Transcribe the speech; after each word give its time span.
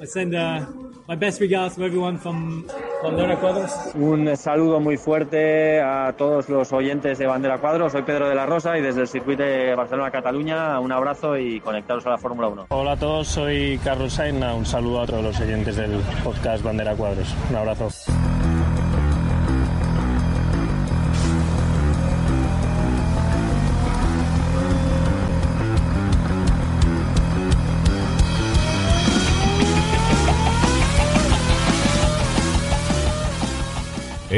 I 0.00 0.06
send 0.06 0.34
uh, 0.34 0.64
my 1.08 1.16
best 1.16 1.40
regards 1.40 1.74
to 1.74 1.84
everyone 1.84 2.18
from 2.18 2.64
Bandera 3.02 3.36
Cuadros. 3.40 3.72
Un 3.94 4.36
saludo 4.36 4.78
muy 4.80 4.96
fuerte 4.96 5.80
a 5.80 6.14
todos 6.16 6.48
los 6.48 6.72
oyentes 6.72 7.18
de 7.18 7.26
Bandera 7.26 7.58
Cuadros. 7.58 7.92
Soy 7.92 8.02
Pedro 8.02 8.28
de 8.28 8.34
la 8.34 8.46
Rosa 8.46 8.78
y 8.78 8.82
desde 8.82 9.00
el 9.00 9.08
circuito 9.08 9.42
de 9.42 9.74
Barcelona-Cataluña 9.74 10.78
un 10.78 10.92
abrazo 10.92 11.36
y 11.36 11.60
conectaros 11.60 12.06
a 12.06 12.10
la 12.10 12.18
Fórmula 12.18 12.48
1. 12.48 12.66
Hola 12.68 12.92
a 12.92 12.96
todos, 12.96 13.26
soy 13.28 13.80
Carlos 13.82 14.12
Sainz. 14.12 14.44
Un 14.56 14.66
saludo 14.66 15.02
a 15.02 15.06
todos 15.06 15.24
los 15.24 15.40
oyentes 15.40 15.76
del 15.76 16.00
podcast 16.22 16.62
Bandera 16.62 16.94
Cuadros. 16.94 17.34
Un 17.50 17.56
abrazo. 17.56 17.88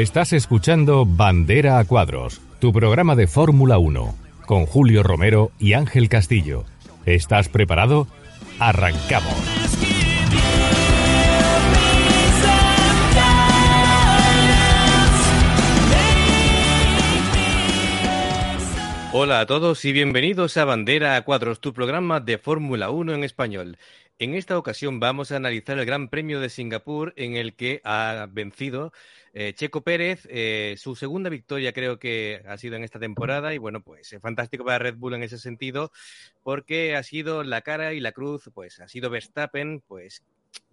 Estás 0.01 0.33
escuchando 0.33 1.05
Bandera 1.05 1.77
a 1.77 1.85
Cuadros, 1.85 2.41
tu 2.57 2.73
programa 2.73 3.15
de 3.15 3.27
Fórmula 3.27 3.77
1, 3.77 4.15
con 4.47 4.65
Julio 4.65 5.03
Romero 5.03 5.51
y 5.59 5.73
Ángel 5.73 6.09
Castillo. 6.09 6.65
¿Estás 7.05 7.49
preparado? 7.49 8.07
Arrancamos. 8.57 9.31
Hola 19.13 19.41
a 19.41 19.45
todos 19.45 19.85
y 19.85 19.91
bienvenidos 19.91 20.57
a 20.57 20.65
Bandera 20.65 21.15
a 21.15 21.21
Cuadros, 21.21 21.61
tu 21.61 21.75
programa 21.75 22.19
de 22.19 22.39
Fórmula 22.39 22.89
1 22.89 23.13
en 23.13 23.23
español. 23.23 23.77
En 24.17 24.33
esta 24.33 24.57
ocasión 24.57 24.99
vamos 24.99 25.31
a 25.31 25.35
analizar 25.35 25.77
el 25.77 25.85
Gran 25.85 26.07
Premio 26.07 26.39
de 26.39 26.49
Singapur 26.49 27.13
en 27.17 27.35
el 27.35 27.53
que 27.53 27.81
ha 27.83 28.27
vencido 28.31 28.93
eh, 29.33 29.53
Checo 29.53 29.81
Pérez, 29.81 30.27
eh, 30.29 30.75
su 30.77 30.95
segunda 30.95 31.29
victoria 31.29 31.71
creo 31.71 31.99
que 31.99 32.43
ha 32.47 32.57
sido 32.57 32.75
en 32.75 32.83
esta 32.83 32.99
temporada 32.99 33.53
y 33.53 33.57
bueno, 33.57 33.81
pues 33.81 34.11
es 34.11 34.21
fantástico 34.21 34.65
para 34.65 34.79
Red 34.79 34.95
Bull 34.95 35.13
en 35.13 35.23
ese 35.23 35.37
sentido 35.37 35.91
porque 36.43 36.95
ha 36.95 37.03
sido 37.03 37.43
la 37.43 37.61
cara 37.61 37.93
y 37.93 37.99
la 37.99 38.11
cruz, 38.11 38.49
pues 38.53 38.79
ha 38.79 38.87
sido 38.87 39.09
Verstappen, 39.09 39.81
pues 39.87 40.23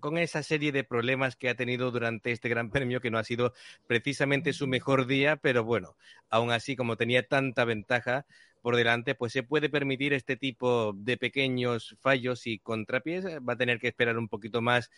con 0.01 0.19
esa 0.19 0.43
serie 0.43 0.73
de 0.73 0.85
problemas 0.85 1.37
que 1.37 1.49
ha 1.49 1.55
tenido 1.55 1.91
durante 1.91 2.33
este 2.33 2.49
Gran 2.49 2.71
Premio, 2.71 3.01
que 3.01 3.11
no 3.11 3.19
ha 3.19 3.25
sido 3.25 3.53
precisamente 3.87 4.53
su 4.53 4.67
mejor 4.67 5.07
día, 5.07 5.37
pero 5.37 5.65
bueno, 5.65 5.97
aún 6.31 6.51
así, 6.51 6.77
como 6.77 6.97
tenía 6.97 7.27
tanta 7.27 7.65
ventaja 7.65 8.27
por 8.63 8.77
delante, 8.77 9.15
pues 9.15 9.33
se 9.33 9.43
puede 9.43 9.69
permitir 9.69 10.13
este 10.13 10.37
tipo 10.37 10.93
de 10.95 11.17
pequeños 11.17 11.97
fallos 12.01 12.47
y 12.47 12.59
contrapiés. 12.59 13.25
Va 13.27 13.53
a 13.53 13.57
tener 13.57 13.79
que 13.79 13.89
esperar 13.89 14.19
un 14.19 14.29
poquito 14.29 14.61
más 14.61 14.91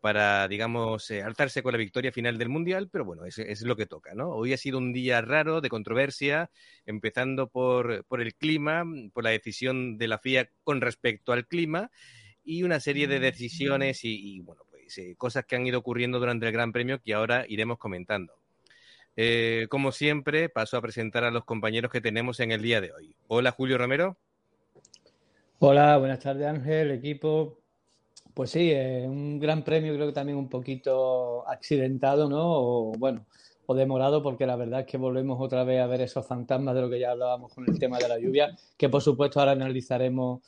para, 0.00 0.46
digamos, 0.48 1.10
eh, 1.10 1.22
alzarse 1.22 1.62
con 1.62 1.72
la 1.72 1.78
victoria 1.78 2.12
final 2.12 2.38
del 2.38 2.48
Mundial, 2.48 2.88
pero 2.90 3.04
bueno, 3.04 3.24
es, 3.24 3.38
es, 3.38 3.62
lo 3.62 3.76
que 3.76 3.86
toca, 3.86 4.14
¿no? 4.14 4.30
Hoy 4.30 4.52
ha 4.52 4.56
sido 4.56 4.78
un 4.78 4.92
día 4.92 5.20
raro 5.20 5.60
de 5.60 5.68
controversia, 5.68 6.50
empezando 6.86 7.48
por, 7.48 8.04
por 8.04 8.20
el 8.20 8.34
clima, 8.34 8.84
por 9.12 9.24
la 9.24 9.30
decisión 9.30 9.98
de 9.98 10.08
la 10.08 10.18
FIA 10.18 10.50
con 10.62 10.80
respecto 10.80 11.32
al 11.32 11.46
clima 11.46 11.90
y 12.44 12.62
una 12.62 12.80
serie 12.80 13.08
de 13.08 13.20
decisiones 13.20 14.04
y, 14.04 14.36
y 14.36 14.40
bueno, 14.40 14.62
pues 14.70 14.96
eh, 14.98 15.14
cosas 15.16 15.44
que 15.44 15.56
han 15.56 15.66
ido 15.66 15.78
ocurriendo 15.78 16.18
durante 16.18 16.46
el 16.46 16.52
Gran 16.52 16.72
Premio 16.72 17.00
que 17.00 17.14
ahora 17.14 17.44
iremos 17.48 17.78
comentando. 17.78 18.34
Eh, 19.16 19.66
como 19.68 19.90
siempre, 19.90 20.48
paso 20.48 20.76
a 20.76 20.80
presentar 20.80 21.24
a 21.24 21.32
los 21.32 21.44
compañeros 21.44 21.90
que 21.90 22.00
tenemos 22.00 22.38
en 22.38 22.52
el 22.52 22.62
día 22.62 22.80
de 22.80 22.92
hoy. 22.92 23.16
Hola, 23.26 23.50
Julio 23.50 23.76
Romero. 23.76 24.16
Hola, 25.58 25.96
buenas 25.96 26.20
tardes, 26.20 26.46
Ángel, 26.46 26.92
equipo. 26.92 27.58
Pues 28.38 28.52
sí, 28.52 28.70
eh, 28.70 29.04
un 29.04 29.40
gran 29.40 29.64
premio 29.64 29.92
creo 29.94 30.06
que 30.06 30.12
también 30.12 30.38
un 30.38 30.48
poquito 30.48 31.44
accidentado, 31.48 32.28
¿no? 32.28 32.44
O 32.44 32.92
bueno, 32.96 33.26
o 33.66 33.74
demorado 33.74 34.22
porque 34.22 34.46
la 34.46 34.54
verdad 34.54 34.82
es 34.82 34.86
que 34.86 34.96
volvemos 34.96 35.38
otra 35.40 35.64
vez 35.64 35.80
a 35.80 35.88
ver 35.88 36.02
esos 36.02 36.24
fantasmas 36.24 36.76
de 36.76 36.82
lo 36.82 36.88
que 36.88 37.00
ya 37.00 37.10
hablábamos 37.10 37.52
con 37.52 37.68
el 37.68 37.76
tema 37.80 37.98
de 37.98 38.06
la 38.08 38.16
lluvia, 38.16 38.56
que 38.76 38.88
por 38.88 39.02
supuesto 39.02 39.40
ahora 39.40 39.50
analizaremos 39.50 40.40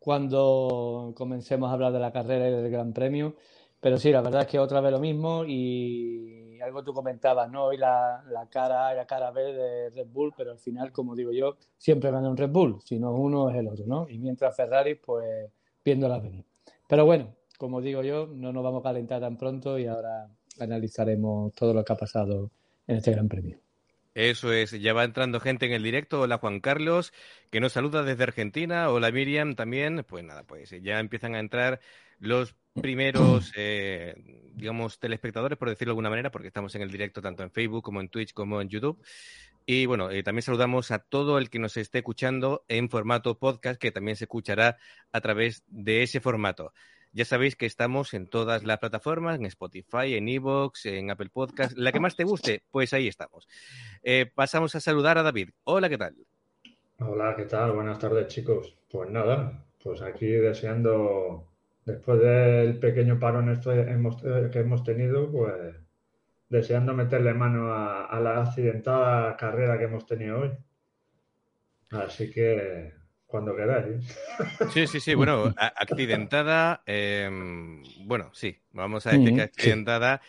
cuando 0.00 1.12
comencemos 1.16 1.70
a 1.70 1.74
hablar 1.74 1.92
de 1.92 2.00
la 2.00 2.10
carrera 2.10 2.48
y 2.48 2.50
del 2.54 2.72
gran 2.72 2.92
premio. 2.92 3.36
Pero 3.78 3.98
sí, 3.98 4.10
la 4.10 4.20
verdad 4.20 4.40
es 4.40 4.48
que 4.48 4.58
otra 4.58 4.80
vez 4.80 4.90
lo 4.90 4.98
mismo 4.98 5.44
y 5.46 6.60
algo 6.60 6.82
tú 6.82 6.92
comentabas, 6.92 7.48
¿no? 7.52 7.66
Hoy 7.66 7.76
la, 7.76 8.20
la 8.32 8.48
cara 8.48 8.92
la 8.94 9.06
cara 9.06 9.30
B 9.30 9.52
de 9.52 9.90
Red 9.90 10.08
Bull, 10.08 10.34
pero 10.36 10.50
al 10.50 10.58
final, 10.58 10.90
como 10.90 11.14
digo 11.14 11.30
yo, 11.30 11.56
siempre 11.76 12.10
gana 12.10 12.28
un 12.28 12.36
Red 12.36 12.50
Bull, 12.50 12.80
si 12.84 12.98
no 12.98 13.12
uno 13.12 13.48
es 13.48 13.56
el 13.58 13.68
otro, 13.68 13.86
¿no? 13.86 14.08
Y 14.08 14.18
mientras 14.18 14.56
Ferrari, 14.56 14.96
pues 14.96 15.52
viéndola 15.84 16.18
venir. 16.18 16.47
Pero 16.88 17.04
bueno, 17.04 17.36
como 17.58 17.80
digo 17.80 18.02
yo, 18.02 18.26
no 18.26 18.52
nos 18.52 18.64
vamos 18.64 18.80
a 18.80 18.88
calentar 18.88 19.20
tan 19.20 19.36
pronto 19.36 19.78
y 19.78 19.86
ahora 19.86 20.28
analizaremos 20.58 21.52
todo 21.54 21.74
lo 21.74 21.84
que 21.84 21.92
ha 21.92 21.96
pasado 21.96 22.50
en 22.86 22.96
este 22.96 23.12
Gran 23.12 23.28
Premio. 23.28 23.58
Eso 24.14 24.52
es, 24.52 24.72
ya 24.72 24.94
va 24.94 25.04
entrando 25.04 25.38
gente 25.38 25.66
en 25.66 25.72
el 25.72 25.82
directo. 25.82 26.22
Hola 26.22 26.38
Juan 26.38 26.58
Carlos, 26.60 27.12
que 27.50 27.60
nos 27.60 27.72
saluda 27.72 28.02
desde 28.02 28.24
Argentina. 28.24 28.90
Hola 28.90 29.12
Miriam 29.12 29.54
también. 29.54 30.04
Pues 30.08 30.24
nada, 30.24 30.42
pues 30.42 30.70
ya 30.82 30.98
empiezan 30.98 31.36
a 31.36 31.40
entrar 31.40 31.78
los 32.18 32.56
primeros, 32.74 33.52
eh, 33.56 34.14
digamos, 34.54 34.98
telespectadores, 34.98 35.58
por 35.58 35.68
decirlo 35.68 35.90
de 35.90 35.92
alguna 35.92 36.10
manera, 36.10 36.30
porque 36.30 36.48
estamos 36.48 36.74
en 36.74 36.82
el 36.82 36.90
directo 36.90 37.20
tanto 37.22 37.42
en 37.42 37.50
Facebook 37.50 37.84
como 37.84 38.00
en 38.00 38.08
Twitch 38.08 38.32
como 38.32 38.60
en 38.60 38.68
YouTube. 38.68 38.98
Y 39.70 39.84
bueno, 39.84 40.10
eh, 40.10 40.22
también 40.22 40.40
saludamos 40.40 40.90
a 40.92 40.98
todo 40.98 41.36
el 41.36 41.50
que 41.50 41.58
nos 41.58 41.76
esté 41.76 41.98
escuchando 41.98 42.64
en 42.68 42.88
formato 42.88 43.38
podcast, 43.38 43.78
que 43.78 43.92
también 43.92 44.16
se 44.16 44.24
escuchará 44.24 44.78
a 45.12 45.20
través 45.20 45.62
de 45.66 46.02
ese 46.02 46.20
formato. 46.20 46.72
Ya 47.12 47.26
sabéis 47.26 47.54
que 47.54 47.66
estamos 47.66 48.14
en 48.14 48.28
todas 48.28 48.64
las 48.64 48.78
plataformas, 48.78 49.38
en 49.38 49.44
Spotify, 49.44 50.14
en 50.14 50.26
Evox, 50.26 50.86
en 50.86 51.10
Apple 51.10 51.28
Podcast, 51.30 51.76
la 51.76 51.92
que 51.92 52.00
más 52.00 52.16
te 52.16 52.24
guste, 52.24 52.62
pues 52.70 52.94
ahí 52.94 53.08
estamos. 53.08 53.46
Eh, 54.02 54.24
pasamos 54.34 54.74
a 54.74 54.80
saludar 54.80 55.18
a 55.18 55.22
David. 55.22 55.50
Hola, 55.64 55.90
¿qué 55.90 55.98
tal? 55.98 56.16
Hola, 57.00 57.34
¿qué 57.36 57.44
tal? 57.44 57.72
Buenas 57.72 57.98
tardes, 57.98 58.26
chicos. 58.28 58.74
Pues 58.90 59.10
nada, 59.10 59.66
pues 59.84 60.00
aquí 60.00 60.28
deseando, 60.28 61.46
después 61.84 62.18
del 62.20 62.78
pequeño 62.78 63.20
parón 63.20 63.50
este 63.50 63.84
que 64.50 64.60
hemos 64.60 64.82
tenido, 64.82 65.30
pues 65.30 65.76
deseando 66.48 66.94
meterle 66.94 67.34
mano 67.34 67.72
a, 67.72 68.06
a, 68.06 68.20
la 68.20 68.42
accidentada 68.42 69.36
carrera 69.36 69.78
que 69.78 69.84
hemos 69.84 70.06
tenido 70.06 70.40
hoy. 70.40 70.50
Así 71.90 72.30
que 72.30 72.92
cuando 73.26 73.54
queráis. 73.54 74.18
Sí, 74.72 74.86
sí, 74.86 75.00
sí, 75.00 75.14
bueno, 75.14 75.54
accidentada, 75.56 76.82
eh, 76.86 77.30
bueno, 78.04 78.30
sí, 78.32 78.58
vamos 78.72 79.06
a 79.06 79.10
decir 79.10 79.34
que 79.34 79.42
accidentada 79.42 80.20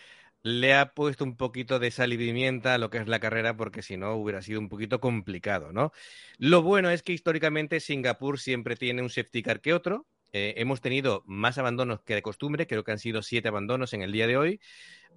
le 0.44 0.74
ha 0.74 0.94
puesto 0.94 1.24
un 1.24 1.36
poquito 1.36 1.80
de 1.80 1.92
sal 1.92 2.14
y 2.14 2.18
pimienta 2.18 2.74
a 2.74 2.78
lo 2.78 2.90
que 2.90 2.98
es 2.98 3.08
la 3.08 3.20
carrera 3.20 3.58
porque 3.58 3.82
si 3.82 3.98
no 3.98 4.14
hubiera 4.16 4.42
sido 4.42 4.60
un 4.60 4.70
poquito 4.70 5.00
complicado, 5.00 5.74
¿no? 5.74 5.92
Lo 6.38 6.62
bueno 6.62 6.90
es 6.90 7.04
que 7.04 7.14
históricamente 7.14 7.80
Singapur 7.80 8.40
siempre 8.40 8.76
tiene 8.76 9.02
un 9.02 9.10
safety 9.10 9.44
car 9.44 9.62
que 9.62 9.74
otro. 9.74 10.06
Eh, 10.32 10.54
hemos 10.58 10.80
tenido 10.80 11.24
más 11.26 11.58
abandonos 11.58 12.02
que 12.02 12.16
de 12.16 12.22
costumbre, 12.22 12.68
creo 12.68 12.84
que 12.84 12.92
han 12.92 13.00
sido 13.00 13.22
siete 13.22 13.48
abandonos 13.48 13.94
en 13.94 14.02
el 14.02 14.12
día 14.12 14.28
de 14.28 14.38
hoy. 14.38 14.62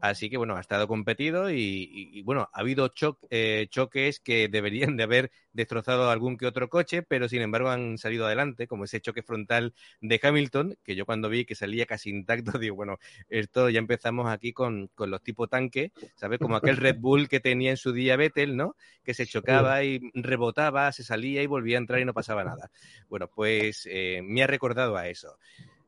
Así 0.02 0.28
que 0.28 0.36
bueno, 0.36 0.56
ha 0.56 0.60
estado 0.60 0.88
competido 0.88 1.48
y, 1.48 1.54
y, 1.54 2.18
y 2.18 2.22
bueno, 2.22 2.50
ha 2.52 2.60
habido 2.60 2.88
cho 2.88 3.20
eh, 3.30 3.68
choques 3.70 4.18
que 4.18 4.48
deberían 4.48 4.96
de 4.96 5.04
haber 5.04 5.30
destrozado 5.52 6.10
algún 6.10 6.36
que 6.36 6.46
otro 6.46 6.68
coche, 6.68 7.04
pero 7.04 7.28
sin 7.28 7.40
embargo 7.40 7.70
han 7.70 7.98
salido 7.98 8.26
adelante, 8.26 8.66
como 8.66 8.82
ese 8.82 9.00
choque 9.00 9.22
frontal 9.22 9.74
de 10.00 10.18
Hamilton, 10.20 10.76
que 10.82 10.96
yo 10.96 11.06
cuando 11.06 11.28
vi 11.28 11.44
que 11.44 11.54
salía 11.54 11.86
casi 11.86 12.10
intacto, 12.10 12.50
digo, 12.58 12.74
bueno, 12.74 12.98
esto 13.28 13.70
ya 13.70 13.78
empezamos 13.78 14.28
aquí 14.28 14.52
con, 14.52 14.88
con 14.88 15.08
los 15.08 15.22
tipo 15.22 15.46
tanque, 15.46 15.92
¿sabes? 16.16 16.40
Como 16.40 16.56
aquel 16.56 16.78
Red 16.78 16.96
Bull 16.98 17.28
que 17.28 17.38
tenía 17.38 17.70
en 17.70 17.76
su 17.76 17.92
día 17.92 18.16
Vettel, 18.16 18.56
¿no? 18.56 18.74
Que 19.04 19.14
se 19.14 19.24
chocaba 19.24 19.84
y 19.84 20.00
rebotaba, 20.14 20.90
se 20.90 21.04
salía 21.04 21.44
y 21.44 21.46
volvía 21.46 21.76
a 21.76 21.78
entrar 21.78 22.00
y 22.00 22.04
no 22.04 22.12
pasaba 22.12 22.42
nada. 22.42 22.72
Bueno, 23.08 23.28
pues 23.28 23.86
eh, 23.88 24.20
me 24.24 24.42
ha 24.42 24.48
recordado 24.48 24.96
a 24.96 25.06
eso. 25.06 25.38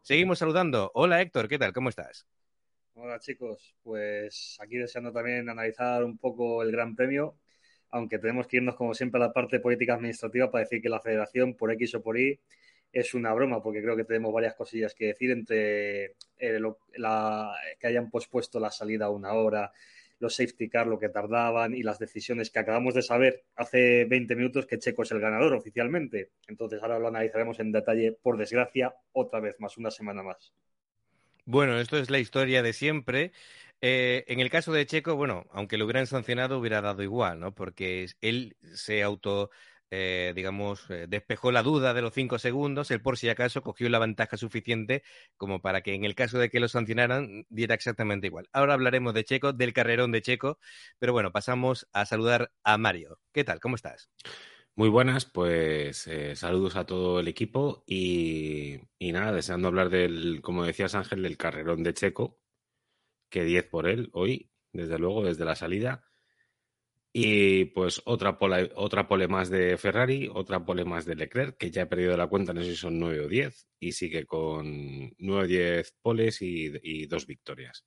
Seguimos 0.03 0.39
saludando. 0.39 0.93
Hola 0.95 1.21
Héctor, 1.21 1.49
¿qué 1.49 1.59
tal? 1.59 1.73
¿Cómo 1.73 1.89
estás? 1.89 2.29
Hola 2.96 3.19
chicos, 3.19 3.75
pues 3.82 4.56
aquí 4.61 4.76
deseando 4.76 5.12
también 5.12 5.49
analizar 5.49 6.05
un 6.05 6.17
poco 6.17 6.62
el 6.62 6.70
Gran 6.73 6.94
Premio, 6.94 7.37
aunque 7.91 8.19
tenemos 8.19 8.46
que 8.46 8.58
irnos 8.58 8.76
como 8.76 8.94
siempre 8.94 9.20
a 9.20 9.26
la 9.26 9.32
parte 9.32 9.61
política 9.61 9.94
administrativa 9.94 10.50
para 10.50 10.64
decir 10.64 10.81
que 10.81 10.88
la 10.88 11.00
federación 11.00 11.55
por 11.55 11.73
X 11.73 11.96
o 11.96 12.02
por 12.02 12.19
Y 12.19 12.41
es 12.93 13.14
una 13.14 13.32
broma, 13.35 13.62
porque 13.62 13.82
creo 13.82 13.96
que 13.96 14.05
tenemos 14.05 14.32
varias 14.32 14.55
cosillas 14.55 14.94
que 14.94 15.06
decir 15.06 15.32
entre 15.32 16.05
eh, 16.38 16.61
lo, 16.61 16.79
la, 16.96 17.52
que 17.81 17.88
hayan 17.88 18.11
pospuesto 18.11 18.61
la 18.61 18.70
salida 18.70 19.06
a 19.06 19.11
una 19.11 19.32
hora, 19.35 19.73
los 20.20 20.37
safety 20.37 20.69
car, 20.69 20.87
lo 20.87 20.99
que 20.99 21.08
tardaban 21.08 21.75
y 21.75 21.82
las 21.82 21.99
decisiones 21.99 22.50
que 22.50 22.61
acabamos 22.61 22.94
de 22.94 23.02
saber 23.02 23.44
hace 23.56 24.05
20 24.05 24.37
minutos 24.37 24.67
que 24.67 24.79
Checo 24.79 25.02
es 25.02 25.11
el 25.11 25.20
ganador 25.20 25.55
oficialmente. 25.55 26.31
Entonces 26.47 26.81
ahora 26.82 27.00
lo 27.00 27.08
analizaremos 27.08 27.58
en 27.61 27.73
detalle, 27.73 28.12
por 28.12 28.37
desgracia, 28.38 28.94
otra 29.12 29.40
vez 29.40 29.56
más, 29.58 29.76
una 29.79 29.90
semana 29.90 30.23
más. 30.23 30.52
Bueno, 31.46 31.79
esto 31.79 31.99
es 31.99 32.11
la 32.11 32.19
historia 32.19 32.62
de 32.62 32.73
siempre. 32.73 33.32
Eh, 33.81 34.25
en 34.29 34.41
el 34.41 34.50
caso 34.50 34.73
de 34.73 34.87
Checo, 34.87 35.14
bueno, 35.17 35.44
aunque 35.52 35.76
lo 35.76 35.85
hubieran 35.85 36.06
sancionado, 36.06 36.58
hubiera 36.58 36.81
dado 36.81 37.02
igual, 37.02 37.38
¿no? 37.41 37.55
Porque 37.55 38.08
él 38.23 38.56
se 38.75 39.02
auto 39.02 39.50
eh, 39.91 40.32
digamos, 40.35 40.91
eh, 40.91 41.06
despejó 41.08 41.52
la 41.52 41.62
duda 41.62 41.94
de 41.94 42.02
los 42.02 42.14
cinco 42.14 42.38
segundos, 42.41 42.91
el 42.91 43.00
por 43.00 43.17
si 43.17 43.29
acaso 43.29 43.62
cogió 43.62 43.88
la 43.88 44.00
ventaja 44.00 44.37
suficiente 44.37 45.05
como 45.37 45.61
para 45.62 45.82
que 45.82 45.94
en 45.94 46.05
el 46.05 46.17
caso 46.17 46.38
de 46.38 46.50
que 46.50 46.58
lo 46.58 46.67
sancionaran 46.69 47.47
diera 47.49 47.75
exactamente 47.76 48.26
igual. 48.26 48.49
Ahora 48.52 48.75
hablaremos 48.75 49.14
de 49.14 49.25
Checo, 49.25 49.52
del 49.52 49.73
carrerón 49.73 50.11
de 50.11 50.23
Checo, 50.23 50.58
pero 50.99 51.12
bueno, 51.12 51.31
pasamos 51.31 51.87
a 51.93 52.06
saludar 52.06 52.50
a 52.64 52.76
Mario. 52.79 53.20
¿Qué 53.32 53.44
tal? 53.44 53.61
¿Cómo 53.61 53.76
estás? 53.76 54.11
Muy 54.76 54.88
buenas, 54.88 55.25
pues 55.25 56.09
eh, 56.09 56.35
saludos 56.35 56.75
a 56.75 56.85
todo 56.85 57.21
el 57.21 57.29
equipo 57.29 57.85
y, 57.87 58.81
nada, 59.00 59.31
deseando 59.31 59.69
hablar 59.69 59.88
del, 59.88 60.41
como 60.43 60.65
decías 60.65 60.97
Ángel, 60.97 61.23
del 61.23 61.37
carrerón 61.37 61.85
de 61.85 61.94
Checo, 61.94 62.41
que 63.31 63.44
10 63.44 63.67
por 63.69 63.88
él 63.88 64.11
hoy, 64.12 64.50
desde 64.73 64.99
luego, 64.99 65.25
desde 65.25 65.44
la 65.44 65.55
salida. 65.55 66.05
Y 67.12 67.67
pues 67.67 68.03
otra 68.06 68.37
pole, 68.38 68.73
otra 68.75 69.06
pole 69.06 69.29
más 69.29 69.49
de 69.49 69.76
Ferrari, 69.79 70.29
otra 70.32 70.65
pole 70.65 70.85
más 70.85 71.05
de 71.06 71.15
Leclerc, 71.15 71.56
que 71.56 71.71
ya 71.71 71.82
he 71.82 71.87
perdido 71.87 72.17
la 72.17 72.26
cuenta, 72.26 72.53
no 72.53 72.62
sé 72.62 72.71
si 72.71 72.76
son 72.76 72.99
9 72.99 73.21
o 73.26 73.29
10, 73.29 73.69
y 73.79 73.93
sigue 73.93 74.26
con 74.26 75.15
9 75.19 75.44
o 75.44 75.47
10 75.47 75.94
poles 76.03 76.43
y, 76.43 76.73
y, 76.82 77.06
dos 77.06 77.26
victorias. 77.26 77.85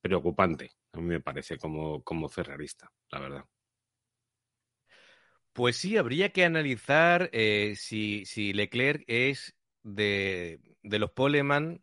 Preocupante, 0.00 0.70
a 0.92 0.98
mí 1.00 1.06
me 1.06 1.20
parece, 1.20 1.58
como, 1.58 2.04
como 2.04 2.28
ferrarista, 2.28 2.88
la 3.10 3.20
verdad. 3.20 3.44
Pues 5.58 5.76
sí, 5.76 5.96
habría 5.96 6.28
que 6.28 6.44
analizar 6.44 7.30
eh, 7.32 7.74
si, 7.76 8.24
si, 8.26 8.52
Leclerc 8.52 9.02
es 9.08 9.56
de, 9.82 10.60
de 10.84 10.98
los 11.00 11.10
poleman 11.10 11.82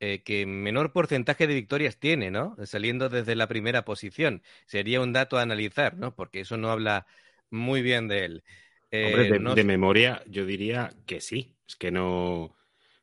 eh, 0.00 0.22
que 0.22 0.44
menor 0.44 0.92
porcentaje 0.92 1.46
de 1.46 1.54
victorias 1.54 1.98
tiene, 1.98 2.30
¿no? 2.30 2.58
Saliendo 2.66 3.08
desde 3.08 3.34
la 3.34 3.46
primera 3.46 3.86
posición. 3.86 4.42
Sería 4.66 5.00
un 5.00 5.14
dato 5.14 5.38
a 5.38 5.42
analizar, 5.42 5.96
¿no? 5.96 6.14
Porque 6.14 6.40
eso 6.40 6.58
no 6.58 6.70
habla 6.70 7.06
muy 7.48 7.80
bien 7.80 8.06
de 8.06 8.26
él. 8.26 8.44
Eh, 8.90 9.06
Hombre, 9.06 9.30
de, 9.30 9.38
no... 9.38 9.54
de, 9.54 9.64
memoria 9.64 10.22
yo 10.26 10.44
diría 10.44 10.92
que 11.06 11.22
sí. 11.22 11.56
Es 11.66 11.74
que 11.74 11.90
no, 11.90 12.54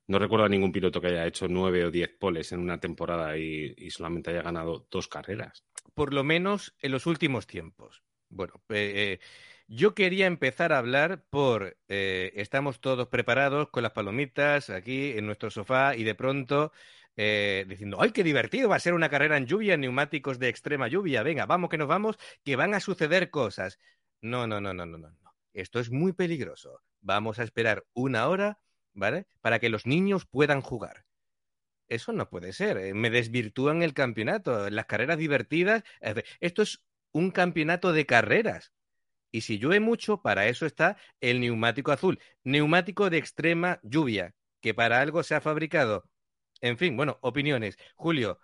no 0.05 0.19
recuerdo 0.19 0.45
a 0.45 0.49
ningún 0.49 0.71
piloto 0.71 1.01
que 1.01 1.07
haya 1.07 1.25
hecho 1.25 1.47
nueve 1.47 1.85
o 1.85 1.89
diez 1.89 2.11
poles 2.19 2.51
en 2.51 2.59
una 2.59 2.79
temporada 2.79 3.35
y, 3.35 3.73
y 3.75 3.89
solamente 3.89 4.29
haya 4.29 4.43
ganado 4.43 4.85
dos 4.91 5.07
carreras. 5.07 5.65
Por 5.95 6.13
lo 6.13 6.23
menos 6.23 6.75
en 6.83 6.91
los 6.91 7.07
últimos 7.07 7.47
tiempos. 7.47 8.03
Bueno, 8.29 8.53
eh, 8.69 9.19
yo 9.67 9.95
quería 9.95 10.27
empezar 10.27 10.73
a 10.73 10.77
hablar 10.77 11.23
por 11.29 11.77
eh, 11.87 12.31
estamos 12.35 12.81
todos 12.81 13.07
preparados 13.07 13.69
con 13.69 13.83
las 13.83 13.93
palomitas 13.93 14.69
aquí 14.69 15.11
en 15.17 15.25
nuestro 15.25 15.49
sofá 15.49 15.95
y 15.95 16.03
de 16.03 16.15
pronto 16.15 16.71
eh, 17.15 17.65
diciendo, 17.67 17.97
¡ay, 18.01 18.11
qué 18.11 18.23
divertido! 18.23 18.69
Va 18.69 18.77
a 18.77 18.79
ser 18.79 18.93
una 18.93 19.09
carrera 19.09 19.37
en 19.37 19.45
lluvia, 19.45 19.77
neumáticos 19.77 20.39
de 20.39 20.49
extrema 20.49 20.87
lluvia. 20.87 21.23
Venga, 21.23 21.45
vamos 21.45 21.69
que 21.69 21.77
nos 21.77 21.87
vamos, 21.87 22.17
que 22.43 22.55
van 22.55 22.73
a 22.73 22.79
suceder 22.79 23.29
cosas. 23.29 23.79
No, 24.21 24.47
no, 24.47 24.61
no, 24.61 24.73
no, 24.73 24.85
no, 24.85 24.97
no. 24.97 25.35
Esto 25.53 25.79
es 25.79 25.91
muy 25.91 26.13
peligroso. 26.13 26.81
Vamos 27.01 27.39
a 27.39 27.43
esperar 27.43 27.85
una 27.93 28.27
hora, 28.27 28.59
¿vale? 28.93 29.27
Para 29.41 29.59
que 29.59 29.69
los 29.69 29.85
niños 29.85 30.25
puedan 30.25 30.61
jugar. 30.61 31.05
Eso 31.87 32.13
no 32.13 32.29
puede 32.29 32.53
ser. 32.53 32.77
Eh, 32.77 32.93
me 32.93 33.09
desvirtúan 33.09 33.83
el 33.83 33.93
campeonato. 33.93 34.69
Las 34.69 34.85
carreras 34.87 35.17
divertidas. 35.17 35.83
Esto 36.39 36.63
es 36.63 36.83
un 37.11 37.31
campeonato 37.31 37.91
de 37.93 38.05
carreras. 38.05 38.73
Y 39.33 39.41
si 39.41 39.57
llueve 39.57 39.79
mucho, 39.79 40.21
para 40.21 40.47
eso 40.47 40.67
está 40.67 40.95
el 41.19 41.41
neumático 41.41 41.91
azul. 41.91 42.19
Neumático 42.43 43.09
de 43.09 43.17
extrema 43.17 43.79
lluvia, 43.81 44.35
que 44.61 44.75
para 44.75 45.01
algo 45.01 45.23
se 45.23 45.33
ha 45.33 45.41
fabricado. 45.41 46.03
En 46.61 46.77
fin, 46.77 46.95
bueno, 46.95 47.17
opiniones. 47.21 47.75
Julio, 47.95 48.37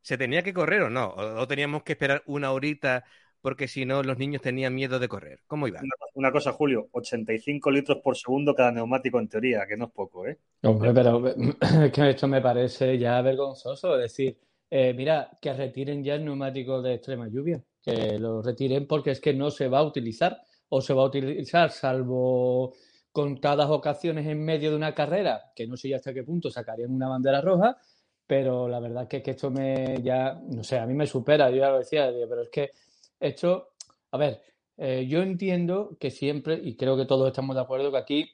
¿se 0.00 0.18
tenía 0.18 0.42
que 0.42 0.52
correr 0.52 0.82
o 0.82 0.90
no? 0.90 1.14
¿O, 1.14 1.46
teníamos 1.46 1.84
que 1.84 1.92
esperar 1.92 2.24
una 2.26 2.50
horita 2.50 3.04
porque 3.40 3.68
si 3.68 3.86
no 3.86 4.02
los 4.02 4.18
niños 4.18 4.42
tenían 4.42 4.74
miedo 4.74 4.98
de 4.98 5.06
correr? 5.06 5.38
¿Cómo 5.46 5.68
iba? 5.68 5.78
Una, 5.78 5.94
una, 6.14 6.32
cosa, 6.32 6.50
Julio, 6.50 6.88
85 6.90 7.70
litros 7.70 7.98
por 8.02 8.16
segundo 8.16 8.52
cada 8.52 8.72
neumático 8.72 9.20
en 9.20 9.28
teoría, 9.28 9.64
que 9.68 9.76
no 9.76 9.84
es 9.84 9.92
poco, 9.92 10.26
¿eh? 10.26 10.38
Hombre, 10.64 10.92
pero 10.92 11.22
es 11.84 11.92
que 11.92 12.10
esto 12.10 12.26
me 12.26 12.40
parece 12.40 12.98
ya 12.98 13.22
vergonzoso. 13.22 13.94
Es 13.94 14.10
decir, 14.10 14.36
eh, 14.70 14.92
mira, 14.92 15.38
que 15.40 15.52
retiren 15.52 16.02
ya 16.02 16.16
el 16.16 16.24
neumático 16.24 16.82
de 16.82 16.94
extrema 16.94 17.28
lluvia 17.28 17.62
que 17.82 18.18
lo 18.18 18.42
retiren 18.42 18.86
porque 18.86 19.10
es 19.10 19.20
que 19.20 19.34
no 19.34 19.50
se 19.50 19.68
va 19.68 19.80
a 19.80 19.84
utilizar 19.84 20.40
o 20.68 20.80
se 20.80 20.94
va 20.94 21.02
a 21.02 21.06
utilizar 21.06 21.70
salvo 21.70 22.74
contadas 23.12 23.68
ocasiones 23.68 24.26
en 24.26 24.42
medio 24.42 24.70
de 24.70 24.76
una 24.76 24.94
carrera, 24.94 25.52
que 25.54 25.66
no 25.66 25.76
sé 25.76 25.90
ya 25.90 25.96
hasta 25.96 26.14
qué 26.14 26.22
punto 26.22 26.50
sacarían 26.50 26.90
una 26.90 27.08
bandera 27.08 27.42
roja, 27.42 27.76
pero 28.26 28.68
la 28.68 28.80
verdad 28.80 29.06
que, 29.06 29.22
que 29.22 29.32
esto 29.32 29.50
me 29.50 30.00
ya, 30.02 30.40
no 30.48 30.64
sé, 30.64 30.78
a 30.78 30.86
mí 30.86 30.94
me 30.94 31.06
supera, 31.06 31.50
yo 31.50 31.56
ya 31.56 31.70
lo 31.70 31.78
decía, 31.78 32.10
pero 32.28 32.42
es 32.42 32.48
que 32.48 32.70
esto, 33.20 33.74
a 34.10 34.16
ver, 34.16 34.40
eh, 34.78 35.06
yo 35.06 35.22
entiendo 35.22 35.96
que 36.00 36.10
siempre, 36.10 36.58
y 36.62 36.76
creo 36.76 36.96
que 36.96 37.04
todos 37.04 37.26
estamos 37.28 37.54
de 37.54 37.62
acuerdo, 37.62 37.92
que 37.92 37.98
aquí 37.98 38.30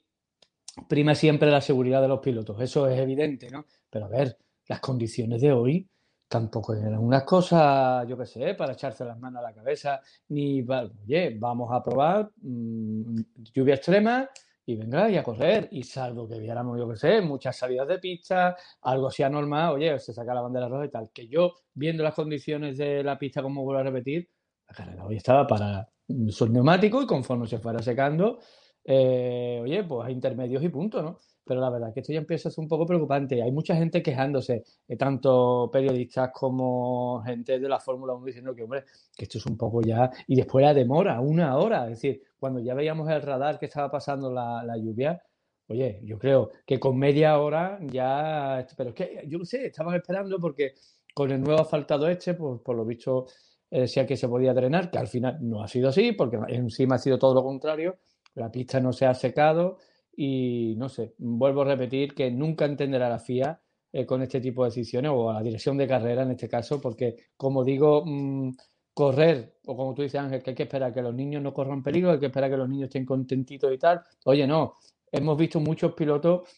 prima 0.89 1.17
siempre 1.17 1.51
la 1.51 1.61
seguridad 1.61 2.01
de 2.01 2.09
los 2.09 2.21
pilotos, 2.21 2.61
eso 2.61 2.87
es 2.87 2.99
evidente, 3.01 3.51
¿no? 3.51 3.67
Pero 3.91 4.05
a 4.07 4.09
ver, 4.09 4.39
las 4.69 4.81
condiciones 4.81 5.41
de 5.41 5.53
hoy, 5.53 5.89
tampoco 6.29 6.75
eran 6.75 6.99
unas 6.99 7.25
cosas, 7.25 8.07
yo 8.07 8.17
qué 8.19 8.27
sé, 8.27 8.55
para 8.55 8.75
echarse 8.75 9.05
las 9.05 9.19
manos 9.19 9.41
a 9.41 9.49
la 9.49 9.55
cabeza, 9.55 10.01
ni, 10.29 10.63
oye, 10.63 11.37
vamos 11.39 11.71
a 11.73 11.83
probar 11.83 12.31
mmm, 12.43 13.17
lluvia 13.55 13.75
extrema 13.77 14.29
y 14.67 14.77
venga 14.77 15.09
y 15.09 15.17
a 15.17 15.23
correr. 15.23 15.69
Y 15.73 15.83
salvo 15.83 16.29
que 16.29 16.39
viéramos, 16.39 16.79
yo 16.79 16.89
qué 16.91 16.97
sé, 16.97 17.21
muchas 17.23 17.57
salidas 17.57 17.89
de 17.89 17.99
pista, 17.99 18.57
algo 18.83 19.09
así 19.09 19.23
anormal, 19.23 19.75
oye, 19.75 19.99
se 19.99 20.13
saca 20.13 20.35
la 20.35 20.43
bandera 20.43 20.69
roja 20.69 20.85
y 20.85 20.91
tal. 20.91 21.11
Que 21.13 21.27
yo, 21.27 21.55
viendo 21.73 22.03
las 22.03 22.15
condiciones 22.15 22.77
de 22.77 23.03
la 23.03 23.19
pista, 23.19 23.43
como 23.43 23.65
vuelvo 23.65 23.81
a 23.81 23.85
repetir, 23.85 24.29
la 24.69 24.75
carrera 24.75 25.07
hoy 25.07 25.17
estaba 25.17 25.47
para 25.47 25.89
sus 26.29 26.51
neumáticos 26.51 27.05
y 27.05 27.07
conforme 27.07 27.47
se 27.47 27.59
fuera 27.59 27.81
secando, 27.81 28.39
eh, 28.85 29.61
oye, 29.63 29.83
pues 29.85 30.07
a 30.07 30.11
intermedios 30.11 30.63
y 30.63 30.69
punto, 30.69 31.03
¿no? 31.03 31.19
Pero 31.49 31.63
la 31.63 31.71
verdad 31.71 31.95
que 31.95 32.01
esto 32.01 32.13
ya 32.13 32.19
empieza 32.19 32.51
a 32.51 32.53
ser 32.53 32.63
un 32.63 32.69
poco 32.69 32.85
preocupante. 32.85 33.43
Hay 33.43 33.51
mucha 33.51 33.75
gente 33.75 34.03
quejándose, 34.03 34.65
eh, 34.87 34.97
tanto 34.97 35.71
periodistas 35.73 36.31
como 36.31 37.23
gente 37.25 37.59
de 37.59 37.69
la 37.69 37.81
Fórmula 37.81 38.13
1 38.13 38.27
diciendo 38.27 38.55
que, 38.55 38.65
hombre, 38.65 38.85
que 39.17 39.25
esto 39.25 39.39
es 39.39 39.47
un 39.47 39.57
poco 39.57 39.81
ya... 39.81 40.11
Y 40.27 40.37
después 40.37 40.63
la 40.63 40.75
demora, 40.75 41.21
una 41.21 41.57
hora. 41.57 41.85
Es 41.85 41.93
decir, 42.03 42.23
cuando 42.39 42.61
ya 42.61 42.75
veíamos 42.75 43.09
el 43.11 43.23
radar 43.23 43.59
que 43.59 43.65
estaba 43.65 43.91
pasando 43.91 44.31
la, 44.31 44.63
la 44.63 44.77
lluvia, 44.77 45.23
oye, 45.69 46.01
yo 46.05 46.19
creo 46.19 46.51
que 46.67 46.79
con 46.79 46.99
media 46.99 47.39
hora 47.39 47.79
ya... 47.81 48.67
Pero 48.77 48.91
es 48.91 48.95
que, 48.95 49.25
yo 49.27 49.39
no 49.39 49.47
sé, 49.47 49.67
estaban 49.67 49.95
esperando 49.95 50.39
porque 50.39 50.75
con 51.15 51.31
el 51.31 51.41
nuevo 51.41 51.63
asfaltado 51.63 52.09
este, 52.09 52.35
pues 52.35 52.61
por 52.61 52.77
lo 52.77 52.85
visto, 52.85 53.27
eh, 53.71 53.81
decía 53.81 54.07
que 54.07 54.19
se 54.19 54.29
podía 54.29 54.53
drenar, 54.53 54.91
que 54.91 54.99
al 54.99 55.09
final 55.09 55.39
no 55.41 55.63
ha 55.63 55.69
sido 55.69 55.89
así, 55.89 56.13
porque 56.13 56.39
encima 56.49 56.97
ha 56.97 56.99
sido 56.99 57.19
todo 57.19 57.35
lo 57.35 57.43
contrario. 57.43 57.97
La 58.35 58.53
pista 58.53 58.81
no 58.81 58.93
se 58.93 59.07
ha 59.07 59.15
secado 59.15 59.79
y 60.21 60.75
no 60.77 60.89
sé, 60.89 61.15
vuelvo 61.19 61.63
a 61.63 61.67
repetir 61.67 62.13
que 62.13 62.29
nunca 62.29 62.65
entenderá 62.65 63.09
la 63.09 63.21
FIA 63.21 63.63
eh, 63.93 64.05
con 64.05 64.21
este 64.21 64.41
tipo 64.41 64.65
de 64.65 64.71
decisiones 64.71 65.13
o 65.15 65.31
a 65.31 65.35
la 65.35 65.43
dirección 65.43 65.77
de 65.77 65.87
carrera 65.87 66.25
en 66.25 66.33
este 66.33 66.49
caso, 66.49 66.81
porque 66.81 67.15
como 67.37 67.63
digo, 67.63 68.03
mmm, 68.05 68.51
correr, 68.93 69.59
o 69.65 69.77
como 69.77 69.95
tú 69.95 70.03
dices 70.03 70.21
Ángel, 70.21 70.43
que 70.43 70.51
hay 70.51 70.57
que 70.57 70.65
esperar 70.65 70.93
que 70.93 71.03
los 71.03 71.15
niños 71.15 71.41
no 71.41 71.55
corran 71.55 71.85
peligro, 71.85 72.11
hay 72.11 72.19
que 72.19 72.27
esperar 72.27 72.51
que 72.51 72.57
los 72.57 72.69
niños 72.69 72.89
estén 72.89 73.07
contentitos 73.07 73.73
y 73.73 73.79
tal. 73.79 74.03
Oye, 74.25 74.45
no, 74.45 74.75
hemos 75.13 75.39
visto 75.39 75.61
muchos 75.61 75.93
pilotos 75.93 76.49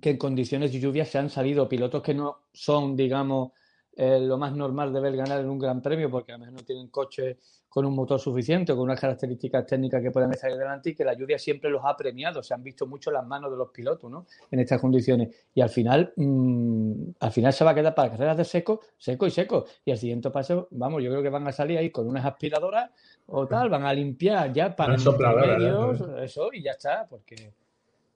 que 0.00 0.10
en 0.10 0.16
condiciones 0.16 0.72
de 0.72 0.80
lluvia 0.80 1.04
se 1.04 1.18
han 1.18 1.28
salido, 1.28 1.68
pilotos 1.68 2.02
que 2.02 2.14
no 2.14 2.46
son, 2.54 2.96
digamos, 2.96 3.52
eh, 3.94 4.18
lo 4.18 4.38
más 4.38 4.54
normal 4.54 4.94
de 4.94 5.00
ver 5.00 5.14
ganar 5.14 5.40
en 5.40 5.50
un 5.50 5.58
gran 5.58 5.82
premio, 5.82 6.10
porque 6.10 6.32
a 6.32 6.36
lo 6.36 6.46
mejor 6.46 6.54
no 6.54 6.64
tienen 6.64 6.88
coche 6.88 7.38
con 7.68 7.84
un 7.84 7.94
motor 7.94 8.18
suficiente 8.18 8.72
con 8.72 8.80
unas 8.80 9.00
características 9.00 9.66
técnicas 9.66 10.02
que 10.02 10.10
puedan 10.10 10.32
estar 10.32 10.50
delante 10.50 10.90
y 10.90 10.94
que 10.94 11.04
la 11.04 11.14
lluvia 11.14 11.38
siempre 11.38 11.70
los 11.70 11.82
ha 11.84 11.96
premiado. 11.96 12.42
Se 12.42 12.54
han 12.54 12.62
visto 12.62 12.86
mucho 12.86 13.10
las 13.10 13.26
manos 13.26 13.50
de 13.50 13.56
los 13.56 13.70
pilotos 13.70 14.10
¿no? 14.10 14.26
en 14.50 14.60
estas 14.60 14.80
condiciones. 14.80 15.48
Y 15.54 15.60
al 15.60 15.68
final, 15.68 16.12
mmm, 16.16 17.10
al 17.20 17.30
final 17.30 17.52
se 17.52 17.64
va 17.64 17.72
a 17.72 17.74
quedar 17.74 17.94
para 17.94 18.10
carreras 18.10 18.36
de 18.36 18.44
seco, 18.44 18.80
seco 18.96 19.26
y 19.26 19.30
seco. 19.30 19.66
Y 19.84 19.90
al 19.90 19.98
siguiente 19.98 20.30
paso, 20.30 20.68
vamos, 20.70 21.02
yo 21.02 21.10
creo 21.10 21.22
que 21.22 21.30
van 21.30 21.46
a 21.46 21.52
salir 21.52 21.78
ahí 21.78 21.90
con 21.90 22.08
unas 22.08 22.24
aspiradoras 22.24 22.90
o 23.26 23.46
tal, 23.46 23.68
van 23.68 23.84
a 23.84 23.92
limpiar 23.92 24.52
ya 24.52 24.74
para 24.74 24.96
los 24.96 25.18
medios, 25.18 26.02
eso, 26.22 26.50
y 26.52 26.62
ya 26.62 26.72
está, 26.72 27.06
porque 27.08 27.52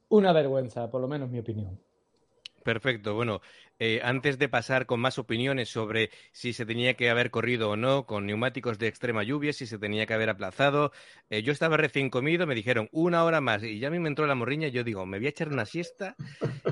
una 0.09 0.33
vergüenza, 0.33 0.91
por 0.91 1.01
lo 1.01 1.09
menos 1.09 1.31
mi 1.31 1.39
opinión. 1.39 1.79
Perfecto. 2.63 3.15
Bueno, 3.15 3.41
eh, 3.79 4.01
antes 4.05 4.39
de 4.39 4.49
pasar 4.49 4.87
con 4.87 5.01
más 5.01 5.19
opiniones 5.19 5.69
sobre 5.69 6.11
si 6.31 6.53
se 6.53 6.65
tenía 6.65 6.95
que 6.95 7.11
haber 7.11 7.31
corrido 7.31 7.71
o 7.71 7.77
no 7.77 8.07
con 8.07 8.27
neumáticos 8.27 8.79
de 8.79 8.87
extrema 8.87 9.25
lluvia, 9.25 9.53
si 9.53 9.67
se 9.67 9.79
tenía 9.79 10.07
que 10.07 10.15
haber 10.15 10.31
aplazado, 10.31 10.93
eh, 11.31 11.43
yo 11.43 11.53
estaba 11.53 11.77
recién 11.77 12.11
comido, 12.11 12.47
me 12.47 12.55
dijeron 12.55 12.89
una 12.93 13.25
hora 13.25 13.41
más 13.41 13.65
y 13.65 13.81
ya 13.81 13.89
a 13.89 13.91
mí 13.91 13.99
me 13.99 14.09
entró 14.09 14.27
la 14.27 14.37
morriña. 14.37 14.69
Yo 14.69 14.85
digo, 14.85 15.05
me 15.07 15.19
voy 15.19 15.27
a 15.27 15.31
echar 15.31 15.49
una 15.49 15.67
siesta 15.67 16.15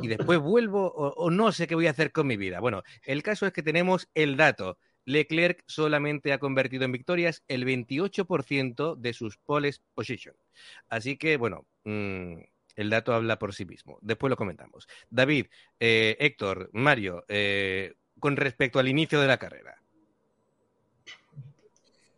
y 0.01 0.09
después 0.09 0.39
vuelvo 0.39 0.93
o, 0.93 1.31
no 1.31 1.51
sé 1.51 1.67
qué 1.67 1.75
voy 1.75 1.89
a 1.89 1.91
hacer 1.91 2.13
con 2.13 2.27
mi 2.27 2.37
vida. 2.37 2.61
Bueno, 2.61 2.83
el 3.05 3.23
caso 3.23 3.47
es 3.47 3.53
que 3.53 3.63
tenemos 3.63 4.09
el 4.15 4.37
dato. 4.37 4.79
Leclerc 5.07 5.65
solamente 5.67 6.33
ha 6.33 6.39
convertido 6.39 6.85
en 6.85 6.93
victorias 6.93 7.43
el 7.49 7.65
28% 7.65 8.95
de 8.97 9.13
sus 9.13 9.39
poles 9.39 9.83
position. 9.95 10.37
Así 10.89 11.17
que, 11.17 11.37
bueno, 11.37 11.67
mmm, 11.85 12.37
el 12.77 12.91
dato 12.91 13.13
habla 13.13 13.39
por 13.39 13.55
sí 13.55 13.65
mismo. 13.65 13.99
Después 14.03 14.31
lo 14.31 14.37
comentamos. 14.37 14.89
David, 15.11 15.47
eh, 15.79 16.17
Héctor, 16.19 16.71
Mario, 16.73 17.25
eh, 17.29 17.95
con 18.19 18.37
respecto 18.37 18.79
al 18.79 18.89
inicio 18.89 19.21
de 19.21 19.29
la 19.29 19.39
carrera. 19.39 19.77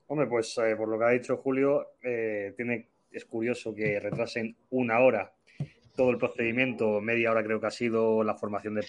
Hombre, 0.07 0.27
pues 0.27 0.59
eh, 0.59 0.77
por 0.77 0.89
lo 0.89 0.99
que 0.99 1.05
ha 1.05 1.11
dicho 1.11 1.37
Julio, 1.39 1.93
tiene 2.01 2.89
Es 3.11 3.25
curioso 3.25 3.75
que 3.75 4.01
retrasen 4.01 4.57
una 4.71 5.01
hora 5.01 5.33
todo 5.95 6.11
el 6.11 6.17
procedimiento, 6.17 7.03
media 7.03 7.31
hora 7.31 7.45
creo 7.45 7.61
que 7.61 7.67
ha 7.67 7.71
sido 7.71 8.25
la 8.25 8.35
formación 8.35 8.75
de, 8.75 8.83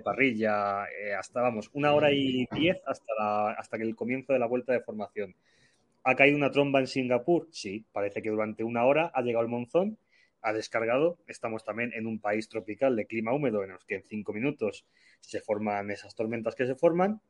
parrilla, 0.00 0.84
hasta, 1.18 1.42
vamos, 1.42 1.68
una 1.74 1.92
hora 1.92 2.10
y 2.10 2.46
diez 2.52 2.78
hasta, 2.86 3.50
hasta 3.50 3.76
que 3.76 3.84
el 3.84 3.94
comienzo 3.94 4.32
de 4.32 4.38
la 4.38 4.46
vuelta 4.46 4.72
de 4.72 4.80
formación. 4.80 5.34
¿Ha 6.04 6.14
caído 6.14 6.38
una 6.38 6.50
tromba 6.50 6.80
en 6.80 6.86
Singapur? 6.86 7.48
Sí, 7.50 7.84
parece 7.92 8.22
que 8.22 8.30
durante 8.30 8.64
una 8.64 8.86
hora 8.86 9.10
ha 9.12 9.20
llegado 9.20 9.44
el 9.44 9.50
monzón, 9.50 9.98
ha 10.42 10.52
descargado. 10.52 11.18
Estamos 11.26 11.64
también 11.64 11.92
en 11.94 12.06
un 12.06 12.20
país 12.20 12.48
tropical 12.48 12.96
de 12.96 13.06
clima 13.06 13.32
húmedo 13.32 13.64
en 13.64 13.70
los 13.70 13.84
que 13.84 13.96
en 13.96 14.02
cinco 14.04 14.32
minutos 14.32 14.86
se 15.20 15.40
forman 15.40 15.90
esas 15.90 16.14
tormentas 16.14 16.54
que 16.54 16.66
se 16.66 16.74
forman, 16.74 17.20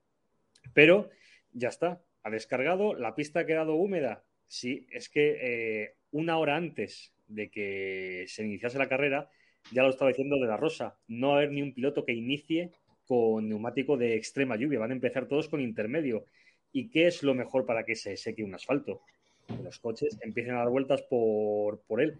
pero 0.75 1.11
ya 1.53 1.69
está, 1.69 2.03
ha 2.23 2.31
descargado. 2.31 2.95
La 2.95 3.15
pista 3.15 3.41
ha 3.41 3.47
quedado 3.47 3.75
húmeda. 3.75 4.25
Sí, 4.47 4.87
es 4.91 5.09
que 5.09 5.39
eh, 5.41 5.95
una 6.11 6.39
hora 6.39 6.57
antes 6.57 7.13
de 7.27 7.51
que 7.51 8.25
se 8.29 8.45
iniciase 8.45 8.79
la 8.79 8.89
carrera, 8.89 9.31
ya 9.73 9.83
lo 9.83 9.91
estaba 9.91 10.11
diciendo 10.11 10.37
de 10.37 10.47
la 10.47 10.57
Rosa, 10.57 10.99
no 11.09 11.29
va 11.29 11.35
a 11.35 11.37
haber 11.39 11.53
ni 11.53 11.63
un 11.63 11.75
piloto 11.75 12.05
que 12.05 12.13
inicie 12.13 12.73
con 13.07 13.49
neumático 13.49 13.97
de 13.97 14.17
extrema 14.17 14.57
lluvia, 14.57 14.79
van 14.79 14.91
a 14.91 14.95
empezar 14.95 15.27
todos 15.27 15.49
con 15.49 15.61
intermedio. 15.61 16.25
¿Y 16.73 16.89
qué 16.91 17.07
es 17.07 17.23
lo 17.23 17.35
mejor 17.35 17.65
para 17.65 17.85
que 17.85 17.97
se 17.97 18.17
seque 18.17 18.45
un 18.45 18.55
asfalto? 18.55 19.01
Que 19.47 19.63
los 19.63 19.79
coches 19.79 20.19
empiecen 20.21 20.55
a 20.55 20.59
dar 20.59 20.69
vueltas 20.69 21.03
por, 21.03 21.81
por 21.81 22.03
él. 22.03 22.19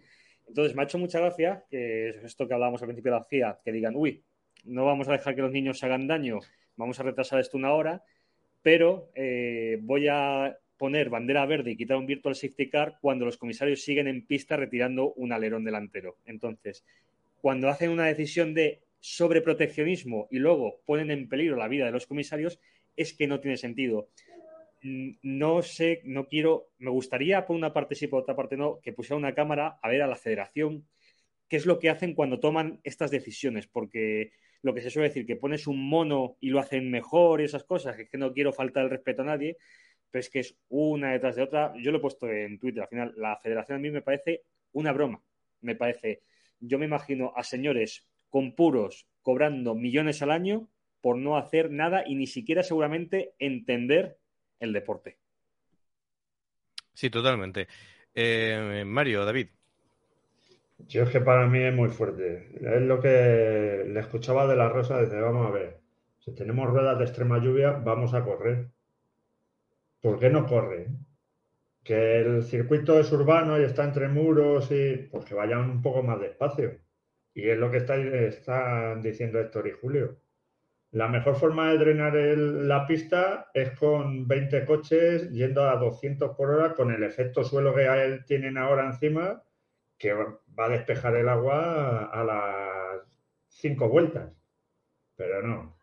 Entonces, 0.49 0.75
me 0.75 0.81
ha 0.81 0.85
hecho 0.85 0.97
mucha 0.97 1.19
gracia 1.19 1.63
que 1.69 2.09
esto 2.09 2.47
que 2.47 2.53
hablábamos 2.53 2.81
al 2.81 2.87
principio 2.87 3.11
de 3.11 3.19
la 3.19 3.23
FIA, 3.23 3.59
que 3.63 3.71
digan, 3.71 3.95
uy, 3.95 4.23
no 4.65 4.83
vamos 4.83 5.07
a 5.07 5.13
dejar 5.13 5.35
que 5.35 5.41
los 5.41 5.51
niños 5.51 5.79
se 5.79 5.85
hagan 5.85 6.07
daño, 6.07 6.39
vamos 6.75 6.99
a 6.99 7.03
retrasar 7.03 7.39
esto 7.39 7.57
una 7.57 7.73
hora, 7.73 8.03
pero 8.61 9.11
eh, 9.15 9.77
voy 9.81 10.07
a 10.07 10.57
poner 10.77 11.09
bandera 11.09 11.45
verde 11.45 11.71
y 11.71 11.77
quitar 11.77 11.97
un 11.97 12.07
virtual 12.07 12.35
safety 12.35 12.69
car 12.69 12.97
cuando 13.01 13.25
los 13.25 13.37
comisarios 13.37 13.83
siguen 13.83 14.07
en 14.07 14.25
pista 14.25 14.57
retirando 14.57 15.13
un 15.13 15.31
alerón 15.31 15.63
delantero. 15.63 16.17
Entonces, 16.25 16.83
cuando 17.41 17.69
hacen 17.69 17.91
una 17.91 18.05
decisión 18.05 18.53
de 18.53 18.81
sobreproteccionismo 19.01 20.27
y 20.31 20.39
luego 20.39 20.81
ponen 20.85 21.11
en 21.11 21.29
peligro 21.29 21.57
la 21.57 21.67
vida 21.67 21.85
de 21.85 21.91
los 21.91 22.07
comisarios, 22.07 22.59
es 22.97 23.13
que 23.13 23.27
no 23.27 23.39
tiene 23.39 23.57
sentido. 23.57 24.09
No 24.81 25.61
sé, 25.61 26.01
no 26.05 26.27
quiero, 26.27 26.69
me 26.77 26.89
gustaría 26.89 27.45
por 27.45 27.55
una 27.55 27.73
parte 27.73 27.95
sí, 27.95 28.07
por 28.07 28.21
otra 28.21 28.35
parte 28.35 28.55
no, 28.55 28.79
que 28.81 28.93
pusiera 28.93 29.17
una 29.17 29.33
cámara 29.33 29.77
a 29.81 29.89
ver 29.89 30.01
a 30.01 30.07
la 30.07 30.15
federación 30.15 30.87
qué 31.49 31.57
es 31.57 31.65
lo 31.65 31.79
que 31.79 31.89
hacen 31.89 32.13
cuando 32.13 32.39
toman 32.39 32.79
estas 32.83 33.11
decisiones, 33.11 33.67
porque 33.67 34.31
lo 34.61 34.73
que 34.73 34.81
se 34.81 34.89
suele 34.89 35.09
decir, 35.09 35.25
que 35.25 35.35
pones 35.35 35.67
un 35.67 35.89
mono 35.89 36.37
y 36.39 36.49
lo 36.49 36.59
hacen 36.59 36.89
mejor 36.91 37.41
y 37.41 37.45
esas 37.45 37.63
cosas, 37.63 37.97
es 37.99 38.09
que 38.09 38.17
no 38.17 38.33
quiero 38.33 38.53
faltar 38.53 38.83
el 38.83 38.89
respeto 38.89 39.23
a 39.23 39.25
nadie, 39.25 39.57
pero 40.11 40.19
es 40.21 40.29
que 40.29 40.39
es 40.39 40.55
una 40.69 41.11
detrás 41.11 41.35
de 41.35 41.43
otra. 41.43 41.73
Yo 41.81 41.91
lo 41.91 41.97
he 41.97 42.01
puesto 42.01 42.29
en 42.29 42.59
Twitter, 42.59 42.83
al 42.83 42.89
final, 42.89 43.13
la 43.17 43.37
federación 43.37 43.77
a 43.77 43.81
mí 43.81 43.89
me 43.91 44.01
parece 44.01 44.43
una 44.71 44.91
broma. 44.91 45.21
Me 45.61 45.75
parece, 45.75 46.21
yo 46.59 46.79
me 46.79 46.85
imagino 46.85 47.33
a 47.35 47.43
señores 47.43 48.07
con 48.29 48.53
puros 48.53 49.07
cobrando 49.21 49.75
millones 49.75 50.21
al 50.21 50.31
año 50.31 50.69
por 51.01 51.17
no 51.17 51.37
hacer 51.37 51.71
nada 51.71 52.03
y 52.05 52.15
ni 52.15 52.27
siquiera 52.27 52.63
seguramente 52.63 53.33
entender 53.39 54.17
el 54.59 54.73
deporte. 54.73 55.17
Sí, 56.93 57.09
totalmente. 57.09 57.67
Eh, 58.13 58.83
Mario, 58.85 59.25
David. 59.25 59.47
Yo 60.87 61.03
es 61.03 61.09
que 61.09 61.21
para 61.21 61.47
mí 61.47 61.59
es 61.59 61.73
muy 61.73 61.89
fuerte. 61.89 62.51
Es 62.55 62.81
lo 62.81 62.99
que 63.01 63.85
le 63.87 63.99
escuchaba 63.99 64.47
de 64.47 64.55
la 64.55 64.69
Rosa, 64.69 65.01
dice, 65.01 65.19
vamos 65.19 65.47
a 65.47 65.51
ver, 65.51 65.79
si 66.19 66.33
tenemos 66.33 66.69
ruedas 66.69 66.97
de 66.97 67.05
extrema 67.05 67.37
lluvia, 67.39 67.71
vamos 67.71 68.13
a 68.13 68.23
correr. 68.23 68.69
¿por 70.01 70.19
qué 70.19 70.29
no 70.29 70.45
corre? 70.45 70.87
Que 71.83 72.19
el 72.19 72.43
circuito 72.43 72.99
es 72.99 73.11
urbano 73.11 73.59
y 73.59 73.63
está 73.63 73.83
entre 73.83 74.07
muros 74.07 74.71
y 74.71 74.95
pues 75.11 75.25
que 75.25 75.35
vayan 75.35 75.69
un 75.69 75.81
poco 75.81 76.03
más 76.03 76.19
despacio. 76.19 76.79
Y 77.33 77.49
es 77.49 77.57
lo 77.57 77.71
que 77.71 77.77
están 77.77 79.01
diciendo 79.01 79.39
Héctor 79.39 79.67
y 79.67 79.71
Julio. 79.71 80.19
La 80.91 81.07
mejor 81.07 81.35
forma 81.35 81.69
de 81.69 81.77
drenar 81.77 82.15
la 82.15 82.87
pista 82.87 83.51
es 83.53 83.77
con 83.77 84.27
20 84.27 84.65
coches 84.65 85.29
yendo 85.29 85.69
a 85.69 85.75
200 85.75 86.35
por 86.35 86.49
hora 86.49 86.73
con 86.73 86.91
el 86.91 87.03
efecto 87.03 87.43
suelo 87.43 87.75
que 87.75 88.21
tienen 88.25 88.57
ahora 88.57 88.87
encima, 88.87 89.43
que 89.99 90.13
va 90.13 90.65
a 90.65 90.69
despejar 90.69 91.15
el 91.15 91.29
agua 91.29 92.05
a 92.05 92.23
las 92.23 93.03
5 93.49 93.87
vueltas. 93.87 94.33
Pero 95.15 95.43
no, 95.43 95.77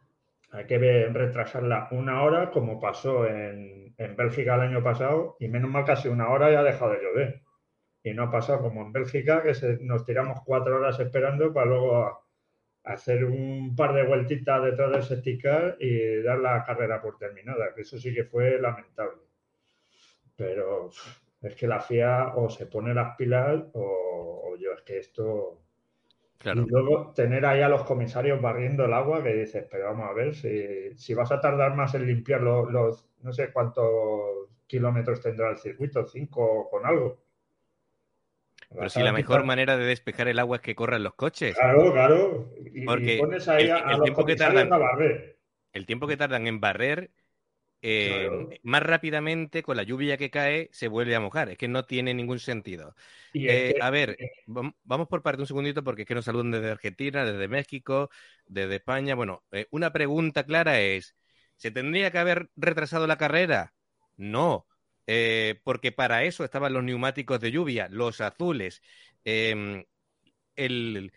hay 0.50 0.66
que 0.66 0.78
retrasarla 0.78 1.88
una 1.92 2.22
hora 2.24 2.50
como 2.50 2.80
pasó 2.80 3.26
en, 3.28 3.94
en 3.96 4.16
Bélgica 4.16 4.56
el 4.56 4.62
año 4.62 4.82
pasado 4.82 5.36
y 5.38 5.46
menos 5.48 5.70
mal 5.70 5.84
casi 5.84 6.08
una 6.08 6.30
hora 6.30 6.50
ya 6.50 6.60
ha 6.60 6.64
dejado 6.64 6.92
de 6.92 7.02
llover. 7.02 7.42
Y 8.02 8.12
no 8.12 8.24
ha 8.24 8.30
pasado 8.30 8.60
como 8.60 8.82
en 8.82 8.92
Bélgica, 8.92 9.42
que 9.42 9.52
nos 9.82 10.04
tiramos 10.04 10.40
cuatro 10.44 10.76
horas 10.76 10.98
esperando 10.98 11.52
para 11.52 11.66
luego 11.66 12.25
hacer 12.86 13.24
un 13.24 13.74
par 13.76 13.94
de 13.94 14.06
vueltitas 14.06 14.64
detrás 14.64 14.90
del 14.92 15.02
sesticar 15.02 15.76
y 15.80 16.22
dar 16.22 16.38
la 16.38 16.64
carrera 16.64 17.00
por 17.02 17.18
terminada, 17.18 17.74
que 17.74 17.82
eso 17.82 17.98
sí 17.98 18.14
que 18.14 18.24
fue 18.24 18.60
lamentable. 18.60 19.22
Pero 20.36 20.90
es 21.42 21.54
que 21.54 21.66
la 21.66 21.80
FIA 21.80 22.32
o 22.36 22.48
se 22.48 22.66
pone 22.66 22.94
las 22.94 23.16
pilas 23.16 23.62
o, 23.74 24.50
o 24.52 24.56
yo, 24.56 24.72
es 24.72 24.82
que 24.82 24.98
esto 24.98 25.66
y 26.44 26.70
luego 26.70 27.12
tener 27.14 27.44
ahí 27.44 27.62
a 27.62 27.68
los 27.68 27.82
comisarios 27.84 28.40
barriendo 28.40 28.84
el 28.84 28.92
agua 28.92 29.22
que 29.22 29.34
dices, 29.34 29.66
pero 29.70 29.86
vamos 29.86 30.08
a 30.08 30.12
ver, 30.12 30.34
si, 30.34 31.14
vas 31.14 31.32
a 31.32 31.40
tardar 31.40 31.74
más 31.74 31.94
en 31.94 32.06
limpiar 32.06 32.42
los, 32.42 33.08
no 33.22 33.32
sé 33.32 33.52
cuántos 33.52 34.48
kilómetros 34.66 35.20
tendrá 35.20 35.50
el 35.50 35.58
circuito, 35.58 36.06
cinco 36.06 36.68
con 36.70 36.86
algo. 36.86 37.25
Pero 38.70 38.88
si 38.88 39.02
la 39.02 39.12
mejor 39.12 39.44
manera 39.44 39.76
de 39.76 39.86
despejar 39.86 40.28
el 40.28 40.38
agua 40.38 40.56
es 40.56 40.62
que 40.62 40.74
corran 40.74 41.02
los 41.02 41.14
coches. 41.14 41.54
Claro, 41.54 41.92
claro. 41.92 42.52
Y, 42.72 42.84
Porque 42.84 43.18
pones 43.18 43.46
ahí 43.48 43.68
a, 43.68 43.92
los 43.92 44.02
tiempo 44.02 44.24
que 44.24 44.36
tardan, 44.36 44.72
a 44.72 44.78
barrer. 44.78 45.38
El 45.72 45.86
tiempo 45.86 46.06
que 46.06 46.16
tardan 46.16 46.46
en 46.46 46.60
barrer 46.60 47.10
eh, 47.82 48.58
más 48.62 48.82
rápidamente 48.82 49.62
con 49.62 49.76
la 49.76 49.82
lluvia 49.82 50.16
que 50.16 50.30
cae 50.30 50.68
se 50.72 50.88
vuelve 50.88 51.14
a 51.14 51.20
mojar. 51.20 51.50
Es 51.50 51.58
que 51.58 51.68
no 51.68 51.84
tiene 51.84 52.14
ningún 52.14 52.40
sentido. 52.40 52.94
Eh, 53.32 53.74
a 53.80 53.90
ver, 53.90 54.16
vamos 54.46 55.08
por 55.08 55.22
parte 55.22 55.42
un 55.42 55.46
segundito 55.46 55.84
porque 55.84 56.02
es 56.02 56.08
que 56.08 56.14
nos 56.14 56.24
saludan 56.24 56.50
desde 56.50 56.70
Argentina, 56.70 57.24
desde 57.24 57.48
México, 57.48 58.10
desde 58.46 58.76
España. 58.76 59.14
Bueno, 59.14 59.44
eh, 59.52 59.66
una 59.70 59.92
pregunta 59.92 60.44
clara 60.44 60.80
es, 60.80 61.14
¿se 61.56 61.70
tendría 61.70 62.10
que 62.10 62.18
haber 62.18 62.50
retrasado 62.56 63.06
la 63.06 63.18
carrera? 63.18 63.74
No, 64.16 64.66
porque 65.64 65.92
para 65.92 66.24
eso 66.24 66.44
estaban 66.44 66.72
los 66.72 66.84
neumáticos 66.84 67.40
de 67.40 67.50
lluvia, 67.52 67.88
los 67.90 68.20
azules. 68.20 68.82
Em, 69.24 69.84
el, 70.56 71.12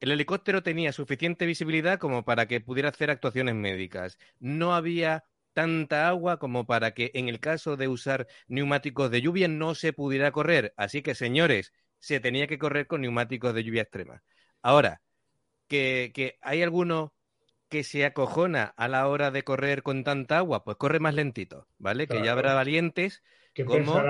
el 0.00 0.10
helicóptero 0.12 0.62
tenía 0.62 0.92
suficiente 0.92 1.46
visibilidad 1.46 1.98
como 1.98 2.24
para 2.24 2.46
que 2.46 2.60
pudiera 2.60 2.90
hacer 2.90 3.10
actuaciones 3.10 3.54
médicas. 3.54 4.18
No 4.40 4.74
había 4.74 5.24
tanta 5.54 6.08
agua 6.08 6.38
como 6.38 6.66
para 6.66 6.92
que 6.92 7.10
en 7.14 7.28
el 7.28 7.40
caso 7.40 7.76
de 7.76 7.88
usar 7.88 8.26
neumáticos 8.48 9.10
de 9.10 9.22
lluvia 9.22 9.48
no 9.48 9.74
se 9.74 9.92
pudiera 9.94 10.32
correr. 10.32 10.74
Así 10.76 11.02
que, 11.02 11.14
señores, 11.14 11.72
se 11.98 12.20
tenía 12.20 12.46
que 12.46 12.58
correr 12.58 12.86
con 12.86 13.00
neumáticos 13.02 13.54
de 13.54 13.64
lluvia 13.64 13.82
extrema. 13.82 14.22
Ahora, 14.62 15.00
que, 15.68 16.38
hay 16.42 16.62
alguno 16.62 17.13
que 17.74 17.82
se 17.82 18.04
acojona 18.04 18.72
a 18.76 18.86
la 18.86 19.08
hora 19.08 19.32
de 19.32 19.42
correr 19.42 19.82
con 19.82 20.04
tanta 20.04 20.38
agua, 20.38 20.62
pues 20.62 20.76
corre 20.76 21.00
más 21.00 21.12
lentito, 21.12 21.66
¿vale? 21.76 22.06
Que 22.06 22.22
ya 22.22 22.30
habrá 22.30 22.54
valientes, 22.54 23.24
como 23.66 24.00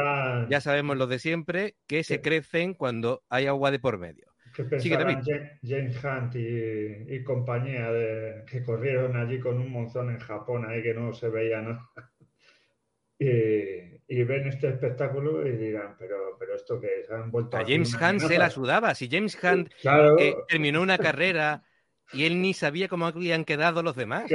ya 0.50 0.60
sabemos 0.60 0.98
los 0.98 1.08
de 1.08 1.18
siempre, 1.18 1.76
que 1.86 2.04
se 2.04 2.20
crecen 2.20 2.74
cuando 2.74 3.24
hay 3.30 3.46
agua 3.46 3.70
de 3.70 3.78
por 3.78 3.96
medio. 3.96 4.26
¿Qué 4.54 4.64
pensarán 4.64 5.22
James 5.62 6.04
Hunt 6.04 6.34
y, 6.36 7.24
compañía 7.24 7.90
de, 7.90 8.44
que 8.46 8.62
corrieron 8.62 9.16
allí 9.16 9.40
con 9.40 9.58
un 9.58 9.72
monzón 9.72 10.10
en 10.10 10.18
Japón 10.18 10.66
ahí 10.68 10.82
que 10.82 10.92
no 10.92 11.14
se 11.14 11.30
veía 11.30 11.62
nada? 11.62 11.88
y, 13.18 14.24
ven 14.24 14.46
este 14.46 14.68
espectáculo 14.68 15.48
y 15.48 15.56
dirán, 15.56 15.96
pero, 15.98 16.36
pero 16.38 16.54
esto 16.54 16.78
que 16.78 17.02
se 17.06 17.14
han 17.14 17.30
vuelto 17.30 17.56
a 17.56 17.64
James 17.64 17.94
Hunt 17.94 18.20
se 18.20 18.36
la 18.36 18.50
sudaba. 18.50 18.94
Si 18.94 19.08
James 19.08 19.38
Hunt 19.42 19.72
eh, 20.18 20.34
terminó 20.48 20.82
una 20.82 20.98
carrera 20.98 21.64
y 22.12 22.24
él 22.24 22.40
ni 22.40 22.54
sabía 22.54 22.88
cómo 22.88 23.06
habían 23.06 23.44
quedado 23.44 23.82
los 23.82 23.96
demás. 23.96 24.30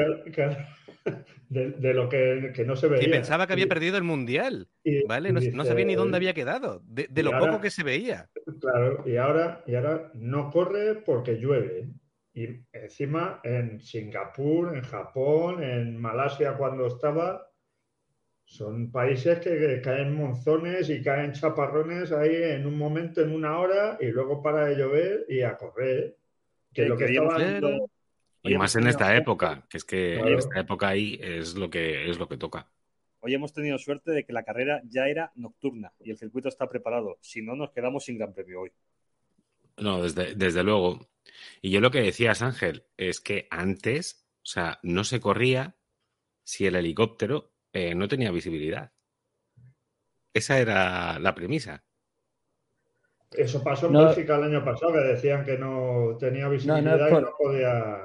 De, 1.49 1.93
lo 1.93 2.09
que, 2.09 2.53
no 2.65 2.75
se 2.75 2.87
veía. 2.87 3.07
Y 3.07 3.09
pensaba 3.09 3.47
que 3.47 3.53
había 3.53 3.67
perdido 3.67 3.97
el 3.97 4.03
mundial, 4.03 4.67
¿vale? 5.07 5.31
No, 5.31 5.65
sabía 5.65 5.85
ni 5.85 5.95
dónde 5.95 6.17
había 6.17 6.33
quedado, 6.33 6.83
de, 6.85 7.23
lo 7.23 7.31
poco 7.31 7.59
que 7.59 7.71
se 7.71 7.83
veía. 7.83 8.29
Claro, 8.59 9.03
y 9.07 9.17
ahora, 9.17 9.63
y 9.65 9.75
ahora 9.75 10.11
no 10.13 10.51
corre 10.51 10.95
porque 10.95 11.37
llueve. 11.37 11.89
Y 12.33 12.47
encima 12.71 13.41
en 13.43 13.79
Singapur, 13.79 14.75
en 14.75 14.83
Japón, 14.83 15.63
en 15.63 15.97
Malasia 15.97 16.53
cuando 16.53 16.85
estaba, 16.85 17.49
son 18.45 18.91
países 18.91 19.39
que, 19.39 19.81
caen 19.81 20.13
monzones 20.13 20.89
y 20.89 21.01
caen 21.01 21.33
chaparrones 21.33 22.11
ahí 22.11 22.35
en 22.35 22.65
un 22.65 22.77
momento, 22.77 23.21
en 23.21 23.33
una 23.33 23.59
hora, 23.59 23.97
y 23.99 24.07
luego 24.07 24.41
para 24.41 24.65
de 24.65 24.75
llover 24.75 25.25
y 25.27 25.41
a 25.41 25.57
correr. 25.57 26.17
Que 26.73 26.85
lo 26.85 26.97
que 26.97 27.05
estaba 27.05 27.37
y 28.43 28.57
más 28.57 28.75
en 28.75 28.87
esta 28.87 29.15
época, 29.15 29.65
que 29.69 29.77
es 29.77 29.83
que 29.83 30.15
en 30.15 30.37
esta 30.37 30.59
época 30.59 30.87
ahí 30.87 31.19
es 31.21 31.55
lo 31.55 31.69
que 31.69 32.09
es 32.09 32.17
lo 32.17 32.27
que 32.27 32.37
toca. 32.37 32.69
Hoy 33.21 33.33
hemos 33.33 33.53
tenido 33.53 33.77
suerte 33.77 34.11
de 34.11 34.23
que 34.23 34.31
la 34.31 34.43
carrera 34.43 34.81
ya 34.85 35.07
era 35.07 35.31
nocturna 35.35 35.91
y 35.99 36.11
el 36.11 36.17
circuito 36.17 36.47
está 36.47 36.69
preparado. 36.69 37.17
Si 37.21 37.41
no, 37.41 37.55
nos 37.55 37.71
quedamos 37.71 38.05
sin 38.05 38.17
gran 38.17 38.33
premio 38.33 38.61
hoy. 38.61 38.71
No, 39.77 40.01
desde, 40.01 40.35
desde 40.35 40.63
luego. 40.63 41.09
Y 41.61 41.71
yo 41.71 41.81
lo 41.81 41.91
que 41.91 42.01
decías, 42.01 42.41
Ángel, 42.41 42.85
es 42.95 43.19
que 43.19 43.47
antes, 43.49 44.25
o 44.37 44.45
sea, 44.45 44.79
no 44.83 45.03
se 45.03 45.19
corría 45.19 45.75
si 46.43 46.65
el 46.65 46.75
helicóptero 46.75 47.51
eh, 47.73 47.93
no 47.93 48.07
tenía 48.07 48.31
visibilidad. 48.31 48.93
Esa 50.33 50.59
era 50.59 51.19
la 51.19 51.35
premisa. 51.35 51.83
Eso 53.31 53.63
pasó 53.63 53.87
en 53.87 53.93
No. 53.93 54.05
Bélgica 54.05 54.37
el 54.37 54.43
año 54.43 54.63
pasado, 54.65 54.93
que 54.93 54.99
decían 54.99 55.45
que 55.45 55.57
no 55.57 56.17
tenía 56.19 56.47
visibilidad 56.49 57.09
por- 57.09 57.21
y 57.21 57.25
no 57.25 57.31
podía. 57.37 57.97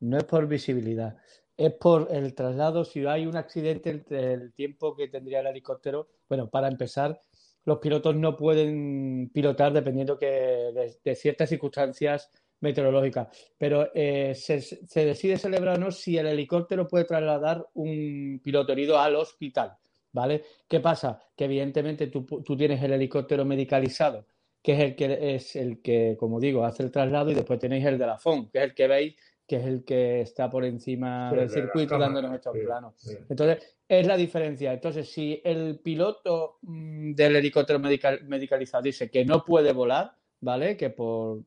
No 0.00 0.16
es 0.18 0.24
por 0.24 0.46
visibilidad, 0.46 1.16
es 1.56 1.72
por 1.74 2.08
el 2.10 2.34
traslado. 2.34 2.84
Si 2.84 3.04
hay 3.06 3.26
un 3.26 3.36
accidente, 3.36 3.90
el, 3.90 4.04
el 4.14 4.52
tiempo 4.52 4.94
que 4.94 5.08
tendría 5.08 5.40
el 5.40 5.46
helicóptero, 5.48 6.08
bueno, 6.28 6.48
para 6.50 6.68
empezar, 6.68 7.20
los 7.64 7.78
pilotos 7.78 8.14
no 8.14 8.36
pueden 8.36 9.30
pilotar 9.32 9.72
dependiendo 9.72 10.18
que 10.18 10.26
de, 10.26 10.96
de 11.02 11.14
ciertas 11.16 11.48
circunstancias 11.48 12.30
meteorológicas. 12.60 13.28
Pero 13.58 13.88
eh, 13.94 14.34
se, 14.34 14.60
se 14.60 15.04
decide 15.04 15.38
celebrar 15.38 15.76
o 15.78 15.80
no 15.80 15.90
si 15.90 16.16
el 16.18 16.26
helicóptero 16.26 16.86
puede 16.86 17.04
trasladar 17.06 17.66
un 17.74 18.40
piloto 18.44 18.72
herido 18.72 18.98
al 18.98 19.16
hospital, 19.16 19.72
¿vale? 20.12 20.42
¿Qué 20.68 20.80
pasa? 20.80 21.20
Que 21.34 21.46
evidentemente 21.46 22.06
tú, 22.08 22.24
tú 22.24 22.56
tienes 22.56 22.82
el 22.82 22.92
helicóptero 22.92 23.44
medicalizado, 23.44 24.26
que 24.64 24.72
es 24.72 24.80
el 24.80 24.96
que 24.96 25.34
es 25.36 25.56
el 25.56 25.82
que, 25.82 26.16
como 26.18 26.40
digo, 26.40 26.64
hace 26.64 26.82
el 26.82 26.90
traslado 26.90 27.30
y 27.30 27.34
después 27.34 27.60
tenéis 27.60 27.84
el 27.84 27.98
de 27.98 28.06
la 28.06 28.16
FON, 28.18 28.48
que 28.50 28.58
es 28.58 28.64
el 28.64 28.74
que 28.74 28.88
veis 28.88 29.14
que 29.46 29.56
es 29.56 29.66
el 29.66 29.84
que 29.84 30.22
está 30.22 30.48
por 30.48 30.64
encima 30.64 31.28
Sí, 31.30 31.36
del 31.36 31.50
circuito 31.50 31.98
dándonos 31.98 32.32
estos 32.34 32.56
sí, 32.56 32.64
planos. 32.64 32.94
sí. 32.96 33.14
Entonces, 33.28 33.76
es 33.86 34.06
la 34.06 34.16
diferencia. 34.16 34.72
Entonces, 34.72 35.06
si 35.12 35.38
el 35.44 35.80
piloto 35.80 36.56
mm, 36.62 37.12
del 37.12 37.36
helicóptero 37.36 37.78
medical- 37.78 38.24
medicalizado 38.24 38.82
dice 38.82 39.10
que 39.10 39.22
no 39.26 39.44
puede 39.44 39.72
volar, 39.74 40.12
¿vale? 40.40 40.78
Que 40.78 40.88
por 40.88 41.42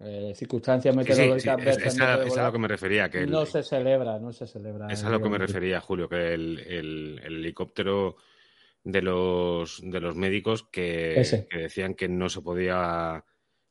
eh, 0.00 0.32
circunstancias 0.34 0.94
Sí, 0.96 1.02
sí, 1.02 1.06
sí, 1.06 1.10
meteorológicas 1.10 1.76
es, 1.84 1.98
no 1.98 2.04
a, 2.06 2.46
lo 2.46 2.52
que 2.52 2.58
me 2.58 2.68
refería, 2.68 3.10
que 3.10 3.18
el- 3.24 3.30
no 3.30 3.44
se 3.44 3.62
celebra, 3.62 4.18
no 4.18 4.32
se 4.32 4.46
celebra. 4.46 4.86
es 4.90 5.04
a 5.04 5.10
lo 5.10 5.20
que 5.20 5.28
me 5.28 5.36
refería, 5.36 5.78
Julio, 5.82 6.08
que 6.08 6.32
el, 6.32 6.58
el- 6.58 7.20
el 7.22 7.34
helicóptero 7.36 8.16
de 8.84 9.02
los, 9.02 9.80
de 9.84 10.00
los 10.00 10.16
médicos 10.16 10.68
que, 10.70 11.46
decían 11.50 11.94
que 11.94 12.08
no 12.08 12.28
se 12.28 12.40
podía, 12.42 13.24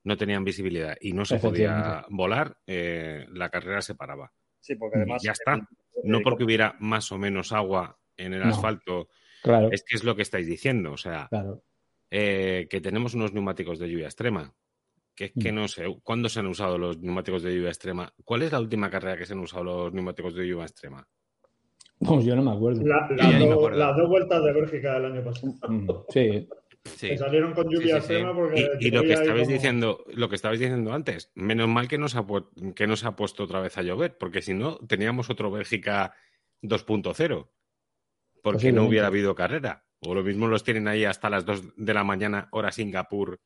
no 0.04 0.18
tenían 0.18 0.44
visibilidad 0.44 0.96
y 1.02 1.14
no 1.14 1.26
se 1.26 1.38
podía 1.38 2.06
volar, 2.10 2.58
eh, 2.66 3.26
la 3.32 3.50
carrera 3.50 3.82
se 3.82 3.96
paraba. 3.96 4.32
Sí, 4.60 4.76
porque 4.76 4.98
además. 4.98 5.24
Y 5.24 5.28
ya 5.28 5.34
está. 5.34 5.68
No 6.04 6.22
porque 6.22 6.44
hubiera 6.44 6.76
más 6.80 7.12
o 7.12 7.18
menos 7.18 7.52
agua 7.52 8.00
en 8.18 8.34
el 8.34 8.42
No. 8.42 8.48
asfalto, 8.50 9.10
Claro, 9.44 9.70
es 9.72 9.84
que 9.84 9.96
es 9.96 10.04
lo 10.04 10.16
que 10.16 10.22
estáis 10.22 10.48
diciendo. 10.48 10.92
O 10.94 10.98
sea, 10.98 11.28
claro. 11.30 11.64
eh, 12.10 12.68
que 12.70 12.80
tenemos 12.82 13.14
unos 13.14 13.34
neumáticos 13.34 13.80
de 13.80 13.90
lluvia 13.90 14.06
extrema. 14.06 14.54
Que 15.16 15.26
es 15.26 15.32
que 15.34 15.52
Mm. 15.52 15.56
no 15.56 15.68
sé, 15.68 15.86
¿cuándo 16.04 16.30
se 16.30 16.40
han 16.40 16.48
usado 16.48 16.78
los 16.78 17.00
neumáticos 17.00 17.44
de 17.44 17.54
lluvia 17.54 17.70
extrema? 17.70 18.14
¿Cuál 18.24 18.44
es 18.44 18.52
la 18.52 18.60
última 18.60 18.90
carrera 18.90 19.18
que 19.18 19.26
se 19.26 19.34
han 19.34 19.40
usado 19.40 19.64
los 19.64 19.94
neumáticos 19.94 20.34
de 20.36 20.48
lluvia 20.48 20.66
extrema? 20.66 21.06
Pues 22.06 22.26
yo 22.26 22.36
no 22.36 22.42
me 22.44 22.52
acuerdo. 22.52 22.84
La- 22.86 23.08
las 23.12 23.34
me 23.34 23.40
dos- 23.40 23.52
acuerdo. 23.54 23.78
las 23.78 23.96
dos 23.98 24.10
vueltas 24.10 24.44
de 24.44 24.54
Bélgica 24.54 24.94
del 25.00 25.06
año 25.06 25.24
pasado. 25.24 25.54
Mm, 25.68 25.90
Sí, 26.10 26.48
Sí. 26.84 27.10
Que 27.10 27.18
salieron 27.20 27.54
con 27.54 27.70
lluvia 27.70 28.02
sí, 28.02 28.16
sí. 28.16 28.24
porque. 28.34 28.68
Y, 28.80 28.88
y 28.88 28.90
lo 28.92 29.04
que 29.04 29.14
estabais 29.14 29.44
como- 29.44 29.54
diciendo, 29.54 30.04
lo 30.16 30.30
que 30.30 30.36
estabais 30.36 30.60
diciendo 30.60 30.92
antes, 30.94 31.32
menos 31.36 31.68
mal 31.68 31.88
que 31.88 32.00
no 32.00 32.08
se 32.10 32.18
ha, 32.18 32.26
que 32.76 32.86
ha 33.06 33.16
puesto 33.16 33.44
otra 33.44 33.60
vez 33.60 33.78
a 33.78 33.84
llover, 33.84 34.18
porque 34.18 34.42
si 34.42 34.56
no, 34.56 34.78
teníamos 34.88 35.30
otro 35.30 35.52
Bélgica 35.52 36.16
2.0, 36.64 37.50
porque 38.42 38.72
no 38.72 38.86
hubiera 38.86 39.08
habido 39.08 39.36
carrera. 39.36 39.86
O 40.00 40.16
lo 40.16 40.24
mismo 40.24 40.48
los 40.48 40.64
tienen 40.64 40.88
ahí 40.88 41.06
hasta 41.06 41.30
las 41.30 41.46
2 41.46 41.62
de 41.78 41.94
la 41.94 42.04
mañana, 42.04 42.48
hora 42.52 42.72
Singapur, 42.72 43.40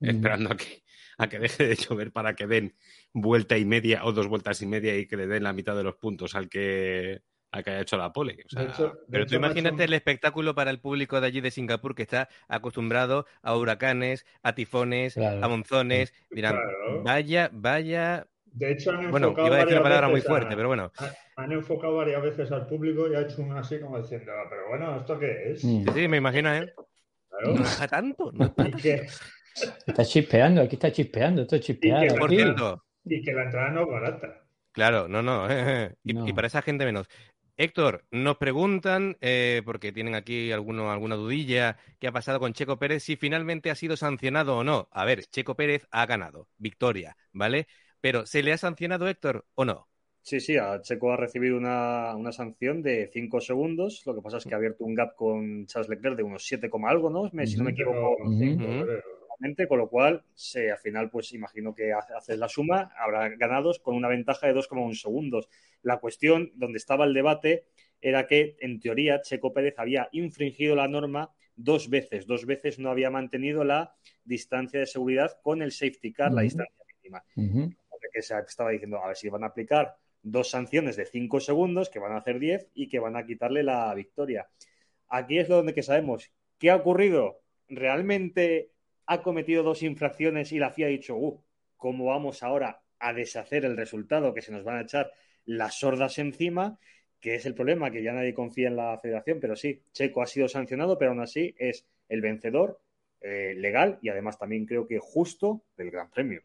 Mm. 0.00 0.08
esperando 0.08 0.50
a 0.52 0.56
que, 0.56 0.82
a 1.18 1.28
que 1.28 1.38
deje 1.38 1.68
de 1.68 1.76
llover 1.76 2.10
para 2.10 2.34
que 2.34 2.48
den 2.48 2.74
vuelta 3.12 3.56
y 3.58 3.64
media 3.64 4.04
o 4.04 4.10
dos 4.12 4.26
vueltas 4.26 4.60
y 4.60 4.66
media 4.66 4.98
y 4.98 5.06
que 5.06 5.16
le 5.16 5.28
den 5.28 5.44
la 5.44 5.52
mitad 5.52 5.76
de 5.76 5.84
los 5.84 5.94
puntos 5.94 6.34
al 6.34 6.48
que, 6.48 7.22
al 7.52 7.62
que 7.62 7.70
haya 7.70 7.80
hecho 7.80 7.96
la 7.96 8.12
pole. 8.12 8.38
O 8.44 8.48
sea, 8.48 8.62
De 8.62 8.68
hecho- 8.70 8.88
de 8.88 8.98
Pero 9.10 9.26
tú 9.26 9.34
imagínate 9.36 9.84
el 9.84 9.92
espectáculo 9.92 10.54
para 10.54 10.70
el 10.70 10.80
público 10.80 11.20
de 11.20 11.26
allí 11.26 11.40
de 11.40 11.50
Singapur 11.50 11.94
que 11.94 12.02
está 12.02 12.28
acostumbrado 12.48 13.26
a 13.42 13.56
huracanes, 13.56 14.26
a 14.42 14.54
tifones, 14.54 15.14
Claro. 15.14 15.44
a 15.44 15.48
monzones. 15.48 16.12
Dirán, 16.30 16.54
Claro. 16.54 17.02
vaya, 17.04 17.50
vaya. 17.52 18.26
De 18.46 18.72
hecho, 18.72 18.90
han 18.90 19.10
Bueno, 19.10 19.28
enfocado 19.28 19.46
iba 19.48 19.56
a 19.56 19.60
decir 19.60 19.74
una 19.74 19.82
palabra 19.82 20.08
muy 20.08 20.20
a- 20.20 20.24
fuerte, 20.24 20.56
pero 20.56 20.68
bueno. 20.68 20.90
ha- 20.98 21.10
Han 21.42 21.50
enfocado 21.52 21.96
varias 21.96 22.22
veces 22.22 22.52
al 22.52 22.66
público 22.66 23.10
y 23.10 23.14
ha 23.14 23.20
hecho 23.22 23.40
un 23.40 23.56
así 23.56 23.80
como 23.80 23.98
diciendo, 23.98 24.30
"Ah, 24.34 24.46
pero 24.50 24.68
bueno, 24.68 24.96
¿esto 25.00 25.18
qué 25.18 25.52
es? 25.52 25.64
Mm. 25.64 25.84
Sí, 25.84 25.86
sí, 25.94 26.08
me 26.08 26.18
imagino, 26.18 26.54
¿eh? 26.54 26.74
Claro. 27.30 27.54
No 27.54 27.62
es 27.64 27.74
para 27.76 27.88
tanto. 27.88 28.30
no 28.32 28.54
que, 28.82 29.06
Está 29.86 30.04
chispeando, 30.04 30.60
aquí 30.62 30.76
está 30.76 30.90
chispeando, 30.92 31.42
esto 31.42 31.56
es 31.56 31.62
chispear. 31.62 32.04
Y 32.04 32.08
que- 32.08 32.14
Por 32.14 32.30
cierto, 32.30 32.84
y 33.04 33.22
que 33.22 33.32
la 33.32 33.44
entrada 33.44 33.70
no 33.70 33.82
es 33.82 33.88
barata. 33.88 34.42
claro, 34.72 35.08
no, 35.08 35.22
no. 35.22 35.46
y, 36.04 36.12
No. 36.12 36.28
y 36.28 36.32
para 36.34 36.46
esa 36.46 36.60
gente 36.62 36.84
menos. 36.84 37.06
Héctor, 37.56 38.04
nos 38.10 38.38
preguntan, 38.38 39.16
eh, 39.20 39.62
porque 39.64 39.92
tienen 39.92 40.14
aquí 40.14 40.50
alguno, 40.52 40.90
alguna 40.90 41.16
dudilla, 41.16 41.76
qué 41.98 42.08
ha 42.08 42.12
pasado 42.12 42.40
con 42.40 42.54
Checo 42.54 42.78
Pérez, 42.78 43.02
si 43.04 43.16
finalmente 43.16 43.70
ha 43.70 43.74
sido 43.74 43.96
sancionado 43.96 44.56
o 44.58 44.64
no. 44.64 44.88
A 44.90 45.04
ver, 45.04 45.26
Checo 45.26 45.54
Pérez 45.54 45.86
ha 45.90 46.06
ganado, 46.06 46.48
victoria, 46.56 47.16
¿vale? 47.32 47.68
Pero, 48.00 48.26
¿se 48.26 48.42
le 48.42 48.52
ha 48.52 48.58
sancionado 48.58 49.06
Héctor 49.08 49.46
o 49.54 49.64
no? 49.64 49.88
Sí, 50.24 50.38
sí, 50.40 50.56
a 50.56 50.80
Checo 50.80 51.12
ha 51.12 51.16
recibido 51.16 51.56
una, 51.56 52.14
una 52.16 52.30
sanción 52.32 52.80
de 52.82 53.10
5 53.12 53.40
segundos. 53.40 54.02
Lo 54.06 54.14
que 54.14 54.22
pasa 54.22 54.36
es 54.38 54.46
que 54.46 54.54
ha 54.54 54.56
abierto 54.56 54.84
un 54.84 54.94
gap 54.94 55.16
con 55.16 55.66
Charles 55.66 55.88
Leclerc 55.88 56.16
de 56.16 56.22
unos 56.22 56.44
7, 56.46 56.70
coma 56.70 56.90
algo, 56.90 57.10
¿no? 57.10 57.28
Me- 57.32 57.46
Si 57.46 57.58
no 57.58 57.64
me 57.64 57.72
equivoco, 57.72 58.16
Ujú. 58.18 58.72
creo. 58.78 59.02
Exactamente, 59.44 59.68
con 59.68 59.78
lo 59.78 59.88
cual, 59.88 60.24
se, 60.34 60.70
al 60.70 60.78
final, 60.78 61.10
pues 61.10 61.32
imagino 61.32 61.74
que 61.74 61.92
ha- 61.92 62.06
haces 62.16 62.38
la 62.38 62.48
suma, 62.48 62.92
habrá 62.96 63.28
ganados 63.30 63.80
con 63.80 63.94
una 63.96 64.08
ventaja 64.08 64.46
de 64.46 64.54
2,1 64.54 64.94
segundos. 64.94 65.48
La 65.82 65.98
cuestión, 65.98 66.52
donde 66.54 66.78
estaba 66.78 67.04
el 67.04 67.12
debate, 67.14 67.64
era 68.00 68.26
que, 68.26 68.56
en 68.60 68.78
teoría, 68.80 69.20
Checo 69.20 69.52
Pérez 69.52 69.74
había 69.78 70.08
infringido 70.12 70.74
la 70.76 70.88
norma 70.88 71.30
dos 71.56 71.88
veces. 71.90 72.26
Dos 72.26 72.46
veces 72.46 72.78
no 72.78 72.90
había 72.90 73.10
mantenido 73.10 73.64
la 73.64 73.94
distancia 74.24 74.80
de 74.80 74.86
seguridad 74.86 75.38
con 75.42 75.60
el 75.62 75.72
safety 75.72 76.12
car, 76.12 76.32
la 76.32 76.42
distancia 76.42 76.74
mínima. 77.02 77.24
Que 78.12 78.20
se 78.22 78.38
estaba 78.38 78.70
diciendo, 78.70 79.02
a 79.02 79.06
ver 79.06 79.16
si 79.16 79.28
van 79.30 79.42
a 79.42 79.46
aplicar 79.46 79.96
dos 80.22 80.50
sanciones 80.50 80.96
de 80.96 81.06
5 81.06 81.40
segundos, 81.40 81.88
que 81.88 81.98
van 81.98 82.12
a 82.12 82.18
hacer 82.18 82.38
10 82.38 82.68
y 82.74 82.88
que 82.88 82.98
van 82.98 83.16
a 83.16 83.24
quitarle 83.24 83.62
la 83.62 83.94
victoria. 83.94 84.48
Aquí 85.08 85.38
es 85.38 85.48
lo 85.48 85.56
donde 85.56 85.72
que 85.74 85.82
sabemos 85.82 86.30
qué 86.58 86.70
ha 86.70 86.76
ocurrido. 86.76 87.40
¿Realmente 87.68 88.71
ha 89.06 89.22
cometido 89.22 89.62
dos 89.62 89.82
infracciones 89.82 90.52
y 90.52 90.58
la 90.58 90.70
FIA 90.70 90.86
ha 90.86 90.90
dicho, 90.90 91.16
uh, 91.16 91.42
¿cómo 91.76 92.06
vamos 92.06 92.42
ahora 92.42 92.82
a 92.98 93.12
deshacer 93.12 93.64
el 93.64 93.76
resultado? 93.76 94.34
Que 94.34 94.42
se 94.42 94.52
nos 94.52 94.64
van 94.64 94.78
a 94.78 94.82
echar 94.82 95.12
las 95.44 95.78
sordas 95.78 96.18
encima, 96.18 96.78
que 97.20 97.34
es 97.34 97.46
el 97.46 97.54
problema, 97.54 97.90
que 97.90 98.02
ya 98.02 98.12
nadie 98.12 98.34
confía 98.34 98.68
en 98.68 98.76
la 98.76 98.98
federación, 98.98 99.38
pero 99.40 99.56
sí, 99.56 99.82
Checo 99.92 100.22
ha 100.22 100.26
sido 100.26 100.48
sancionado, 100.48 100.98
pero 100.98 101.10
aún 101.10 101.20
así 101.20 101.54
es 101.58 101.86
el 102.08 102.20
vencedor 102.20 102.80
eh, 103.20 103.54
legal 103.56 103.98
y 104.02 104.08
además 104.08 104.38
también 104.38 104.66
creo 104.66 104.86
que 104.86 104.98
justo 104.98 105.62
del 105.76 105.90
Gran 105.90 106.10
Premio. 106.10 106.42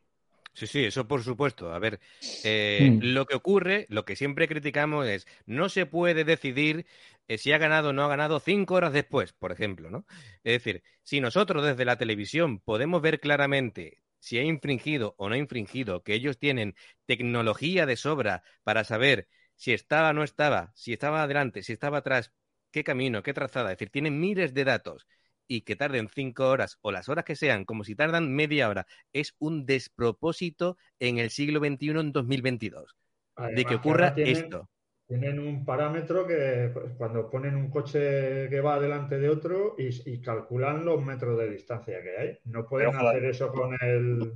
Sí, 0.57 0.65
sí, 0.65 0.85
eso 0.85 1.07
por 1.07 1.21
supuesto. 1.23 1.71
A 1.71 1.77
ver, 1.79 1.99
eh, 2.41 2.95
Mm. 2.95 2.99
lo 2.99 3.25
que 3.27 3.35
ocurre, 3.35 3.85
lo 3.89 4.05
que 4.05 4.15
siempre 4.15 4.47
criticamos 4.47 5.05
es, 5.05 5.27
no 5.45 5.69
se 5.69 5.85
puede 5.85 6.23
decidir 6.23 6.87
eh, 7.27 7.37
si 7.37 7.51
ha 7.51 7.59
ganado 7.59 7.89
o 7.89 7.93
no 7.93 8.03
ha 8.03 8.07
ganado 8.07 8.39
cinco 8.39 8.73
horas 8.73 8.91
después, 8.91 9.33
por 9.33 9.51
ejemplo, 9.51 9.91
¿no? 9.91 10.05
Es 10.43 10.53
decir, 10.53 10.81
si 11.03 11.21
nosotros 11.21 11.63
desde 11.63 11.85
la 11.85 11.97
televisión 11.99 12.59
podemos 12.59 13.01
ver 13.03 13.19
claramente 13.19 14.01
si 14.19 14.39
ha 14.39 14.43
infringido 14.43 15.13
o 15.19 15.29
no 15.29 15.35
ha 15.35 15.37
infringido, 15.37 16.01
que 16.03 16.15
ellos 16.15 16.39
tienen 16.39 16.75
tecnología 17.05 17.85
de 17.85 17.95
sobra 17.95 18.41
para 18.63 18.83
saber 18.83 19.27
si 19.55 19.73
estaba 19.73 20.09
o 20.09 20.13
no 20.13 20.23
estaba, 20.23 20.71
si 20.75 20.91
estaba 20.93 21.21
adelante, 21.21 21.61
si 21.61 21.73
estaba 21.73 21.99
atrás, 21.99 22.33
qué 22.71 22.83
camino, 22.83 23.21
qué 23.21 23.33
trazada, 23.33 23.71
es 23.71 23.77
decir, 23.77 23.91
tienen 23.91 24.19
miles 24.19 24.53
de 24.55 24.63
datos 24.65 25.05
y 25.47 25.61
que 25.61 25.75
tarden 25.75 26.09
cinco 26.09 26.47
horas 26.49 26.77
o 26.81 26.91
las 26.91 27.09
horas 27.09 27.25
que 27.25 27.35
sean, 27.35 27.65
como 27.65 27.83
si 27.83 27.95
tardan 27.95 28.33
media 28.33 28.69
hora, 28.69 28.85
es 29.13 29.35
un 29.39 29.65
despropósito 29.65 30.77
en 30.99 31.17
el 31.17 31.29
siglo 31.29 31.59
XXI, 31.59 31.99
en 31.99 32.11
2022, 32.11 32.95
de 33.37 33.43
Además, 33.43 33.65
que 33.65 33.75
ocurra 33.75 34.13
tienen- 34.15 34.35
esto. 34.35 34.69
Tienen 35.07 35.39
un 35.39 35.63
parámetro 35.63 36.27
que 36.27 36.69
pues, 36.73 36.93
cuando 36.97 37.29
ponen 37.29 37.55
un 37.55 37.69
coche 37.69 38.49
que 38.49 38.59
va 38.59 38.77
delante 38.77 39.17
de 39.17 39.29
otro 39.29 39.75
y, 39.77 39.87
y 40.11 40.19
calculan 40.19 40.83
los 40.83 41.01
metros 41.01 41.37
de 41.39 41.49
distancia 41.49 42.03
que 42.03 42.17
hay. 42.17 42.37
No 42.43 42.67
pueden 42.67 42.91
Pero, 42.91 43.07
hacer 43.07 43.23
eso 43.23 43.49
con 43.53 43.73
el, 43.79 44.33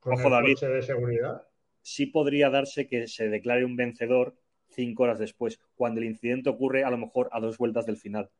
con 0.00 0.14
Ojo, 0.14 0.24
el 0.24 0.30
David. 0.30 0.54
coche 0.54 0.68
de 0.68 0.80
seguridad. 0.82 1.42
sí 1.82 2.06
podría 2.06 2.48
darse 2.48 2.86
que 2.86 3.06
se 3.08 3.28
declare 3.28 3.66
un 3.66 3.76
vencedor 3.76 4.34
cinco 4.70 5.02
horas 5.02 5.18
después, 5.18 5.60
cuando 5.74 6.00
el 6.00 6.06
incidente 6.06 6.48
ocurre 6.48 6.82
a 6.84 6.90
lo 6.90 6.96
mejor 6.96 7.28
a 7.30 7.40
dos 7.40 7.58
vueltas 7.58 7.84
del 7.84 7.98
final. 7.98 8.30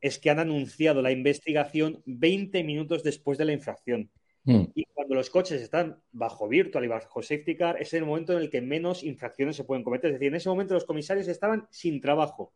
Es 0.00 0.18
que 0.18 0.30
han 0.30 0.38
anunciado 0.38 1.02
la 1.02 1.10
investigación 1.10 2.02
20 2.06 2.62
minutos 2.64 3.02
después 3.02 3.38
de 3.38 3.44
la 3.44 3.52
infracción. 3.52 4.10
Mm. 4.44 4.64
Y 4.74 4.84
cuando 4.86 5.14
los 5.14 5.30
coches 5.30 5.60
están 5.60 6.00
bajo 6.12 6.48
virtual 6.48 6.84
y 6.84 6.88
bajo 6.88 7.22
safety 7.22 7.56
car, 7.56 7.80
es 7.80 7.92
el 7.94 8.04
momento 8.04 8.32
en 8.32 8.38
el 8.38 8.50
que 8.50 8.60
menos 8.60 9.02
infracciones 9.02 9.56
se 9.56 9.64
pueden 9.64 9.84
cometer. 9.84 10.10
Es 10.10 10.14
decir, 10.14 10.28
en 10.28 10.36
ese 10.36 10.48
momento 10.48 10.74
los 10.74 10.84
comisarios 10.84 11.28
estaban 11.28 11.66
sin 11.70 12.00
trabajo. 12.00 12.52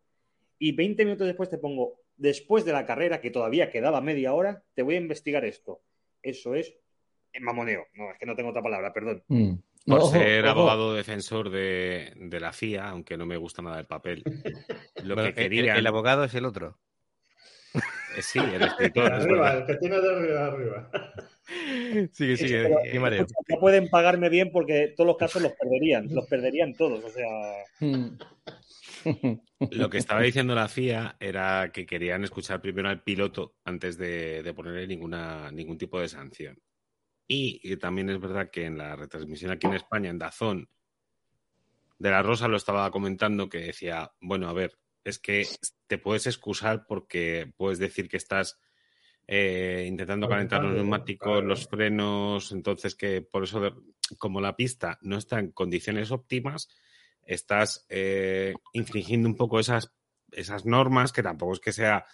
y 0.59 0.73
20 0.73 1.05
minutos 1.05 1.27
después 1.27 1.49
te 1.49 1.57
pongo, 1.57 2.01
después 2.17 2.67
de 2.67 2.73
la 2.73 2.85
carrera, 2.85 3.21
que 3.21 3.31
todavía 3.31 3.71
quedaba 3.71 4.03
media 4.03 4.35
hora, 4.35 4.63
te 4.75 4.83
voy 4.83 4.97
a 4.97 4.99
investigar 4.99 5.45
esto. 5.45 5.81
Eso 6.23 6.55
es 6.55 6.75
mamoneo. 7.41 7.87
No, 7.95 8.11
es 8.11 8.19
que 8.19 8.27
no 8.27 8.35
tengo 8.35 8.51
otra 8.51 8.63
palabra, 8.63 8.93
perdón. 8.93 9.23
Mm. 9.29 9.55
Por 9.87 10.11
ser 10.11 10.47
abogado 10.47 10.95
defensor 10.95 11.51
de, 11.51 12.15
la 12.41 12.53
FIA, 12.53 12.89
aunque 12.89 13.17
no 13.17 13.27
me 13.27 13.37
gusta 13.37 13.63
nada 13.63 13.81
el 13.81 13.87
papel. 13.87 14.23
Lo 15.03 15.17
que 15.17 15.35
quería... 15.35 15.75
el, 15.77 15.87
abogado 15.87 16.25
es 16.25 16.35
el 16.35 16.45
otro. 16.45 16.79
Eh, 18.17 18.23
sí, 18.23 18.39
el 18.39 18.63
escritor. 18.63 19.13
el 19.13 19.67
que 19.67 19.77
tiene 19.77 20.01
de 20.01 20.11
arriba 20.11 20.47
arriba. 20.47 20.91
Sigue, 22.13 22.37
sigue. 22.37 22.71
no 23.49 23.61
pueden 23.61 23.89
pagarme 23.89 24.29
bien 24.29 24.51
porque 24.53 24.95
todos 24.97 25.09
los 25.09 25.17
casos 25.17 25.43
los 25.43 25.53
perderían. 25.53 26.07
Los 26.15 26.27
perderían 26.27 26.75
todos. 26.75 27.05
O 27.05 27.11
sea. 27.11 27.27
Hmm. 27.81 28.19
Lo 29.71 29.91
que 29.91 29.99
estaba 29.99 30.21
diciendo 30.23 30.55
la 30.55 30.69
FIA 30.69 31.17
era 31.21 31.71
que 31.73 31.87
querían 31.87 32.25
escuchar 32.25 32.61
primero 32.61 32.89
al 32.89 33.03
piloto 33.03 33.57
antes 33.65 33.97
de, 33.99 34.53
ponerle 34.55 34.87
ninguna, 34.87 35.51
ningún 35.51 35.79
tipo 35.79 36.01
de 36.01 36.09
sanción. 36.09 36.61
Y, 37.27 37.77
también 37.77 38.11
es 38.11 38.21
verdad 38.21 38.51
que 38.51 38.65
en 38.65 38.77
la 38.77 38.97
retransmisión 38.97 39.53
aquí 39.53 39.67
en 39.67 39.75
España, 39.75 40.11
en 40.11 40.19
Dazón, 40.19 40.69
de 41.99 42.11
la 42.11 42.23
Rosa 42.23 42.49
lo 42.49 42.57
estaba 42.57 42.91
comentando 42.91 43.49
que 43.49 43.59
decía, 43.59 44.11
bueno, 44.21 44.49
a 44.49 44.53
ver, 44.53 44.79
es 45.05 45.19
que 45.19 45.47
te 45.87 45.99
puedes 45.99 46.27
excusar 46.27 46.87
porque 46.87 47.53
puedes 47.57 47.79
decir 47.79 48.09
que 48.09 48.17
estás 48.17 48.59
eh, 49.27 49.85
intentando 49.87 50.29
calentar 50.29 50.63
los 50.63 50.75
neumáticos, 50.75 51.45
los 51.45 51.69
frenos, 51.69 52.51
entonces 52.53 52.97
que 52.97 53.23
por 53.23 53.45
eso, 53.45 53.61
como 54.19 54.41
la 54.41 54.57
pista 54.57 54.99
no 55.03 55.17
está 55.19 55.39
en 55.39 55.53
condiciones 55.53 56.11
óptimas, 56.11 56.69
estás 57.23 57.87
eh, 57.89 58.55
infringiendo 58.73 59.29
un 59.29 59.37
poco 59.37 59.61
esas, 59.61 59.93
esas 60.33 60.67
normas, 60.67 61.13
que 61.13 61.23
tampoco 61.23 61.53
es 61.53 61.61
que 61.61 61.73
sea, 61.73 62.07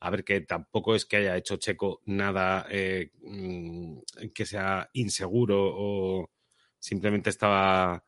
a 0.00 0.10
ver, 0.10 0.24
que 0.24 0.40
tampoco 0.40 0.96
es 0.96 1.04
que 1.04 1.18
haya 1.18 1.36
hecho 1.36 1.58
Checo 1.58 2.02
nada 2.06 2.66
eh, 2.68 3.12
mm, 3.22 3.98
que 4.34 4.44
sea 4.44 4.90
inseguro 4.94 5.60
o 5.62 6.30
simplemente 6.80 7.30
estaba 7.30 8.04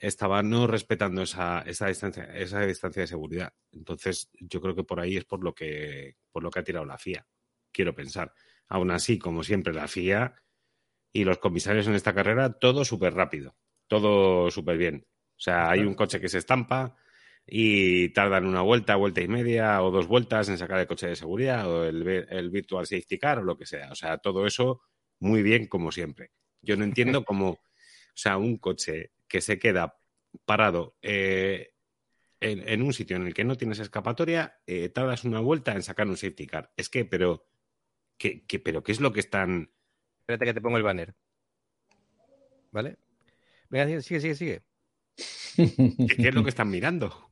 estaba 0.00 0.42
no 0.42 0.66
respetando 0.66 1.22
esa, 1.22 1.60
esa, 1.60 1.86
distancia, 1.86 2.24
esa 2.34 2.64
distancia 2.64 3.02
de 3.02 3.06
seguridad. 3.06 3.52
Entonces, 3.70 4.30
yo 4.40 4.60
creo 4.60 4.74
que 4.74 4.82
por 4.82 4.98
ahí 4.98 5.18
es 5.18 5.26
por 5.26 5.44
lo 5.44 5.54
que, 5.54 6.16
por 6.32 6.42
lo 6.42 6.50
que 6.50 6.58
ha 6.58 6.64
tirado 6.64 6.86
la 6.86 6.98
FIA. 6.98 7.26
Quiero 7.70 7.94
pensar. 7.94 8.32
Aún 8.68 8.90
así, 8.90 9.18
como 9.18 9.44
siempre, 9.44 9.74
la 9.74 9.86
FIA 9.86 10.34
y 11.12 11.24
los 11.24 11.38
comisarios 11.38 11.86
en 11.86 11.94
esta 11.94 12.14
carrera, 12.14 12.58
todo 12.58 12.84
súper 12.84 13.14
rápido, 13.14 13.56
todo 13.88 14.50
súper 14.50 14.78
bien. 14.78 15.06
O 15.06 15.40
sea, 15.40 15.70
hay 15.70 15.80
un 15.80 15.94
coche 15.94 16.20
que 16.20 16.28
se 16.28 16.38
estampa 16.38 16.96
y 17.46 18.08
tardan 18.10 18.46
una 18.46 18.62
vuelta, 18.62 18.96
vuelta 18.96 19.20
y 19.20 19.28
media 19.28 19.82
o 19.82 19.90
dos 19.90 20.06
vueltas 20.06 20.48
en 20.48 20.56
sacar 20.56 20.80
el 20.80 20.86
coche 20.86 21.08
de 21.08 21.16
seguridad 21.16 21.68
o 21.70 21.84
el, 21.84 22.06
el 22.06 22.50
virtual 22.50 22.86
safety 22.86 23.18
car 23.18 23.38
o 23.40 23.42
lo 23.42 23.58
que 23.58 23.66
sea. 23.66 23.90
O 23.90 23.94
sea, 23.94 24.18
todo 24.18 24.46
eso 24.46 24.82
muy 25.18 25.42
bien 25.42 25.66
como 25.66 25.92
siempre. 25.92 26.30
Yo 26.62 26.76
no 26.76 26.84
entiendo 26.84 27.24
cómo, 27.24 27.50
o 27.50 27.60
sea, 28.14 28.38
un 28.38 28.56
coche 28.56 29.12
que 29.30 29.40
se 29.40 29.58
queda 29.58 29.98
parado 30.44 30.98
eh, 31.00 31.72
en, 32.40 32.82
un 32.82 32.92
sitio 32.92 33.16
en 33.16 33.26
el 33.26 33.32
que 33.32 33.44
no 33.44 33.56
tienes 33.56 33.78
escapatoria, 33.78 34.60
eh, 34.66 34.88
tardas 34.88 35.24
una 35.24 35.40
vuelta 35.40 35.72
en 35.72 35.82
sacar 35.82 36.08
un 36.08 36.16
safety 36.16 36.46
car. 36.46 36.72
Es 36.76 36.88
que, 36.88 37.04
pero, 37.04 37.46
¿qué, 38.18 38.44
pero 38.62 38.82
¿qué 38.82 38.92
es 38.92 39.00
lo 39.00 39.12
que 39.12 39.20
están...? 39.20 39.70
Espérate 40.20 40.46
que 40.46 40.54
te 40.54 40.60
pongo 40.60 40.76
el 40.76 40.82
banner. 40.82 41.14
¿Vale? 42.72 42.96
Venga, 43.68 44.00
sigue, 44.00 44.20
sigue, 44.20 44.34
sigue. 44.34 44.62
¿Qué, 45.56 46.28
es 46.28 46.34
lo 46.34 46.42
que 46.42 46.50
están 46.50 46.70
mirando? 46.70 47.30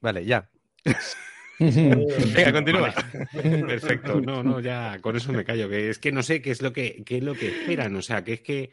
Vale, 0.00 0.24
ya. 0.24 0.50
Venga, 1.58 2.52
continúa. 2.52 2.94
Perfecto. 3.32 4.20
No, 4.20 4.42
no, 4.42 4.60
ya 4.60 4.98
con 5.00 5.16
eso 5.16 5.32
me 5.32 5.44
callo. 5.44 5.68
Que 5.68 5.90
es 5.90 5.98
que 5.98 6.12
no 6.12 6.22
sé 6.22 6.40
qué 6.40 6.50
es 6.50 6.62
lo 6.62 6.72
que, 6.72 7.02
qué 7.04 7.18
es 7.18 7.22
lo 7.22 7.34
que 7.34 7.48
esperan. 7.48 7.96
O 7.96 8.02
sea, 8.02 8.24
que 8.24 8.34
es 8.34 8.40
que. 8.40 8.72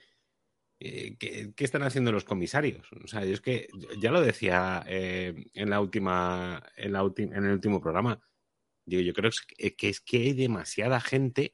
Eh, 0.79 1.15
¿qué, 1.17 1.53
están 1.57 1.83
haciendo 1.83 2.11
los 2.11 2.23
comisarios? 2.23 2.87
O 3.03 3.07
sea, 3.07 3.25
yo 3.25 3.33
es 3.33 3.41
que 3.41 3.67
ya 3.99 4.11
lo 4.11 4.21
decía 4.21 4.83
eh, 4.87 5.33
en 5.53 5.69
la 5.69 5.81
última, 5.81 6.63
en 6.75 6.93
la 6.93 7.01
en 7.17 7.33
el 7.33 7.51
último 7.51 7.81
programa. 7.81 8.21
Digo, 8.85 9.01
yo 9.01 9.13
creo 9.13 9.31
que 9.77 9.89
es 9.89 10.01
que 10.01 10.17
hay 10.17 10.33
demasiada 10.33 10.99
gente 10.99 11.53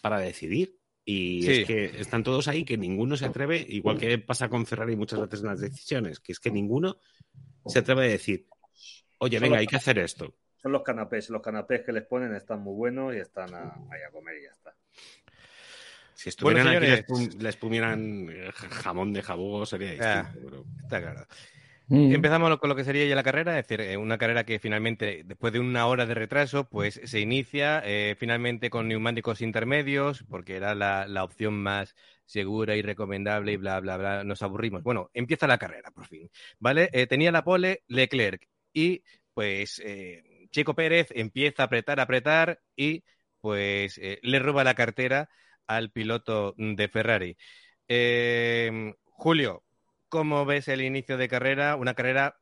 para 0.00 0.18
decidir. 0.18 0.78
Y 1.08 1.48
es 1.48 1.66
que 1.68 1.84
están 2.00 2.24
todos 2.24 2.48
ahí, 2.48 2.64
que 2.64 2.76
ninguno 2.76 3.16
se 3.16 3.26
atreve, 3.26 3.64
igual 3.68 3.96
que 3.96 4.18
pasa 4.18 4.48
con 4.48 4.66
Ferrari 4.66 4.96
muchas 4.96 5.20
veces 5.20 5.40
en 5.40 5.46
las 5.46 5.60
decisiones, 5.60 6.18
que 6.18 6.32
es 6.32 6.40
que 6.40 6.50
ninguno 6.50 6.98
se 7.64 7.78
atreve 7.78 8.06
a 8.06 8.08
decir, 8.08 8.48
oye, 9.18 9.38
venga, 9.38 9.58
hay 9.58 9.68
que 9.68 9.76
hacer 9.76 9.98
esto. 9.98 10.34
Son 10.56 10.72
los 10.72 10.82
canapés, 10.82 11.30
los 11.30 11.40
canapés 11.40 11.82
que 11.82 11.92
les 11.92 12.04
ponen 12.04 12.34
están 12.34 12.60
muy 12.60 12.74
buenos 12.74 13.14
y 13.14 13.18
están 13.18 13.54
ahí 13.54 14.02
a 14.04 14.10
comer 14.10 14.36
y 14.38 14.44
ya 14.44 14.50
está. 14.50 14.74
Si 16.16 16.30
estuvieran 16.30 16.66
aquí 16.68 16.86
les, 16.86 17.34
les 17.36 17.56
pumieran 17.56 18.26
jamón 18.52 19.12
de 19.12 19.22
jabugo 19.22 19.66
sería 19.66 19.90
distinto. 19.90 20.64
Está 20.82 21.02
claro. 21.02 21.26
Mm. 21.88 22.14
Empezamos 22.14 22.58
con 22.58 22.68
lo 22.68 22.74
que 22.74 22.82
sería 22.82 23.06
ya 23.06 23.14
la 23.14 23.22
carrera, 23.22 23.58
es 23.58 23.68
decir, 23.68 23.80
eh, 23.80 23.96
una 23.96 24.18
carrera 24.18 24.44
que 24.44 24.58
finalmente, 24.58 25.22
después 25.24 25.52
de 25.52 25.60
una 25.60 25.86
hora 25.86 26.04
de 26.04 26.14
retraso, 26.14 26.68
pues 26.68 27.00
se 27.04 27.20
inicia 27.20 27.80
eh, 27.84 28.16
finalmente 28.18 28.70
con 28.70 28.88
neumáticos 28.88 29.40
intermedios, 29.40 30.24
porque 30.28 30.56
era 30.56 30.74
la, 30.74 31.22
opción 31.22 31.54
más 31.54 31.94
segura 32.24 32.74
y 32.74 32.82
recomendable 32.82 33.52
y 33.52 33.56
bla, 33.56 33.78
bla, 33.80 33.98
bla. 33.98 34.24
Nos 34.24 34.42
aburrimos. 34.42 34.82
Bueno, 34.82 35.10
empieza 35.14 35.46
la 35.46 35.58
carrera, 35.58 35.90
por 35.92 36.06
fin. 36.06 36.28
¿Vale? 36.58 36.88
Eh, 36.92 37.06
tenía 37.06 37.30
la 37.30 37.44
pole 37.44 37.84
Leclerc 37.86 38.48
y, 38.72 39.02
pues, 39.34 39.82
Chico 40.50 40.74
Pérez 40.74 41.08
empieza 41.14 41.62
a 41.62 41.66
apretar, 41.66 42.00
apretar 42.00 42.60
y, 42.74 43.04
pues, 43.40 44.00
le 44.22 44.38
roba 44.40 44.64
la 44.64 44.74
cartera 44.74 45.28
al 45.66 45.90
piloto 45.90 46.54
de 46.56 46.88
Ferrari. 46.88 47.36
Julio, 49.04 49.64
¿Cómo 50.08 50.44
ves 50.46 50.68
el 50.68 50.82
inicio 50.82 51.16
de 51.16 51.28
carrera? 51.28 51.74
Una 51.76 51.94
carrera 51.94 52.38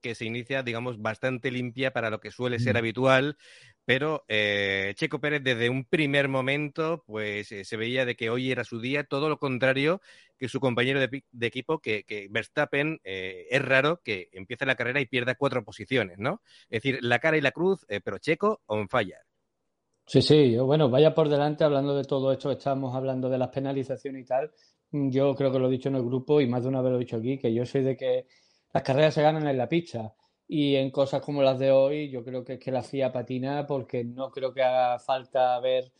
que 0.00 0.14
se 0.14 0.24
inicia, 0.24 0.62
digamos, 0.62 1.00
bastante 1.00 1.50
limpia 1.50 1.92
para 1.92 2.10
lo 2.10 2.20
que 2.20 2.30
suele 2.30 2.58
ser 2.58 2.74
mm. 2.74 2.78
habitual, 2.78 3.36
pero 3.84 4.24
eh, 4.28 4.94
Checo 4.96 5.20
Pérez 5.20 5.42
desde 5.42 5.68
un 5.68 5.84
primer 5.84 6.28
momento, 6.28 7.04
pues 7.06 7.50
eh, 7.52 7.64
se 7.64 7.76
veía 7.76 8.04
de 8.04 8.16
que 8.16 8.30
hoy 8.30 8.50
era 8.50 8.64
su 8.64 8.80
día, 8.80 9.04
todo 9.04 9.28
lo 9.28 9.38
contrario 9.38 10.00
que 10.38 10.48
su 10.48 10.60
compañero 10.60 11.00
de, 11.00 11.46
equipo, 11.46 11.80
que, 11.80 12.04
Verstappen 12.30 13.00
eh, 13.04 13.46
es 13.50 13.62
raro 13.62 14.00
que 14.04 14.28
empiece 14.32 14.66
la 14.66 14.74
carrera 14.74 15.00
y 15.00 15.06
pierda 15.06 15.34
cuatro 15.34 15.64
posiciones, 15.64 16.18
¿no? 16.18 16.42
Es 16.70 16.82
decir, 16.82 16.98
la 17.02 17.18
cara 17.18 17.36
y 17.36 17.40
la 17.40 17.52
cruz, 17.52 17.84
pero 18.04 18.18
Checo 18.18 18.62
on 18.66 18.88
fire. 18.88 19.18
Sí, 20.04 20.20
sí, 20.20 20.56
bueno, 20.58 20.90
vaya 20.90 21.14
por 21.14 21.28
delante 21.28 21.64
hablando 21.64 21.96
de 21.96 22.04
todo 22.04 22.32
esto, 22.32 22.50
estamos 22.50 22.94
hablando 22.94 23.28
de 23.28 23.38
las 23.38 23.48
penalizaciones 23.48 24.22
y 24.22 24.26
tal, 24.26 24.50
yo 24.90 25.34
creo 25.34 25.50
que 25.50 25.58
lo 25.58 25.68
he 25.68 25.70
dicho 25.70 25.88
en 25.88 25.96
el 25.96 26.02
grupo 26.02 26.40
y 26.40 26.46
más 26.46 26.64
de 26.64 26.68
una 26.68 26.82
vez 26.82 26.90
lo 26.90 26.96
he 26.96 27.00
dicho 27.00 27.16
aquí, 27.16 27.38
que 27.38 27.54
yo 27.54 27.64
soy 27.64 27.82
de 27.82 27.96
que 27.96 28.26
las 28.72 28.82
carreras 28.82 29.14
se 29.14 29.22
ganan 29.22 29.46
en 29.46 29.56
la 29.56 29.68
pista. 29.68 30.14
Y 30.48 30.76
en 30.76 30.90
cosas 30.90 31.22
como 31.22 31.42
las 31.42 31.58
de 31.58 31.70
hoy, 31.70 32.10
yo 32.10 32.22
creo 32.22 32.44
que 32.44 32.54
es 32.54 32.60
que 32.60 32.70
la 32.70 32.82
FIA 32.82 33.10
patina 33.10 33.66
porque 33.66 34.04
no 34.04 34.30
creo 34.30 34.52
que 34.52 34.62
haga 34.62 34.98
falta 34.98 35.58
ver 35.60 35.92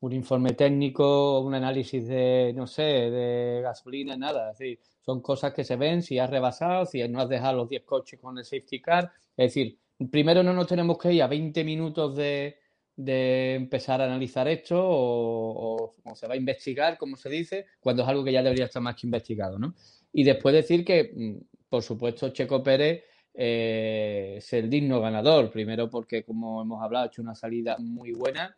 un 0.00 0.12
informe 0.12 0.54
técnico, 0.54 1.40
un 1.40 1.54
análisis 1.54 2.08
de, 2.08 2.52
no 2.56 2.66
sé, 2.66 2.82
de 2.82 3.60
gasolina, 3.62 4.16
nada. 4.16 4.50
Es 4.50 4.58
decir, 4.58 4.80
son 5.00 5.20
cosas 5.20 5.52
que 5.52 5.62
se 5.62 5.76
ven 5.76 6.02
si 6.02 6.18
has 6.18 6.30
rebasado, 6.30 6.86
si 6.86 7.06
no 7.08 7.20
has 7.20 7.28
dejado 7.28 7.58
los 7.58 7.68
10 7.68 7.84
coches 7.84 8.18
con 8.18 8.36
el 8.38 8.44
safety 8.44 8.80
car. 8.80 9.12
Es 9.36 9.54
decir, 9.54 9.78
primero 10.10 10.42
no 10.42 10.54
nos 10.54 10.66
tenemos 10.66 10.98
que 10.98 11.12
ir 11.12 11.22
a 11.22 11.28
20 11.28 11.62
minutos 11.62 12.16
de, 12.16 12.56
de 13.04 13.54
empezar 13.54 14.00
a 14.00 14.04
analizar 14.04 14.46
esto 14.48 14.76
o, 14.78 15.94
se 16.14 16.26
va 16.26 16.34
a 16.34 16.36
investigar, 16.36 16.98
como 16.98 17.16
se 17.16 17.30
dice, 17.30 17.66
cuando 17.80 18.02
es 18.02 18.08
algo 18.08 18.24
que 18.24 18.32
ya 18.32 18.42
debería 18.42 18.66
estar 18.66 18.82
más 18.82 18.96
que 18.96 19.06
investigado, 19.06 19.58
¿no? 19.58 19.74
Y 20.12 20.24
después 20.24 20.54
decir 20.54 20.84
que, 20.84 21.12
mm, 21.14 21.36
por 21.68 21.82
supuesto, 21.82 22.30
Checo 22.30 22.62
Pérez 22.62 23.04
eh, 23.32 24.34
es 24.38 24.52
el 24.52 24.68
digno 24.68 25.00
ganador, 25.00 25.50
primero 25.50 25.88
porque, 25.88 26.24
como 26.24 26.62
hemos 26.62 26.82
hablado, 26.82 27.04
ha 27.04 27.08
hecho 27.08 27.22
una 27.22 27.34
salida 27.34 27.76
muy 27.78 28.12
buena, 28.12 28.56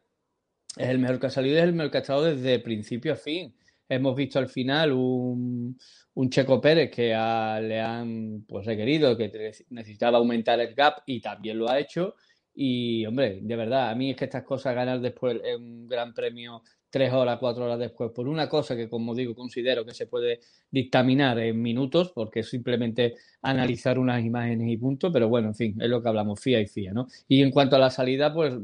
es 0.76 0.88
el 0.88 0.98
mejor 0.98 1.20
que 1.20 1.26
ha 1.26 1.30
salido, 1.30 1.58
es 1.58 1.64
el 1.64 1.74
mejor 1.74 1.90
que 1.90 1.98
ha 1.98 2.00
estado 2.00 2.24
desde 2.24 2.58
principio 2.58 3.12
a 3.12 3.16
fin. 3.16 3.54
Hemos 3.88 4.16
visto 4.16 4.38
al 4.38 4.48
final 4.48 4.92
un, 4.92 5.78
un 6.14 6.30
Checo 6.30 6.60
Pérez 6.60 6.90
que 6.90 7.08
le 7.08 7.80
han 7.80 8.44
pues 8.48 8.64
requerido, 8.64 9.16
que 9.16 9.52
necesitaba 9.68 10.18
aumentar 10.18 10.58
el 10.60 10.74
gap 10.74 11.02
y 11.04 11.20
también 11.20 11.58
lo 11.58 11.68
ha 11.68 11.78
hecho 11.78 12.14
y, 12.54 13.06
hombre, 13.06 13.40
de 13.42 13.56
verdad, 13.56 13.90
a 13.90 13.94
mí 13.94 14.10
es 14.10 14.16
que 14.16 14.24
estas 14.26 14.44
cosas 14.44 14.74
ganar 14.74 15.00
después 15.00 15.40
un 15.56 15.88
gran 15.88 16.12
premio 16.12 16.62
tres 16.92 17.10
horas, 17.10 17.38
cuatro 17.40 17.64
horas 17.64 17.78
después, 17.78 18.10
por 18.12 18.28
una 18.28 18.50
cosa 18.50 18.76
que, 18.76 18.86
como 18.86 19.14
digo, 19.14 19.34
considero 19.34 19.82
que 19.86 19.94
se 19.94 20.06
puede 20.06 20.40
dictaminar 20.70 21.38
en 21.38 21.60
minutos, 21.60 22.12
porque 22.14 22.40
es 22.40 22.50
simplemente 22.50 23.14
analizar 23.40 23.98
unas 23.98 24.22
imágenes 24.22 24.68
y 24.68 24.76
punto, 24.76 25.10
pero 25.10 25.26
bueno, 25.26 25.48
en 25.48 25.54
fin, 25.54 25.80
es 25.80 25.88
lo 25.88 26.02
que 26.02 26.08
hablamos, 26.10 26.38
FIA 26.38 26.60
y 26.60 26.66
FIA, 26.66 26.92
¿no? 26.92 27.06
Y 27.26 27.40
en 27.40 27.50
cuanto 27.50 27.76
a 27.76 27.78
la 27.78 27.88
salida, 27.88 28.34
pues 28.34 28.54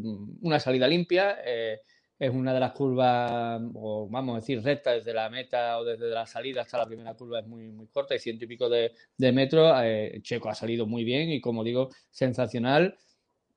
una 0.43 0.61
salida 0.61 0.87
limpia, 0.87 1.39
eh, 1.43 1.81
es 2.19 2.31
una 2.31 2.53
de 2.53 2.61
las 2.61 2.73
curvas, 2.73 3.63
o 3.73 4.09
vamos 4.11 4.35
a 4.35 4.41
decir, 4.41 4.63
recta 4.63 4.93
desde 4.93 5.15
la 5.15 5.31
meta 5.31 5.79
o 5.79 5.85
desde 5.85 6.11
la 6.11 6.27
salida 6.27 6.63
hasta 6.63 6.77
la 6.77 6.87
primera 6.87 7.15
curva 7.15 7.41
es 7.41 7.47
muy, 7.47 7.69
muy 7.71 7.87
corta, 7.87 8.15
y 8.15 8.19
ciento 8.19 8.45
y 8.45 8.49
pico 8.49 8.69
de, 8.69 8.93
metros. 9.33 9.73
Eh, 9.83 10.19
Checo 10.23 10.51
ha 10.51 10.55
salido 10.55 10.87
muy 10.87 11.03
bien 11.05 11.31
y, 11.31 11.41
como 11.41 11.65
digo, 11.65 11.89
sensacional. 12.11 12.99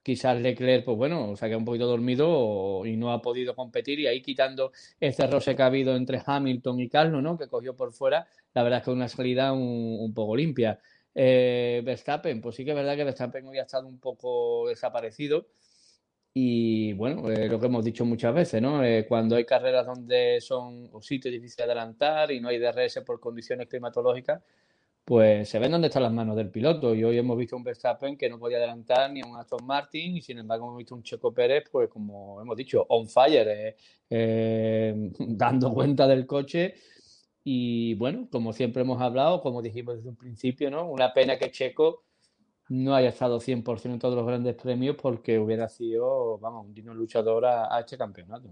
Quizás 0.03 0.39
Leclerc, 0.41 0.83
pues 0.83 0.97
bueno, 0.97 1.35
se 1.35 1.45
ha 1.45 1.47
quedado 1.47 1.59
un 1.59 1.65
poquito 1.65 1.85
dormido 1.85 2.85
y 2.85 2.97
no 2.97 3.11
ha 3.11 3.21
podido 3.21 3.55
competir. 3.55 3.99
Y 3.99 4.07
ahí 4.07 4.21
quitando 4.21 4.71
ese 4.99 5.27
roce 5.27 5.55
que 5.55 5.61
ha 5.61 5.67
habido 5.67 5.95
entre 5.95 6.21
Hamilton 6.25 6.79
y 6.79 6.89
Carlos, 6.89 7.21
¿no? 7.21 7.37
Que 7.37 7.47
cogió 7.47 7.75
por 7.75 7.93
fuera, 7.93 8.27
la 8.53 8.63
verdad 8.63 8.79
es 8.79 8.85
que 8.85 8.91
una 8.91 9.07
salida 9.07 9.53
un, 9.53 10.11
poco 10.13 10.35
limpia. 10.35 10.79
Eh, 11.13 11.81
Verstappen, 11.83 12.41
pues 12.41 12.55
sí 12.55 12.65
que 12.65 12.71
es 12.71 12.75
verdad 12.75 12.95
que 12.95 13.03
Verstappen 13.03 13.45
hoy 13.47 13.59
ha 13.59 13.63
estado 13.63 13.87
un 13.87 13.99
poco 13.99 14.67
desaparecido 14.69 15.45
y 16.33 16.93
bueno, 16.93 17.29
eh, 17.29 17.49
lo 17.49 17.59
que 17.59 17.65
hemos 17.65 17.83
dicho 17.83 18.05
muchas 18.05 18.33
veces, 18.33 18.61
¿no? 18.61 18.83
Eh, 18.83 19.05
cuando 19.07 19.35
hay 19.35 19.43
carreras 19.43 19.85
donde 19.85 20.39
son 20.39 20.89
sitios 21.01 21.31
difíciles 21.31 21.57
de 21.57 21.63
adelantar 21.63 22.31
y 22.31 22.39
no 22.39 22.47
hay 22.47 22.57
DRS 22.57 23.01
por 23.01 23.19
condiciones 23.19 23.67
climatológicas, 23.67 24.41
pues 25.05 25.49
se 25.49 25.59
ven 25.59 25.71
dónde 25.71 25.87
están 25.87 26.03
las 26.03 26.13
manos 26.13 26.35
del 26.35 26.49
piloto. 26.49 26.93
Y 26.95 27.03
hoy 27.03 27.17
hemos 27.17 27.37
visto 27.37 27.55
un 27.55 27.63
Verstappen 27.63 28.17
que 28.17 28.29
no 28.29 28.39
podía 28.39 28.57
adelantar 28.57 29.11
ni 29.11 29.21
a 29.21 29.25
un 29.25 29.37
Aston 29.37 29.65
Martin, 29.65 30.17
y 30.17 30.21
sin 30.21 30.39
embargo 30.39 30.65
hemos 30.65 30.77
visto 30.77 30.95
un 30.95 31.03
Checo 31.03 31.33
Pérez, 31.33 31.65
pues 31.71 31.89
como 31.89 32.41
hemos 32.41 32.55
dicho, 32.55 32.85
on 32.89 33.07
fire, 33.07 33.75
eh, 34.09 35.11
dando 35.19 35.73
cuenta 35.73 36.07
del 36.07 36.25
coche. 36.25 36.75
Y 37.43 37.95
bueno, 37.95 38.27
como 38.31 38.53
siempre 38.53 38.83
hemos 38.83 39.01
hablado, 39.01 39.41
como 39.41 39.61
dijimos 39.61 39.97
desde 39.97 40.09
un 40.09 40.15
principio, 40.15 40.69
¿no? 40.69 40.89
Una 40.89 41.11
pena 41.13 41.37
que 41.37 41.49
Checo 41.51 42.03
no 42.71 42.95
haya 42.95 43.09
estado 43.09 43.39
100% 43.39 43.85
en 43.85 43.99
todos 43.99 44.15
los 44.15 44.25
grandes 44.25 44.55
premios 44.55 44.95
porque 44.95 45.37
hubiera 45.39 45.67
sido, 45.67 46.37
vamos, 46.37 46.65
un 46.67 46.73
digno 46.73 46.93
luchador 46.93 47.45
a, 47.45 47.77
este 47.79 47.97
campeonato. 47.97 48.49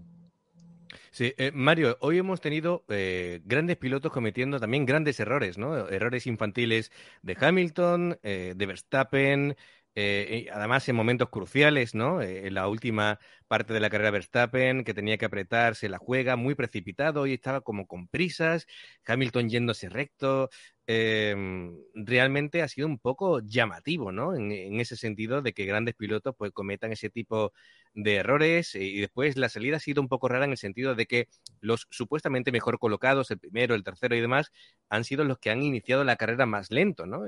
Sí, 1.10 1.34
eh, 1.38 1.52
Mario, 1.54 1.96
hoy 2.00 2.18
hemos 2.18 2.40
tenido 2.40 2.84
eh, 2.88 3.40
grandes 3.44 3.76
pilotos 3.76 4.12
cometiendo 4.12 4.58
también 4.58 4.86
grandes 4.86 5.20
errores, 5.20 5.58
¿no? 5.58 5.88
Errores 5.88 6.26
infantiles 6.26 6.90
de 7.22 7.36
Hamilton, 7.40 8.18
eh, 8.22 8.54
de 8.56 8.66
Verstappen, 8.66 9.56
eh, 9.96 10.46
además 10.52 10.88
en 10.88 10.96
momentos 10.96 11.30
cruciales, 11.30 11.94
¿no? 11.94 12.22
Eh, 12.22 12.46
en 12.46 12.54
la 12.54 12.68
última 12.68 13.18
parte 13.48 13.74
de 13.74 13.80
la 13.80 13.90
carrera 13.90 14.12
Verstappen, 14.12 14.84
que 14.84 14.94
tenía 14.94 15.18
que 15.18 15.24
apretarse 15.24 15.88
la 15.88 15.98
juega, 15.98 16.36
muy 16.36 16.54
precipitado 16.54 17.26
y 17.26 17.34
estaba 17.34 17.60
como 17.60 17.86
con 17.86 18.06
prisas, 18.08 18.66
Hamilton 19.04 19.48
yéndose 19.48 19.88
recto. 19.88 20.48
Em, 20.86 21.76
realmente 21.94 22.62
ha 22.62 22.68
sido 22.68 22.86
un 22.88 22.98
poco 22.98 23.40
llamativo, 23.40 24.12
¿no? 24.12 24.34
En, 24.34 24.80
ese 24.80 24.96
sentido 24.96 25.42
de 25.42 25.52
que 25.52 25.64
grandes 25.64 25.94
pilotos 25.94 26.34
pues 26.36 26.52
cometan 26.52 26.92
ese 26.92 27.10
tipo 27.10 27.52
de 27.94 28.16
errores 28.16 28.74
eh, 28.74 28.84
y 28.84 29.00
después 29.00 29.36
la 29.36 29.48
salida 29.48 29.76
ha 29.76 29.80
sido 29.80 30.00
un 30.02 30.08
poco 30.08 30.28
rara 30.28 30.44
en 30.44 30.52
el 30.52 30.56
sentido 30.56 30.94
de 30.94 31.06
que 31.06 31.28
los 31.60 31.86
supuestamente 31.90 32.52
mejor 32.52 32.78
colocados, 32.78 33.30
el 33.30 33.38
primero, 33.38 33.74
el 33.74 33.84
tercero 33.84 34.16
y 34.16 34.20
demás, 34.20 34.52
han 34.88 35.04
sido 35.04 35.24
los 35.24 35.38
que 35.38 35.50
han 35.50 35.62
iniciado 35.62 36.04
la 36.04 36.16
carrera 36.16 36.46
más 36.46 36.70
lento, 36.70 37.06
¿no? 37.06 37.22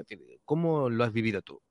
¿Cómo 0.45 0.91
lo 0.91 1.05
has 1.05 1.13
vivido 1.13 1.43
tú? 1.43 1.63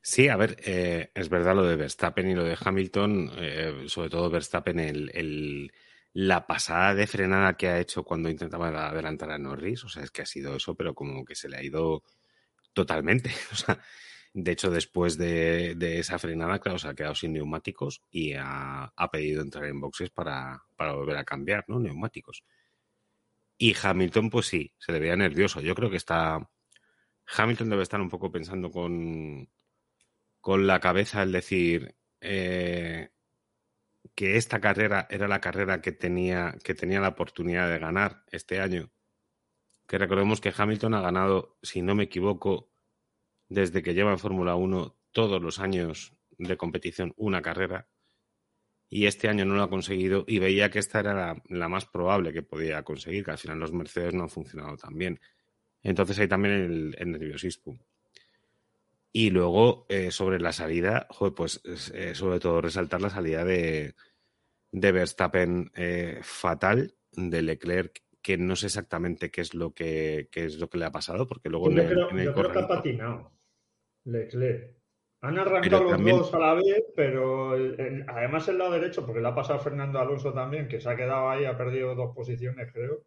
Sí, 0.00 0.28
a 0.28 0.36
ver, 0.36 0.56
eh, 0.64 1.10
es 1.14 1.28
verdad 1.28 1.54
lo 1.54 1.64
de 1.64 1.76
Verstappen 1.76 2.28
y 2.30 2.34
lo 2.34 2.44
de 2.44 2.56
Hamilton, 2.58 3.30
eh, 3.36 3.84
sobre 3.88 4.08
todo 4.10 4.30
Verstappen, 4.30 4.78
el, 4.80 5.72
la 6.14 6.46
pasada 6.46 6.94
de 6.94 7.06
frenada 7.06 7.56
que 7.56 7.68
ha 7.68 7.80
hecho 7.80 8.04
cuando 8.04 8.30
intentaba 8.30 8.68
adelantar 8.88 9.30
a 9.30 9.38
Norris, 9.38 9.84
o 9.84 9.88
sea, 9.88 10.02
es 10.04 10.10
que 10.10 10.22
ha 10.22 10.26
sido 10.26 10.56
eso, 10.56 10.74
pero 10.74 10.94
como 10.94 11.24
que 11.24 11.34
se 11.34 11.48
le 11.48 11.58
ha 11.58 11.62
ido 11.62 12.02
totalmente. 12.72 13.30
O 13.52 13.56
sea, 13.56 13.80
de 14.34 14.52
hecho, 14.52 14.70
después 14.70 15.18
de, 15.18 15.76
esa 15.98 16.18
frenada, 16.18 16.58
claro, 16.60 16.78
se 16.78 16.88
ha 16.88 16.94
quedado 16.94 17.14
sin 17.14 17.32
neumáticos 17.32 18.02
y 18.10 18.34
ha, 18.34 18.92
pedido 19.12 19.42
entrar 19.42 19.64
en 19.66 19.80
boxes 19.80 20.10
para, 20.10 20.62
para, 20.76 20.92
volver 20.92 21.16
a 21.16 21.24
cambiar, 21.24 21.64
¿no? 21.68 21.80
Neumáticos. 21.80 22.44
Y 23.58 23.74
Hamilton, 23.80 24.30
pues 24.30 24.46
sí, 24.46 24.72
se 24.78 24.92
le 24.92 25.00
veía 25.00 25.16
nervioso. 25.16 25.60
Yo 25.60 25.74
creo 25.74 25.90
que 25.90 25.96
está 25.96 26.48
Hamilton 27.36 27.70
debe 27.70 27.82
estar 27.82 28.00
un 28.00 28.08
poco 28.08 28.30
pensando 28.30 28.70
con, 28.70 29.48
con 30.40 30.66
la 30.66 30.80
cabeza 30.80 31.22
el 31.22 31.32
decir 31.32 31.96
eh, 32.20 33.10
que 34.14 34.36
esta 34.36 34.60
carrera 34.60 35.06
era 35.10 35.28
la 35.28 35.40
carrera 35.40 35.80
que 35.80 35.92
tenía, 35.92 36.56
que 36.64 36.74
tenía 36.74 37.00
la 37.00 37.08
oportunidad 37.08 37.68
de 37.68 37.78
ganar 37.78 38.24
este 38.30 38.60
año. 38.60 38.90
Que 39.86 39.98
recordemos 39.98 40.40
que 40.40 40.52
Hamilton 40.56 40.94
ha 40.94 41.00
ganado, 41.00 41.58
si 41.62 41.82
no 41.82 41.94
me 41.94 42.04
equivoco, 42.04 42.70
desde 43.48 43.82
que 43.82 43.94
lleva 43.94 44.12
en 44.12 44.18
Fórmula 44.18 44.54
1 44.54 44.98
todos 45.12 45.40
los 45.40 45.58
años 45.58 46.14
de 46.38 46.56
competición 46.56 47.14
una 47.16 47.42
carrera 47.42 47.88
y 48.90 49.06
este 49.06 49.28
año 49.28 49.44
no 49.44 49.54
lo 49.54 49.62
ha 49.62 49.70
conseguido 49.70 50.24
y 50.26 50.38
veía 50.38 50.70
que 50.70 50.78
esta 50.78 51.00
era 51.00 51.14
la, 51.14 51.42
la, 51.48 51.68
más 51.68 51.84
probable 51.86 52.32
que 52.32 52.42
podía 52.42 52.82
conseguir, 52.82 53.24
que 53.24 53.32
al 53.32 53.38
final 53.38 53.58
los 53.58 53.72
Mercedes 53.72 54.14
no 54.14 54.22
han 54.22 54.30
funcionado 54.30 54.76
tan 54.76 54.96
bien. 54.96 55.20
Entonces 55.82 56.18
hay 56.18 56.28
también 56.28 56.94
el, 56.96 57.10
nerviosismo. 57.10 57.78
Y 59.12 59.30
luego, 59.30 59.86
eh, 59.88 60.10
sobre 60.10 60.38
la 60.38 60.52
salida, 60.52 61.08
pues 61.34 61.62
eh, 61.94 62.14
sobre 62.14 62.40
todo 62.40 62.60
resaltar 62.60 63.00
la 63.00 63.10
salida 63.10 63.44
de, 63.44 63.94
de 64.70 64.92
Verstappen 64.92 65.70
eh, 65.74 66.20
fatal, 66.22 66.94
de 67.12 67.42
Leclerc, 67.42 68.02
que 68.20 68.36
no 68.36 68.54
sé 68.54 68.66
exactamente 68.66 69.30
qué 69.30 69.40
es 69.40 69.54
lo 69.54 69.72
que, 69.72 70.28
es 70.32 70.58
lo 70.58 70.68
que 70.68 70.78
le 70.78 70.84
ha 70.84 70.92
pasado, 70.92 71.26
porque 71.26 71.48
luego 71.48 71.70
yo, 71.70 71.86
creo, 71.86 72.52
que 72.52 72.58
ha 72.58 72.68
patinado 72.68 73.32
Leclerc. 74.04 74.76
Han 75.20 75.36
arrancado 75.36 75.82
los 75.82 76.04
dos 76.04 76.34
a 76.34 76.38
la 76.38 76.54
vez, 76.54 76.84
pero 76.94 77.54
además 78.06 78.46
el 78.46 78.58
lado 78.58 78.72
derecho, 78.72 79.04
porque 79.04 79.20
le 79.20 79.26
ha 79.26 79.34
pasado 79.34 79.58
Fernando 79.58 79.98
Alonso 79.98 80.32
también, 80.32 80.68
que 80.68 80.80
se 80.80 80.88
ha 80.88 80.96
quedado 80.96 81.28
ahí, 81.28 81.44
ha 81.44 81.56
perdido 81.56 81.96
dos 81.96 82.14
posiciones, 82.14 82.70
creo 82.72 83.02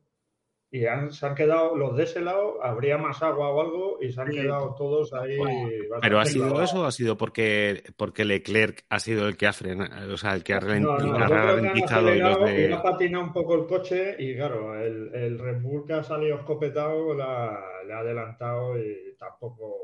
y 0.73 0.85
se 1.09 1.25
han 1.25 1.35
quedado 1.35 1.75
los 1.75 1.97
de 1.97 2.03
ese 2.03 2.21
lado, 2.21 2.63
habría 2.63 2.97
más 2.97 3.21
agua 3.21 3.49
o 3.49 3.59
algo 3.61 3.97
y 4.01 4.09
se 4.09 4.21
han 4.21 4.29
quedado 4.29 4.73
todos 4.75 5.13
ahí. 5.13 5.37
Pero 6.01 6.19
ha 6.19 6.25
sido 6.25 6.61
eso 6.63 6.83
o 6.83 6.85
ha 6.85 6.91
sido 6.91 7.17
porque, 7.17 7.83
porque 7.97 8.23
Leclerc 8.23 8.85
ha 8.87 8.99
sido 8.99 9.27
el 9.27 9.35
que 9.35 9.47
ha 9.47 9.53
frenado, 9.53 10.13
o 10.13 10.17
sea, 10.17 10.33
el 10.33 10.45
que 10.45 10.53
ha, 10.53 10.61
ralentizado 10.61 12.15
y 12.15 12.19
los 12.19 12.39
de... 12.45 12.73
ha 12.73 12.81
patinado 12.81 13.25
un 13.25 13.33
poco 13.33 13.55
el 13.55 13.67
coche 13.67 14.15
y 14.17 14.33
claro, 14.33 14.79
el, 14.79 15.13
el 15.13 15.39
Red 15.39 15.61
Bull 15.61 15.85
que 15.85 15.93
ha 15.93 16.03
salido 16.03 16.37
escopetado 16.37 17.13
le 17.13 17.23
ha 17.93 17.99
adelantado 17.99 18.79
y 18.79 19.13
tampoco, 19.19 19.75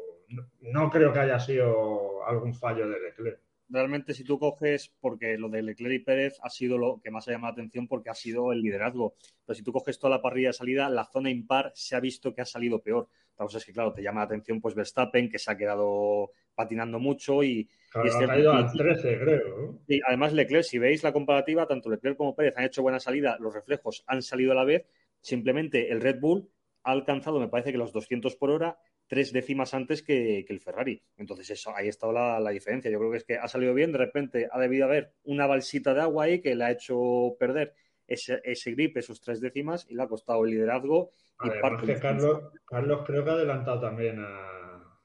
no 0.61 0.89
creo 0.89 1.11
que 1.11 1.19
haya 1.19 1.37
sido 1.37 2.25
algún 2.25 2.53
fallo 2.53 2.87
de 2.87 2.97
Leclerc 2.97 3.46
realmente 3.69 4.13
si 4.13 4.23
tú 4.23 4.39
coges, 4.39 4.93
porque 4.99 5.37
lo 5.37 5.49
de 5.49 5.61
Leclerc 5.61 5.93
y 5.93 5.99
Pérez 5.99 6.37
ha 6.41 6.49
sido 6.49 6.77
lo 6.77 6.99
que 7.01 7.11
más 7.11 7.27
ha 7.27 7.31
llamado 7.31 7.51
la 7.51 7.61
atención 7.61 7.87
porque 7.87 8.09
ha 8.09 8.15
sido 8.15 8.51
el 8.51 8.61
liderazgo, 8.61 9.15
pero 9.45 9.55
si 9.55 9.63
tú 9.63 9.71
coges 9.71 9.99
toda 9.99 10.15
la 10.15 10.21
parrilla 10.21 10.49
de 10.49 10.53
salida, 10.53 10.89
la 10.89 11.05
zona 11.05 11.29
impar 11.29 11.71
se 11.75 11.95
ha 11.95 11.99
visto 11.99 12.33
que 12.33 12.41
ha 12.41 12.45
salido 12.45 12.81
peor. 12.81 13.07
La 13.37 13.45
cosa 13.45 13.59
es 13.59 13.65
que, 13.65 13.73
claro, 13.73 13.93
te 13.93 14.01
llama 14.01 14.21
la 14.21 14.25
atención 14.25 14.59
pues 14.59 14.73
Verstappen, 14.73 15.29
que 15.29 15.37
se 15.37 15.51
ha 15.51 15.57
quedado 15.57 16.31
patinando 16.55 16.99
mucho 16.99 17.43
y... 17.43 17.69
ha 17.93 18.27
caído 18.27 18.51
al 18.51 18.71
13, 18.71 19.19
creo. 19.19 19.79
Y 19.87 20.01
además 20.07 20.33
Leclerc, 20.33 20.63
si 20.63 20.79
veis 20.79 21.03
la 21.03 21.13
comparativa, 21.13 21.67
tanto 21.67 21.89
Leclerc 21.89 22.17
como 22.17 22.35
Pérez 22.35 22.57
han 22.57 22.65
hecho 22.65 22.81
buena 22.81 22.99
salida, 22.99 23.37
los 23.39 23.53
reflejos 23.53 24.03
han 24.07 24.23
salido 24.23 24.53
a 24.53 24.55
la 24.55 24.63
vez, 24.63 24.87
simplemente 25.21 25.91
el 25.91 26.01
Red 26.01 26.19
Bull 26.19 26.49
ha 26.83 26.91
alcanzado, 26.91 27.39
me 27.39 27.47
parece 27.47 27.71
que 27.71 27.77
los 27.77 27.91
200 27.91 28.35
por 28.37 28.49
hora 28.49 28.79
tres 29.07 29.31
décimas 29.31 29.73
antes 29.73 30.03
que, 30.03 30.45
el 30.47 30.59
Ferrari. 30.59 31.01
Entonces, 31.17 31.49
eso, 31.49 31.75
ahí 31.75 31.87
ha 31.87 31.89
estado 31.89 32.13
la, 32.13 32.49
diferencia. 32.51 32.91
Yo 32.91 32.99
creo 32.99 33.11
que 33.11 33.17
es 33.17 33.23
que 33.23 33.37
ha 33.37 33.47
salido 33.47 33.73
bien, 33.73 33.91
de 33.91 33.97
repente 33.97 34.47
ha 34.51 34.59
debido 34.59 34.85
haber 34.85 35.13
una 35.23 35.47
balsita 35.47 35.93
de 35.93 36.01
agua 36.01 36.25
ahí 36.25 36.41
que 36.41 36.55
le 36.55 36.63
ha 36.63 36.71
hecho 36.71 37.35
perder 37.39 37.73
ese, 38.05 38.41
ese 38.43 38.71
grip, 38.71 38.97
esos 38.97 39.21
tres 39.21 39.41
décimas, 39.41 39.85
y 39.89 39.95
le 39.95 40.03
ha 40.03 40.07
costado 40.07 40.43
el 40.45 40.51
liderazgo. 40.51 41.11
Y 41.43 41.49
parte 41.61 41.95
Carlos, 41.99 42.51
Carlos 42.65 43.03
creo 43.05 43.23
que 43.23 43.29
ha 43.29 43.33
adelantado 43.33 43.79
también 43.79 44.19
a, 44.19 45.01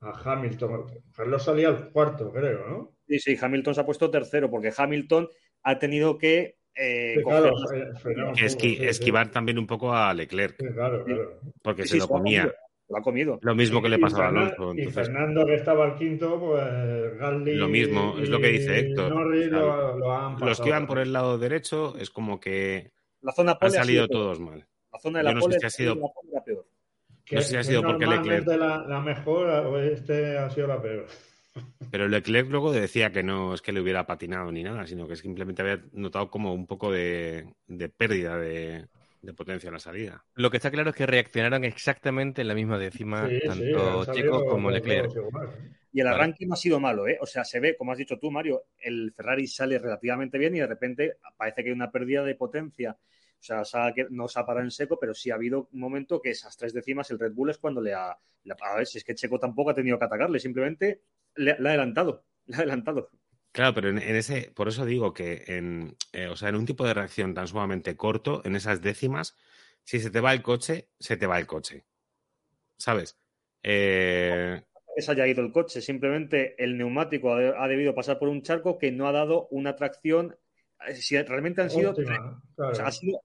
a 0.00 0.22
Hamilton. 0.24 0.86
Carlos 1.14 1.44
salía 1.44 1.68
al 1.68 1.90
cuarto, 1.90 2.32
creo, 2.32 2.68
¿no? 2.68 2.96
Sí, 3.08 3.18
sí, 3.20 3.36
Hamilton 3.40 3.74
se 3.74 3.80
ha 3.80 3.86
puesto 3.86 4.10
tercero, 4.10 4.50
porque 4.50 4.72
Hamilton 4.76 5.28
ha 5.62 5.78
tenido 5.78 6.18
que 6.18 6.58
eh, 6.74 7.22
esquivar 8.38 9.30
también 9.30 9.58
un 9.58 9.66
poco 9.66 9.94
a 9.94 10.12
Leclerc. 10.12 10.56
claro, 10.74 11.04
claro. 11.04 11.40
Porque 11.62 11.86
se 11.86 11.96
lo 11.96 12.06
comía. 12.06 12.52
Lo 12.88 12.98
ha 12.98 13.02
comido. 13.02 13.38
Lo 13.42 13.54
mismo 13.54 13.82
que 13.82 13.88
le 13.88 13.98
pasaba 13.98 14.26
a 14.26 14.28
Alonso. 14.28 14.74
Y 14.74 14.86
Fernando, 14.86 15.44
que 15.44 15.54
estaba 15.54 15.84
al 15.84 15.96
quinto, 15.96 16.38
pues 16.38 17.18
Gasly. 17.18 17.54
Lo 17.54 17.68
mismo, 17.68 18.16
es 18.18 18.28
lo 18.28 18.40
que 18.40 18.48
dice 18.48 18.78
Héctor. 18.78 19.12
los 20.40 20.60
que 20.60 20.68
iban 20.68 20.86
por 20.86 20.98
el 20.98 21.12
lado 21.12 21.38
derecho 21.38 21.96
es 21.98 22.10
como 22.10 22.38
que 22.38 22.92
la 23.20 23.32
zona 23.32 23.58
han 23.60 23.70
salido 23.70 24.06
todos 24.06 24.38
mal. 24.38 24.66
La 24.92 24.98
zona 25.00 25.18
de 25.18 25.24
la 25.24 25.30
Yo 25.32 25.36
no 25.36 25.52
sé 25.52 25.58
si 25.58 25.66
ha 25.66 25.70
sido, 25.70 25.94
peor. 26.44 26.66
No 27.32 27.40
sé 27.40 27.48
si 27.48 27.56
ha 27.56 27.64
sido 27.64 27.82
porque 27.82 28.06
Leclerc. 28.06 28.46
La, 28.46 28.84
la 28.86 29.00
mejor 29.00 29.48
o 29.48 29.80
este 29.80 30.38
ha 30.38 30.48
sido 30.50 30.68
la 30.68 30.80
peor. 30.80 31.06
Pero 31.90 32.06
Leclerc 32.06 32.48
luego 32.48 32.72
decía 32.72 33.10
que 33.10 33.24
no 33.24 33.52
es 33.52 33.62
que 33.62 33.72
le 33.72 33.80
hubiera 33.80 34.06
patinado 34.06 34.52
ni 34.52 34.62
nada, 34.62 34.86
sino 34.86 35.08
que 35.08 35.16
simplemente 35.16 35.62
había 35.62 35.82
notado 35.92 36.30
como 36.30 36.54
un 36.54 36.66
poco 36.66 36.92
de 36.92 37.46
pérdida 37.96 38.36
de, 38.36 38.86
de 39.26 39.34
potencia 39.34 39.68
en 39.68 39.74
la 39.74 39.80
salida. 39.80 40.24
Lo 40.34 40.50
que 40.50 40.56
está 40.56 40.70
claro 40.70 40.90
es 40.90 40.96
que 40.96 41.06
reaccionaron 41.06 41.64
exactamente 41.64 42.42
en 42.42 42.48
la 42.48 42.54
misma 42.54 42.78
décima, 42.78 43.28
tanto 43.44 44.12
Checo 44.12 44.46
como 44.46 44.70
Leclerc. 44.70 45.10
Y 45.92 46.00
el 46.00 46.06
arranque 46.06 46.46
no 46.46 46.54
ha 46.54 46.58
sido 46.58 46.78
malo, 46.78 47.08
¿eh? 47.08 47.18
O 47.20 47.26
sea, 47.26 47.44
se 47.44 47.58
ve, 47.58 47.76
como 47.76 47.92
has 47.92 47.98
dicho 47.98 48.18
tú, 48.18 48.30
Mario, 48.30 48.64
el 48.78 49.12
Ferrari 49.12 49.46
sale 49.46 49.78
relativamente 49.78 50.36
bien 50.38 50.54
y 50.54 50.60
de 50.60 50.66
repente 50.66 51.16
parece 51.36 51.62
que 51.62 51.70
hay 51.70 51.74
una 51.74 51.90
pérdida 51.90 52.22
de 52.22 52.34
potencia. 52.34 52.98
O 53.38 53.64
sea, 53.64 53.94
no 54.10 54.28
se 54.28 54.40
ha 54.40 54.46
parado 54.46 54.64
en 54.64 54.70
seco, 54.70 54.98
pero 55.00 55.14
sí 55.14 55.30
ha 55.30 55.34
habido 55.34 55.68
un 55.72 55.80
momento 55.80 56.20
que 56.20 56.30
esas 56.30 56.56
tres 56.56 56.72
décimas 56.72 57.10
el 57.10 57.18
Red 57.18 57.32
Bull 57.32 57.50
es 57.50 57.58
cuando 57.58 57.80
le 57.80 57.94
ha... 57.94 58.10
A 58.10 58.76
ver, 58.76 58.86
si 58.86 58.98
es 58.98 59.04
que 59.04 59.14
Checo 59.14 59.38
tampoco 59.38 59.70
ha 59.70 59.74
tenido 59.74 59.98
que 59.98 60.04
atacarle, 60.04 60.38
simplemente 60.38 61.02
le, 61.34 61.52
ha 61.52 61.54
adelantado, 61.54 62.24
le 62.46 62.56
ha 62.56 62.58
adelantado. 62.58 63.10
Claro, 63.56 63.72
pero 63.72 63.88
en, 63.88 63.98
ese, 63.98 64.52
por 64.54 64.68
eso 64.68 64.84
digo 64.84 65.14
que 65.14 65.44
en, 65.46 65.96
eh, 66.12 66.26
o 66.26 66.36
sea, 66.36 66.50
en 66.50 66.56
un 66.56 66.66
tipo 66.66 66.84
de 66.84 66.92
reacción 66.92 67.32
tan 67.32 67.48
sumamente 67.48 67.96
corto, 67.96 68.42
en 68.44 68.54
esas 68.54 68.82
décimas, 68.82 69.34
si 69.82 69.98
se 69.98 70.10
te 70.10 70.20
va 70.20 70.34
el 70.34 70.42
coche, 70.42 70.90
se 71.00 71.16
te 71.16 71.26
va 71.26 71.38
el 71.38 71.46
coche. 71.46 71.86
¿Sabes? 72.76 73.18
Eh... 73.62 74.62
Se 74.98 75.10
haya 75.10 75.26
ido 75.26 75.42
el 75.42 75.52
coche, 75.52 75.80
simplemente 75.80 76.62
el 76.62 76.76
neumático 76.76 77.32
ha, 77.32 77.66
debido 77.66 77.94
pasar 77.94 78.18
por 78.18 78.28
un 78.28 78.42
charco 78.42 78.76
que 78.76 78.92
no 78.92 79.08
ha 79.08 79.12
dado 79.12 79.48
una 79.50 79.74
tracción. 79.74 80.36
Eh, 80.86 80.94
si 80.96 81.20
realmente 81.20 81.62
han 81.62 81.70
sido, 81.70 81.94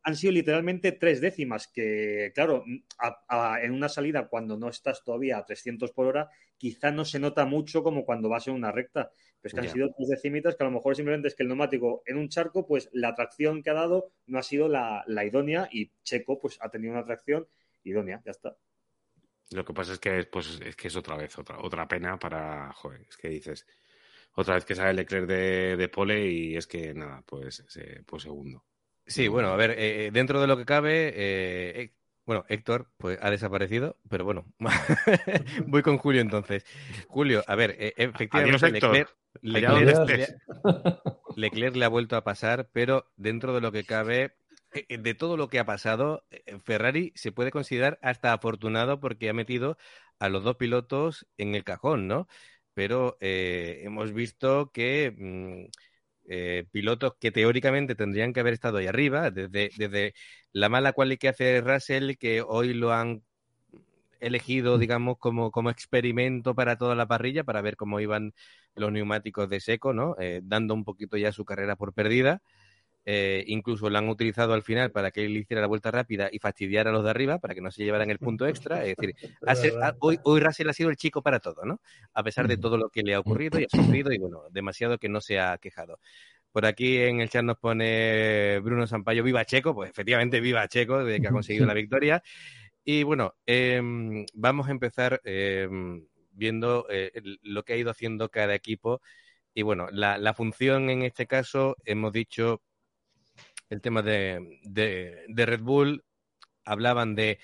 han 0.03 0.15
sido, 0.15 0.31
literalmente 0.31 0.91
tres 0.91 1.21
décimas, 1.21 1.67
que 1.67 2.31
claro, 2.33 2.63
en 2.65 3.71
una 3.71 3.89
salida 3.89 4.27
cuando 4.27 4.57
no 4.57 4.69
estás 4.69 5.03
todavía 5.03 5.37
a 5.37 5.45
300 5.45 5.91
por 5.91 6.07
hora, 6.07 6.29
quizá 6.57 6.91
no 6.91 7.05
se 7.05 7.19
nota 7.19 7.45
mucho 7.45 7.83
como 7.83 8.05
cuando 8.05 8.29
vas 8.29 8.47
en 8.47 8.53
una 8.53 8.71
recta. 8.71 9.11
Pero 9.41 9.49
es 9.49 9.53
que 9.53 9.67
han 9.67 9.73
sido 9.73 9.93
tres 9.97 10.09
decimitas 10.09 10.55
que 10.55 10.63
a 10.63 10.67
lo 10.67 10.73
mejor 10.73 10.95
simplemente 10.95 11.27
es 11.27 11.35
que 11.35 11.43
el 11.43 11.49
neumático 11.49 12.03
en 12.05 12.17
un 12.17 12.29
charco, 12.29 12.67
pues 12.67 12.89
la 12.93 13.15
tracción 13.15 13.63
que 13.63 13.71
ha 13.71 13.73
dado 13.73 14.11
no 14.27 14.37
ha 14.37 14.43
sido 14.43 14.67
la, 14.67 15.03
la 15.07 15.25
idónea 15.25 15.67
y 15.71 15.91
Checo 16.03 16.39
pues 16.39 16.59
ha 16.61 16.69
tenido 16.69 16.93
una 16.93 17.03
tracción 17.03 17.47
idónea, 17.83 18.21
ya 18.23 18.31
está. 18.31 18.55
Lo 19.51 19.65
que 19.65 19.73
pasa 19.73 19.93
es 19.93 19.99
que, 19.99 20.23
pues, 20.31 20.59
es 20.63 20.75
que 20.75 20.87
es 20.87 20.95
otra 20.95 21.17
vez, 21.17 21.37
otra, 21.37 21.59
otra 21.59 21.87
pena 21.87 22.17
para, 22.17 22.71
joder, 22.73 23.01
es 23.01 23.17
que 23.17 23.27
dices, 23.27 23.67
otra 24.33 24.55
vez 24.55 24.65
que 24.65 24.75
sale 24.75 24.93
Leclerc 24.93 25.27
de, 25.27 25.77
de 25.77 25.89
pole 25.89 26.25
y 26.27 26.55
es 26.55 26.67
que 26.67 26.93
nada, 26.93 27.23
pues, 27.25 27.63
pues 28.05 28.23
segundo. 28.23 28.63
Sí, 29.05 29.27
bueno, 29.27 29.49
a 29.49 29.55
ver, 29.55 29.71
eh, 29.71 30.05
eh, 30.05 30.11
dentro 30.11 30.39
de 30.39 30.47
lo 30.47 30.57
que 30.57 30.65
cabe, 30.65 31.11
eh, 31.15 31.93
bueno, 32.25 32.45
Héctor 32.47 32.91
pues 32.97 33.19
ha 33.21 33.29
desaparecido, 33.29 33.97
pero 34.09 34.23
bueno, 34.23 34.45
voy 35.67 35.81
con 35.81 35.97
Julio 35.97 36.21
entonces. 36.21 36.65
Julio, 37.07 37.43
a 37.47 37.55
ver, 37.55 37.75
efectivamente 37.97 38.71
Leclerc, 38.71 39.15
Leclerc, 41.35 41.75
le 41.75 41.85
ha 41.85 41.89
vuelto 41.89 42.15
a 42.15 42.23
pasar, 42.23 42.69
pero 42.71 43.11
dentro 43.17 43.53
de 43.53 43.61
lo 43.61 43.71
que 43.71 43.83
cabe, 43.83 44.35
de 44.87 45.13
todo 45.13 45.35
lo 45.35 45.49
que 45.49 45.59
ha 45.59 45.65
pasado, 45.65 46.25
Ferrari 46.63 47.11
se 47.15 47.33
puede 47.33 47.51
considerar 47.51 47.99
hasta 48.01 48.31
afortunado 48.31 48.99
porque 49.01 49.29
ha 49.29 49.33
metido 49.33 49.77
a 50.19 50.29
los 50.29 50.43
dos 50.43 50.55
pilotos 50.55 51.27
en 51.37 51.55
el 51.55 51.63
cajón, 51.63 52.07
¿no? 52.07 52.27
Pero 52.81 53.15
hemos 53.19 54.11
visto 54.11 54.71
que 54.71 55.13
mm, 55.15 56.65
pilotos 56.71 57.13
que 57.19 57.29
teóricamente 57.29 57.93
tendrían 57.93 58.33
que 58.33 58.39
haber 58.39 58.53
estado 58.53 58.79
ahí 58.79 58.87
arriba, 58.87 59.29
desde, 59.29 59.69
desde 59.77 60.15
la 60.51 60.67
mala 60.67 60.91
cualidad 60.91 61.19
que 61.19 61.27
hace 61.27 61.61
Russell, 61.61 62.15
que 62.17 62.41
hoy 62.41 62.73
lo 62.73 62.91
han 62.91 63.21
elegido, 64.19 64.79
digamos, 64.79 65.19
como, 65.19 65.51
como 65.51 65.69
experimento 65.69 66.55
para 66.55 66.75
toda 66.75 66.95
la 66.95 67.05
parrilla, 67.05 67.43
para 67.43 67.61
ver 67.61 67.75
cómo 67.75 67.99
iban 67.99 68.33
los 68.73 68.91
neumáticos 68.91 69.47
de 69.47 69.59
seco, 69.59 69.93
¿no? 69.93 70.15
dando 70.41 70.73
un 70.73 70.83
poquito 70.83 71.17
ya 71.17 71.31
su 71.31 71.45
carrera 71.45 71.75
por 71.75 71.93
perdida. 71.93 72.41
Eh, 73.03 73.43
incluso 73.47 73.89
lo 73.89 73.97
han 73.97 74.09
utilizado 74.09 74.53
al 74.53 74.61
final 74.61 74.91
para 74.91 75.09
que 75.09 75.25
él 75.25 75.35
hiciera 75.35 75.61
la 75.61 75.67
vuelta 75.67 75.89
rápida 75.89 76.29
y 76.31 76.37
fastidiara 76.37 76.91
a 76.91 76.93
los 76.93 77.03
de 77.03 77.09
arriba 77.09 77.39
para 77.39 77.55
que 77.55 77.61
no 77.61 77.71
se 77.71 77.83
llevaran 77.83 78.11
el 78.11 78.19
punto 78.19 78.45
extra. 78.45 78.85
Es 78.85 78.95
decir, 78.95 79.15
hoy, 79.99 80.19
hoy 80.23 80.39
Russell 80.39 80.69
ha 80.69 80.73
sido 80.73 80.89
el 80.89 80.97
chico 80.97 81.21
para 81.23 81.39
todo, 81.39 81.65
¿no? 81.65 81.81
A 82.13 82.23
pesar 82.23 82.47
de 82.47 82.57
todo 82.57 82.77
lo 82.77 82.89
que 82.89 83.01
le 83.01 83.15
ha 83.15 83.19
ocurrido 83.19 83.59
y 83.59 83.63
ha 83.63 83.69
sufrido 83.69 84.11
y 84.11 84.19
bueno, 84.19 84.43
demasiado 84.51 84.97
que 84.99 85.09
no 85.09 85.19
se 85.19 85.39
ha 85.39 85.57
quejado. 85.57 85.99
Por 86.51 86.65
aquí 86.65 86.97
en 86.97 87.21
el 87.21 87.29
chat 87.29 87.43
nos 87.43 87.57
pone 87.57 88.59
Bruno 88.59 88.85
Sampaio, 88.85 89.23
viva 89.23 89.45
Checo, 89.45 89.73
pues 89.73 89.89
efectivamente 89.89 90.39
viva 90.41 90.67
Checo, 90.67 91.03
de 91.03 91.21
que 91.21 91.27
ha 91.27 91.31
conseguido 91.31 91.65
la 91.65 91.73
victoria. 91.73 92.21
Y 92.83 93.03
bueno, 93.03 93.35
em, 93.45 94.25
vamos 94.33 94.67
a 94.67 94.71
empezar 94.71 95.21
em, 95.23 96.05
viendo 96.31 96.87
eh, 96.89 97.11
lo 97.43 97.63
que 97.63 97.73
ha 97.73 97.77
ido 97.77 97.89
haciendo 97.89 98.29
cada 98.29 98.53
equipo. 98.53 99.01
Y 99.53 99.63
bueno, 99.63 99.87
la, 99.91 100.17
la 100.17 100.33
función 100.33 100.89
en 100.89 101.03
este 101.03 101.25
caso, 101.25 101.77
hemos 101.85 102.11
dicho 102.11 102.61
el 103.71 103.81
tema 103.81 104.01
de, 104.01 104.59
de, 104.63 105.45
Red 105.45 105.61
Bull, 105.61 106.03
hablaban 106.65 107.15
de 107.15 107.39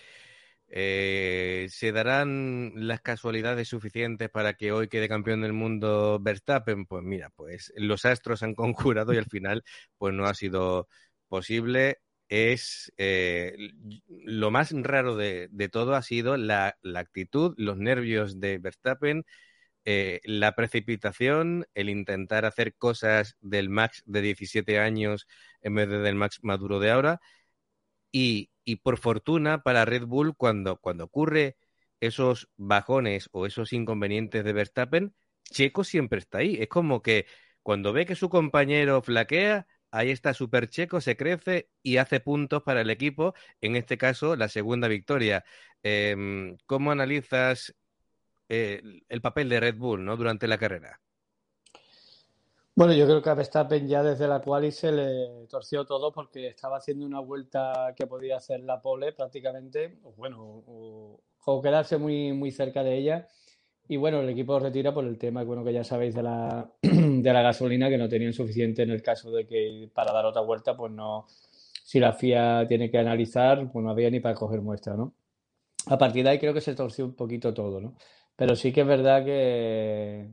eh, 0.67 1.67
¿Se 1.69 1.93
darán 1.93 2.73
las 2.75 2.99
casualidades 3.01 3.69
suficientes 3.69 4.29
para 4.29 4.53
que 4.53 4.73
hoy 4.73 4.89
quede 4.89 5.07
campeón 5.07 5.41
del 5.41 5.53
mundo 5.53 6.19
Verstappen? 6.21 6.85
Pues 6.85 7.03
mira, 7.03 7.31
pues 7.35 7.73
los 7.77 8.03
astros 8.05 8.43
han 8.43 8.55
conjurado 8.55 9.13
y 9.13 9.17
al 9.17 9.25
final 9.25 9.63
pues 9.97 10.13
no 10.13 10.25
ha 10.25 10.33
sido 10.33 10.89
posible. 11.29 11.99
Es 12.27 12.91
eh, 12.97 13.55
lo 14.07 14.51
más 14.51 14.73
raro 14.73 15.15
de, 15.15 15.49
todo 15.71 15.95
ha 15.95 16.01
sido 16.01 16.35
la, 16.35 16.77
la, 16.81 16.99
actitud, 16.99 17.53
los 17.57 17.77
nervios 17.77 18.41
de 18.41 18.57
Verstappen, 18.57 19.23
eh, 19.89 20.19
la 20.25 20.53
precipitación, 20.53 21.65
el 21.73 21.89
intentar 21.89 22.43
hacer 22.43 22.75
cosas 22.75 23.37
del 23.39 23.69
Max 23.69 24.03
de 24.05 24.21
17 24.21 24.79
años 24.79 25.27
en 25.61 25.75
vez 25.75 25.87
de 25.87 25.99
del 25.99 26.15
Max 26.15 26.39
maduro 26.41 26.79
de 26.81 26.91
ahora. 26.91 27.21
Y, 28.11 28.51
por 28.83 28.97
fortuna 28.97 29.63
para 29.63 29.85
Red 29.85 30.05
Bull, 30.05 30.35
cuando, 30.35 30.77
cuando 30.77 31.05
ocurre 31.05 31.55
esos 32.01 32.49
bajones 32.57 33.29
o 33.31 33.45
esos 33.45 33.71
inconvenientes 33.71 34.43
de 34.43 34.53
Verstappen, 34.53 35.15
Checo 35.45 35.85
siempre 35.85 36.19
está 36.19 36.39
ahí. 36.39 36.57
Es 36.59 36.67
como 36.67 37.01
que 37.01 37.25
cuando 37.63 37.93
ve 37.93 38.05
que 38.05 38.15
su 38.15 38.29
compañero 38.29 39.01
flaquea, 39.01 39.67
ahí 39.91 40.09
está 40.11 40.33
Super 40.33 40.67
Checo, 40.69 40.99
se 40.99 41.15
crece 41.15 41.69
y 41.81 41.97
hace 41.97 42.19
puntos 42.19 42.63
para 42.63 42.81
el 42.81 42.89
equipo, 42.89 43.35
en 43.61 43.77
este 43.77 43.97
caso 43.97 44.35
la 44.35 44.49
segunda 44.49 44.89
victoria. 44.89 45.45
Em, 45.83 46.57
¿Cómo 46.65 46.91
analizas 46.91 47.73
el 48.49 49.21
papel 49.21 49.49
de 49.49 49.59
Red 49.59 49.77
Bull 49.77 50.03
¿no? 50.03 50.15
durante 50.17 50.47
la 50.47 50.57
carrera? 50.57 50.99
Bueno, 52.77 52.93
yo 52.93 53.07
creo 53.07 53.23
que 53.23 53.29
a 53.31 53.33
Verstappen 53.33 53.87
ya 53.87 54.03
desde 54.03 54.27
la 54.27 54.39
cual 54.39 54.71
se 54.71 54.91
le 54.91 55.47
torció 55.49 55.83
todo 55.83 56.11
porque 56.11 56.45
estaba 56.45 56.77
haciendo 56.77 57.07
una 57.07 57.19
vuelta 57.19 57.95
que 57.95 58.05
podía 58.05 58.37
hacer 58.37 58.59
la 58.59 58.79
pole 58.79 59.13
prácticamente, 59.13 59.97
bueno, 60.15 60.63
o, 60.67 61.61
quedarse 61.63 61.97
muy, 61.97 62.33
muy 62.33 62.51
cerca 62.51 62.83
de 62.83 62.95
ella. 62.95 63.27
Y 63.87 63.97
bueno, 63.97 64.19
el 64.19 64.29
equipo 64.29 64.59
retira 64.59 64.93
por 64.93 65.05
el 65.05 65.17
tema, 65.17 65.43
bueno, 65.43 65.63
que 65.63 65.73
ya 65.73 65.83
sabéis 65.83 66.13
de 66.13 66.21
la, 66.21 66.71
de 66.83 67.33
la 67.33 67.41
gasolina, 67.41 67.89
que 67.89 67.97
no 67.97 68.07
tenían 68.07 68.33
suficiente 68.33 68.83
en 68.83 68.91
el 68.91 69.01
caso 69.01 69.31
de 69.31 69.47
que 69.47 69.89
para 69.91 70.13
dar 70.13 70.27
otra 70.27 70.41
vuelta, 70.41 70.77
pues 70.77 70.91
no, 70.91 71.25
si 71.83 71.99
la 71.99 72.13
FIA 72.13 72.67
tiene 72.67 72.91
que 72.91 72.99
analizar, 72.99 73.71
pues 73.71 73.83
no 73.83 73.89
había 73.89 74.11
ni 74.11 74.19
para 74.19 74.35
coger 74.35 74.61
muestra, 74.61 74.93
¿no? 74.95 75.15
A 75.87 75.97
partir 75.97 76.23
de 76.23 76.29
ahí 76.29 76.37
creo 76.37 76.53
que 76.53 76.61
se 76.61 76.75
torció 76.75 77.05
un 77.05 77.15
poquito 77.15 77.55
todo, 77.55 77.81
¿no? 77.81 77.95
Pero 78.37 78.55
sí 78.55 78.71
que 78.71 78.81
es 78.81 78.87
verdad 78.87 79.25
que, 79.25 80.29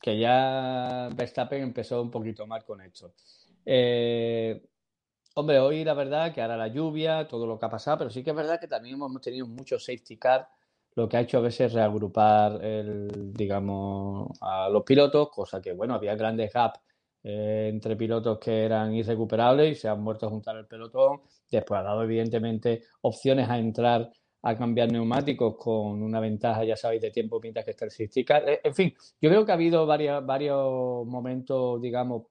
que 0.00 0.18
ya 0.18 1.08
Verstappen 1.14 1.62
empezó 1.62 2.02
un 2.02 2.10
poquito 2.10 2.46
mal 2.46 2.64
con 2.64 2.80
esto. 2.80 3.12
Eh, 3.64 4.60
hombre, 5.34 5.60
hoy 5.60 5.84
la 5.84 5.94
verdad 5.94 6.32
que 6.32 6.40
ahora 6.40 6.56
la 6.56 6.68
lluvia, 6.68 7.28
todo 7.28 7.46
lo 7.46 7.58
que 7.58 7.66
ha 7.66 7.70
pasado, 7.70 7.98
pero 7.98 8.10
sí 8.10 8.24
que 8.24 8.30
es 8.30 8.36
verdad 8.36 8.58
que 8.58 8.68
también 8.68 8.96
hemos 8.96 9.20
tenido 9.20 9.46
mucho 9.46 9.78
safety 9.78 10.16
car, 10.16 10.48
lo 10.94 11.08
que 11.08 11.18
ha 11.18 11.20
hecho 11.20 11.38
a 11.38 11.42
veces 11.42 11.72
reagrupar 11.74 12.64
el, 12.64 13.32
digamos, 13.34 14.30
a 14.40 14.68
los 14.70 14.82
pilotos, 14.82 15.28
cosa 15.30 15.60
que, 15.60 15.72
bueno, 15.72 15.94
había 15.94 16.14
grandes 16.16 16.52
gaps 16.52 16.80
eh, 17.22 17.68
entre 17.70 17.96
pilotos 17.96 18.38
que 18.38 18.64
eran 18.64 18.94
irrecuperables 18.94 19.72
y 19.72 19.80
se 19.80 19.88
han 19.88 20.00
muerto 20.00 20.26
a 20.26 20.30
juntar 20.30 20.56
el 20.56 20.66
pelotón. 20.66 21.20
Después 21.50 21.80
ha 21.80 21.84
dado, 21.84 22.02
evidentemente, 22.02 22.82
opciones 23.02 23.48
a 23.48 23.58
entrar 23.58 24.10
a 24.42 24.56
cambiar 24.56 24.90
neumáticos 24.90 25.56
con 25.56 26.02
una 26.02 26.18
ventaja, 26.18 26.64
ya 26.64 26.76
sabéis, 26.76 27.00
de 27.02 27.10
tiempo 27.10 27.40
mientras 27.40 27.64
que 27.64 27.70
está 27.70 27.84
el 27.84 27.92
eh, 28.48 28.60
En 28.64 28.74
fin, 28.74 28.92
yo 29.20 29.30
creo 29.30 29.46
que 29.46 29.52
ha 29.52 29.54
habido 29.54 29.86
varios, 29.86 30.26
varios 30.26 31.06
momentos, 31.06 31.80
digamos, 31.80 32.24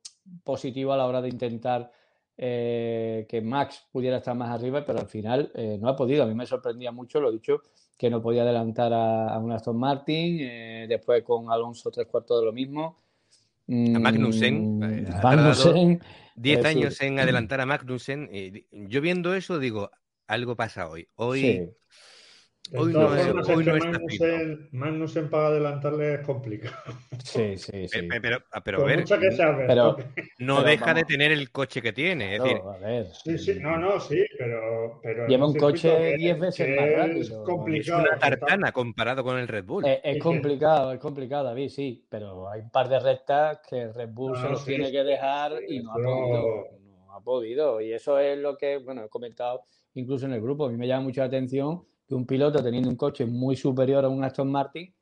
positivos 0.44 0.94
a 0.94 0.98
la 0.98 1.08
hora 1.08 1.22
de 1.22 1.30
intentar 1.30 1.90
eh, 2.38 3.26
que 3.30 3.42
Max 3.42 3.88
pudiera 3.92 4.18
estar 4.18 4.36
más 4.36 4.50
arriba, 4.50 4.84
pero 4.86 5.00
al 5.00 5.08
final 5.08 5.52
eh, 5.56 5.78
no 5.80 5.88
ha 5.88 5.96
podido. 5.96 6.24
A 6.24 6.28
mí 6.28 6.34
me 6.34 6.46
sorprendía 6.46 6.92
mucho, 6.92 7.22
lo 7.22 7.30
he 7.30 7.34
dicho, 7.34 7.62
que 7.98 8.10
no 8.10 8.22
podía 8.22 8.42
adelantar 8.42 8.92
a, 8.94 9.38
un 9.40 9.52
Aston 9.54 9.78
Martin, 9.78 10.88
después 10.90 11.24
con 11.24 11.50
Alonso 11.50 11.92
tres 11.92 12.08
cuartos 12.08 12.42
de 12.42 12.46
lo 12.46 12.52
mismo. 12.52 12.98
A 13.70 14.00
Magnussen, 14.00 14.80
mm, 14.80 15.24
Magnussen 15.24 16.02
10 16.36 16.66
años 16.66 17.00
en 17.00 17.20
adelantar 17.20 17.62
a 17.62 17.66
Magnussen. 17.66 18.30
yo 18.72 19.00
viendo 19.00 19.34
eso 19.34 19.60
digo, 19.60 19.92
algo 20.32 20.56
pasa 20.56 20.88
hoy. 20.88 21.08
Hoy 21.16 21.70
hoy 22.74 22.94
no, 22.94 23.14
es, 23.16 23.50
hoy 23.50 23.66
no 23.66 23.74
Magnussen, 24.72 25.30
para 25.30 25.48
adelantarle 25.48 26.14
es 26.14 26.20
complicado. 26.22 26.94
Sí, 27.22 27.58
sí, 27.58 27.88
sí. 27.88 28.08
Pero, 28.22 28.42
pero, 28.64 28.82
a 28.82 28.86
ver, 28.86 29.04
pero, 29.68 29.98
no 30.40 30.64
deja 30.64 30.94
de 30.94 31.04
tener 31.04 31.34
el 31.34 31.52
coche 31.52 31.82
que 31.82 31.92
tiene. 31.92 32.36
Es 32.36 32.44
decir, 32.44 32.62
a 32.64 32.78
ver. 32.78 33.08
Sí, 33.08 33.38
sí, 33.38 33.60
no, 33.60 33.78
no, 33.78 34.00
sí, 34.00 34.24
pero. 34.38 35.02
pero 35.04 35.28
Lleva 35.28 35.48
un 35.48 35.56
coche 35.56 36.16
10 36.16 36.40
veces 36.40 36.70
más 36.80 36.90
rápido. 36.96 37.22
Es 37.22 37.30
complicado. 37.46 38.04
Es 38.04 38.10
una 38.10 38.20
tartana 38.20 38.72
comparado 38.72 39.24
con 39.24 39.38
el 39.38 39.50
Red 39.50 39.66
Bull. 39.66 39.86
Es, 39.86 40.00
es 40.02 40.24
complicado, 40.24 40.94
es 40.94 41.00
complicado, 41.00 41.44
David, 41.46 41.70
sí, 41.70 42.06
pero 42.10 42.50
hay 42.50 42.62
un 42.62 42.70
par 42.70 42.88
de 42.88 43.00
rectas 43.02 43.60
que 43.68 43.82
el 43.82 43.94
Red 43.94 44.10
Bull 44.12 44.38
se 44.38 44.48
los 44.48 44.64
tiene 44.64 44.92
que 44.92 45.04
dejar 45.04 45.60
y 45.68 45.82
no 45.82 45.92
ha 45.92 45.96
podido. 45.96 46.68
No 47.06 47.14
ha 47.18 47.22
podido. 47.22 47.82
Y 47.82 47.92
eso 47.92 48.18
es 48.18 48.38
lo 48.38 48.56
que, 48.56 48.78
bueno, 48.78 49.04
he 49.04 49.10
comentado 49.10 49.66
incluso 49.94 50.26
en 50.26 50.34
el 50.34 50.42
grupo. 50.42 50.66
A 50.66 50.70
mí 50.70 50.78
me 50.78 50.88
llama 50.88 51.04
mucho 51.04 51.22
la 51.22 51.28
atención 51.28 51.84
que 52.08 52.16
un 52.16 52.26
piloto 52.26 52.64
teniendo 52.64 52.90
un 52.90 52.96
coche 52.96 53.26
muy 53.26 53.56
superior 53.56 54.04
a 54.06 54.10
un 54.10 54.24
Aston 54.24 54.52
Martin 54.52 54.94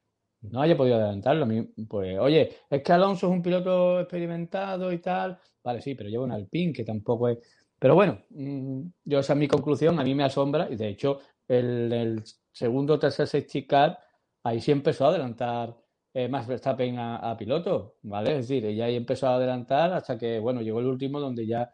no 0.41 0.61
haya 0.61 0.77
podido 0.77 0.95
adelantarlo. 0.95 1.47
Pues, 1.87 2.17
oye, 2.19 2.49
es 2.69 2.83
que 2.83 2.91
Alonso 2.93 3.27
es 3.27 3.33
un 3.33 3.41
piloto 3.41 3.99
experimentado 3.99 4.91
y 4.93 4.99
tal. 4.99 5.37
Vale, 5.63 5.81
sí, 5.81 5.95
pero 5.95 6.09
lleva 6.09 6.23
un 6.23 6.31
Alpine 6.31 6.73
que 6.73 6.83
tampoco 6.83 7.29
es. 7.29 7.39
Pero 7.77 7.95
bueno, 7.95 8.19
mm, 8.29 8.81
yo 9.05 9.19
esa 9.19 9.33
es 9.33 9.39
mi 9.39 9.47
conclusión. 9.47 9.99
A 9.99 10.03
mí 10.03 10.15
me 10.15 10.23
asombra 10.23 10.67
y 10.69 10.75
de 10.75 10.89
hecho, 10.89 11.19
el, 11.47 11.91
el 11.91 12.23
segundo 12.51 12.95
o 12.95 12.99
tercer 12.99 13.27
safety 13.27 13.65
car, 13.67 13.99
ahí 14.43 14.61
sí 14.61 14.71
empezó 14.71 15.05
a 15.05 15.09
adelantar 15.09 15.75
eh, 16.13 16.27
Verstappen 16.27 16.97
a, 16.97 17.17
a, 17.17 17.37
piloto, 17.37 17.97
¿vale? 18.03 18.31
Es 18.39 18.47
decir, 18.47 18.65
ella 18.65 18.85
ahí 18.85 18.95
empezó 18.95 19.27
a 19.27 19.35
adelantar 19.35 19.93
hasta 19.93 20.17
que, 20.17 20.39
bueno, 20.39 20.61
llegó 20.61 20.79
el 20.79 20.87
último 20.87 21.19
donde 21.19 21.45
ya 21.47 21.71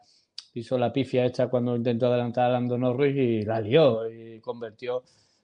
hizo 0.56 0.78
la 0.78 0.92
pifia 0.92 1.24
esta 1.24 1.48
cuando 1.48 1.76
intentó 1.76 2.06
adelantar 2.06 2.46
a 2.46 2.52
Lando 2.54 2.78
Norris 2.78 3.16
y 3.16 3.42
la 3.42 3.60
lió 3.60 4.10
y 4.10 4.40
convirtió, 4.40 5.02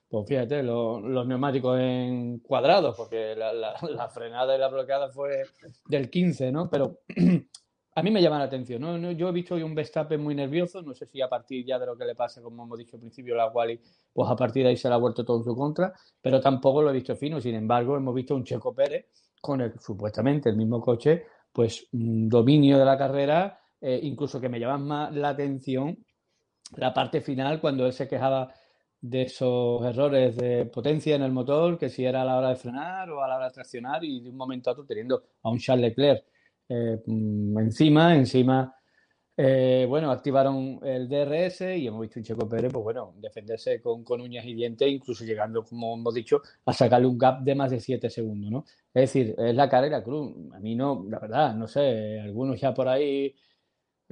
pues 0.08 0.26
fíjate, 0.26 0.62
los, 0.62 1.02
neumáticos 1.26 1.78
en 1.78 2.38
cuadrados, 2.38 2.96
porque 2.96 3.34
la, 3.36 4.08
frenada 4.08 4.56
y 4.56 4.58
la 4.58 4.68
bloqueada 4.68 5.10
fue 5.10 5.44
del 5.86 6.10
15, 6.10 6.50
¿no? 6.52 6.68
Pero 6.70 7.00
a 7.94 8.02
mí 8.02 8.10
me 8.10 8.22
llama 8.22 8.38
la 8.38 8.44
atención, 8.44 8.80
¿no? 8.80 9.12
Yo 9.12 9.28
he 9.28 9.32
visto 9.32 9.54
hoy 9.54 9.62
un 9.62 9.74
Verstappen 9.74 10.22
muy 10.22 10.34
nervioso, 10.34 10.82
no 10.82 10.94
sé 10.94 11.06
si 11.06 11.20
a 11.20 11.28
partir 11.28 11.64
ya 11.64 11.78
de 11.78 11.86
lo 11.86 11.96
que 11.96 12.04
le 12.04 12.14
pasa, 12.14 12.40
como 12.40 12.64
hemos 12.64 12.78
dicho 12.78 12.96
al 12.96 13.00
principio, 13.00 13.34
la 13.34 13.48
Wally, 13.48 13.80
pues 14.12 14.30
a 14.30 14.36
partir 14.36 14.64
de 14.64 14.70
ahí 14.70 14.76
se 14.76 14.88
le 14.88 14.94
ha 14.94 14.98
vuelto 14.98 15.24
todo 15.24 15.38
en 15.38 15.44
su 15.44 15.54
contra, 15.54 15.92
pero 16.20 16.40
tampoco 16.40 16.82
lo 16.82 16.90
he 16.90 16.94
visto 16.94 17.14
fino, 17.16 17.40
sin 17.40 17.54
embargo, 17.54 17.96
hemos 17.96 18.14
visto 18.14 18.34
un 18.34 18.44
Checo 18.44 18.74
Pérez 18.74 19.06
con 19.40 19.60
el, 19.60 19.78
supuestamente 19.78 20.48
el 20.48 20.56
mismo 20.56 20.80
coche, 20.80 21.24
pues 21.52 21.86
un 21.92 22.28
dominio 22.28 22.78
de 22.78 22.84
la 22.84 22.96
carrera 22.96 23.61
eh, 23.83 24.01
incluso 24.03 24.41
que 24.41 24.49
me 24.49 24.61
llama 24.61 24.78
más 24.78 25.14
la 25.14 25.30
atención 25.30 25.99
la 26.76 26.95
parte 26.95 27.20
final 27.20 27.61
cuando 27.61 27.87
él 27.87 27.93
se 27.93 28.09
quejaba 28.09 28.53
de 29.01 29.22
esos 29.22 29.85
errores 29.85 30.37
de 30.37 30.66
potencia 30.66 31.16
en 31.16 31.22
el 31.22 31.33
motor, 31.33 31.76
que 31.76 31.89
si 31.89 32.05
era 32.05 32.22
a 32.22 32.24
la 32.24 32.39
hora 32.39 32.51
de 32.51 32.57
frenar 32.57 33.11
o 33.11 33.22
a 33.22 33.28
la 33.28 33.37
hora 33.37 33.47
de 33.47 33.53
traccionar 33.53 34.05
y 34.05 34.20
de 34.20 34.30
un 34.30 34.37
momento 34.37 34.70
a 34.70 34.72
otro 34.74 34.87
teniendo 34.87 35.22
a 35.43 35.51
un 35.51 35.59
Charles 35.59 35.91
Leclerc 35.91 36.24
eh, 36.68 37.03
mm, 37.05 37.59
encima, 37.59 38.14
encima, 38.14 38.74
eh, 39.37 39.87
bueno, 39.89 40.11
activaron 40.11 40.78
el 40.83 41.09
DRS 41.09 41.62
y 41.76 41.87
hemos 41.87 42.03
visto 42.03 42.20
un 42.20 42.24
Checo 42.24 42.49
Pérez, 42.49 42.72
pues 42.72 42.85
bueno, 42.85 43.14
defenderse 43.16 43.80
con, 43.80 44.05
con, 44.05 44.20
uñas 44.20 44.45
y 44.45 44.55
dientes, 44.55 44.89
incluso 44.89 45.24
llegando, 45.24 45.64
como 45.64 45.95
hemos 45.95 46.14
dicho, 46.14 46.41
a 46.64 46.72
sacarle 46.72 47.07
un 47.09 47.18
gap 47.18 47.43
de 47.43 47.55
más 47.55 47.70
de 47.70 47.80
7 47.80 48.09
segundos, 48.09 48.51
¿no? 48.51 48.64
Es 48.95 49.12
decir, 49.12 49.35
es 49.39 49.55
la 49.55 49.68
cara 49.68 49.87
y 49.87 49.91
la 49.91 50.03
cruz. 50.03 50.33
A 50.55 50.61
mí 50.61 50.74
no, 50.76 51.05
la 51.09 51.18
verdad, 51.18 51.55
no 51.55 51.66
sé, 51.66 52.20
algunos 52.20 52.61
ya 52.61 52.72
por 52.72 52.89
ahí 52.89 53.35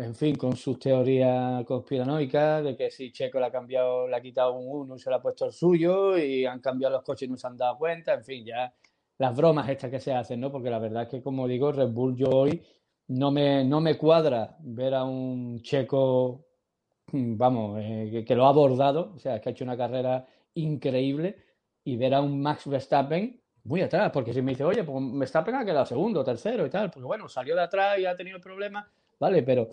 en 0.02 0.14
fin, 0.14 0.36
con 0.36 0.56
sus 0.56 0.78
teorías 0.78 1.64
conspiranoicas 1.64 2.64
de 2.64 2.76
que 2.76 2.90
si 2.90 3.12
Checo 3.12 3.38
le 3.38 3.46
ha 3.46 3.50
cambiado, 3.50 4.08
le 4.08 4.16
ha 4.16 4.20
quitado 4.20 4.52
un 4.52 4.66
uno 4.66 4.96
y 4.96 4.98
se 4.98 5.10
le 5.10 5.16
ha 5.16 5.22
puesto 5.22 5.44
el 5.44 5.52
suyo 5.52 6.16
y 6.16 6.46
han 6.46 6.60
cambiado 6.60 6.94
los 6.94 7.04
coches 7.04 7.28
y 7.28 7.30
no 7.30 7.36
se 7.36 7.46
han 7.46 7.56
dado 7.56 7.76
cuenta, 7.76 8.14
en 8.14 8.24
fin, 8.24 8.44
ya 8.44 8.72
las 9.18 9.36
bromas 9.36 9.68
estas 9.68 9.90
que 9.90 10.00
se 10.00 10.14
hacen, 10.14 10.40
¿no? 10.40 10.50
Porque 10.50 10.70
la 10.70 10.78
verdad 10.78 11.02
es 11.02 11.08
que, 11.10 11.22
como 11.22 11.46
digo, 11.46 11.70
Red 11.72 11.90
Bull 11.90 12.16
yo 12.16 12.30
hoy 12.30 12.62
no 13.08 13.30
me, 13.30 13.62
no 13.64 13.82
me 13.82 13.98
cuadra 13.98 14.56
ver 14.60 14.94
a 14.94 15.04
un 15.04 15.60
Checo, 15.60 16.46
vamos, 17.12 17.78
eh, 17.82 18.24
que, 18.26 18.34
lo 18.34 18.46
ha 18.46 18.48
abordado, 18.48 19.12
o 19.14 19.18
sea, 19.18 19.38
que 19.38 19.50
ha 19.50 19.52
hecho 19.52 19.64
una 19.64 19.76
carrera 19.76 20.26
increíble 20.54 21.36
y 21.84 21.98
ver 21.98 22.14
a 22.14 22.22
un 22.22 22.40
Max 22.40 22.66
Verstappen 22.66 23.38
muy 23.64 23.82
atrás, 23.82 24.10
porque 24.10 24.32
si 24.32 24.40
me 24.40 24.52
dice, 24.52 24.64
oye, 24.64 24.82
pues 24.84 24.96
Verstappen 25.12 25.54
ha 25.54 25.66
quedado 25.66 25.84
segundo, 25.84 26.24
tercero 26.24 26.64
y 26.64 26.70
tal, 26.70 26.90
porque 26.90 27.06
bueno, 27.06 27.28
salió 27.28 27.54
de 27.54 27.62
atrás 27.62 27.98
y 27.98 28.06
ha 28.06 28.16
tenido 28.16 28.40
problemas, 28.40 28.86
vale, 29.18 29.42
pero 29.42 29.68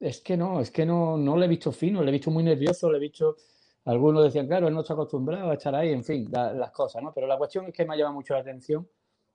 es 0.00 0.20
que 0.20 0.36
no, 0.36 0.60
es 0.60 0.70
que 0.70 0.84
no, 0.86 1.16
no 1.16 1.36
le 1.36 1.46
he 1.46 1.48
visto 1.48 1.72
fino, 1.72 2.02
le 2.02 2.10
he 2.10 2.12
visto 2.12 2.30
muy 2.30 2.44
nervioso, 2.44 2.90
le 2.90 2.98
he 2.98 3.00
visto. 3.00 3.36
Algunos 3.84 4.24
decían, 4.24 4.48
claro, 4.48 4.68
él 4.68 4.74
no 4.74 4.80
está 4.80 4.94
acostumbrado 4.94 5.50
a 5.50 5.54
estar 5.54 5.74
ahí, 5.74 5.92
en 5.92 6.04
fin, 6.04 6.28
las 6.30 6.70
cosas, 6.72 7.02
¿no? 7.02 7.12
Pero 7.14 7.26
la 7.26 7.38
cuestión 7.38 7.66
es 7.66 7.72
que 7.72 7.84
me 7.84 7.94
ha 7.94 7.96
llamado 7.96 8.14
mucho 8.14 8.34
la 8.34 8.40
atención 8.40 8.88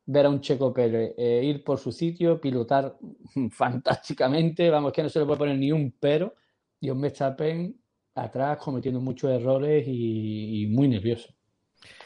ver 0.06 0.26
a 0.26 0.30
un 0.30 0.42
Checo 0.42 0.74
Pérez 0.74 1.14
eh, 1.18 1.42
ir 1.44 1.64
por 1.64 1.78
su 1.78 1.92
sitio, 1.92 2.40
pilotar 2.40 2.98
fantásticamente, 3.52 4.70
vamos, 4.70 4.92
que 4.92 5.04
no 5.04 5.10
se 5.10 5.20
le 5.20 5.26
puede 5.26 5.40
poner 5.40 5.58
ni 5.58 5.72
un 5.72 5.96
pero, 6.00 6.36
y 6.80 6.90
un 6.90 7.00
Verstappen 7.00 7.80
atrás 8.16 8.58
cometiendo 8.58 9.00
muchos 9.00 9.32
errores 9.32 9.86
y, 9.88 10.68
muy 10.70 10.88
nervioso. 10.88 11.34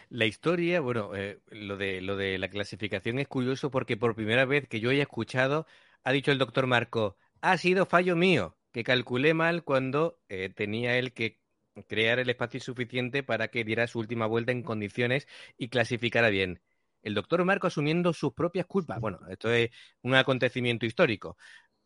La 0.09 0.25
historia, 0.25 0.81
bueno, 0.81 1.15
eh, 1.15 1.39
lo, 1.49 1.77
de, 1.77 1.99
lo 2.01 2.15
de 2.15 2.37
la 2.37 2.49
clasificación 2.49 3.17
es 3.19 3.27
curioso 3.27 3.71
porque 3.71 3.97
por 3.97 4.15
primera 4.15 4.45
vez 4.45 4.67
que 4.67 4.79
yo 4.79 4.91
haya 4.91 5.01
escuchado, 5.01 5.65
ha 6.03 6.11
dicho 6.11 6.31
el 6.31 6.37
doctor 6.37 6.67
Marco, 6.67 7.17
ha 7.41 7.57
sido 7.57 7.85
fallo 7.85 8.15
mío, 8.15 8.57
que 8.71 8.83
calculé 8.83 9.33
mal 9.33 9.63
cuando 9.63 10.19
eh, 10.29 10.49
tenía 10.49 10.97
él 10.97 11.13
que 11.13 11.39
crear 11.87 12.19
el 12.19 12.29
espacio 12.29 12.59
suficiente 12.59 13.23
para 13.23 13.49
que 13.49 13.63
diera 13.63 13.87
su 13.87 13.99
última 13.99 14.27
vuelta 14.27 14.51
en 14.51 14.63
condiciones 14.63 15.27
y 15.57 15.69
clasificara 15.69 16.29
bien. 16.29 16.61
El 17.01 17.13
doctor 17.13 17.43
Marco 17.45 17.67
asumiendo 17.67 18.13
sus 18.13 18.33
propias 18.33 18.65
culpas. 18.65 18.99
Bueno, 18.99 19.19
esto 19.29 19.51
es 19.51 19.69
un 20.01 20.15
acontecimiento 20.15 20.85
histórico. 20.85 21.37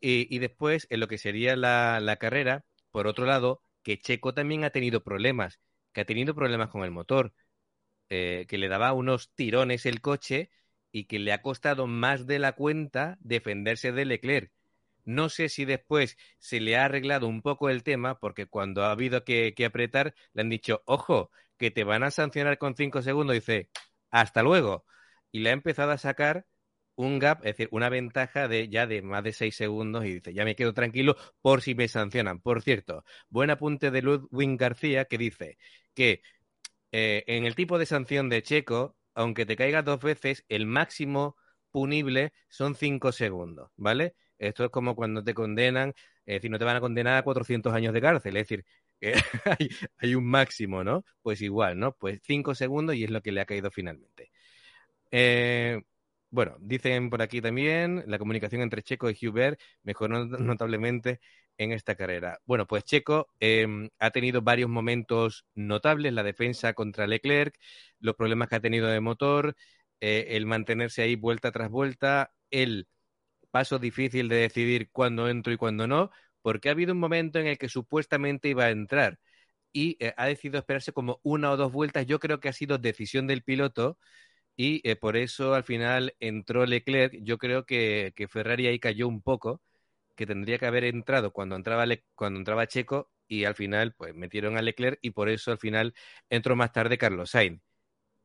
Y, 0.02 0.39
después, 0.39 0.88
en 0.89 1.02
lo 1.02 1.10
que 1.10 1.18
sería 1.18 1.58
la, 1.58 2.18
carrera, 2.20 2.64
por 2.89 3.06
otro 3.06 3.26
lado, 3.26 3.62
que 3.84 4.00
Checo 4.00 4.34
también 4.34 4.64
ha 4.64 4.70
tenido 4.70 5.04
problemas, 5.04 5.60
que 5.91 6.02
ha 6.02 6.06
tenido 6.06 6.34
problemas 6.34 6.70
con 6.70 6.84
el 6.84 6.91
motor, 6.91 7.34
eh, 8.10 8.45
que 8.47 8.58
le 8.58 8.70
daba 8.70 8.93
unos 8.93 9.34
tirones 9.36 9.86
el 9.86 10.02
coche 10.02 10.52
y 10.91 11.06
que 11.06 11.20
le 11.20 11.34
ha 11.34 11.41
costado 11.41 11.86
más 11.88 12.28
de 12.28 12.39
la 12.39 12.54
cuenta 12.54 13.18
defenderse 13.20 13.91
de 13.91 14.06
Leclerc. 14.06 14.52
No 15.10 15.30
sé 15.30 15.49
si 15.49 15.66
después 15.66 16.18
se 16.38 16.60
le 16.60 16.78
ha 16.78 16.86
arreglado 16.86 17.28
un 17.28 17.41
poco 17.41 17.70
el 17.70 17.82
tema, 17.84 18.20
porque 18.20 18.45
cuando 18.45 18.84
ha 18.84 18.91
habido 18.91 19.24
que, 19.24 19.55
apretar, 19.66 20.14
le 20.34 20.41
han 20.43 20.49
dicho, 20.49 20.84
ojo, 20.86 21.32
que 21.57 21.72
te 21.72 21.84
van 21.84 22.03
a 22.03 22.12
sancionar 22.12 22.60
con 22.60 22.76
cinco 22.76 23.01
segundos. 23.01 23.34
Dice, 23.34 23.70
hasta 24.12 24.43
luego. 24.43 24.86
Y 25.32 25.39
le 25.39 25.49
ha 25.49 25.53
empezado 25.53 25.91
a 25.91 25.97
sacar 25.97 26.45
un 26.95 27.18
gap, 27.18 27.39
es 27.39 27.57
decir, 27.57 27.70
una 27.72 27.89
ventaja 27.89 28.47
de 28.47 28.70
ya 28.70 28.86
de 28.86 29.01
más 29.01 29.24
de 29.24 29.34
seis 29.34 29.55
segundos 29.55 30.05
y 30.05 30.16
dice, 30.16 30.34
ya 30.34 30.45
me 30.45 30.55
quedo 30.55 30.74
tranquilo 30.74 31.16
por 31.41 31.62
si 31.64 31.74
me 31.74 31.88
sancionan. 31.88 32.39
Por 32.39 32.62
cierto, 32.62 33.03
buen 33.30 33.49
apunte 33.49 33.89
de 33.91 34.01
Ludwig 34.03 34.57
García 34.60 35.05
que 35.05 35.18
dice 35.18 35.57
que 35.95 36.22
eh, 36.91 37.24
en 37.28 37.45
el 37.45 37.55
tipo 37.55 37.80
de 37.80 37.86
sanción 37.88 38.30
de 38.30 38.43
Checo, 38.43 38.95
aunque 39.16 39.45
te 39.47 39.55
caiga 39.55 39.82
dos 39.82 40.01
veces, 40.01 40.45
el 40.49 40.68
máximo 40.68 41.36
punible 41.72 42.34
son 42.49 42.76
cinco 42.76 43.12
segundos, 43.12 43.72
¿vale? 43.76 44.16
Esto 44.39 44.65
es 44.65 44.71
como 44.71 44.95
cuando 44.95 45.23
te 45.23 45.33
condenan, 45.33 45.93
es 46.25 46.35
decir, 46.35 46.49
no 46.51 46.57
te 46.59 46.65
van 46.65 46.77
a 46.77 46.81
condenar 46.81 47.17
a 47.17 47.23
400 47.23 47.73
años 47.73 47.93
de 47.93 48.01
cárcel, 48.01 48.37
es 48.37 48.47
decir, 48.47 48.65
hay, 49.99 50.15
un 50.15 50.25
máximo, 50.25 50.83
¿no? 50.83 51.05
Pues 51.21 51.41
igual, 51.41 51.79
¿no? 51.79 51.93
Pues 51.93 52.19
cinco 52.23 52.55
segundos 52.55 52.95
y 52.95 53.03
es 53.03 53.11
lo 53.11 53.21
que 53.21 53.31
le 53.31 53.41
ha 53.41 53.45
caído 53.45 53.71
finalmente. 53.71 54.31
Eh, 55.11 55.81
bueno, 56.31 56.57
dicen 56.59 57.09
por 57.09 57.21
aquí 57.21 57.41
también, 57.41 58.03
la 58.07 58.19
comunicación 58.19 58.61
entre 58.61 58.83
Checo 58.83 59.09
y 59.09 59.27
Hubert 59.27 59.59
mejoró 59.83 60.25
notablemente 60.25 61.19
en 61.57 61.71
esta 61.73 61.95
carrera. 61.95 62.39
Bueno, 62.45 62.67
pues 62.67 62.83
Checo 62.85 63.27
em, 63.39 63.89
ha 63.99 64.11
tenido 64.11 64.41
varios 64.41 64.69
momentos 64.69 65.45
notables, 65.55 66.13
la 66.13 66.23
defensa 66.23 66.73
contra 66.73 67.07
Leclerc, 67.07 67.55
los 67.99 68.15
problemas 68.15 68.47
que 68.49 68.55
ha 68.55 68.61
tenido 68.61 68.87
de 68.87 69.01
motor, 69.01 69.55
eh, 70.01 70.27
el 70.29 70.45
mantenerse 70.45 71.01
ahí 71.01 71.15
vuelta 71.15 71.51
tras 71.51 71.69
vuelta, 71.69 72.31
el 72.51 72.87
paso 73.52 73.80
difícil 73.80 74.30
de 74.30 74.38
decidir 74.38 74.89
cuándo 74.91 75.30
entro 75.30 75.54
y 75.54 75.58
cuándo 75.58 75.88
no, 75.88 76.12
porque 76.41 76.70
ha 76.70 76.74
habido 76.74 76.93
un 76.93 77.00
momento 77.00 77.39
en 77.39 77.47
el 77.47 77.58
que 77.58 77.70
supuestamente 77.70 78.50
iba 78.50 78.66
a 78.66 78.72
entrar 78.72 79.20
y 79.74 79.97
eh, 80.00 80.14
ha 80.18 80.28
decidido 80.28 80.60
esperarse 80.60 80.93
como 80.93 81.20
una 81.24 81.52
o 81.52 81.58
dos 81.58 81.72
vueltas. 81.72 82.06
Yo 82.08 82.20
creo 82.20 82.39
que 82.39 82.50
ha 82.50 82.54
sido 82.54 82.78
decisión 82.78 83.28
del 83.28 83.43
piloto 83.43 83.97
y 84.56 84.82
eh, 84.89 84.95
por 84.97 85.18
eso 85.18 85.54
al 85.56 85.64
final 85.64 86.16
entró 86.20 86.66
Leclerc. 86.66 87.20
Yo 87.24 87.38
creo 87.38 87.66
que, 87.66 88.14
Ferrari 88.30 88.68
ahí 88.68 88.80
cayó 88.80 89.08
un 89.08 89.22
poco, 89.22 89.62
que 90.16 90.26
tendría 90.28 90.60
que 90.60 90.68
haber 90.68 90.86
entrado 90.86 91.32
cuando 91.34 91.56
entraba, 91.56 91.86
cuando 92.16 92.39
entraba 92.39 92.68
Checo 92.68 93.12
y 93.28 93.45
al 93.45 93.56
final 93.56 93.93
pues 93.95 94.16
metieron 94.16 94.58
a 94.58 94.62
Leclerc 94.62 95.00
y 95.02 95.12
por 95.12 95.30
eso 95.30 95.52
al 95.52 95.60
final 95.60 95.93
entró 96.30 96.56
más 96.56 96.74
tarde 96.74 96.97
Carlos 96.97 97.32
Sainz 97.32 97.62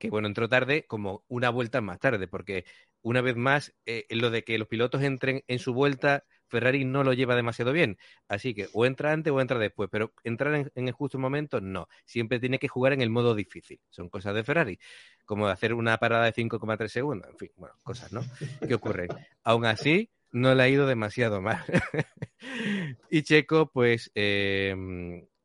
que 0.05 0.11
bueno, 0.11 0.29
entró 0.29 0.49
tarde 0.49 0.85
como 0.87 1.25
una 1.29 1.51
vuelta 1.51 1.81
más 1.81 1.99
tarde, 1.99 2.29
porque 2.29 2.65
una 3.03 3.21
vez 3.21 3.37
más, 3.37 3.75
eh, 3.87 4.07
lo 4.11 4.31
de 4.31 4.45
que 4.45 4.59
los 4.59 4.69
pilotos 4.69 5.03
entren 5.03 5.43
en 5.47 5.59
su 5.59 5.75
vuelta, 5.75 6.25
Ferrari 6.49 6.85
no 6.85 7.05
lo 7.05 7.13
lleva 7.13 7.37
demasiado 7.37 7.73
bien. 7.73 7.99
Así 8.29 8.55
que 8.55 8.69
o 8.73 8.87
entra 8.87 9.13
antes 9.13 9.33
o 9.33 9.41
entra 9.41 9.59
después, 9.59 9.89
pero 9.91 10.13
entrar 10.25 10.55
en, 10.55 10.71
en 10.75 10.89
el 10.89 10.93
justo 10.93 11.19
momento 11.19 11.61
no. 11.61 11.89
Siempre 12.05 12.39
tiene 12.39 12.59
que 12.59 12.69
jugar 12.69 12.93
en 12.93 13.01
el 13.01 13.11
modo 13.11 13.35
difícil. 13.35 13.81
Son 13.91 14.09
cosas 14.09 14.35
de 14.35 14.45
Ferrari, 14.45 14.79
como 15.25 15.49
hacer 15.49 15.75
una 15.75 15.97
parada 15.99 16.27
de 16.27 16.33
5,3 16.33 16.89
segundos. 16.89 17.31
En 17.31 17.39
fin, 17.39 17.51
bueno, 17.57 17.75
cosas, 17.83 18.13
¿no? 18.13 18.23
¿Qué 18.67 18.75
ocurre? 18.75 19.09
Aún 19.45 19.65
así, 19.65 20.11
no 20.33 20.55
le 20.55 20.63
ha 20.63 20.69
ido 20.69 20.87
demasiado 20.87 21.41
mal. 21.41 21.63
y 23.11 23.23
Checo, 23.23 23.71
pues, 23.73 24.11
eh, 24.15 24.75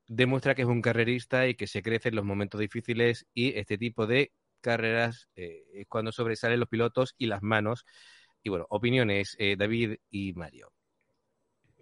demuestra 0.10 0.55
que 0.55 0.64
es 0.64 0.68
un 0.68 0.82
carrerista 0.82 1.47
y 1.47 1.55
que 1.55 1.68
se 1.68 1.82
crece 1.82 2.10
en 2.10 2.16
los 2.16 2.26
momentos 2.26 2.60
difíciles 2.60 3.28
y 3.34 3.57
este 3.57 3.78
tipo 3.78 4.07
de 4.07 4.34
carreras 4.60 5.30
eh, 5.36 5.66
es 5.74 5.88
cuando 5.88 6.12
sobresalen 6.12 6.60
los 6.60 6.70
pilotos 6.70 7.16
y 7.18 7.28
las 7.28 7.41
manos. 7.41 7.86
Y 8.43 8.49
bueno, 8.49 8.66
opiniones, 8.70 9.36
eh, 9.39 9.55
David 9.57 9.97
y 10.10 10.34
Mario. 10.34 10.72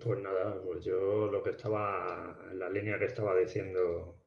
Pues 0.03 0.19
nada, 0.19 0.61
pues 0.63 0.85
yo 0.85 1.27
lo 1.27 1.41
que 1.43 1.51
estaba, 1.51 2.37
en 2.51 2.59
la 2.59 2.69
línea 2.69 2.99
que 2.99 3.05
estaba 3.05 3.35
diciendo 3.35 4.19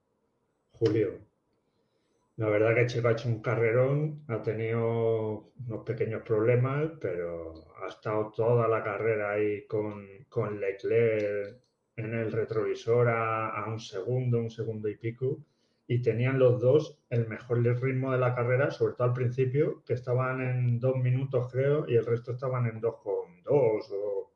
Julio, 0.72 1.20
la 2.36 2.48
verdad 2.48 2.74
que 2.74 2.86
Checo 2.86 3.08
ha 3.08 3.12
hecho 3.12 3.28
un 3.28 3.42
carrerón, 3.42 4.24
ha 4.28 4.42
tenido 4.42 5.52
unos 5.66 5.84
pequeños 5.84 6.22
problemas, 6.22 6.90
pero 7.00 7.66
ha 7.82 7.88
estado 7.88 8.32
toda 8.34 8.66
la 8.66 8.82
carrera 8.82 9.32
ahí 9.32 9.66
con, 9.66 10.06
con 10.28 10.58
Leclerc 10.58 11.60
en 11.96 12.14
el 12.14 12.32
retrovisor 12.32 13.08
a, 13.08 13.64
un 13.68 13.78
segundo, 13.78 14.38
un 14.38 14.50
segundo 14.50 14.88
y 14.88 14.96
pico, 14.96 15.44
y 15.90 16.00
tenían 16.00 16.38
los 16.38 16.60
dos 16.60 17.02
el 17.10 17.26
mejor 17.26 17.64
ritmo 17.64 18.12
de 18.12 18.18
la 18.18 18.32
carrera, 18.32 18.70
sobre 18.70 18.94
todo 18.94 19.08
al 19.08 19.12
principio, 19.12 19.82
que 19.84 19.94
estaban 19.94 20.40
en 20.40 20.78
dos 20.78 20.94
minutos 20.94 21.50
creo, 21.50 21.84
y 21.88 21.96
el 21.96 22.06
resto 22.06 22.30
estaban 22.30 22.66
en 22.66 22.80
dos 22.80 22.98
con 23.02 23.42
dos 23.42 23.90
o... 23.92 24.30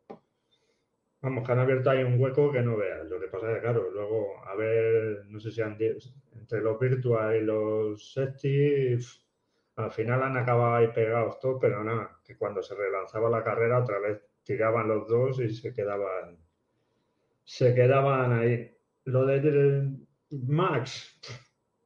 Vamos, 1.21 1.47
que 1.47 1.53
han 1.53 1.61
abierto 1.61 1.91
ahí 1.91 2.03
un 2.03 2.21
hueco 2.21 2.51
que 2.51 2.61
no 2.61 2.77
veas. 2.77 3.07
Lo 3.07 3.21
que 3.21 3.29
pasa 3.29 3.51
es 3.51 3.55
que, 3.55 3.61
claro, 3.61 3.89
luego, 3.89 4.45
a 4.45 4.57
ver, 4.57 5.27
no 5.29 5.39
sé 5.39 5.53
si 5.53 5.63
han, 5.63 5.79
entre 6.35 6.61
los 6.61 6.77
Virtual 6.81 7.37
y 7.37 7.43
los 7.43 8.13
Safety, 8.13 8.99
al 9.77 9.93
final 9.93 10.25
han 10.25 10.37
acabado 10.37 10.75
ahí 10.75 10.89
pegados 10.89 11.39
todos, 11.39 11.59
pero 11.61 11.85
nada, 11.85 12.19
que 12.25 12.37
cuando 12.37 12.63
se 12.63 12.75
relanzaba 12.75 13.31
la 13.31 13.45
carrera 13.45 13.79
otra 13.79 14.01
vez 14.01 14.21
tiraban 14.43 14.89
los 14.89 15.07
dos 15.07 15.39
y 15.39 15.49
se 15.55 15.73
quedaban 15.73 16.37
se 17.45 17.75
quedaban 17.75 18.33
ahí. 18.33 18.77
Lo 19.05 19.25
de 19.25 19.95
Max, 20.43 21.21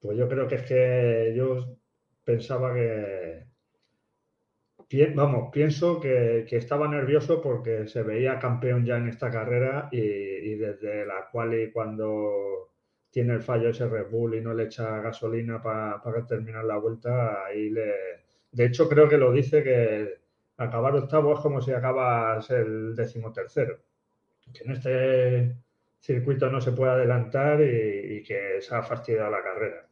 pues 0.01 0.17
yo 0.19 0.29
creo 0.29 0.47
que 0.49 0.55
es 0.57 0.63
que 0.63 1.35
yo 1.37 1.77
pensaba 2.25 2.75
que, 2.75 3.47
vamos, 5.15 5.51
pienso 5.53 6.01
que, 6.01 6.47
estaba 6.51 6.89
nervioso 6.89 7.41
porque 7.43 7.87
se 7.89 8.03
veía 8.03 8.39
campeón 8.39 8.85
ya 8.85 8.97
en 8.97 9.09
esta 9.09 9.31
carrera 9.31 9.89
y, 9.93 10.55
desde 10.55 11.07
la 11.07 11.29
cual 11.31 11.55
y 11.61 11.71
cuando 11.73 12.73
tiene 13.11 13.35
el 13.35 13.43
fallo 13.43 13.71
ese 13.71 13.89
Red 13.89 14.11
Bull 14.11 14.35
y 14.35 14.41
no 14.41 14.55
le 14.55 14.65
echa 14.65 15.01
gasolina 15.01 15.63
para 15.63 16.27
terminar 16.27 16.65
la 16.65 16.79
vuelta, 16.79 17.45
ahí 17.47 17.71
le... 17.71 17.93
De 18.53 18.67
hecho, 18.67 18.89
creo 18.89 19.09
que 19.09 19.19
lo 19.19 19.33
dice 19.33 19.63
que 19.63 20.19
acabar 20.57 20.97
octavo 20.97 21.35
es 21.35 21.41
como 21.41 21.61
si 21.61 21.73
acabas 21.73 22.51
el 22.51 22.95
decimotercero 22.95 23.79
que 24.53 24.65
en 24.65 24.71
este 24.73 25.57
circuito 25.99 26.51
no 26.51 26.61
se 26.61 26.73
puede 26.73 26.93
adelantar 26.93 27.61
y, 27.61 28.23
que 28.23 28.61
se 28.61 28.75
ha 28.75 28.83
fastidiado 28.83 29.31
la 29.31 29.43
carrera. 29.43 29.88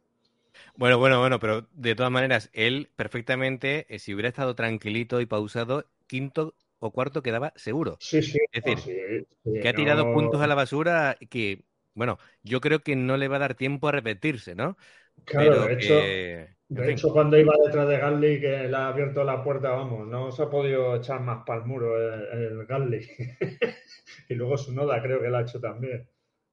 Bueno, 0.75 0.97
bueno, 0.97 1.19
bueno, 1.19 1.39
pero 1.39 1.67
de 1.73 1.95
todas 1.95 2.11
maneras, 2.11 2.49
él 2.53 2.89
perfectamente, 2.95 3.85
eh, 3.89 3.99
si 3.99 4.13
hubiera 4.13 4.29
estado 4.29 4.55
tranquilito 4.55 5.21
y 5.21 5.25
pausado, 5.25 5.85
quinto 6.07 6.55
o 6.79 6.91
cuarto 6.91 7.21
quedaba 7.21 7.53
seguro. 7.55 7.97
Sí, 7.99 8.21
sí. 8.21 8.37
Es 8.51 8.63
decir, 8.63 9.27
que 9.43 9.67
ha 9.67 9.73
tirado 9.73 10.11
puntos 10.13 10.41
a 10.41 10.47
la 10.47 10.55
basura 10.55 11.17
que, 11.29 11.63
bueno, 11.93 12.19
yo 12.43 12.61
creo 12.61 12.79
que 12.79 12.95
no 12.95 13.17
le 13.17 13.27
va 13.27 13.37
a 13.37 13.39
dar 13.39 13.55
tiempo 13.55 13.87
a 13.87 13.91
repetirse, 13.91 14.55
¿no? 14.55 14.77
Claro, 15.25 15.65
de 15.65 15.73
hecho, 15.73 15.93
de 16.69 16.91
hecho, 16.91 17.11
cuando 17.13 17.37
iba 17.37 17.53
detrás 17.65 17.87
de 17.87 17.97
Gasly, 17.97 18.41
que 18.41 18.67
le 18.67 18.75
ha 18.75 18.89
abierto 18.89 19.23
la 19.23 19.41
puerta, 19.41 19.69
vamos, 19.71 20.05
no 20.07 20.31
se 20.31 20.43
ha 20.43 20.49
podido 20.49 20.97
echar 20.97 21.21
más 21.21 21.43
para 21.45 21.61
el 21.61 21.65
muro 21.65 21.97
el, 21.97 22.65
Gasly. 22.65 23.07
y 24.29 24.35
luego 24.35 24.57
su 24.57 24.73
noda 24.73 25.01
creo 25.01 25.21
que 25.21 25.29
lo 25.29 25.37
ha 25.37 25.41
hecho 25.41 25.61
también. 25.61 26.07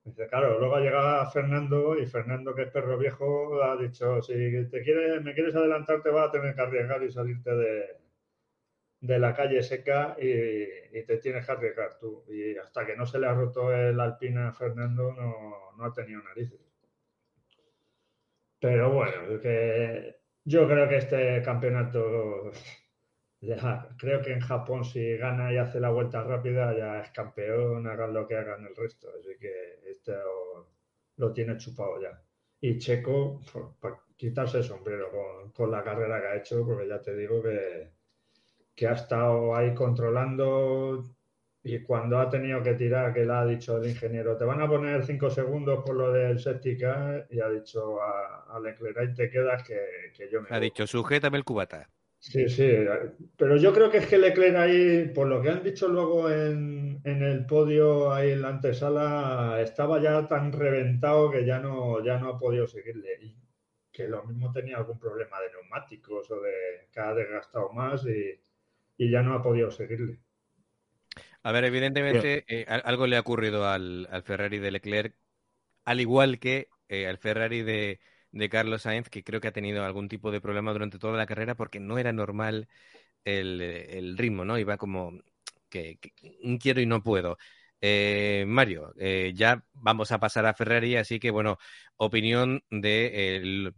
Dice, 0.05 0.27
claro, 0.29 0.59
luego 0.59 0.77
ha 0.77 0.81
llegado 0.81 1.31
Fernando 1.31 1.99
y 1.99 2.07
Fernando, 2.07 2.55
que 2.55 2.63
es 2.63 2.71
perro 2.71 2.99
viejo, 2.99 3.63
ha 3.63 3.77
dicho, 3.77 4.21
si 4.21 4.35
te 4.69 4.83
quieres, 4.83 5.23
me 5.23 5.33
quieres 5.33 5.55
adelantar, 5.55 6.03
te 6.03 6.11
vas 6.11 6.29
a 6.29 6.31
tener 6.33 6.55
que 6.55 6.61
arriesgar 6.61 7.03
y 7.03 7.11
salirte 7.11 7.55
de, 7.55 7.97
de 9.05 9.19
la 9.19 9.35
calle 9.35 9.63
seca 9.63 10.17
y, 10.19 11.03
te 11.05 11.19
tienes 11.19 11.45
que 11.45 11.53
arriesgar 11.53 11.99
tú. 11.99 12.25
Y 12.29 12.57
hasta 12.57 12.87
que 12.87 12.97
no 12.97 13.07
se 13.07 13.19
le 13.19 13.27
ha 13.27 13.35
roto 13.35 13.73
el 13.75 14.01
alpina 14.01 14.49
a 14.49 14.53
Fernando, 14.53 15.13
no, 15.13 15.73
no 15.77 15.85
ha 15.85 15.93
tenido 15.93 16.23
narices. 16.23 16.61
Pero 18.59 18.91
bueno, 18.93 19.41
que 19.41 20.17
yo 20.45 20.67
creo 20.67 20.89
que 20.89 20.97
este 20.97 21.43
campeonato, 21.43 22.51
ya, 23.45 23.89
creo 23.99 24.23
que 24.23 24.33
en 24.33 24.41
Japón 24.41 24.85
si 24.85 25.17
gana 25.17 25.53
y 25.53 25.57
hace 25.59 25.81
la 25.81 25.91
vuelta 25.91 26.23
rápida 26.23 26.77
ya 26.77 27.01
es 27.01 27.11
campeón, 27.11 27.87
hagan 27.87 28.15
lo 28.15 28.27
que 28.27 28.37
hagan 28.37 28.65
el 28.67 28.77
resto. 28.77 29.09
Así 29.19 29.37
que 29.39 29.81
esto 29.91 30.13
lo 31.17 31.33
tiene 31.33 31.57
chupado 31.57 32.01
ya. 32.01 32.21
Y 32.61 32.79
Checo, 32.79 33.41
para 33.81 34.01
quitarse 34.17 34.59
el 34.59 34.65
sombrero 34.65 35.11
con, 35.11 35.53
con, 35.53 35.71
la 35.71 35.83
carrera 35.85 36.21
que 36.21 36.27
ha 36.29 36.37
hecho, 36.37 36.65
porque 36.67 36.89
ya 36.89 37.01
te 37.01 37.15
digo 37.17 37.43
que, 37.43 37.91
que 38.75 38.89
ha 38.89 38.93
estado 38.93 39.55
ahí 39.55 39.75
controlando 39.75 41.05
y 41.67 41.79
cuando 41.83 42.19
ha 42.19 42.29
tenido 42.29 42.63
que 42.63 42.75
tirar, 42.75 43.15
que 43.15 43.25
le 43.25 43.33
ha 43.33 43.47
dicho 43.47 43.79
el 43.79 43.89
ingeniero, 43.89 44.37
te 44.37 44.45
van 44.45 44.61
a 44.61 44.69
poner 44.69 45.03
cinco 45.03 45.31
segundos 45.31 45.83
por 45.83 45.97
lo 45.97 46.13
del 46.13 46.39
séptica, 46.39 47.27
y 47.31 47.41
ha 47.41 47.49
dicho 47.49 48.03
a, 48.03 48.61
Leclerc, 48.63 48.99
ahí 48.99 49.15
te 49.15 49.31
quedas 49.31 49.67
que, 49.67 50.29
yo 50.31 50.43
me. 50.43 50.49
Ha 50.51 50.61
dicho, 50.61 50.87
sujétame 50.87 51.39
el 51.39 51.45
cubata. 51.45 51.89
Sí, 52.25 52.49
sí, 52.49 52.67
pero 53.37 53.59
yo 53.59 53.75
creo 53.75 53.91
que 53.91 53.99
es 53.99 54.07
que 54.07 54.17
Leclerc 54.17 54.57
ahí, 54.57 55.09
por 55.15 55.27
lo 55.27 55.43
que 55.43 55.51
han 55.51 55.63
dicho 55.63 55.89
luego 55.89 56.31
en, 56.31 57.03
el 57.05 57.45
podio, 57.45 58.13
ahí 58.13 58.31
en 58.31 58.41
la 58.41 58.49
antesala, 58.49 59.61
estaba 59.61 60.01
ya 60.01 60.27
tan 60.27 60.51
reventado 60.51 61.31
que 61.31 61.45
ya 61.45 61.59
no, 61.59 62.03
ya 62.03 62.19
no 62.19 62.31
ha 62.31 62.39
podido 62.39 62.67
seguirle. 62.67 63.19
Y 63.21 63.37
que 63.93 64.09
lo 64.09 64.25
mismo 64.25 64.51
tenía 64.53 64.79
algún 64.79 64.99
problema 64.99 65.39
de 65.41 65.51
neumáticos 65.53 66.31
o 66.31 66.41
de 66.41 66.89
que 66.91 66.99
ha 66.99 67.13
desgastado 67.13 67.71
más 67.73 68.07
y 68.07 69.11
ya 69.11 69.23
no 69.23 69.35
ha 69.35 69.43
podido 69.43 69.71
seguirle. 69.71 70.19
A 71.43 71.53
ver, 71.53 71.65
evidentemente 71.65 72.45
eh, 72.49 72.65
algo 72.67 73.07
le 73.07 73.19
ha 73.19 73.21
ocurrido 73.21 73.69
al, 73.69 74.09
Ferrari 74.25 74.59
de 74.61 74.71
Leclerc, 74.71 75.15
al 75.85 76.01
igual 76.01 76.39
que 76.39 76.69
eh, 76.89 77.07
al 77.07 77.19
Ferrari 77.19 77.63
de, 77.63 78.01
Carlos 78.51 78.83
Sainz, 78.83 79.09
que 79.09 79.23
creo 79.25 79.41
que 79.41 79.49
ha 79.49 79.53
tenido 79.53 79.85
algún 79.85 80.09
tipo 80.09 80.31
de 80.31 80.41
problema 80.41 80.73
durante 80.73 80.99
toda 80.99 81.17
la 81.17 81.27
carrera 81.27 81.55
porque 81.55 81.81
no 81.81 81.99
era 81.99 82.13
normal 82.13 82.69
el, 83.25 84.17
ritmo, 84.19 84.45
¿no? 84.45 84.59
Iba 84.59 84.77
como 84.77 85.13
que, 85.69 85.99
quiero 86.61 86.81
y 86.81 86.87
no 86.87 87.03
puedo. 87.03 87.39
Eh, 87.81 88.45
Mario, 88.47 88.95
ya 89.35 89.65
vamos 89.75 90.13
a 90.13 90.19
pasar 90.21 90.47
a 90.47 90.55
Ferrari, 90.55 90.97
así 90.97 91.21
que 91.21 91.31
bueno, 91.31 91.59
opinión 91.97 92.63
de 92.71 93.73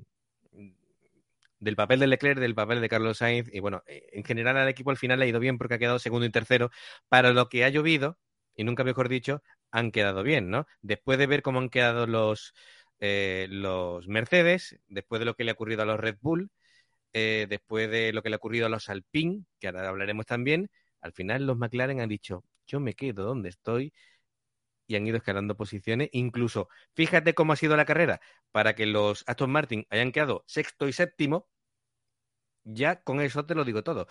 del 1.60 1.76
papel 1.76 2.00
de 2.00 2.06
Leclerc, 2.06 2.38
del 2.38 2.54
papel 2.54 2.80
de 2.80 2.88
Carlos 2.88 3.18
Sainz, 3.18 3.48
y 3.52 3.60
bueno, 3.60 3.82
eh, 3.86 4.08
en 4.12 4.24
general 4.24 4.56
al 4.56 4.68
equipo 4.68 4.90
al 4.90 4.96
final 4.96 5.18
le 5.18 5.26
ha 5.26 5.28
ido 5.28 5.40
bien 5.40 5.58
porque 5.58 5.74
ha 5.74 5.78
quedado 5.78 5.98
segundo 5.98 6.26
y 6.26 6.30
tercero. 6.30 6.70
Para 7.08 7.32
lo 7.32 7.48
que 7.48 7.64
ha 7.64 7.68
llovido, 7.68 8.18
y 8.54 8.64
nunca 8.64 8.84
mejor 8.84 9.08
dicho, 9.08 9.42
han 9.70 9.90
quedado 9.92 10.22
bien, 10.22 10.50
¿no? 10.50 10.66
Después 10.82 11.18
de 11.18 11.26
ver 11.26 11.42
cómo 11.42 11.58
han 11.60 11.68
quedado 11.70 12.06
los, 12.06 12.54
eh, 13.00 13.46
los 13.50 14.08
Mercedes, 14.08 14.78
después 14.88 15.18
de 15.18 15.24
lo 15.26 15.34
que 15.34 15.44
le 15.44 15.50
ha 15.50 15.54
ocurrido 15.54 15.82
a 15.82 15.86
los 15.86 16.00
Red 16.00 16.16
Bull, 16.20 16.50
eh, 17.12 17.46
después 17.48 17.90
de 17.90 18.12
lo 18.12 18.22
que 18.22 18.30
le 18.30 18.34
ha 18.34 18.38
ocurrido 18.38 18.66
a 18.66 18.68
los 18.68 18.88
Alpine, 18.88 19.44
que 19.58 19.68
ahora 19.68 19.88
hablaremos 19.88 20.26
también, 20.26 20.70
al 21.00 21.12
final 21.12 21.46
los 21.46 21.56
McLaren 21.56 22.00
han 22.00 22.08
dicho, 22.08 22.44
yo 22.66 22.80
me 22.80 22.94
quedo 22.94 23.24
donde 23.24 23.48
estoy 23.48 23.92
y 24.86 24.96
han 24.96 25.06
ido 25.06 25.16
escalando 25.16 25.56
posiciones. 25.56 26.08
Incluso, 26.12 26.68
fíjate 26.94 27.34
cómo 27.34 27.52
ha 27.52 27.56
sido 27.56 27.76
la 27.76 27.84
carrera, 27.84 28.20
para 28.52 28.74
que 28.74 28.86
los 28.86 29.24
Aston 29.26 29.50
Martin 29.50 29.86
hayan 29.90 30.12
quedado 30.12 30.44
sexto 30.46 30.88
y 30.88 30.92
séptimo, 30.92 31.48
ya 32.64 33.02
con 33.02 33.20
eso 33.20 33.46
te 33.46 33.54
lo 33.54 33.64
digo 33.64 33.82
todo. 33.82 34.08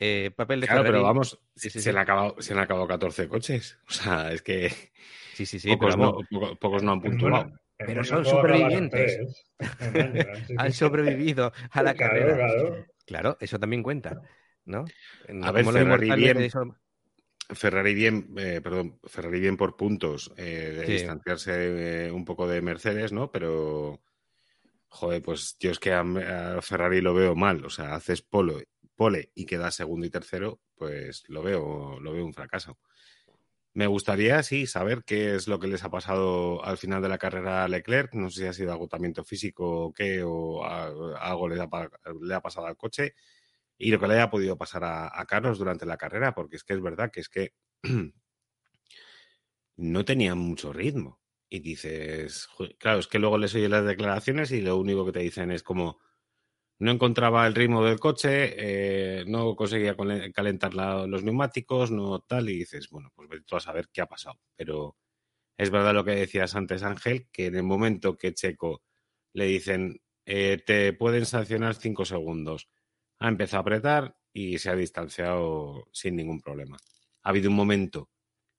Eh, 0.00 0.30
papel 0.34 0.60
de 0.60 0.66
Claro, 0.66 0.82
pero 0.82 1.02
vamos, 1.02 1.38
se, 1.54 1.90
Han 1.90 1.98
acabado, 1.98 2.36
se 2.40 2.54
han 2.54 2.58
acabado 2.58 2.86
14 2.86 3.28
coches. 3.28 3.78
O 3.88 3.92
sea, 3.92 4.32
es 4.32 4.42
que. 4.42 4.70
Sí, 5.34 5.46
sí, 5.46 5.58
sí. 5.60 5.68
Pocos, 5.68 5.96
no, 5.96 6.16
pocos 6.58 6.82
no 6.82 6.92
han 6.92 7.00
puntuado. 7.00 7.52
Pero 7.86 8.04
son 8.04 8.24
sobrevivientes. 8.24 9.44
han 10.56 10.72
sobrevivido 10.72 11.52
a 11.70 11.82
la 11.82 11.94
carrera. 11.94 12.86
Claro. 13.06 13.36
eso 13.40 13.58
también 13.58 13.82
cuenta. 13.82 14.20
¿no? 14.64 14.84
A 15.42 15.52
ver, 15.52 15.64
Ferrari 15.64 16.10
bien, 16.14 16.50
Ferrari 17.50 17.94
bien, 17.94 18.34
eh, 18.38 18.60
perdón, 18.62 19.00
Ferrari 19.04 19.40
bien 19.40 19.56
por 19.56 19.76
puntos, 19.76 20.32
eh, 20.36 20.74
de 20.76 20.84
distanciarse 20.86 22.10
un 22.12 22.24
poco 22.24 22.46
de 22.46 22.62
Mercedes, 22.62 23.12
¿no? 23.12 23.30
Pero 23.32 24.00
Joder, 24.94 25.22
pues 25.22 25.56
yo 25.58 25.70
es 25.70 25.78
que 25.78 25.90
a, 25.90 26.04
Ferrari 26.60 27.00
lo 27.00 27.14
veo 27.14 27.34
mal. 27.34 27.64
O 27.64 27.70
sea, 27.70 27.94
haces 27.94 28.20
pole 28.20 28.68
y 29.34 29.46
quedas 29.46 29.74
segundo 29.74 30.06
y 30.06 30.10
tercero, 30.10 30.60
pues 30.74 31.24
lo 31.28 31.42
veo, 31.42 31.98
lo 31.98 32.12
veo 32.12 32.26
un 32.26 32.34
fracaso. 32.34 32.78
Me 33.74 33.86
gustaría, 33.86 34.42
sí, 34.42 34.66
saber 34.66 35.02
qué 35.04 35.34
es 35.34 35.48
lo 35.48 35.58
que 35.58 35.66
les 35.66 35.82
ha 35.82 35.90
pasado 35.90 36.62
al 36.62 36.76
final 36.76 37.00
de 37.00 37.08
la 37.08 37.16
carrera 37.16 37.64
a 37.64 37.68
Leclerc. 37.68 38.12
No 38.14 38.28
sé 38.28 38.42
si 38.42 38.46
ha 38.46 38.52
sido 38.52 38.72
agotamiento 38.72 39.24
físico 39.24 39.86
o 39.86 39.92
qué, 39.94 40.22
o 40.22 40.62
algo 40.64 41.48
le 41.48 41.60
ha, 41.62 42.40
pasado 42.40 42.66
al 42.66 42.76
coche. 42.76 43.14
Y 43.78 43.90
lo 43.90 43.98
que 43.98 44.08
le 44.08 44.14
haya 44.14 44.30
podido 44.30 44.58
pasar 44.58 44.84
a, 44.84 45.24
Carlos 45.26 45.58
durante 45.58 45.86
la 45.86 45.96
carrera, 45.96 46.34
porque 46.34 46.56
es 46.56 46.64
que 46.64 46.74
es 46.74 46.82
verdad 46.82 47.10
que 47.10 47.20
es 47.20 47.30
que 47.30 47.54
no 49.76 50.04
tenía 50.04 50.34
mucho 50.34 50.72
ritmo. 50.72 51.20
Y 51.48 51.60
dices, 51.60 52.48
claro, 52.78 52.98
es 53.00 53.06
que 53.06 53.18
luego 53.18 53.38
les 53.38 53.54
oye 53.54 53.68
las 53.68 53.84
declaraciones 53.86 54.52
y 54.52 54.60
lo 54.60 54.76
único 54.76 55.06
que 55.06 55.12
te 55.12 55.20
dicen 55.20 55.50
es 55.50 55.62
como, 55.62 55.98
no 56.82 56.90
encontraba 56.90 57.46
el 57.46 57.54
ritmo 57.54 57.84
del 57.84 58.00
coche, 58.00 58.54
eh, 58.58 59.24
no 59.28 59.54
conseguía 59.54 59.94
calentar 60.34 60.74
los 60.74 61.22
neumáticos, 61.22 61.92
no 61.92 62.18
tal, 62.22 62.48
y 62.48 62.58
dices, 62.58 62.88
bueno, 62.90 63.12
pues 63.14 63.28
vete 63.28 63.44
tú 63.44 63.54
a 63.54 63.60
saber 63.60 63.88
qué 63.92 64.00
ha 64.00 64.06
pasado. 64.06 64.40
Pero 64.56 64.96
es 65.56 65.70
verdad 65.70 65.94
lo 65.94 66.04
que 66.04 66.10
decías 66.10 66.56
antes, 66.56 66.82
Ángel, 66.82 67.28
que 67.30 67.46
en 67.46 67.54
el 67.54 67.62
momento 67.62 68.16
que 68.18 68.34
Checo 68.34 68.82
le 69.32 69.44
dicen, 69.46 70.02
eh, 70.26 70.60
te 70.66 70.92
pueden 70.92 71.24
sancionar 71.24 71.76
cinco 71.76 72.04
segundos, 72.04 72.68
ha 73.20 73.28
empezado 73.28 73.58
a 73.58 73.62
apretar 73.62 74.16
y 74.32 74.58
se 74.58 74.70
ha 74.70 74.74
distanciado 74.74 75.88
sin 75.92 76.16
ningún 76.16 76.40
problema. 76.40 76.78
Ha 77.22 77.28
habido 77.28 77.48
un 77.50 77.56
momento 77.56 78.10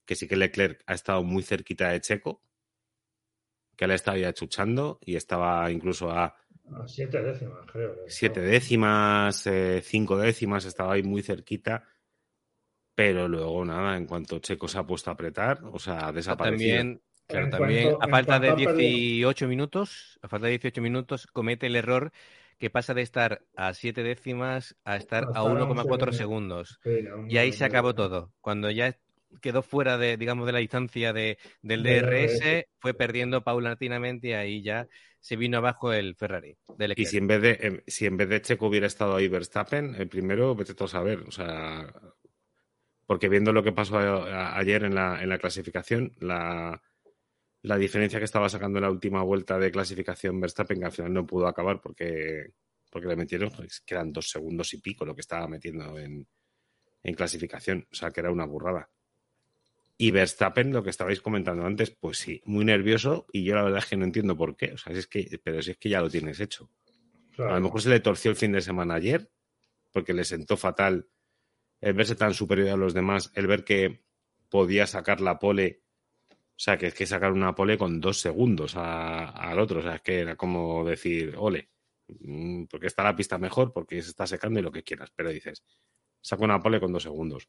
que 0.06 0.16
sí 0.16 0.26
que 0.26 0.36
Leclerc 0.36 0.82
ha 0.86 0.94
estado 0.94 1.22
muy 1.24 1.42
cerquita 1.42 1.90
de 1.90 2.00
Checo, 2.00 2.42
que 3.76 3.86
le 3.86 3.94
estaba 3.94 4.16
ya 4.16 4.32
chuchando 4.32 4.98
y 5.02 5.16
estaba 5.16 5.70
incluso 5.70 6.10
a 6.10 6.34
siete 6.86 7.22
décimas, 7.22 7.66
creo. 7.70 7.94
Siete 8.06 8.40
décimas, 8.40 9.46
eh, 9.46 9.80
cinco 9.82 10.16
décimas, 10.16 10.64
estaba 10.64 10.94
ahí 10.94 11.02
muy 11.02 11.22
cerquita. 11.22 11.84
Pero 12.94 13.26
luego 13.28 13.64
nada, 13.64 13.96
en 13.96 14.06
cuanto 14.06 14.38
Checo 14.38 14.68
se 14.68 14.78
ha 14.78 14.86
puesto 14.86 15.10
a 15.10 15.14
apretar, 15.14 15.60
o 15.72 15.78
sea, 15.78 16.06
ha 16.06 16.12
desaparecido. 16.12 17.00
También, 17.26 17.50
también 17.50 17.94
a 18.00 18.08
falta 18.08 18.38
de 18.38 18.54
18 18.54 19.48
minutos, 19.48 20.18
a 20.22 20.28
falta 20.28 20.46
de 20.46 20.52
18 20.52 20.80
minutos, 20.80 21.26
comete 21.26 21.66
el 21.66 21.74
error 21.74 22.12
que 22.58 22.70
pasa 22.70 22.94
de 22.94 23.02
estar 23.02 23.42
a 23.56 23.74
siete 23.74 24.04
décimas 24.04 24.76
a 24.84 24.96
estar 24.96 25.24
a 25.34 25.42
1,4 25.42 26.12
segundos. 26.12 26.80
y 27.28 27.36
ahí 27.38 27.52
se 27.52 27.64
acabó 27.64 27.94
todo. 27.94 28.32
Cuando 28.40 28.70
ya 28.70 28.96
quedó 29.40 29.62
fuera 29.62 29.98
de, 29.98 30.16
digamos, 30.16 30.46
de 30.46 30.52
la 30.52 30.58
distancia 30.58 31.12
de, 31.12 31.38
del 31.62 31.82
DRS, 31.82 32.66
fue 32.78 32.94
perdiendo 32.94 33.42
paulatinamente 33.42 34.28
y 34.28 34.32
ahí 34.32 34.62
ya 34.62 34.86
se 35.20 35.36
vino 35.36 35.58
abajo 35.58 35.92
el 35.92 36.16
Ferrari. 36.16 36.56
y 36.96 37.06
si 37.06 37.16
en 37.16 37.26
vez 37.26 37.40
de 37.40 37.58
em, 37.60 37.80
si 37.86 38.04
en 38.04 38.16
vez 38.16 38.28
de 38.28 38.42
Checo 38.42 38.66
hubiera 38.66 38.86
estado 38.86 39.16
ahí 39.16 39.28
Verstappen, 39.28 39.94
el 39.94 40.08
primero, 40.08 40.54
vete 40.54 40.74
todo 40.74 40.84
a 40.84 40.88
saber, 40.88 41.20
o 41.20 41.30
sea, 41.30 41.90
porque 43.06 43.28
viendo 43.28 43.52
lo 43.52 43.62
que 43.62 43.72
pasó 43.72 43.98
ayer 43.98 44.84
en 44.84 44.94
la, 44.94 45.22
en 45.22 45.28
la 45.28 45.38
clasificación, 45.38 46.12
la, 46.20 46.80
la 47.62 47.78
diferencia 47.78 48.18
que 48.18 48.26
estaba 48.26 48.50
sacando 48.50 48.78
en 48.78 48.82
la 48.82 48.90
última 48.90 49.22
vuelta 49.22 49.58
de 49.58 49.70
clasificación 49.70 50.40
Verstappen, 50.40 50.78
que 50.78 50.84
al 50.84 50.92
final 50.92 51.12
no 51.14 51.26
pudo 51.26 51.46
acabar 51.46 51.80
porque, 51.80 52.52
porque 52.90 53.08
le 53.08 53.16
metieron, 53.16 53.50
pues, 53.50 53.80
que 53.80 53.94
eran 53.94 54.12
dos 54.12 54.28
segundos 54.28 54.74
y 54.74 54.82
pico 54.82 55.06
lo 55.06 55.14
que 55.14 55.22
estaba 55.22 55.48
metiendo 55.48 55.98
en, 55.98 56.26
en 57.02 57.14
clasificación, 57.14 57.86
o 57.90 57.94
sea, 57.94 58.10
que 58.10 58.20
era 58.20 58.30
una 58.30 58.44
burrada. 58.44 58.90
Y 59.96 60.10
Verstappen, 60.10 60.72
lo 60.72 60.82
que 60.82 60.90
estabais 60.90 61.20
comentando 61.20 61.64
antes, 61.64 61.90
pues 61.90 62.18
sí, 62.18 62.42
muy 62.44 62.64
nervioso 62.64 63.26
y 63.32 63.44
yo 63.44 63.54
la 63.54 63.62
verdad 63.62 63.78
es 63.78 63.86
que 63.86 63.96
no 63.96 64.04
entiendo 64.04 64.36
por 64.36 64.56
qué. 64.56 64.72
O 64.72 64.78
sea, 64.78 64.92
es 64.92 65.06
que, 65.06 65.40
pero 65.42 65.62
si 65.62 65.70
es 65.70 65.76
que 65.76 65.88
ya 65.88 66.00
lo 66.00 66.10
tienes 66.10 66.40
hecho. 66.40 66.68
A 67.38 67.54
lo 67.54 67.60
mejor 67.60 67.80
se 67.80 67.90
le 67.90 68.00
torció 68.00 68.30
el 68.30 68.36
fin 68.36 68.52
de 68.52 68.60
semana 68.60 68.94
ayer 68.94 69.30
porque 69.92 70.12
le 70.12 70.24
sentó 70.24 70.56
fatal 70.56 71.08
el 71.80 71.94
verse 71.94 72.16
tan 72.16 72.34
superior 72.34 72.70
a 72.70 72.76
los 72.76 72.94
demás, 72.94 73.30
el 73.34 73.46
ver 73.46 73.64
que 73.64 74.04
podía 74.48 74.86
sacar 74.86 75.20
la 75.20 75.38
pole, 75.38 75.82
o 76.30 76.58
sea, 76.58 76.76
que 76.76 76.86
es 76.86 76.94
que 76.94 77.06
sacar 77.06 77.32
una 77.32 77.54
pole 77.54 77.78
con 77.78 78.00
dos 78.00 78.20
segundos 78.20 78.74
al 78.76 79.58
otro, 79.58 79.80
o 79.80 79.82
sea, 79.82 79.96
es 79.96 80.02
que 80.02 80.20
era 80.20 80.36
como 80.36 80.84
decir, 80.84 81.34
ole, 81.36 81.70
mm, 82.08 82.64
porque 82.64 82.88
está 82.88 83.04
la 83.04 83.14
pista 83.14 83.38
mejor, 83.38 83.72
porque 83.72 84.02
se 84.02 84.10
está 84.10 84.26
secando 84.26 84.58
y 84.58 84.62
lo 84.62 84.72
que 84.72 84.82
quieras, 84.82 85.12
pero 85.14 85.30
dices, 85.30 85.62
saco 86.20 86.44
una 86.44 86.60
pole 86.60 86.80
con 86.80 86.92
dos 86.92 87.02
segundos. 87.02 87.48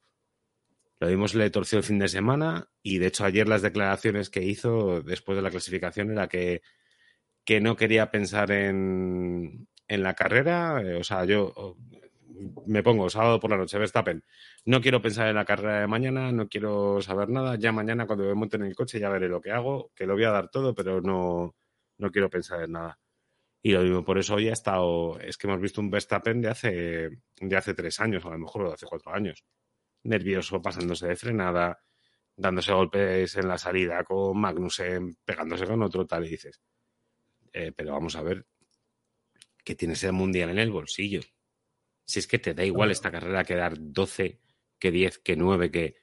Lo 0.99 1.07
vimos, 1.07 1.35
le 1.35 1.49
torció 1.49 1.79
el 1.79 1.83
fin 1.83 1.99
de 1.99 2.07
semana 2.07 2.69
y 2.81 2.99
de 2.99 3.07
hecho 3.07 3.25
ayer 3.25 3.47
las 3.47 3.61
declaraciones 3.61 4.29
que 4.29 4.43
hizo 4.43 5.01
después 5.01 5.35
de 5.35 5.41
la 5.41 5.51
clasificación 5.51 6.11
era 6.11 6.27
que, 6.27 6.61
que 7.43 7.59
no 7.59 7.75
quería 7.75 8.11
pensar 8.11 8.51
en, 8.51 9.67
en 9.87 10.03
la 10.03 10.13
carrera. 10.13 10.81
Eh, 10.81 10.95
o 10.95 11.03
sea, 11.03 11.25
yo 11.25 11.77
me 12.65 12.83
pongo 12.83 13.09
sábado 13.09 13.39
por 13.39 13.49
la 13.49 13.57
noche, 13.57 13.77
Verstappen, 13.77 14.23
no 14.65 14.81
quiero 14.81 15.01
pensar 15.01 15.27
en 15.27 15.35
la 15.35 15.45
carrera 15.45 15.81
de 15.81 15.87
mañana, 15.87 16.31
no 16.31 16.47
quiero 16.47 17.01
saber 17.01 17.29
nada. 17.29 17.55
Ya 17.55 17.71
mañana 17.71 18.07
cuando 18.07 18.25
me 18.25 18.33
monte 18.33 18.57
en 18.57 18.63
el 18.63 18.75
coche 18.75 18.99
ya 18.99 19.09
veré 19.09 19.27
lo 19.27 19.41
que 19.41 19.51
hago, 19.51 19.91
que 19.95 20.05
lo 20.05 20.13
voy 20.13 20.23
a 20.23 20.31
dar 20.31 20.49
todo, 20.49 20.73
pero 20.73 21.01
no, 21.01 21.55
no 21.97 22.11
quiero 22.11 22.29
pensar 22.29 22.63
en 22.63 22.71
nada. 22.73 22.99
Y 23.61 23.71
lo 23.71 23.81
mismo, 23.81 24.05
por 24.05 24.17
eso 24.19 24.35
hoy 24.35 24.49
ha 24.49 24.53
estado, 24.53 25.19
es 25.19 25.37
que 25.37 25.47
hemos 25.47 25.59
visto 25.59 25.81
un 25.81 25.89
Verstappen 25.89 26.41
de 26.41 26.49
hace, 26.49 27.09
de 27.41 27.57
hace 27.57 27.73
tres 27.73 27.99
años, 27.99 28.25
a 28.25 28.29
lo 28.29 28.39
mejor, 28.39 28.67
de 28.67 28.73
hace 28.75 28.85
cuatro 28.85 29.13
años 29.13 29.43
nervioso, 30.05 30.61
pasándose 30.61 31.07
de 31.07 31.15
frenada, 31.15 31.79
dándose 32.35 32.73
golpes 32.73 33.35
en 33.35 33.47
la 33.47 33.57
salida 33.57 34.03
con 34.03 34.39
Magnussen, 34.39 35.17
pegándose 35.23 35.65
con 35.65 35.81
otro 35.83 36.05
tal, 36.05 36.25
y 36.25 36.29
dices, 36.29 36.61
eh, 37.53 37.71
pero 37.75 37.93
vamos 37.93 38.15
a 38.15 38.21
ver, 38.21 38.45
que 39.63 39.75
tienes 39.75 40.03
el 40.03 40.13
mundial 40.13 40.49
en 40.49 40.59
el 40.59 40.71
bolsillo. 40.71 41.21
Si 42.05 42.19
es 42.19 42.27
que 42.27 42.39
te 42.39 42.53
da 42.53 42.63
igual 42.63 42.91
esta 42.91 43.11
carrera 43.11 43.43
que 43.43 43.55
dar 43.55 43.75
12, 43.77 44.39
que 44.79 44.91
10, 44.91 45.19
que 45.19 45.35
9, 45.35 45.71
que... 45.71 45.95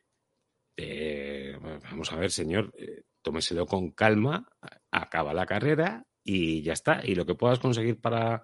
Eh, 0.77 1.57
vamos 1.61 2.13
a 2.13 2.17
ver, 2.17 2.31
señor, 2.31 2.73
eh, 2.77 3.03
tómeselo 3.21 3.67
con 3.67 3.93
calma, 3.93 4.49
acaba 4.91 5.35
la 5.35 5.47
carrera 5.47 6.07
y 6.25 6.63
ya 6.63 6.73
está. 6.73 7.03
Y 7.05 7.15
lo 7.15 7.27
que 7.27 7.35
puedas 7.35 7.59
conseguir 7.59 8.01
para 8.01 8.43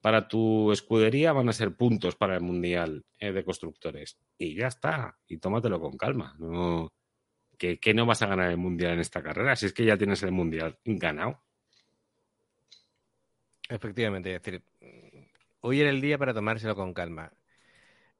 para 0.00 0.28
tu 0.28 0.72
escudería 0.72 1.32
van 1.32 1.48
a 1.48 1.52
ser 1.52 1.76
puntos 1.76 2.16
para 2.16 2.34
el 2.36 2.42
Mundial 2.42 3.04
eh, 3.18 3.32
de 3.32 3.44
Constructores. 3.44 4.18
Y 4.38 4.54
ya 4.54 4.68
está. 4.68 5.18
Y 5.26 5.38
tómatelo 5.38 5.80
con 5.80 5.96
calma. 5.96 6.36
No, 6.38 6.92
que, 7.58 7.94
no 7.94 8.06
vas 8.06 8.22
a 8.22 8.26
ganar 8.26 8.50
el 8.50 8.56
Mundial 8.56 8.92
en 8.92 9.00
esta 9.00 9.22
carrera, 9.22 9.56
si 9.56 9.66
es 9.66 9.72
que 9.72 9.84
ya 9.84 9.96
tienes 9.96 10.22
el 10.22 10.32
Mundial 10.32 10.78
ganado. 10.84 11.42
Efectivamente, 13.68 14.34
es 14.34 14.42
decir, 14.42 14.62
hoy 15.60 15.80
era 15.80 15.90
el 15.90 16.00
día 16.00 16.16
para 16.16 16.32
tomárselo 16.32 16.74
con 16.74 16.94
calma. 16.94 17.30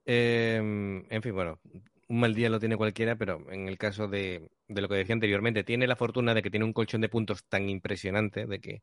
Em, 0.05 1.07
en 1.09 1.23
fin, 1.23 1.35
bueno, 1.35 1.61
un 2.09 2.21
mal 2.21 2.35
día 2.35 2.51
lo 2.51 2.59
tiene 2.61 2.77
cualquiera, 2.77 3.17
pero 3.17 3.47
en 3.51 3.69
el 3.69 3.79
caso 3.79 4.09
de, 4.09 4.51
de, 4.67 4.81
lo 4.83 4.89
que 4.89 4.97
decía 4.97 5.15
anteriormente, 5.15 5.65
tiene 5.65 5.87
la 5.87 5.97
fortuna 5.97 6.35
de 6.35 6.43
que 6.43 6.51
tiene 6.51 6.67
un 6.67 6.73
colchón 6.73 7.01
de 7.01 7.09
puntos 7.09 7.45
tan 7.45 7.69
impresionante 7.69 8.47
de 8.47 8.61
que 8.61 8.83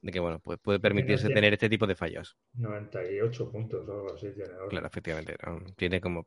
de 0.00 0.12
que 0.12 0.20
bueno, 0.20 0.38
pues 0.40 0.58
puede 0.60 0.80
permitirse 0.80 1.28
tener 1.30 1.52
este 1.52 1.68
tipo 1.68 1.86
de 1.86 1.94
fallos. 1.94 2.36
98 2.54 3.50
puntos 3.50 3.88
o 3.88 3.92
algo 3.92 4.14
así 4.14 4.32
tiene 4.32 4.50
Claro, 4.68 4.86
efectivamente. 4.86 5.36
Tiene 5.76 6.00
como, 6.00 6.24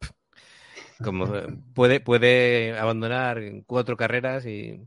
como 1.04 1.26
puede, 1.74 2.00
puede 2.00 2.78
abandonar 2.78 3.42
cuatro 3.66 3.96
carreras 3.98 4.46
y, 4.46 4.82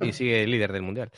y 0.00 0.12
sigue 0.12 0.46
líder 0.46 0.72
del 0.72 0.82
mundial. 0.82 1.10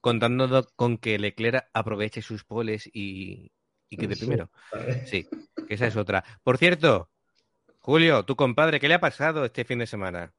Contando 0.00 0.66
con 0.74 0.98
que 0.98 1.18
Leclerc 1.18 1.68
aproveche 1.72 2.22
sus 2.22 2.44
poles 2.44 2.90
y, 2.92 3.52
y 3.88 3.96
quede 3.96 4.16
primero. 4.16 4.50
Sí, 5.04 5.28
que 5.68 5.74
esa 5.74 5.86
es 5.86 5.96
otra. 5.96 6.24
Por 6.42 6.58
cierto, 6.58 7.10
Julio, 7.78 8.24
tu 8.24 8.34
compadre, 8.34 8.80
¿qué 8.80 8.88
le 8.88 8.94
ha 8.94 9.00
pasado 9.00 9.44
este 9.44 9.64
fin 9.64 9.78
de 9.78 9.86
semana? 9.86 10.32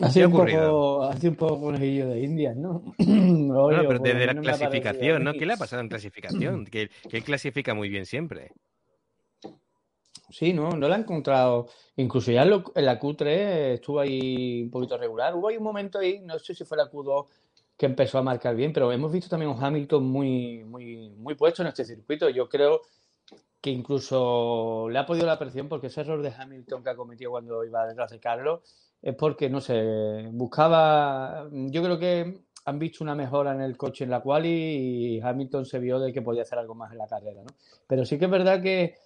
Hace 0.00 0.24
un, 0.24 0.32
poco, 0.32 1.02
hace 1.02 1.28
un 1.28 1.34
poco 1.34 1.60
conejillo 1.60 2.08
de 2.08 2.20
Indias, 2.20 2.56
¿no? 2.56 2.82
no, 2.98 3.68
pero 3.68 3.98
desde 3.98 4.26
la 4.26 4.34
clasificación, 4.40 5.24
¿no? 5.24 5.32
¿Qué 5.32 5.44
le 5.44 5.54
ha 5.54 5.56
pasado 5.56 5.82
en 5.82 5.88
clasificación? 5.88 6.66
que, 6.70 6.90
él 7.10 7.24
clasifica 7.24 7.74
muy 7.74 7.88
bien 7.88 8.06
siempre. 8.06 8.52
Sí, 10.30 10.52
no, 10.52 10.70
no 10.76 10.88
la 10.88 10.96
ha 10.96 10.98
encontrado. 10.98 11.68
Incluso 11.96 12.30
ya 12.30 12.42
en, 12.42 12.50
la 12.50 13.00
Q3 13.00 13.26
estuvo 13.74 13.98
ahí 13.98 14.62
un 14.64 14.70
poquito 14.70 14.96
regular. 14.96 15.34
Hubo 15.34 15.48
ahí 15.48 15.56
un 15.56 15.64
momento 15.64 15.98
ahí, 15.98 16.20
no 16.20 16.38
sé 16.38 16.54
si 16.54 16.64
fue 16.64 16.76
la 16.76 16.90
Q2 16.90 17.26
que 17.76 17.86
empezó 17.86 18.18
a 18.18 18.22
marcar 18.22 18.54
bien, 18.56 18.72
pero 18.72 18.90
hemos 18.92 19.12
visto 19.12 19.28
también 19.28 19.50
un 19.50 19.62
Hamilton 19.62 20.04
muy, 20.04 20.64
muy, 20.64 21.10
muy 21.10 21.34
puesto 21.34 21.62
en 21.62 21.68
este 21.68 21.84
circuito. 21.84 22.28
Yo 22.28 22.48
creo 22.48 22.82
que 23.60 23.70
incluso 23.70 24.88
le 24.90 24.98
ha 24.98 25.06
podido 25.06 25.26
la 25.26 25.38
presión 25.38 25.68
porque 25.68 25.88
ese 25.88 26.02
error 26.02 26.22
de 26.22 26.32
Hamilton 26.36 26.82
que 26.82 26.90
ha 26.90 26.96
cometido 26.96 27.32
cuando 27.32 27.64
iba 27.64 27.86
detrás 27.86 28.10
de 28.10 28.20
Carlos 28.20 28.60
es 29.02 29.14
porque, 29.14 29.48
no 29.48 29.60
sé, 29.60 30.28
buscaba, 30.32 31.48
yo 31.50 31.82
creo 31.82 31.98
que 31.98 32.42
han 32.64 32.78
visto 32.78 33.02
una 33.02 33.14
mejora 33.14 33.52
en 33.54 33.60
el 33.60 33.76
coche 33.76 34.04
en 34.04 34.10
la 34.10 34.20
cual 34.20 34.44
y 34.46 35.20
Hamilton 35.20 35.64
se 35.64 35.78
vio 35.78 35.98
de 35.98 36.12
que 36.12 36.22
podía 36.22 36.42
hacer 36.42 36.58
algo 36.58 36.74
más 36.74 36.92
en 36.92 36.98
la 36.98 37.06
carrera, 37.06 37.42
¿no? 37.42 37.50
Pero 37.86 38.04
sí 38.04 38.18
que 38.18 38.26
es 38.26 38.30
verdad 38.30 38.60
que 38.60 38.96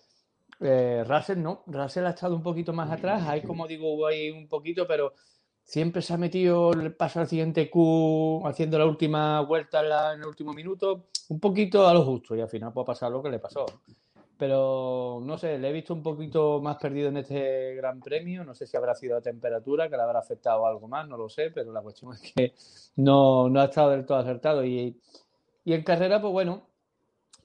eh, 0.61 1.05
Russell 1.07 1.41
no, 1.41 1.63
Russell 1.67 2.07
ha 2.07 2.11
estado 2.11 2.35
un 2.35 2.43
poquito 2.43 2.73
más 2.73 2.91
atrás, 2.91 3.23
hay 3.27 3.43
como 3.43 3.67
digo, 3.67 4.07
ahí 4.07 4.31
un 4.31 4.49
poquito, 4.49 4.87
pero 4.87 5.15
siempre 5.63 6.03
se 6.03 6.15
ha 6.15 6.19
metido 6.19 6.73
el 6.73 6.95
paso 6.95 7.21
al 7.21 7.29
siguiente 7.29 7.71
Q 7.71 8.43
haciendo 8.47 8.79
la 8.79 8.87
última 8.87 9.41
vuelta 9.43 10.13
en, 10.15 10.21
el 10.21 10.27
último 10.27 10.53
minuto, 10.53 11.07
un 11.29 11.41
poquito 11.41 11.87
a 11.87 11.95
lo 11.95 12.05
justo 12.05 12.35
y 12.35 12.41
al 12.41 12.49
final 12.49 12.73
puede 12.73 12.87
pasar 12.87 13.11
lo 13.11 13.23
que 13.23 13.31
le 13.31 13.39
pasó. 13.39 13.67
Pero 14.43 15.21
no 15.23 15.39
sé, 15.39 15.57
le 15.57 15.69
he 15.69 15.73
visto 15.73 15.95
un 15.95 16.03
poquito 16.03 16.61
más 16.61 16.77
perdido 16.77 17.11
en 17.11 17.19
este 17.19 17.77
Gran 17.77 18.01
Premio. 18.01 18.43
No 18.43 18.57
sé 18.57 18.67
si 18.67 18.77
habrá 18.77 18.93
sido 18.93 19.15
la 19.15 19.21
temperatura, 19.21 19.89
que 19.89 19.97
le 19.97 20.03
habrá 20.03 20.19
afectado 20.19 20.67
algo 20.67 20.89
más, 20.89 21.07
no 21.07 21.17
lo 21.17 21.29
sé, 21.29 21.53
pero 21.53 21.73
la 21.73 21.81
cuestión 21.81 22.13
es 22.13 22.33
que 22.33 22.53
no, 22.97 23.49
no 23.49 23.61
ha 23.61 23.67
estado 23.67 23.93
del 23.93 24.05
todo 24.05 24.19
acertado. 24.19 24.65
Y, 24.65 25.01
y 25.65 25.73
en 25.75 25.85
carrera, 25.85 26.21
pues 26.21 26.33
bueno, 26.33 26.67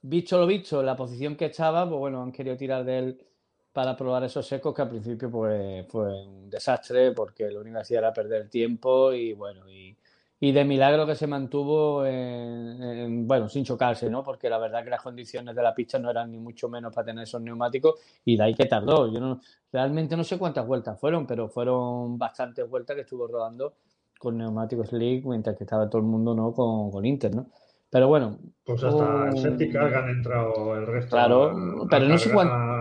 visto 0.02 0.40
lo 0.40 0.48
visto, 0.48 0.82
la 0.82 0.96
posición 0.96 1.36
que 1.36 1.46
estaba, 1.46 1.88
pues 1.88 2.00
bueno, 2.00 2.24
han 2.24 2.32
querido 2.32 2.58
tirar 2.58 2.84
de 2.84 2.98
él 2.98 3.28
para 3.72 3.96
probar 3.96 4.24
esos 4.24 4.48
secos 4.48 4.74
que 4.74 4.82
al 4.82 4.90
principio 4.90 5.30
pues 5.30 5.86
fue 5.90 6.26
un 6.26 6.50
desastre 6.50 7.12
porque 7.12 7.52
lo 7.52 7.62
único 7.62 7.76
que 7.76 7.82
hacía 7.82 8.00
era 8.00 8.12
perder 8.12 8.50
tiempo 8.50 9.14
y 9.14 9.34
bueno, 9.34 9.70
y, 9.70 9.96
y 10.40 10.52
de 10.52 10.64
milagro 10.66 11.08
que 11.08 11.16
se 11.16 11.26
mantuvo 11.26 12.06
en, 12.06 13.28
bueno, 13.28 13.50
sin 13.50 13.64
chocarse, 13.64 14.10
¿no? 14.10 14.24
Porque 14.24 14.50
la 14.50 14.60
verdad 14.60 14.84
que 14.84 14.92
las 14.92 15.02
condiciones 15.02 15.56
de 15.56 15.64
la 15.64 15.74
pista 15.74 15.98
no 15.98 16.12
eran 16.12 16.32
ni 16.32 16.38
mucho 16.38 16.70
menos 16.70 16.94
para 16.94 17.06
tener 17.06 17.24
esos 17.24 17.42
neumáticos 17.42 17.96
y 18.24 18.38
de 18.38 18.44
ahí 18.44 18.54
que 18.54 18.66
tardó. 18.66 19.12
Yo 19.12 19.20
no, 19.20 19.42
realmente 19.72 20.16
no 20.16 20.24
sé 20.24 20.38
cuántas 20.38 20.68
vueltas 20.68 21.00
fueron, 21.00 21.26
pero 21.26 21.50
fueron 21.50 22.18
bastantes 22.20 22.70
vueltas 22.70 22.96
que 22.96 23.02
estuvo 23.02 23.28
rodando 23.28 23.74
con 24.20 24.38
neumáticos 24.38 24.90
slick 24.90 25.26
mientras 25.26 25.56
que 25.56 25.64
estaba 25.64 25.90
todo 25.90 26.02
el 26.02 26.08
mundo, 26.08 26.36
¿no? 26.36 26.54
Con, 26.54 26.92
con 26.92 27.06
Inter, 27.06 27.36
¿no? 27.36 27.48
Pero 27.90 28.08
bueno. 28.08 28.38
Pues 28.64 28.84
hasta 28.84 29.30
el 29.30 29.38
séptico 29.38 29.80
han 29.80 30.10
entrado 30.10 30.76
el 30.76 30.86
resto. 30.86 31.16
Claro, 31.16 31.88
pero 31.90 32.06
no 32.06 32.18
sé 32.18 32.32
cuánto 32.32 32.77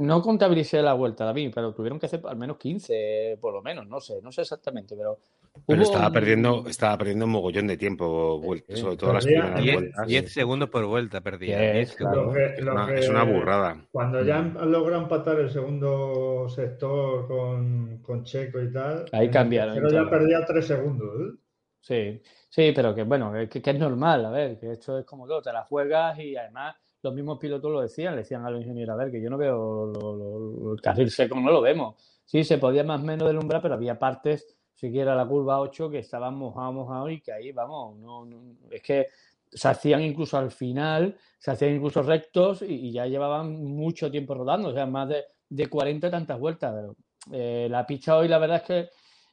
no 0.00 0.20
contabilicé 0.22 0.82
la 0.82 0.94
vuelta, 0.94 1.24
David, 1.24 1.52
pero 1.54 1.72
tuvieron 1.72 1.98
que 1.98 2.06
hacer 2.06 2.20
al 2.26 2.36
menos 2.36 2.56
15, 2.58 3.38
por 3.40 3.52
lo 3.54 3.62
menos, 3.62 3.86
no 3.86 4.00
sé, 4.00 4.20
no 4.22 4.32
sé 4.32 4.42
exactamente, 4.42 4.96
pero... 4.96 5.18
Pero 5.66 5.82
estaba, 5.82 6.10
perdiendo, 6.10 6.64
estaba 6.68 6.96
perdiendo 6.96 7.24
un 7.24 7.32
mogollón 7.32 7.66
de 7.66 7.76
tiempo, 7.76 8.40
sobre 8.74 8.96
todo 8.96 9.12
las 9.14 9.24
primeras 9.24 9.60
10, 9.60 9.74
vueltas. 9.74 10.06
10 10.06 10.32
segundos 10.32 10.70
por 10.70 10.86
vuelta 10.86 11.20
perdía. 11.20 11.74
Es, 11.74 11.94
claro. 11.96 12.32
que- 12.32 12.62
lo 12.62 12.72
Una- 12.72 12.86
que- 12.86 12.94
es 13.00 13.08
una 13.08 13.24
burrada. 13.24 13.84
Cuando 13.90 14.22
ya 14.22 14.38
han 14.38 14.70
logrado 14.70 15.02
empatar 15.02 15.40
el 15.40 15.50
segundo 15.50 16.48
sector 16.48 17.26
con, 17.26 17.98
con 18.02 18.22
Checo 18.24 18.60
y 18.60 18.72
tal, 18.72 19.06
Ahí 19.12 19.26
el 19.26 19.30
cambiaron, 19.32 19.74
tercero 19.74 20.04
ya 20.04 20.08
perdía 20.10 20.44
tres 20.46 20.66
segundos. 20.66 21.08
¿eh? 21.20 21.36
Sí, 21.80 22.22
sí, 22.48 22.72
pero 22.74 22.94
que 22.94 23.02
bueno, 23.02 23.32
que, 23.50 23.60
que 23.60 23.70
es 23.70 23.78
normal, 23.78 24.24
a 24.26 24.30
ver, 24.30 24.58
que 24.58 24.72
esto 24.72 24.98
es 24.98 25.04
como 25.04 25.26
todo, 25.26 25.42
te 25.42 25.52
la 25.52 25.64
juegas 25.64 26.18
y 26.20 26.36
además 26.36 26.76
los 27.02 27.14
mismos 27.14 27.38
pilotos 27.38 27.70
lo 27.70 27.80
decían, 27.80 28.14
le 28.14 28.22
decían 28.22 28.44
a 28.44 28.50
los 28.50 28.60
ingenieros, 28.60 28.94
a 28.94 28.96
ver, 29.04 29.10
que 29.10 29.20
yo 29.22 29.30
no 29.30 29.38
veo 29.38 29.86
lo- 29.86 30.16
lo- 30.16 30.72
el 30.74 30.80
carril 30.80 31.10
seco, 31.10 31.38
no 31.40 31.50
lo 31.50 31.60
vemos. 31.60 31.96
Sí, 32.24 32.44
se 32.44 32.58
podía 32.58 32.84
más 32.84 33.00
o 33.02 33.04
menos 33.04 33.26
deslumbrar, 33.26 33.60
pero 33.62 33.74
había 33.74 33.98
partes, 33.98 34.56
siquiera 34.74 35.14
la 35.14 35.26
curva 35.26 35.60
8, 35.60 35.90
que 35.90 35.98
estaban 35.98 36.34
mojados, 36.34 36.74
mojados 36.74 37.10
y 37.12 37.20
que 37.20 37.32
ahí, 37.32 37.52
vamos, 37.52 37.96
no, 37.98 38.24
no- 38.24 38.54
es 38.70 38.82
que 38.82 39.06
se 39.52 39.68
hacían 39.68 40.02
incluso 40.02 40.38
al 40.38 40.50
final, 40.52 41.16
se 41.38 41.50
hacían 41.50 41.74
incluso 41.74 42.02
rectos 42.02 42.62
y, 42.62 42.88
y 42.88 42.92
ya 42.92 43.06
llevaban 43.06 43.52
mucho 43.64 44.10
tiempo 44.10 44.34
rodando, 44.34 44.68
o 44.68 44.72
sea, 44.72 44.86
más 44.86 45.08
de, 45.08 45.24
de 45.48 45.66
40 45.68 46.06
y 46.06 46.10
tantas 46.10 46.38
vueltas. 46.38 46.72
Pero, 46.74 46.96
eh, 47.32 47.66
la 47.70 47.84
pista 47.86 48.16
hoy, 48.16 48.28
la 48.28 48.38
verdad 48.38 48.58
es 48.58 48.62
que 48.62 48.88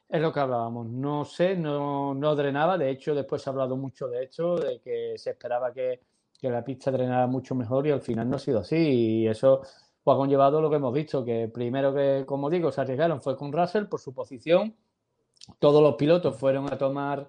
es 0.08 0.20
lo 0.20 0.32
que 0.32 0.40
hablábamos. 0.40 0.88
No 0.88 1.24
sé, 1.24 1.54
no, 1.56 2.14
no 2.14 2.34
drenaba. 2.34 2.76
De 2.76 2.90
hecho, 2.90 3.14
después 3.14 3.42
se 3.42 3.48
ha 3.48 3.52
hablado 3.52 3.76
mucho 3.76 4.08
de 4.08 4.24
hecho, 4.24 4.56
de 4.56 4.80
que 4.80 5.14
se 5.16 5.30
esperaba 5.30 5.72
que, 5.72 6.00
que 6.38 6.48
la 6.48 6.64
pista 6.64 6.90
drenara 6.90 7.26
mucho 7.26 7.54
mejor 7.54 7.86
y 7.86 7.90
al 7.90 8.00
final 8.00 8.30
no 8.30 8.36
ha 8.36 8.38
sido 8.38 8.60
así. 8.60 8.76
Y 8.76 9.28
eso 9.28 9.60
pues, 10.02 10.14
ha 10.14 10.18
conllevado 10.18 10.60
lo 10.60 10.70
que 10.70 10.76
hemos 10.76 10.92
visto, 10.92 11.24
que 11.24 11.48
primero 11.48 11.92
que, 11.92 12.24
como 12.26 12.48
digo, 12.48 12.70
se 12.70 12.80
arriesgaron 12.80 13.20
fue 13.20 13.36
con 13.36 13.52
Russell 13.52 13.86
por 13.86 14.00
su 14.00 14.14
posición. 14.14 14.74
Todos 15.58 15.82
los 15.82 15.96
pilotos 15.96 16.36
fueron 16.36 16.72
a 16.72 16.78
tomar 16.78 17.28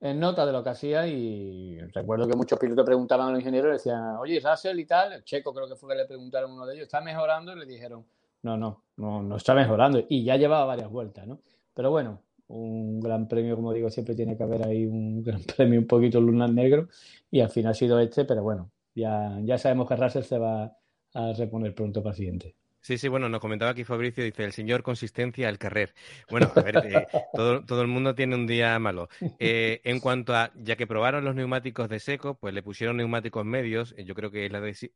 en 0.00 0.20
nota 0.20 0.44
de 0.44 0.52
lo 0.52 0.62
que 0.62 0.70
hacía 0.70 1.06
y 1.06 1.78
recuerdo 1.92 2.28
que 2.28 2.36
muchos 2.36 2.58
pilotos 2.58 2.84
preguntaban 2.84 3.28
a 3.28 3.30
los 3.30 3.40
ingenieros 3.40 3.72
decían, 3.72 4.16
oye, 4.16 4.40
Russell 4.40 4.78
y 4.78 4.84
tal, 4.84 5.14
el 5.14 5.24
checo 5.24 5.54
creo 5.54 5.66
que 5.66 5.76
fue 5.76 5.88
que 5.88 5.96
le 5.96 6.04
preguntaron 6.04 6.50
a 6.50 6.54
uno 6.54 6.66
de 6.66 6.74
ellos, 6.74 6.84
¿está 6.84 7.00
mejorando? 7.00 7.52
Y 7.52 7.60
le 7.60 7.66
dijeron, 7.66 8.04
no, 8.42 8.58
no, 8.58 8.82
no, 8.96 9.22
no 9.22 9.36
está 9.36 9.54
mejorando. 9.54 10.04
Y 10.08 10.22
ya 10.22 10.36
llevaba 10.36 10.66
varias 10.66 10.90
vueltas, 10.90 11.26
¿no? 11.26 11.40
Pero 11.72 11.90
bueno, 11.90 12.20
un 12.48 13.00
gran 13.00 13.28
premio, 13.28 13.56
como 13.56 13.72
digo, 13.72 13.90
siempre 13.90 14.14
tiene 14.14 14.36
que 14.36 14.42
haber 14.42 14.66
ahí 14.66 14.86
un 14.86 15.22
gran 15.24 15.42
premio 15.42 15.80
un 15.80 15.86
poquito 15.86 16.20
lunar 16.20 16.50
negro 16.50 16.88
y 17.30 17.40
al 17.40 17.50
final 17.50 17.72
ha 17.72 17.74
sido 17.74 17.98
este, 18.00 18.24
pero 18.24 18.42
bueno, 18.42 18.70
ya, 18.94 19.38
ya 19.42 19.58
sabemos 19.58 19.88
que 19.88 19.96
Russell 19.96 20.22
se 20.22 20.38
va 20.38 20.76
a 21.14 21.32
reponer 21.32 21.74
pronto 21.74 22.12
siguiente. 22.12 22.54
Sí, 22.80 22.98
sí, 22.98 23.08
bueno, 23.08 23.30
nos 23.30 23.40
comentaba 23.40 23.70
aquí 23.70 23.82
Fabricio, 23.82 24.22
dice, 24.22 24.44
el 24.44 24.52
señor 24.52 24.82
consistencia 24.82 25.48
al 25.48 25.56
carrer. 25.56 25.94
Bueno, 26.28 26.50
a 26.54 26.62
ver, 26.62 26.84
eh, 26.84 27.06
todo, 27.34 27.64
todo 27.64 27.80
el 27.80 27.88
mundo 27.88 28.14
tiene 28.14 28.34
un 28.34 28.46
día 28.46 28.78
malo. 28.78 29.08
Eh, 29.38 29.80
en 29.84 30.00
cuanto 30.00 30.34
a, 30.34 30.52
ya 30.54 30.76
que 30.76 30.86
probaron 30.86 31.24
los 31.24 31.34
neumáticos 31.34 31.88
de 31.88 31.98
seco, 31.98 32.34
pues 32.34 32.52
le 32.52 32.62
pusieron 32.62 32.98
neumáticos 32.98 33.42
medios, 33.46 33.94
eh, 33.96 34.04
yo 34.04 34.14
creo 34.14 34.30
que 34.30 34.44
es 34.44 34.52
la 34.52 34.60
deci- 34.60 34.92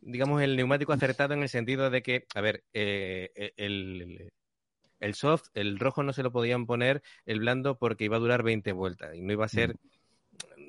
digamos, 0.00 0.40
el 0.40 0.56
neumático 0.56 0.94
acertado 0.94 1.34
en 1.34 1.42
el 1.42 1.50
sentido 1.50 1.90
de 1.90 2.02
que, 2.02 2.26
a 2.34 2.40
ver, 2.40 2.64
el, 2.72 4.32
el 5.04 5.14
soft, 5.14 5.48
el 5.54 5.78
rojo 5.78 6.02
no 6.02 6.12
se 6.12 6.22
lo 6.22 6.32
podían 6.32 6.66
poner, 6.66 7.02
el 7.26 7.40
blando, 7.40 7.78
porque 7.78 8.04
iba 8.04 8.16
a 8.16 8.20
durar 8.20 8.42
20 8.42 8.72
vueltas 8.72 9.14
y 9.14 9.20
no 9.20 9.32
iba 9.32 9.44
a 9.44 9.48
ser, 9.48 9.76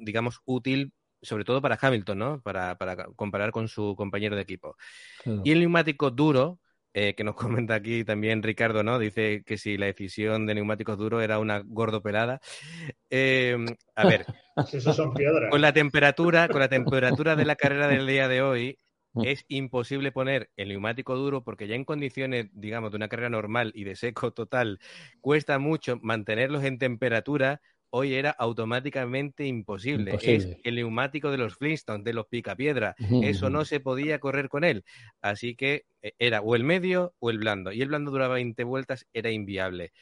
digamos, 0.02 0.42
útil, 0.46 0.94
sobre 1.22 1.46
todo 1.46 1.62
para 1.62 1.80
Hamilton, 1.82 2.18
¿no? 2.18 2.42
Para, 2.42 2.78
para 2.78 3.08
comparar 3.16 3.52
con 3.52 3.68
su 3.68 3.96
compañero 3.96 4.36
de 4.36 4.42
equipo. 4.42 4.76
Claro. 5.24 5.42
Y 5.46 5.52
el 5.52 5.60
neumático 5.60 6.12
duro, 6.12 6.60
eh, 6.94 7.16
que 7.16 7.24
nos 7.24 7.36
comenta 7.66 7.76
aquí 7.76 8.04
también 8.04 8.44
Ricardo, 8.44 8.84
¿no? 8.84 9.00
Dice 9.00 9.44
que 9.46 9.58
si 9.58 9.78
la 9.78 9.88
decisión 9.88 10.46
de 10.46 10.56
neumáticos 10.56 10.98
duros 10.98 11.24
era 11.24 11.40
una 11.40 11.62
gordo 11.66 12.02
pelada. 12.02 12.42
Eh, 13.10 13.58
a 13.96 14.08
ver, 14.08 14.26
son 14.96 15.14
piedras. 15.14 15.50
con 15.50 15.62
la 15.62 15.74
temperatura, 15.74 16.50
con 16.50 16.60
la 16.60 16.70
temperatura 16.70 17.36
de 17.36 17.46
la 17.46 17.56
carrera 17.56 17.88
del 17.88 18.06
día 18.06 18.28
de 18.28 18.42
hoy, 18.42 18.80
es 19.24 19.46
imposible 19.48 20.12
poner 20.12 20.50
el 20.58 20.70
neumático 20.70 21.16
duro 21.16 21.44
porque 21.44 21.68
ya 21.68 21.76
en 21.76 21.86
condiciones, 21.86 22.48
digamos, 22.54 22.92
de 22.92 22.98
una 22.98 23.08
carrera 23.08 23.30
normal 23.30 23.72
y 23.76 23.84
de 23.84 23.96
seco 23.96 24.32
total, 24.34 24.80
cuesta 25.22 25.60
mucho 25.60 26.00
mantenerlos 26.02 26.64
en 26.64 26.78
temperatura. 26.78 27.62
Hoy 27.90 28.14
era 28.16 28.32
automáticamente 28.32 29.46
imposible. 29.46 30.12
Imposible. 30.12 30.54
Es 30.54 30.58
el 30.64 30.76
neumático 30.76 31.32
de 31.32 31.38
los 31.38 31.56
Flintstones, 31.56 32.04
de 32.04 32.14
los 32.14 32.28
picapiedra. 32.28 32.96
Eso 33.24 33.50
no 33.50 33.64
se 33.64 33.80
podía 33.80 34.20
correr 34.20 34.50
con 34.50 34.64
él. 34.64 34.84
Así 35.22 35.56
que 35.56 35.86
eh, 36.02 36.14
era 36.20 36.42
o 36.42 36.56
el 36.56 36.64
medio 36.64 37.14
o 37.20 37.30
el 37.30 37.38
blando. 37.38 37.72
Y 37.72 37.82
el 37.82 37.88
blando 37.88 38.12
duraba 38.12 38.36
20 38.36 38.64
vueltas, 38.66 39.08
era 39.14 39.32
inviable. 39.32 39.94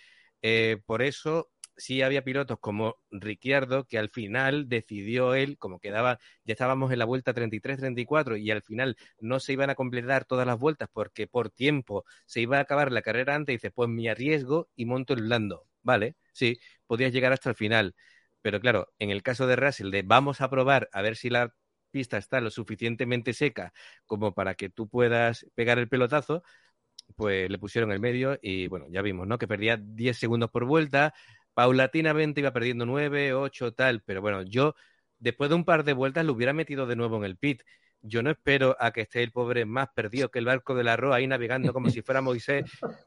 Eh, 0.42 0.78
por 0.86 1.02
eso 1.02 1.50
sí 1.78 2.02
había 2.02 2.24
pilotos 2.24 2.58
como 2.60 2.98
Ricciardo 3.12 3.86
que 3.86 3.98
al 3.98 4.10
final 4.10 4.70
decidió 4.70 5.36
él, 5.36 5.58
como 5.58 5.80
quedaba, 5.80 6.20
ya 6.44 6.54
estábamos 6.54 6.92
en 6.92 7.00
la 7.00 7.06
vuelta 7.06 7.34
33-34 7.34 8.38
y 8.38 8.52
al 8.52 8.62
final 8.62 8.98
no 9.20 9.40
se 9.40 9.54
iban 9.54 9.70
a 9.70 9.76
completar 9.76 10.26
todas 10.26 10.48
las 10.48 10.60
vueltas 10.60 10.90
porque 10.92 11.28
por 11.28 11.50
tiempo 11.50 12.06
se 12.26 12.42
iba 12.42 12.58
a 12.58 12.62
acabar 12.62 12.92
la 12.92 13.02
carrera 13.02 13.36
antes 13.36 13.54
y 13.54 13.58
dice, 13.58 13.72
pues 13.72 13.90
me 13.90 14.10
arriesgo 14.10 14.70
y 14.76 14.86
monto 14.86 15.14
el 15.14 15.24
blando. 15.24 15.68
Vale, 15.82 16.16
sí, 16.34 16.60
podías 16.88 17.12
llegar 17.14 17.34
hasta 17.34 17.50
el 17.50 17.56
final. 17.56 17.96
Pero 18.42 18.60
claro, 18.60 18.90
en 19.00 19.10
el 19.10 19.24
caso 19.24 19.48
de 19.48 19.56
Russell, 19.56 19.92
de 19.92 20.02
vamos 20.04 20.42
a 20.42 20.50
probar 20.50 20.90
a 20.92 21.02
ver 21.02 21.16
si 21.16 21.30
la 21.30 21.54
pista 21.92 22.18
está 22.18 22.42
lo 22.42 22.50
suficientemente 22.50 23.34
seca 23.34 23.72
como 24.06 24.34
para 24.34 24.56
que 24.56 24.70
tú 24.70 24.88
puedas 24.90 25.46
pegar 25.56 25.80
el 25.80 25.88
pelotazo, 25.90 26.44
pues 27.16 27.50
le 27.50 27.60
pusieron 27.60 27.92
el 27.92 28.00
medio 28.00 28.40
y 28.42 28.68
bueno, 28.68 28.88
ya 28.90 29.02
vimos, 29.02 29.28
¿no? 29.28 29.38
Que 29.38 29.48
perdía 29.48 29.78
10 29.78 30.18
segundos 30.18 30.50
por 30.52 30.66
vuelta, 30.66 31.14
paulatinamente 31.54 32.42
iba 32.42 32.52
perdiendo 32.54 32.86
9, 32.86 33.34
8, 33.34 33.74
tal, 33.74 34.02
pero 34.04 34.22
bueno, 34.22 34.44
yo 34.44 34.76
después 35.20 35.50
de 35.50 35.56
un 35.56 35.66
par 35.66 35.84
de 35.84 35.94
vueltas 35.94 36.26
lo 36.26 36.34
hubiera 36.34 36.54
metido 36.54 36.86
de 36.88 36.96
nuevo 36.96 37.18
en 37.18 37.24
el 37.26 37.38
pit. 37.38 37.62
Yo 38.02 38.22
no 38.24 38.32
espero 38.32 38.76
a 38.80 38.92
que 38.92 39.02
esté 39.02 39.24
el 39.24 39.32
pobre 39.32 39.66
más 39.66 39.90
perdido 39.96 40.30
que 40.30 40.40
el 40.40 40.46
barco 40.46 40.76
de 40.76 40.84
la 40.84 40.98
Roa 40.98 41.18
ahí 41.18 41.28
navegando 41.28 41.74
como 41.74 41.90
si 41.90 42.02
fuera 42.02 42.22
Moisés. 42.22 42.66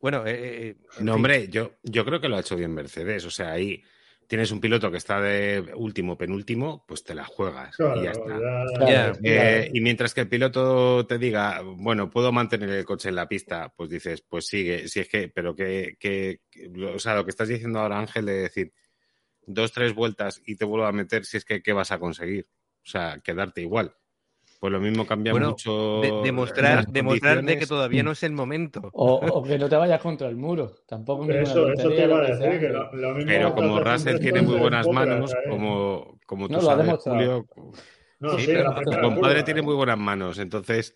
Bueno, 0.00 0.26
eh, 0.26 0.68
eh, 0.68 0.76
en 0.96 1.04
No, 1.04 1.14
fin. 1.14 1.16
hombre, 1.16 1.48
yo, 1.48 1.72
yo 1.82 2.04
creo 2.04 2.20
que 2.20 2.28
lo 2.28 2.36
ha 2.36 2.40
hecho 2.40 2.56
bien 2.56 2.72
Mercedes. 2.74 3.24
O 3.24 3.30
sea, 3.30 3.52
ahí 3.52 3.82
tienes 4.30 4.52
un 4.52 4.60
piloto 4.60 4.92
que 4.92 4.96
está 4.96 5.20
de 5.20 5.72
último, 5.74 6.16
penúltimo, 6.16 6.84
pues 6.86 7.02
te 7.02 7.16
la 7.16 7.24
juegas 7.24 7.76
Claro, 7.76 8.00
y 8.00 8.04
ya 8.04 8.10
está. 8.12 8.38
ya- 8.38 8.86
Ya, 8.86 9.18
Eh, 9.24 9.70
y 9.74 9.80
mientras 9.80 10.14
que 10.14 10.20
el 10.20 10.28
piloto 10.28 11.04
te 11.04 11.18
diga, 11.18 11.62
bueno, 11.62 12.08
puedo 12.08 12.30
mantener 12.30 12.70
el 12.70 12.84
coche 12.84 13.08
en 13.08 13.16
la 13.16 13.28
pista, 13.28 13.74
pues 13.76 13.90
dices, 13.90 14.22
pues 14.22 14.46
sigue, 14.46 14.86
si 14.86 15.00
es 15.00 15.08
que, 15.08 15.28
pero 15.28 15.54
que, 15.56 15.96
que, 15.98 16.42
que- 16.48 16.68
o 16.68 16.98
sea, 17.00 17.16
lo 17.16 17.24
que 17.24 17.30
estás 17.30 17.48
diciendo 17.48 17.80
ahora, 17.80 17.98
Ángel, 17.98 18.24
de 18.26 18.34
decir 18.42 18.72
dos, 19.44 19.72
tres 19.72 19.94
vueltas 19.94 20.40
y 20.46 20.54
te 20.54 20.64
vuelvo 20.64 20.86
a 20.86 20.92
meter, 20.92 21.24
si 21.24 21.36
es 21.36 21.44
que, 21.44 21.60
¿qué 21.60 21.72
vas 21.72 21.90
a 21.90 21.98
conseguir? 21.98 22.46
O 22.84 22.88
sea, 22.88 23.18
quedarte 23.22 23.60
igual. 23.62 23.96
Pues 24.60 24.72
lo 24.72 24.80
mismo 24.80 25.06
cambia 25.06 25.32
Bueno, 25.32 25.52
mucho. 25.52 26.00
de- 26.02 26.12
demostrar, 26.22 26.76
las 26.76 26.92
demostrar 26.92 27.42
de 27.42 27.56
que 27.56 27.66
todavía 27.66 28.02
no 28.02 28.12
es 28.12 28.22
el 28.22 28.32
momento. 28.32 28.90
O, 28.92 29.14
o 29.14 29.42
que 29.42 29.58
no 29.58 29.68
te 29.68 29.76
vayas 29.76 30.00
contra 30.00 30.28
el 30.28 30.36
muro. 30.36 30.72
Tampoco 30.86 31.24
Eso, 31.30 31.72
eso 31.72 31.88
te 31.88 32.04
iba 32.04 32.18
a 32.18 32.22
decir, 32.22 32.44
que 32.44 32.68
Ángel. 32.68 32.72
lo, 32.72 32.92
lo 32.94 33.14
mismo 33.14 33.30
Pero 33.30 33.54
como 33.54 33.80
Russell 33.80 34.20
tiene 34.20 34.42
muy 34.42 34.58
buenas 34.58 34.86
manos, 34.88 35.34
como, 35.48 36.18
como 36.26 36.48
tú 36.48 36.54
No, 36.54 36.60
sabes. 36.60 36.94
Julio, 37.04 37.46
No, 38.20 38.38
Sí, 38.38 38.44
sí, 38.44 38.52
pero 38.52 38.74
tu 38.84 38.90
compadre 39.00 39.42
tiene 39.42 39.60
¿eh? 39.60 39.64
muy 39.64 39.74
buenas 39.74 39.98
manos, 39.98 40.38
entonces, 40.38 40.94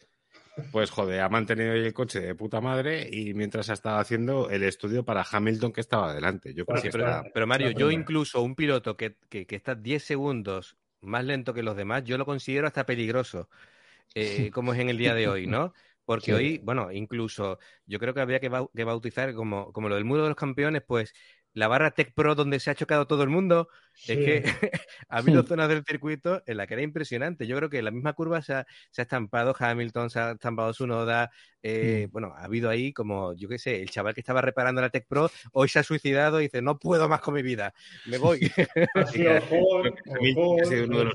pues 0.73 0.91
joder, 0.91 1.21
ha 1.21 1.29
mantenido 1.29 1.73
el 1.73 1.93
coche 1.95 2.21
de 2.21 2.35
puta 2.35 2.61
madre 2.61 3.09
y 3.11 3.33
mientras 3.33 3.71
ha 3.71 3.73
estado 3.73 3.99
haciendo 3.99 4.51
el 4.51 4.62
estudio 4.62 5.05
para 5.05 5.25
Hamilton 5.31 5.73
que 5.73 5.81
estaba 5.81 6.11
adelante. 6.11 6.53
Yo 6.55 6.67
creo 6.67 6.83
Sí, 6.83 6.89
que 6.91 6.99
pero, 7.33 7.47
Mario, 7.47 7.71
yo 7.71 7.91
incluso 7.91 8.43
un 8.43 8.55
piloto 8.55 8.97
que, 8.97 9.17
que, 9.31 9.47
que 9.47 9.57
está 9.57 9.75
10 9.75 10.03
segundos 10.03 10.77
más 11.05 11.24
lento 11.24 11.55
que 11.55 11.62
los 11.62 11.76
demás, 11.76 12.05
yo 12.05 12.18
lo 12.18 12.26
considero 12.26 12.66
hasta 12.66 12.86
peligroso. 12.86 13.48
eh, 14.14 14.50
como 14.52 14.72
es 14.74 14.80
en 14.80 14.88
el 14.90 14.98
día 14.98 15.14
de 15.14 15.28
hoy, 15.28 15.46
¿no? 15.46 15.72
Porque 16.05 16.34
hoy, 16.34 16.59
bueno, 16.64 16.92
incluso 16.92 17.59
yo 17.86 17.98
creo 17.98 18.14
que 18.14 18.20
habría 18.20 18.40
que, 18.40 18.50
que 18.74 18.84
bautizar 18.84 19.34
como, 19.34 19.72
como 19.72 19.88
lo 19.88 19.94
del 19.96 20.05
muro 20.05 20.22
de 20.24 20.28
los 20.30 20.36
campeones, 20.36 20.82
pues 20.86 21.12
la 21.55 21.68
barra 21.68 21.92
Tech 21.92 22.12
Pro 22.14 22.34
donde 22.34 22.61
se 22.61 22.70
ha 22.70 22.74
chocado 22.74 23.07
todo 23.07 23.22
el 23.22 23.30
mundo, 23.30 23.68
es 24.07 24.18
que 24.18 24.42
ha 25.09 25.18
habido 25.18 25.44
zonas 25.44 25.68
del 25.68 25.84
circuito 25.84 26.42
en 26.46 26.57
la 26.57 26.66
que 26.66 26.74
era 26.74 26.82
impresionante. 26.82 27.46
Yo 27.46 27.57
creo 27.57 27.70
que 27.70 27.80
la 27.80 27.92
misma 27.92 28.12
curva 28.12 28.42
se 28.42 28.55
ha, 28.55 28.66
estampado 28.96 29.55
Hamilton, 29.57 30.11
se 30.11 30.18
ha 30.18 30.32
estampado 30.32 30.72
su 30.72 30.86
noda. 30.86 31.30
Eh, 31.62 32.09
mm. 32.09 32.12
Bueno, 32.12 32.34
ha 32.36 32.44
habido 32.44 32.68
ahí 32.68 32.92
como, 32.92 33.34
yo 33.34 33.48
qué 33.48 33.59
sé, 33.59 33.80
el 33.80 33.88
chaval 33.88 34.14
que 34.14 34.20
estaba 34.20 34.40
reparando 34.40 34.80
la 34.82 34.90
Tech 34.90 35.07
Pro 35.07 35.30
hoy 35.52 35.68
se 35.68 35.78
ha 35.78 35.84
suicidado 35.84 36.40
y 36.40 36.44
dice, 36.44 36.61
no 36.61 36.78
puedo 36.78 37.09
más 37.09 37.20
con 37.20 37.34
mi 37.34 37.42
vida, 37.42 37.72
me 38.07 38.18
voy. 38.18 38.40
ha 38.94 39.07
sido 39.07 39.40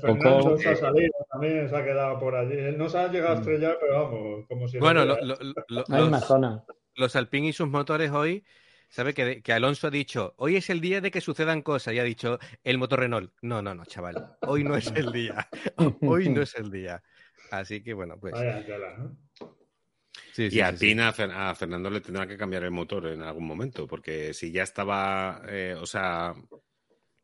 Fernando 0.00 0.56
se 0.58 0.70
ha 0.70 0.76
salido 0.76 1.12
también, 1.30 1.68
se 1.68 1.76
ha 1.76 1.84
quedado 1.84 2.18
por 2.18 2.34
allí. 2.34 2.54
Él 2.54 2.78
no 2.78 2.88
se 2.88 2.98
ha 2.98 3.08
llegado 3.08 3.32
a 3.32 3.36
mm. 3.36 3.40
estrellar, 3.40 3.76
pero 3.78 4.04
vamos, 4.04 4.46
como 4.48 4.66
si... 4.66 4.78
Bueno, 4.78 5.04
lo, 5.04 5.20
lo, 5.22 5.36
los, 5.68 5.84
los 6.94 7.16
Alpine 7.16 7.48
y 7.48 7.52
sus 7.52 7.68
motores 7.68 8.10
hoy 8.10 8.42
¿Sabe 8.90 9.14
que, 9.14 9.40
que, 9.40 9.52
Alonso 9.52 9.86
ha 9.86 9.90
dicho, 9.90 10.34
hoy 10.36 10.56
es 10.56 10.68
el 10.68 10.80
día 10.80 11.00
de 11.00 11.12
que 11.12 11.20
sucedan 11.20 11.62
cosas? 11.62 11.94
Y 11.94 12.00
ha 12.00 12.04
dicho 12.04 12.40
el 12.64 12.76
motor 12.76 12.98
Renault. 12.98 13.32
No, 13.40 13.62
no, 13.62 13.72
no, 13.72 13.84
chaval. 13.84 14.36
Hoy 14.42 14.64
no 14.64 14.74
es 14.74 14.88
el 14.88 15.12
día. 15.12 15.48
Hoy 16.02 16.28
no 16.28 16.42
es 16.42 16.56
el 16.56 16.72
día. 16.72 17.00
Así 17.52 17.82
que 17.82 17.94
bueno, 17.94 18.18
pues. 18.18 18.34
y 20.36 20.60
a 20.60 20.74
Tina, 20.74 21.08
a 21.10 21.54
Fernando 21.54 21.88
le 21.88 22.00
tendrá 22.00 22.26
que 22.26 22.36
cambiar 22.36 22.64
el 22.64 22.72
motor 22.72 23.06
en 23.06 23.22
algún 23.22 23.46
momento, 23.46 23.86
porque 23.86 24.34
si 24.34 24.50
ya 24.50 24.64
estaba, 24.64 25.42
eh, 25.48 25.76
o 25.78 25.86
sea, 25.86 26.34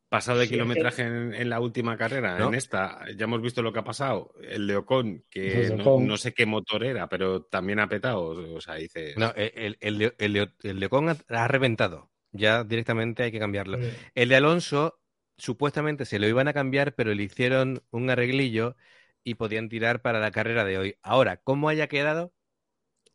pasado 0.08 0.38
de 0.38 0.48
kilometraje 0.48 1.02
en, 1.02 1.50
la 1.50 1.60
última 1.60 1.96
carrera, 1.96 2.38
en 2.38 2.54
esta, 2.54 3.04
ya 3.16 3.24
hemos 3.24 3.42
visto 3.42 3.62
lo 3.62 3.72
que 3.72 3.80
ha 3.80 3.84
pasado. 3.84 4.32
El 4.40 4.66
de 4.66 4.76
Ocon, 4.76 5.24
que 5.30 5.76
no, 5.76 6.16
sé 6.16 6.32
qué 6.32 6.46
motor 6.46 6.84
era, 6.84 7.08
pero 7.08 7.42
también 7.42 7.80
ha 7.80 7.88
petado. 7.88 8.54
O 8.54 8.60
sea, 8.60 8.74
dice. 8.74 9.14
No, 9.16 9.32
el, 9.36 9.76
el, 9.80 10.12
el 10.18 10.80
de 10.80 10.86
Ocon 10.86 11.16
ha, 11.28 11.48
reventado. 11.48 12.10
Ya 12.32 12.64
directamente 12.64 13.24
hay 13.24 13.32
que 13.32 13.38
cambiarlo. 13.38 13.78
El 14.14 14.28
de 14.28 14.36
Alonso, 14.36 15.00
supuestamente 15.36 16.04
se 16.04 16.18
lo 16.18 16.28
iban 16.28 16.48
a 16.48 16.52
cambiar, 16.52 16.94
pero 16.94 17.14
le 17.14 17.22
hicieron 17.22 17.82
un 17.90 18.10
arreglillo 18.10 18.76
y 19.24 19.34
podían 19.34 19.68
tirar 19.68 20.02
para 20.02 20.20
la 20.20 20.30
carrera 20.30 20.64
de 20.64 20.78
hoy. 20.78 20.96
Ahora, 21.02 21.38
¿cómo 21.38 21.68
haya 21.68 21.88
quedado? 21.88 22.32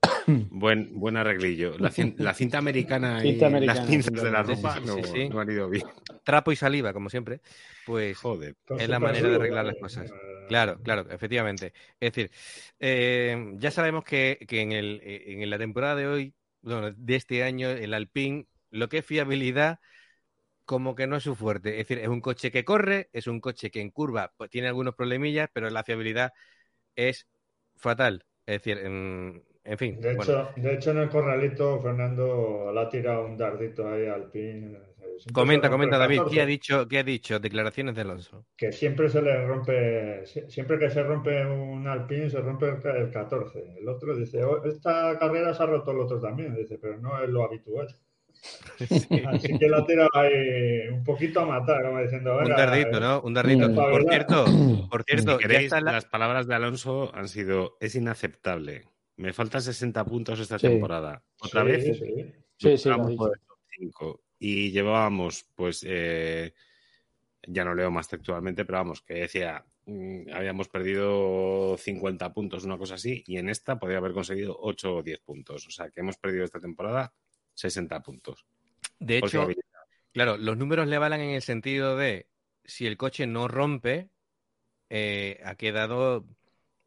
Buen, 0.51 0.99
buen 0.99 1.17
arreglillo. 1.17 1.77
La, 1.77 1.91
cinta 2.33 2.57
americana 2.57 3.23
y 3.23 3.35
las 3.35 3.81
pinzas 3.81 4.13
de 4.13 4.31
la 4.31 4.43
ropa 4.43 4.79
no, 4.79 5.39
han 5.39 5.51
ido 5.51 5.69
bien. 5.69 5.83
Trapo 6.23 6.51
y 6.51 6.55
saliva, 6.55 6.93
como 6.93 7.09
siempre. 7.09 7.41
Pues 7.85 8.17
Joder. 8.17 8.55
es 8.77 8.89
la 8.89 8.99
manera 8.99 9.29
de 9.29 9.35
arreglar 9.35 9.65
las 9.65 9.77
cosas. 9.77 10.11
Claro, 10.47 10.79
claro, 10.81 11.09
efectivamente. 11.09 11.73
Es 11.99 12.13
decir, 12.13 12.31
eh, 12.79 13.53
ya 13.55 13.71
sabemos 13.71 14.03
que, 14.03 14.37
en, 14.49 14.71
el, 14.71 15.01
en 15.03 15.49
la 15.49 15.57
temporada 15.57 15.95
de 15.95 16.07
hoy, 16.07 16.33
de 16.61 17.15
este 17.15 17.43
año, 17.43 17.69
el 17.69 17.93
Alpine, 17.93 18.47
lo 18.69 18.89
que 18.89 18.99
es 18.99 19.05
fiabilidad, 19.05 19.79
como 20.65 20.95
que 20.95 21.07
no 21.07 21.15
es 21.15 21.23
su 21.23 21.35
fuerte. 21.35 21.79
Es 21.79 21.87
decir, 21.87 21.99
es 21.99 22.07
un 22.07 22.21
coche 22.21 22.51
que 22.51 22.63
corre, 22.63 23.09
es 23.13 23.27
un 23.27 23.39
coche 23.39 23.71
que 23.71 23.81
en 23.81 23.91
curva 23.91 24.33
pues, 24.37 24.49
tiene 24.49 24.67
algunos 24.67 24.95
problemillas, 24.95 25.49
pero 25.53 25.69
la 25.69 25.83
fiabilidad 25.83 26.33
es 26.95 27.27
fatal. 27.75 28.25
Es 28.45 28.61
decir, 28.61 28.77
en, 28.77 29.43
en 29.64 29.78
fin. 29.78 30.01
De, 30.01 30.14
hecho, 30.14 30.49
de 30.55 30.74
hecho, 30.74 30.91
en 30.91 30.97
el 30.97 31.09
corralito, 31.09 31.80
Fernando 31.82 32.72
le 32.74 32.80
ha 32.82 32.89
tirado 32.89 33.26
un 33.26 33.38
dardito 33.38 33.88
ahí 33.88 34.07
al 34.07 34.32
pin. 34.32 34.76
comenta, 35.32 35.70
comenta, 35.70 35.99
David. 35.99 36.22
¿Qué 36.32 36.41
ha, 36.41 36.45
dicho, 36.47 36.88
¿Qué 36.88 36.97
ha 36.97 37.03
dicho? 37.03 37.39
Declaraciones 37.39 37.95
de 37.95 38.01
Alonso. 38.01 38.45
Que 38.57 38.72
siempre 38.72 39.07
se 39.09 39.22
le 39.22 39.45
rompe, 39.45 40.26
siempre 40.26 40.80
que 40.80 40.89
se 40.89 41.03
rompe 41.03 41.45
un 41.45 41.88
alpín, 41.88 42.30
se 42.32 42.41
rompe 42.41 42.70
el 42.70 43.12
14. 43.12 43.78
El 43.80 43.88
otro 43.88 44.16
dice, 44.16 44.43
oh, 44.43 44.64
esta 44.66 45.18
carrera 45.20 45.53
se 45.53 45.62
ha 45.62 45.68
roto 45.68 45.91
el 45.91 45.99
otro 45.99 46.20
también. 46.20 46.55
Dice, 46.55 46.80
pero 46.80 46.97
no 46.97 47.24
es 47.24 47.30
lo 47.30 47.43
habitual. 47.43 47.88
Así 49.28 49.59
que 49.59 49.70
la 49.70 49.86
tira 49.86 50.07
ahí 50.16 50.88
un 50.91 51.03
poquito 51.03 51.41
a 51.41 51.45
matar, 51.45 51.84
como 51.84 52.01
diciendo. 52.01 52.39
Un 52.39 52.49
dardito, 52.49 52.99
¿no? 52.99 53.22
Un 53.22 53.36
dardito. 53.36 53.76
Por 53.76 54.03
cierto, 54.09 54.45
por 54.89 55.03
cierto, 55.03 55.38
las 55.82 56.05
palabras 56.05 56.47
de 56.47 56.55
Alonso 56.55 57.12
han 57.14 57.28
sido: 57.28 57.78
es 57.80 57.93
inaceptable 57.93 58.86
me 59.22 59.34
faltan 59.34 59.61
60 59.61 60.03
puntos 60.03 60.39
esta 60.39 60.57
temporada. 60.57 61.24
¿Otra 61.39 61.63
vez? 61.63 61.86
Sí, 62.57 62.78
sí. 62.78 62.91
Y 64.39 64.72
llevábamos, 64.72 65.45
pues, 65.53 65.86
eh, 65.88 66.53
ya 67.47 67.63
no 67.63 67.76
leo 67.76 67.91
más 67.91 68.07
textualmente, 68.07 68.65
pero 68.65 68.80
vamos, 68.80 69.03
que 69.03 69.13
decía, 69.13 69.63
mm, 69.86 70.34
habíamos 70.34 70.69
perdido 70.69 71.78
50 71.78 72.34
puntos, 72.34 72.63
una 72.65 72.80
cosa 72.80 72.95
así, 72.95 73.24
y 73.28 73.38
en 73.38 73.49
esta 73.49 73.78
podría 73.78 73.99
haber 73.99 74.13
conseguido 74.13 74.57
8 74.59 74.95
o 74.97 75.03
10 75.03 75.19
puntos. 75.19 75.67
O 75.67 75.72
sea, 75.72 75.91
que 75.91 75.99
hemos 75.99 76.17
perdido 76.17 76.43
esta 76.43 76.59
temporada 76.59 77.13
60 77.53 78.01
puntos. 78.01 78.45
De 78.99 79.19
hecho, 79.19 79.47
claro, 80.13 80.38
los 80.38 80.57
números 80.57 80.88
le 80.88 80.95
avalan 80.95 81.22
en 81.22 81.32
el 81.32 81.43
sentido 81.43 81.95
de 81.95 82.28
si 82.65 82.88
el 82.88 82.97
coche 82.97 83.28
no 83.28 83.47
rompe, 83.47 84.09
eh, 84.89 85.39
ha 85.45 85.55
quedado 85.55 86.26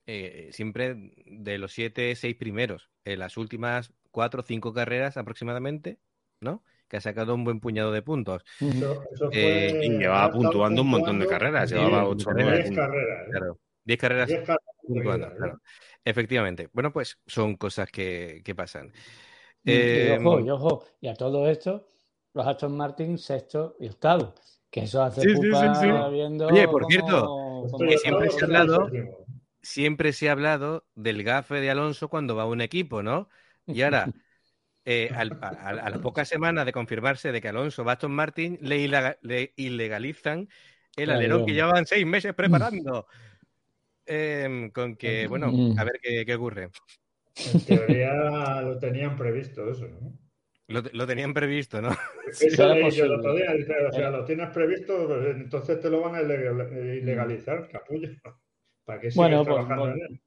eh, 0.07 0.51
siempre 0.53 1.13
de 1.27 1.59
los 1.59 1.73
siete, 1.73 2.15
seis 2.17 2.37
primeros, 2.37 2.91
en 3.05 3.19
las 3.19 3.37
últimas 3.37 3.93
cuatro 4.11 4.41
o 4.41 4.45
cinco 4.45 4.73
carreras 4.73 5.17
aproximadamente, 5.17 5.99
¿no? 6.41 6.63
Que 6.89 6.99
ha 6.99 7.01
sacado 7.01 7.35
un 7.35 7.45
buen 7.45 7.61
puñado 7.61 7.91
de 7.91 8.03
puntos. 8.03 8.45
Eh, 9.33 9.81
y 9.83 9.91
llevaba 9.91 10.31
puntuando 10.31 10.83
un 10.83 10.89
montón 10.89 11.19
de 11.19 11.27
carreras, 11.27 11.71
llevaba 11.71 12.07
ocho 12.07 12.27
carreras. 12.27 12.71
carreras 12.71 13.29
claro, 13.31 13.59
diez 13.85 13.99
carreras. 13.99 14.31
puntuando, 14.87 15.35
claro. 15.35 15.61
Efectivamente. 16.05 16.69
Bueno, 16.73 16.93
pues 16.93 17.19
son 17.27 17.57
cosas 17.57 17.91
que, 17.91 18.43
que 18.45 18.55
pasan. 18.55 18.93
y, 19.65 19.73
eh, 19.73 20.19
ojo, 20.21 20.41
y 20.41 20.51
ojo, 20.51 20.85
y 21.01 21.09
a 21.09 21.15
todo 21.15 21.49
esto, 21.49 21.89
los 22.35 22.47
Aston 22.47 22.77
Martin 22.77 23.17
sexto 23.17 23.77
y 23.81 23.89
octavo. 23.89 24.35
Que 24.71 24.81
eso 24.81 25.03
hace 25.03 25.21
sí, 25.21 25.29
viendo 26.11 26.49
Oye, 26.49 26.67
por 26.67 26.85
cierto, 26.87 27.65
que 27.79 27.97
siempre 27.97 28.29
se 28.29 28.41
ha 28.41 28.45
hablado 28.45 28.89
siempre 29.65 30.13
se 30.13 30.29
ha 30.29 30.33
hablado 30.33 30.87
del 30.95 31.25
gafe 31.25 31.57
de 31.57 31.71
Alonso 31.71 32.09
cuando 32.09 32.37
va 32.37 32.43
a 32.43 32.47
un 32.47 32.61
equipo, 32.61 33.03
¿no? 33.03 33.29
Y 33.67 33.83
ahora, 33.83 34.07
eh, 34.85 35.11
a, 35.13 35.25
las 35.25 35.99
pocas 35.99 36.29
semanas 36.29 36.67
de 36.67 36.73
confirmarse 36.73 37.33
de 37.33 37.41
que 37.41 37.49
Alonso 37.49 37.83
va 37.83 37.93
a 37.93 37.95
Aston 37.95 38.13
Martin, 38.13 38.59
le, 38.61 39.51
ilegalizan 39.57 40.49
el 40.97 41.11
alerón 41.11 41.47
que 41.47 41.55
llevaban 41.55 41.87
seis 41.87 42.07
meses 42.07 42.35
preparando. 42.35 43.07
Em, 44.07 44.71
con 44.71 44.97
que, 44.97 45.27
bueno, 45.29 45.51
a 45.79 45.85
ver 45.85 45.99
qué, 46.03 46.35
ocurre. 46.35 46.69
En 47.55 47.65
teoría 47.65 48.61
lo 48.61 48.79
tenían 48.79 49.17
previsto 49.17 49.71
eso, 49.71 49.89
¿no? 49.89 50.13
Lo, 50.67 51.07
tenían 51.07 51.33
previsto, 51.33 51.81
¿no? 51.81 51.89
Eso 52.39 52.75
leí 52.75 52.91
yo 52.91 53.07
el 53.07 53.13
otro 53.13 53.35
día, 53.35 53.47
o 53.89 53.93
sea, 53.93 54.11
lo 54.11 54.27
tienes 54.27 54.51
previsto, 54.51 55.07
pues, 55.07 55.37
entonces 55.37 55.81
te 55.81 55.89
lo 55.89 56.03
van 56.03 56.17
a 56.17 56.21
ilegalizar, 56.21 57.67
capullo 57.69 58.11
bueno, 59.15 59.45
pues, 59.45 59.65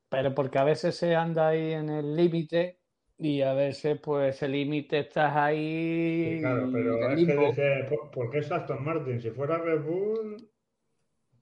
pero 0.09 0.33
porque 0.33 0.57
a 0.57 0.63
veces 0.63 0.95
se 0.95 1.15
anda 1.15 1.49
ahí 1.49 1.73
en 1.73 1.89
el 1.89 2.15
límite 2.15 2.79
y 3.17 3.41
a 3.41 3.53
veces 3.53 3.99
pues 3.99 4.41
el 4.43 4.51
límite 4.51 4.99
estás 4.99 5.35
ahí. 5.35 6.37
claro, 6.39 6.69
pero 6.71 7.09
es 7.09 7.25
que 7.25 7.37
dice, 7.37 7.89
¿por, 8.11 8.29
qué 8.29 8.39
es 8.39 8.51
Aston 8.51 8.83
Martin? 8.83 9.21
Si 9.21 9.31
fuera 9.31 9.57
Red 9.57 9.83
Bull. 9.83 10.49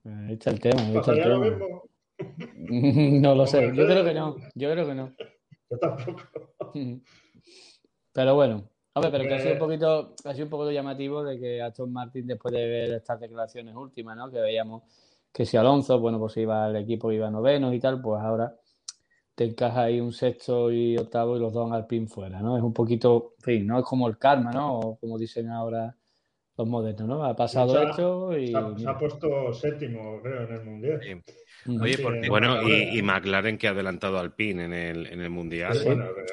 Eh, 0.04 0.28
echa 0.30 0.50
el 0.50 0.60
tema, 0.60 0.80
echa 0.90 1.12
el 1.12 1.22
tema. 1.22 1.28
Lo 1.28 1.40
mismo? 1.40 1.82
no 3.20 3.34
lo 3.34 3.46
sé, 3.46 3.72
yo 3.74 3.86
creo 3.86 4.04
que 4.04 4.14
no, 4.14 4.36
yo 4.54 4.70
creo 4.70 4.86
que 4.86 4.94
no. 4.94 5.14
Yo 5.68 5.78
tampoco. 5.78 6.22
Pero 8.12 8.34
bueno, 8.34 8.70
hombre, 8.94 9.10
pero 9.10 9.24
que 9.24 9.34
ha 9.34 9.40
sido 9.40 9.52
un 9.54 9.58
poquito, 9.58 10.14
ha 10.24 10.32
sido 10.32 10.46
un 10.46 10.50
poco 10.50 10.70
llamativo 10.70 11.22
de 11.22 11.38
que 11.38 11.60
Aston 11.60 11.92
Martin, 11.92 12.26
después 12.26 12.54
de 12.54 12.66
ver 12.66 12.92
estas 12.92 13.20
declaraciones 13.20 13.74
últimas, 13.74 14.16
¿no? 14.16 14.30
Que 14.30 14.40
veíamos 14.40 14.84
que 15.36 15.44
si 15.44 15.58
Alonso, 15.58 16.00
bueno, 16.00 16.18
pues 16.18 16.34
iba 16.38 16.64
al 16.64 16.76
equipo, 16.76 17.12
iba 17.12 17.30
noveno 17.30 17.70
y 17.74 17.78
tal, 17.78 18.00
pues 18.00 18.22
ahora 18.22 18.56
te 19.34 19.44
encaja 19.44 19.82
ahí 19.82 20.00
un 20.00 20.10
sexto 20.10 20.72
y 20.72 20.96
octavo 20.96 21.36
y 21.36 21.40
los 21.40 21.52
dos 21.52 21.70
al 21.72 21.86
pin 21.86 22.08
fuera, 22.08 22.40
¿no? 22.40 22.56
Es 22.56 22.62
un 22.62 22.72
poquito, 22.72 23.34
en 23.40 23.44
fin, 23.44 23.66
no 23.66 23.78
es 23.78 23.84
como 23.84 24.08
el 24.08 24.16
karma, 24.16 24.50
¿no? 24.50 24.78
O 24.78 24.98
como 24.98 25.18
dicen 25.18 25.50
ahora 25.50 25.94
los 26.56 26.66
modernos, 26.66 27.06
¿no? 27.06 27.22
Ha 27.22 27.36
pasado 27.36 27.82
esto 27.82 28.38
y... 28.38 28.46
Se 28.46 28.88
ha, 28.88 28.96
puesto 28.96 29.52
séptimo, 29.52 30.22
creo, 30.22 30.44
en 30.44 30.54
el 30.54 30.64
Mundial. 30.64 31.22
Oye, 31.82 31.98
porque, 31.98 32.30
bueno, 32.30 32.62
y, 32.66 33.02
McLaren 33.02 33.58
que 33.58 33.68
ha 33.68 33.72
adelantado 33.72 34.18
al 34.18 34.34
PIN 34.34 34.60
en 34.60 34.72
el, 34.72 35.06
en 35.06 35.20
el 35.20 35.28
Mundial. 35.28 35.76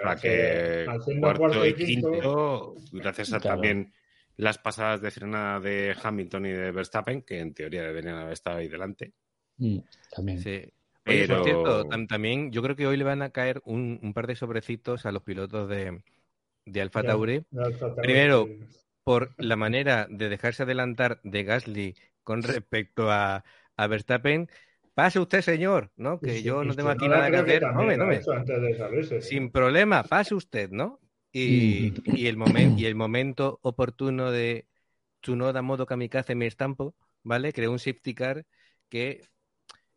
para 0.01 0.15
que 0.15 0.85
cuarto, 1.19 1.65
y 1.65 1.73
quinto, 1.73 2.75
gracias 2.93 3.33
a 3.33 3.41
también 3.41 3.91
las 4.37 4.57
pasadas 4.57 5.01
de 5.01 5.11
frenada 5.11 5.59
de 5.59 5.95
Hamilton 6.01 6.45
y 6.45 6.51
de 6.51 6.71
Verstappen, 6.71 7.21
que 7.21 7.39
en 7.39 7.53
teoría 7.53 7.83
deberían 7.83 8.15
haber 8.15 8.33
estado 8.33 8.57
ahí 8.57 8.67
delante. 8.67 9.13
Mm, 9.57 9.79
también. 10.11 10.39
Sí. 10.39 10.73
Pero... 11.03 11.35
por 11.35 11.45
cierto, 11.45 11.85
también 12.07 12.51
yo 12.51 12.61
creo 12.61 12.75
que 12.75 12.87
hoy 12.87 12.97
le 12.97 13.03
van 13.03 13.21
a 13.21 13.31
caer 13.31 13.61
un, 13.65 14.13
par 14.13 14.27
de 14.27 14.35
sobrecitos 14.35 15.05
a 15.05 15.11
los 15.11 15.23
pilotos 15.23 15.69
de, 15.69 16.01
de 16.65 16.81
Alfa 16.81 17.03
Tauri. 17.03 17.45
Primero, 18.01 18.47
por 19.03 19.33
la 19.37 19.57
manera 19.57 20.07
de 20.09 20.29
dejarse 20.29 20.63
adelantar 20.63 21.19
de 21.23 21.43
Gasly 21.43 21.95
con 22.23 22.41
respecto 22.41 23.11
a, 23.11 23.43
a 23.75 23.87
Verstappen, 23.87 24.49
pase 24.93 25.19
usted, 25.19 25.41
señor, 25.41 25.91
¿no? 25.97 26.19
Que 26.19 26.41
yo 26.41 26.63
no 26.63 26.73
tengo 26.73 26.89
aquí 26.89 27.07
nada 27.07 27.29
que 27.29 27.37
hacer. 27.37 27.61
también 27.61 27.99
tome. 27.99 28.15
hecho 28.17 28.31
antes 28.31 28.61
de 28.61 28.77
salirse. 28.77 29.21
Sin 29.21 29.51
problema, 29.51 30.03
pase 30.03 30.35
usted, 30.35 30.69
¿no? 30.69 30.99
Y, 31.33 31.95
y 32.13 32.27
el 32.27 32.37
momento 32.37 32.73
y 32.77 32.85
el 32.85 32.95
momento 32.95 33.59
oportuno 33.63 34.31
de 34.31 34.67
Tsunoda 35.21 35.61
modo 35.63 35.85
kamikaze 35.87 36.35
me 36.35 36.47
estampo, 36.47 36.95
¿vale? 37.23 37.53
Creó 37.53 37.71
un 37.71 37.79
safety 37.79 38.15
car 38.15 38.45
que 38.89 39.23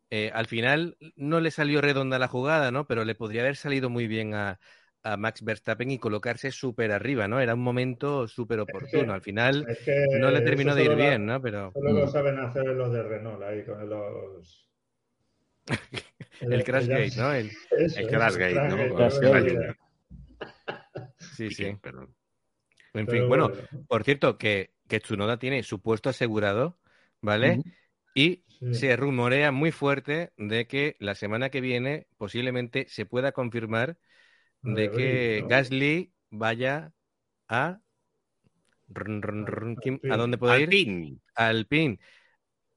eh, 0.09 0.31
al 0.33 0.47
final 0.47 0.97
no 1.15 1.39
le 1.41 1.51
salió 1.51 1.81
redonda 1.81 2.19
la 2.19 2.27
jugada, 2.27 2.71
¿no? 2.71 2.87
Pero 2.87 3.05
le 3.05 3.15
podría 3.15 3.41
haber 3.41 3.55
salido 3.57 3.89
muy 3.89 4.07
bien 4.07 4.33
a, 4.35 4.59
a 5.03 5.17
Max 5.17 5.43
Verstappen 5.43 5.91
y 5.91 5.99
colocarse 5.99 6.51
súper 6.51 6.91
arriba, 6.91 7.27
¿no? 7.27 7.39
Era 7.39 7.53
un 7.55 7.61
momento 7.61 8.27
súper 8.27 8.59
oportuno. 8.59 9.13
Al 9.13 9.21
final 9.21 9.67
Es 9.69 9.79
que 9.79 10.05
no 10.19 10.31
le 10.31 10.41
terminó 10.41 10.75
de 10.75 10.83
ir 10.85 10.95
bien, 10.95 11.25
¿no? 11.25 11.41
Pero 11.41 11.71
Solo 11.73 11.91
lo 11.93 12.07
saben 12.07 12.39
hacer 12.39 12.65
los 12.67 12.91
de 12.91 13.03
Renault 13.03 13.43
ahí 13.43 13.63
con 13.65 13.87
los. 13.89 14.67
el 16.49 16.63
Crash 16.63 16.87
Gate, 16.87 17.13
¿no? 17.15 17.31
El- 17.33 17.47
Eso, 17.71 17.99
El 17.99 18.05
eso, 18.05 18.09
Crashgate, 18.09 18.61
¿no? 18.67 18.87
Con 18.87 18.95
Crashgate. 18.95 19.59
no 19.59 19.86
sí, 21.37 21.51
sí. 21.51 21.77
Perdón. 21.81 22.15
En 22.93 23.07
Pero 23.07 23.25
fin, 23.25 23.27
bueno, 23.27 23.51
por 23.87 24.03
cierto, 24.03 24.37
que, 24.37 24.73
que 24.87 24.99
Tsunoda 24.99 25.39
tiene 25.39 25.63
su 25.63 25.81
puesto 25.81 26.09
asegurado, 26.09 26.79
¿vale? 27.21 27.63
Y 28.13 28.45
Sí. 28.59 28.65
se 28.71 28.95
rumorea 28.97 29.51
muy 29.51 29.71
fuerte 29.71 30.33
de 30.37 30.67
que 30.67 30.95
la 30.99 31.15
semana 31.15 31.49
que 31.49 31.61
viene 31.61 32.07
posiblemente 32.17 32.87
se 32.89 33.05
pueda 33.05 33.31
confirmar 33.31 33.97
de 34.63 34.91
que 34.91 35.43
¿no? 35.43 35.47
Gasly 35.47 36.13
vaya 36.31 36.93
a... 37.49 37.81
run, 38.89 39.21
run, 39.21 39.45
run, 39.47 39.75
¿quién- 39.77 40.03
¿A 40.07 40.17
Alpine. 40.17 40.17
dónde 40.17 40.37
puede 40.37 40.59
ir? 40.61 40.79
Alpine. 40.79 41.19
Alpine. 41.35 41.99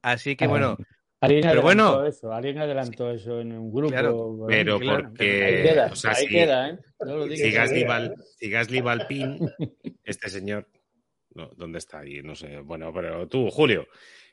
Así 0.03 0.37
que 0.37 0.47
Ah, 0.47 0.49
bueno, 0.49 0.83
Alguien 1.23 1.43
Pero 1.43 1.61
adelantó 1.61 1.63
bueno. 1.93 2.07
eso, 2.07 2.33
alguien 2.33 2.59
adelantó 2.59 3.11
eso 3.11 3.41
en 3.41 3.53
un 3.53 3.71
grupo. 3.71 3.91
Claro, 3.93 4.45
Pero 4.49 4.79
claro, 4.81 5.05
porque. 5.09 5.45
ahí 5.45 5.63
queda, 5.63 5.87
o 5.93 5.97
sea, 5.97 6.11
ahí 6.13 6.17
si, 6.25 6.29
queda, 6.29 6.71
¿eh? 6.71 6.79
No 7.01 7.17
lo 7.17 7.27
si. 7.37 7.51
Gasly 7.51 7.77
idea, 7.79 7.89
va, 7.89 7.97
al- 7.97 8.07
¿eh? 8.13 8.15
si 8.39 8.51
Gasly 8.51 8.81
este 10.05 10.31
señor. 10.31 10.67
no, 11.35 11.51
¿Dónde 11.57 11.79
está 11.79 11.99
ahí? 12.01 12.23
No 12.23 12.35
sé. 12.35 12.61
Bueno, 12.61 12.91
pero 12.95 13.29
tú, 13.29 13.51
Julio, 13.51 13.87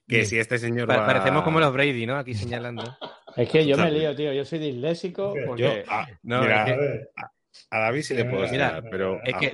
que 0.07 0.21
Sí. 0.23 0.31
si 0.31 0.39
este 0.39 0.57
señor 0.57 0.87
pa- 0.87 0.97
va. 0.97 1.05
parecemos 1.07 1.43
como 1.43 1.59
los 1.59 1.73
Brady, 1.73 2.05
¿no? 2.05 2.15
Aquí 2.17 2.33
señalando. 2.33 2.83
Es 3.35 3.49
que 3.49 3.65
yo 3.67 3.75
me 3.77 3.91
lío, 3.91 4.15
tío. 4.15 4.31
Yo 4.31 4.45
soy 4.45 4.59
disléxico 4.59 5.33
porque 5.45 5.61
Yo, 5.63 5.91
a, 5.91 6.07
No, 6.23 6.41
mira, 6.41 6.67
es 6.73 7.07
A 7.69 7.79
David 7.79 8.01
sí 8.01 8.13
le 8.13 8.23
puedo 8.23 8.43
Mira, 8.49 8.77
enseñar, 8.77 8.83
pero. 8.89 9.19
es 9.25 9.35
que- 9.35 9.51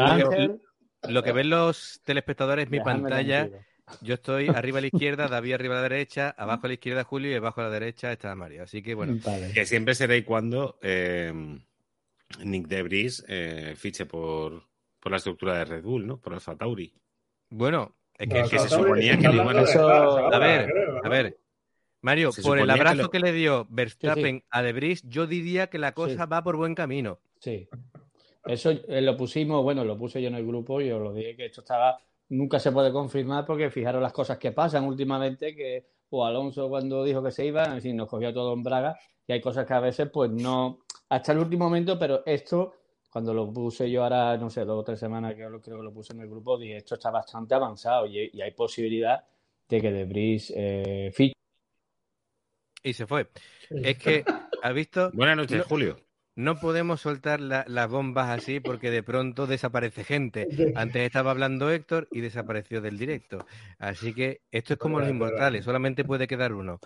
Lo 1.10 1.24
que 1.24 1.32
ven 1.32 1.50
los 1.50 2.00
telespectadores 2.06 2.66
es 2.66 2.72
mi 2.72 2.78
déjame 2.78 3.02
pantalla. 3.02 3.40
tranquilo. 3.50 3.66
Yo 4.02 4.14
estoy 4.16 4.48
arriba 4.48 4.78
a 4.78 4.82
la 4.82 4.88
izquierda, 4.88 5.28
David 5.28 5.54
arriba 5.54 5.76
a 5.76 5.82
la 5.82 5.90
derecha, 5.90 6.30
abajo 6.38 6.66
a 6.66 6.68
la 6.70 6.74
izquierda 6.74 7.04
Julio 7.04 7.32
y 7.32 7.36
abajo 7.36 7.62
a 7.62 7.66
la 7.66 7.70
derecha 7.70 8.12
está 8.12 8.34
Mario. 8.36 8.64
Así 8.64 8.82
que 8.82 8.96
bueno, 8.96 9.18
Vale. 9.24 9.52
Que 9.54 9.66
siempre 9.66 9.94
será 9.94 10.16
y 10.16 10.24
cuando 10.24 10.78
eh, 10.82 11.34
Nick 12.44 12.68
Debris 12.68 13.24
eh, 13.28 13.74
fiche 13.78 14.06
por, 14.06 14.64
por 15.00 15.12
la 15.12 15.18
estructura 15.18 15.58
de 15.58 15.66
Red 15.66 15.84
Bull, 15.84 16.08
¿no? 16.08 16.18
Por 16.18 16.34
Alfa 16.34 16.56
Tauri. 16.56 16.94
bueno, 17.50 17.94
es 18.18 18.30
que, 18.50 18.60
se 18.60 18.70
suponía 18.70 19.18
que 19.18 19.28
iban 19.32 19.58
a- 19.58 19.62
Eso- 19.64 20.30
ver, 20.40 20.70
a 21.04 21.10
ver. 21.10 21.38
Mario, 22.02 22.32
Se 22.32 22.42
por 22.42 22.60
el 22.60 22.66
que 22.66 22.72
abrazo 22.72 23.04
lo- 23.04 23.10
que, 23.10 23.20
le 23.20 23.32
dio 23.32 23.66
Verstappen 23.70 24.44
a 24.50 24.62
Debris, 24.62 25.04
yo 25.08 25.26
diría 25.28 25.68
que 25.68 25.78
la 25.80 25.94
cosa 25.94 26.24
Sí. 26.26 26.30
va 26.32 26.44
por 26.44 26.56
buen 26.58 26.76
camino. 26.76 27.20
Sí. 27.40 27.68
Eso 28.46 28.72
eh, 28.72 29.02
lo 29.02 29.16
pusimos, 29.16 29.64
bueno, 29.64 29.86
lo 29.86 29.98
puse 29.98 30.22
yo 30.22 30.28
en 30.28 30.36
el 30.36 30.46
grupo 30.46 30.82
y 30.82 30.92
os 30.92 31.02
lo 31.02 31.14
dije 31.14 31.36
que 31.38 31.46
esto 31.46 31.62
estaba, 31.62 31.98
nunca 32.30 32.60
se 32.60 32.72
puede 32.72 32.92
confirmar 32.92 33.46
porque 33.46 33.70
fijaros 33.70 34.02
las 34.02 34.14
cosas 34.14 34.38
que 34.38 34.52
pasan 34.52 34.86
últimamente, 34.86 35.56
que 35.56 35.86
o 36.10 36.26
Alonso 36.26 36.70
cuando 36.70 37.04
dijo 37.04 37.24
que 37.24 37.32
se 37.32 37.46
iba, 37.46 37.66
en 37.66 37.82
fin, 37.82 37.96
nos 37.98 38.08
cogió 38.08 38.34
todo 38.34 38.54
en 38.54 38.62
braga 38.64 38.98
y 39.26 39.34
hay 39.34 39.42
cosas 39.42 39.66
que 39.66 39.74
a 39.74 39.80
veces 39.80 40.10
pues 40.12 40.30
no, 40.30 40.80
hasta 41.10 41.32
el 41.32 41.40
último 41.40 41.66
momento, 41.66 41.98
pero 41.98 42.24
esto, 42.26 42.74
cuando 43.12 43.34
lo 43.34 43.52
puse 43.52 43.90
yo 43.90 44.04
ahora, 44.04 44.38
no 44.38 44.50
sé, 44.50 44.64
dos 44.66 44.80
o 44.82 44.84
tres 44.84 45.00
semanas 45.00 45.34
que 45.36 45.44
lo, 45.50 45.60
creo 45.62 45.78
que 45.78 45.84
lo 45.84 45.94
puse 45.94 46.14
en 46.14 46.22
el 46.22 46.30
grupo, 46.30 46.58
dije, 46.58 46.78
esto 46.78 46.96
está 46.96 47.10
bastante 47.10 47.56
avanzado 47.56 48.06
y, 48.06 48.30
y 48.32 48.42
hay 48.42 48.52
posibilidad 48.52 49.24
de 49.68 49.82
que 49.82 49.92
Debris 49.92 50.54
eh, 50.56 51.12
fiche. 51.14 51.34
Y 52.84 52.94
se 52.94 53.08
fue. 53.08 53.28
Es 53.70 53.98
que, 53.98 54.24
¿has 54.62 54.74
visto? 54.74 55.10
Buenas 55.14 55.38
noches, 55.38 55.58
No- 55.60 55.64
Julio. 55.64 55.98
No 56.36 56.56
podemos 56.60 57.02
soltar 57.02 57.40
la- 57.42 57.64
las 57.68 57.90
bombas 57.90 58.30
así 58.30 58.60
porque 58.60 58.90
de 58.90 59.04
pronto 59.04 59.46
desaparece 59.46 60.04
gente. 60.04 60.48
Antes 60.76 61.04
estaba 61.06 61.32
hablando 61.32 61.70
Héctor 61.70 62.08
y 62.12 62.22
desapareció 62.22 62.82
del 62.82 62.98
directo. 62.98 63.46
Así 63.78 64.14
que 64.14 64.42
esto 64.52 64.74
es 64.74 64.80
como 64.80 65.00
los 65.00 65.10
inmortales, 65.10 65.64
solamente 65.66 66.04
puede 66.04 66.28
quedar 66.28 66.54
uno. 66.54 66.80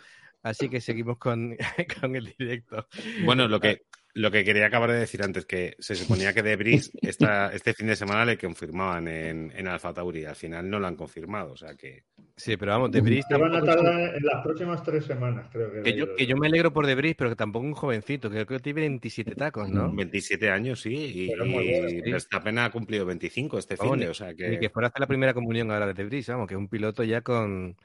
Así 0.44 0.70
que 0.70 0.82
seguimos 0.82 1.18
con, 1.18 1.56
con 2.02 2.16
el 2.16 2.34
directo. 2.38 2.88
Bueno, 3.26 3.48
lo 3.48 3.60
que, 3.60 3.84
lo 4.18 4.32
que 4.32 4.44
quería 4.44 4.66
acabar 4.66 4.92
de 4.92 5.00
decir 5.00 5.22
antes, 5.22 5.46
que 5.46 5.76
se 5.80 5.94
suponía 5.96 6.34
que 6.34 6.42
Debris 6.42 6.92
esta, 7.02 7.54
este 7.54 7.74
fin 7.74 7.88
de 7.88 7.96
semana 7.96 8.26
le 8.26 8.38
confirmaban 8.38 9.08
en, 9.08 9.52
en 9.56 9.68
Alfa 9.68 9.94
Tauri. 9.94 10.26
Al 10.26 10.36
final 10.36 10.70
no 10.70 10.80
lo 10.80 10.88
han 10.88 10.96
confirmado, 10.96 11.52
o 11.54 11.56
sea 11.58 11.76
que. 11.76 12.04
Sí, 12.36 12.58
pero 12.58 12.72
vamos, 12.74 12.92
Debris 12.92 13.26
Que 13.28 13.36
van 13.38 13.56
a 13.56 13.64
tardar 13.64 14.16
en 14.16 14.24
las 14.24 14.44
próximas 14.44 14.82
tres 14.84 15.06
semanas, 15.06 15.48
creo 15.52 15.72
que. 15.72 15.82
que 15.84 15.94
yo, 15.94 16.16
que 16.16 16.26
yo 16.26 16.36
me 16.36 16.48
alegro 16.48 16.74
por 16.74 16.86
Debris, 16.88 17.16
pero 17.18 17.30
que 17.30 17.36
tampoco 17.36 17.66
un 17.66 17.74
jovencito, 17.74 18.30
que 18.30 18.46
creo 18.46 18.60
que 18.60 18.64
tiene 18.64 18.82
27 18.82 19.36
tacos, 19.36 19.70
¿no? 19.70 19.94
27 19.94 20.50
años, 20.50 20.82
sí, 20.82 20.94
y, 20.96 21.32
y 21.32 21.90
sí. 21.90 22.02
Verstappen 22.12 22.58
ha 22.60 22.70
cumplido 22.72 23.06
25 23.06 23.58
este 23.60 23.78
fin 23.78 23.98
de, 23.98 24.10
o 24.10 24.14
sea 24.14 24.34
que. 24.34 24.54
Y 24.54 24.60
que 24.60 24.70
fuera 24.70 24.88
a 24.88 24.90
hacer 24.90 25.00
la 25.02 25.08
primera 25.08 25.34
comunión 25.34 25.72
ahora 25.72 25.88
de 25.88 25.94
Debris, 25.94 26.28
vamos, 26.28 26.48
que 26.48 26.56
es 26.56 26.60
un 26.60 26.68
piloto 26.70 27.04
ya 27.04 27.22
con... 27.22 27.78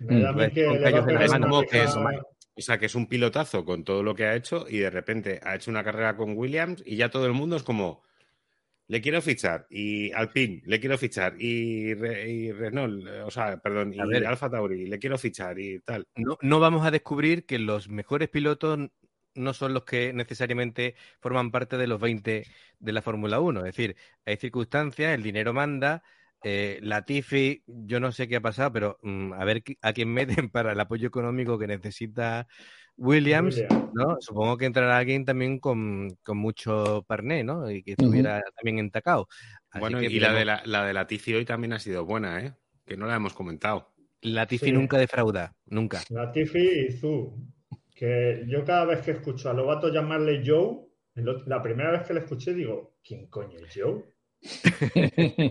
Me 0.00 0.20
da 0.20 0.32
Pues, 0.32 0.52
que 0.52 0.64
con 0.64 0.80
le 0.80 0.90
va 0.92 0.98
a 0.98 1.06
pegar 1.06 1.28
una 1.42 1.60
picada- 1.60 2.22
O 2.56 2.60
sea, 2.62 2.78
que 2.78 2.86
es 2.86 2.94
un 2.94 3.06
pilotazo 3.06 3.64
con 3.64 3.84
todo 3.84 4.02
lo 4.02 4.14
que 4.14 4.24
ha 4.26 4.34
hecho 4.34 4.66
y 4.68 4.78
de 4.78 4.90
repente 4.90 5.40
ha 5.42 5.54
hecho 5.54 5.70
una 5.70 5.84
carrera 5.84 6.16
con 6.16 6.36
Williams 6.36 6.82
y 6.84 6.96
ya 6.96 7.08
todo 7.10 7.26
el 7.26 7.32
mundo 7.32 7.56
es 7.56 7.62
como, 7.62 8.02
le 8.88 9.00
quiero 9.00 9.22
fichar 9.22 9.66
y 9.70 10.10
Alpine, 10.12 10.62
le 10.66 10.80
quiero 10.80 10.98
fichar 10.98 11.36
y, 11.40 11.94
Re- 11.94 12.28
y 12.28 12.52
Renault, 12.52 13.06
eh, 13.06 13.20
o 13.22 13.30
sea, 13.30 13.56
perdón, 13.58 13.94
y. 13.94 13.98
Alfa 14.00 14.50
Tauri, 14.50 14.86
le 14.86 14.98
quiero 14.98 15.16
fichar 15.16 15.58
y 15.58 15.78
tal. 15.80 16.06
no, 16.16 16.36
no 16.42 16.60
vamos 16.60 16.84
a 16.84 16.90
descubrir 16.90 17.46
que 17.46 17.58
los 17.58 17.88
mejores 17.88 18.28
pilotos 18.28 18.78
no 19.36 19.54
son 19.54 19.72
los 19.74 19.84
que 19.84 20.12
necesariamente 20.12 20.96
forman 21.20 21.52
parte 21.52 21.76
de 21.78 21.86
los 21.86 22.00
20 22.00 22.46
de 22.80 22.92
la 22.92 23.00
Fórmula 23.00 23.38
1. 23.38 23.60
Es 23.60 23.76
decir, 23.76 23.96
hay 24.26 24.36
circunstancias, 24.36 25.14
el 25.14 25.22
dinero 25.22 25.52
manda. 25.54 26.02
Eh, 26.42 26.78
Latifi, 26.82 27.62
yo 27.66 28.00
no 28.00 28.12
sé 28.12 28.26
qué 28.28 28.36
ha 28.36 28.40
pasado, 28.40 28.72
pero 28.72 28.98
mm, 29.02 29.32
a 29.34 29.44
ver 29.44 29.62
a 29.82 29.92
quién 29.92 30.12
meten 30.12 30.48
para 30.52 30.72
el 30.72 30.80
apoyo 30.80 31.08
económico 31.08 31.58
que 31.58 31.66
necesita 31.66 32.46
Williams. 32.96 33.62
¿no? 33.92 34.16
Supongo 34.20 34.56
que 34.56 34.66
entrará 34.66 34.98
alguien 34.98 35.24
también 35.24 35.58
con, 35.58 36.16
con 36.22 36.38
mucho 36.38 37.04
parné, 37.06 37.42
¿no? 37.44 37.70
Y 37.70 37.82
que 37.82 37.92
estuviera 37.92 38.42
también 38.56 38.78
entacado. 38.78 39.28
Bueno, 39.78 40.00
que 40.00 40.06
y 40.06 40.20
la 40.20 40.32
de 40.32 40.44
la, 40.44 40.62
la 40.64 40.84
de 40.84 40.92
Latifi 40.92 41.34
hoy 41.34 41.44
también 41.44 41.72
ha 41.72 41.78
sido 41.78 42.04
buena, 42.04 42.44
¿eh? 42.44 42.54
Que 42.84 42.96
no 42.96 43.06
la 43.06 43.16
hemos 43.16 43.34
comentado. 43.34 43.94
Latifi 44.22 44.66
Sí. 44.66 44.72
nunca 44.72 44.98
defrauda, 44.98 45.56
nunca. 45.66 46.02
Latifi 46.10 46.86
y 46.88 46.92
Zu. 46.92 47.36
Que 47.94 48.44
yo 48.46 48.64
cada 48.64 48.84
vez 48.86 49.00
que 49.00 49.12
escucho 49.12 49.50
a 49.50 49.54
Lobato 49.54 49.92
llamarle 49.92 50.42
Joe, 50.44 50.86
la 51.46 51.62
primera 51.62 51.90
vez 51.90 52.02
que 52.06 52.14
le 52.14 52.20
escuché 52.20 52.54
digo, 52.54 52.96
¿quién 53.02 53.26
coño 53.28 53.58
es 53.58 53.74
Joe? 53.74 54.04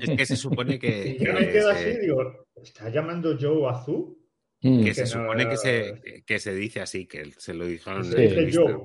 Es 0.02 0.10
que 0.18 0.26
se 0.26 0.36
supone 0.36 0.80
que, 0.80 1.18
me 1.20 1.52
se- 1.52 1.60
así, 1.60 2.00
digo, 2.02 2.46
¿está 2.62 2.90
llamando 2.90 3.38
Joe 3.40 3.70
a 3.70 3.84
Zu? 3.84 4.18
Mm. 4.62 4.84
que 4.84 4.94
se 4.94 5.04
que 5.04 5.10
no- 5.16 5.22
supone 5.24 5.48
que 5.50 5.58
se, 5.58 6.24
que 6.26 6.40
se 6.40 6.54
dice 6.56 6.82
así, 6.82 7.08
que 7.08 7.32
se 7.38 7.54
lo 7.54 7.66
dijeron 7.66 8.00
en 8.06 8.12
Se 8.12 8.30
la 8.30 8.42
dice. 8.42 8.58
Joe. 8.60 8.76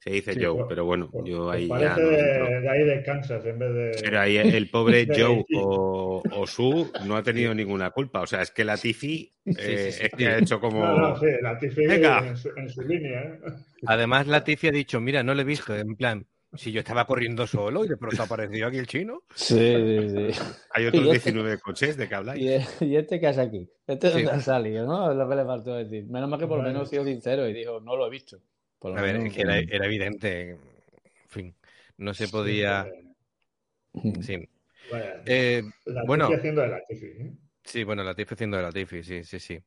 Se 0.00 0.10
dice 0.10 0.32
Sí, 0.34 0.40
Joe, 0.44 0.54
pues- 0.54 0.66
pero 0.68 0.84
bueno, 0.84 1.10
Pues- 1.10 1.24
yo 1.28 1.44
pues 1.46 1.56
ahí 1.56 1.66
ya 1.68 1.96
no 1.96 2.08
de, 2.08 2.68
ahí 2.68 2.84
de 2.84 3.02
Kansas 3.02 3.44
en 3.44 3.58
vez 3.58 3.74
de. 3.74 3.90
Pero 4.02 4.20
ahí 4.20 4.36
el 4.36 4.70
pobre 4.70 5.06
Joe 5.18 5.44
o, 5.56 6.22
o 6.30 6.46
Su 6.46 6.92
no 7.04 7.16
ha 7.16 7.22
tenido 7.24 7.52
ninguna 7.52 7.90
culpa. 7.90 8.20
O 8.20 8.26
sea, 8.26 8.42
es 8.42 8.52
que 8.52 8.62
la 8.64 8.76
Tifi 8.76 9.32
sí, 9.44 9.52
sí, 9.52 9.60
es 9.60 9.96
sí. 9.96 10.08
que 10.16 10.26
ha 10.28 10.38
hecho 10.38 10.60
como. 10.60 10.84
No, 10.84 10.96
no, 10.96 11.16
sí, 11.18 11.26
Latifi 11.42 11.86
Venga. 11.86 12.24
en 12.28 12.36
su, 12.36 12.50
en 12.56 12.68
su 12.70 12.82
línea. 12.82 13.20
¿eh? 13.22 13.38
Además, 13.86 14.28
Latifi 14.28 14.68
ha 14.68 14.72
dicho, 14.72 15.00
mira, 15.00 15.24
no 15.24 15.34
lo 15.34 15.40
he 15.40 15.44
visto, 15.44 15.74
en 15.76 15.96
plan, 15.96 16.24
si 16.54 16.72
yo 16.72 16.80
estaba 16.80 17.06
corriendo 17.06 17.46
solo 17.46 17.84
y 17.84 17.88
de 17.88 17.96
pronto 17.96 18.22
apareció 18.22 18.66
aquí 18.66 18.78
el 18.78 18.86
chino. 18.86 19.22
Sí, 19.34 19.56
sí, 19.58 20.08
sí. 20.32 20.40
Hay 20.70 20.86
otros 20.86 21.02
este- 21.04 21.30
19 21.32 21.58
coches 21.58 21.96
de 21.96 22.08
que 22.08 22.14
habláis. 22.14 22.42
¿Y, 22.80 22.84
y 22.86 22.96
este 22.96 23.20
qué 23.20 23.26
hace 23.26 23.40
aquí? 23.42 23.68
¿Este 23.86 24.08
Sí. 24.08 24.14
dónde 24.22 24.30
ha 24.32 24.40
salido? 24.40 24.86
¿no? 24.86 25.10
Es 25.10 25.16
lo 25.16 25.28
que 25.28 25.36
le 25.36 25.44
faltó 25.44 25.74
decir. 25.74 26.06
Menos 26.06 26.28
mal 26.28 26.38
que 26.40 26.46
por 26.46 26.58
lo 26.58 26.64
menos 26.64 26.82
ha 26.82 26.90
sido 26.90 27.04
sincero 27.04 27.48
y 27.48 27.52
dijo, 27.52 27.80
no 27.80 27.96
lo 27.96 28.06
he 28.06 28.10
visto. 28.10 28.40
Por 28.78 28.92
lo 28.92 28.98
A 28.98 29.02
ver, 29.02 29.14
menos, 29.18 29.28
es 29.30 29.34
que 29.34 29.42
era, 29.42 29.58
era 29.58 29.86
evidente, 29.86 30.50
en 30.50 30.58
fin, 31.28 31.54
no 31.96 32.14
se 32.14 32.28
podía... 32.28 32.86
Sí, 33.94 34.12
Sí, 34.22 34.48
Vaya, 34.92 35.22
Eh, 35.26 35.62
Latifi 35.84 36.06
bueno. 36.06 36.28
haciendo 36.32 36.62
de 36.62 36.68
Latifi. 36.68 37.06
¿eh? 37.06 37.32
sí 37.64 37.84
bueno, 37.84 38.02
haciendo 38.08 38.56
de 38.72 38.86
sí, 39.02 39.24
sí, 39.24 39.40
sí. 39.40 39.58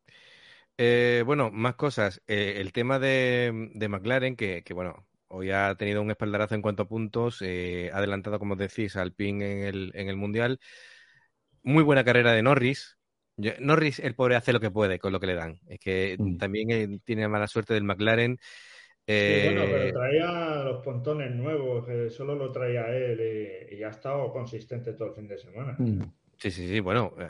Eh, 0.77 1.23
bueno, 1.25 1.51
más 1.51 1.75
cosas. 1.75 2.21
Eh, 2.27 2.55
el 2.57 2.71
tema 2.71 2.97
de, 2.97 3.69
de 3.73 3.87
McLaren, 3.89 4.35
que, 4.35 4.63
que, 4.63 4.73
bueno, 4.73 5.05
hoy 5.31 5.51
ha 5.51 5.75
tenido 5.75 6.01
un 6.01 6.11
espaldarazo 6.11 6.55
en 6.55 6.61
cuanto 6.61 6.83
a 6.83 6.87
puntos, 6.87 7.41
eh, 7.41 7.89
ha 7.93 7.97
adelantado, 7.97 8.39
como 8.39 8.55
decís, 8.55 8.95
al 8.95 9.13
PIN 9.13 9.41
en 9.41 9.63
el, 9.63 9.91
en 9.95 10.09
el 10.09 10.17
Mundial. 10.17 10.59
Muy 11.63 11.83
buena 11.83 12.03
carrera 12.03 12.31
de 12.33 12.41
Norris. 12.43 12.97
Norris, 13.59 13.99
el 13.99 14.15
pobre, 14.15 14.35
hace 14.35 14.53
lo 14.53 14.59
que 14.59 14.71
puede 14.71 14.99
con 14.99 15.11
lo 15.13 15.19
que 15.19 15.27
le 15.27 15.35
dan. 15.35 15.59
Es 15.67 15.79
que 15.79 16.19
Mm. 16.19 16.37
también 16.37 16.99
tiene 17.01 17.27
mala 17.27 17.47
suerte 17.47 17.73
del 17.73 17.83
McLaren. 17.83 18.37
Sí, 19.13 19.37
bueno, 19.37 19.67
Eh, 19.67 19.69
pero 19.69 19.91
traía 19.91 20.63
los 20.63 20.83
pontones 20.83 21.31
nuevos, 21.31 21.85
que 21.85 22.09
solo 22.09 22.35
lo 22.35 22.51
traía 22.51 22.87
él 22.89 23.69
y, 23.71 23.75
y 23.77 23.83
ha 23.83 23.89
estado 23.89 24.31
consistente 24.33 24.93
todo 24.93 25.09
el 25.09 25.15
fin 25.15 25.27
de 25.27 25.37
semana. 25.37 25.77
Mm. 25.77 26.03
Sí, 26.37 26.51
sí, 26.51 26.67
sí, 26.67 26.79
bueno. 26.79 27.13
eh, 27.19 27.29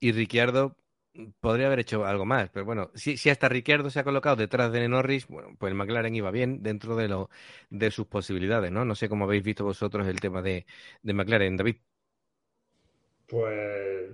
y 0.00 0.12
Ricciardo 0.12 0.76
podría 1.40 1.66
haber 1.66 1.80
hecho 1.80 2.04
algo 2.04 2.24
más, 2.24 2.50
pero 2.50 2.64
bueno, 2.64 2.90
si, 2.94 3.14
hasta 3.30 3.48
Ricciardo 3.48 3.90
se 3.90 4.00
ha 4.00 4.04
colocado 4.04 4.36
detrás 4.36 4.72
de 4.72 4.88
Norris, 4.88 5.26
bueno, 5.26 5.50
pues 5.58 5.70
el 5.70 5.76
McLaren 5.76 6.14
iba 6.14 6.30
bien 6.30 6.62
dentro 6.62 6.96
de 6.96 7.08
lo 7.08 7.30
de 7.70 7.90
sus 7.90 8.06
posibilidades, 8.06 8.70
¿no? 8.70 8.84
No 8.84 8.94
sé 8.94 9.08
cómo 9.08 9.24
habéis 9.24 9.42
visto 9.42 9.64
vosotros 9.64 10.06
el 10.06 10.20
tema 10.20 10.42
de, 10.42 10.66
de 11.02 11.12
McLaren, 11.12 11.56
David. 11.56 11.76
Pues 13.26 14.10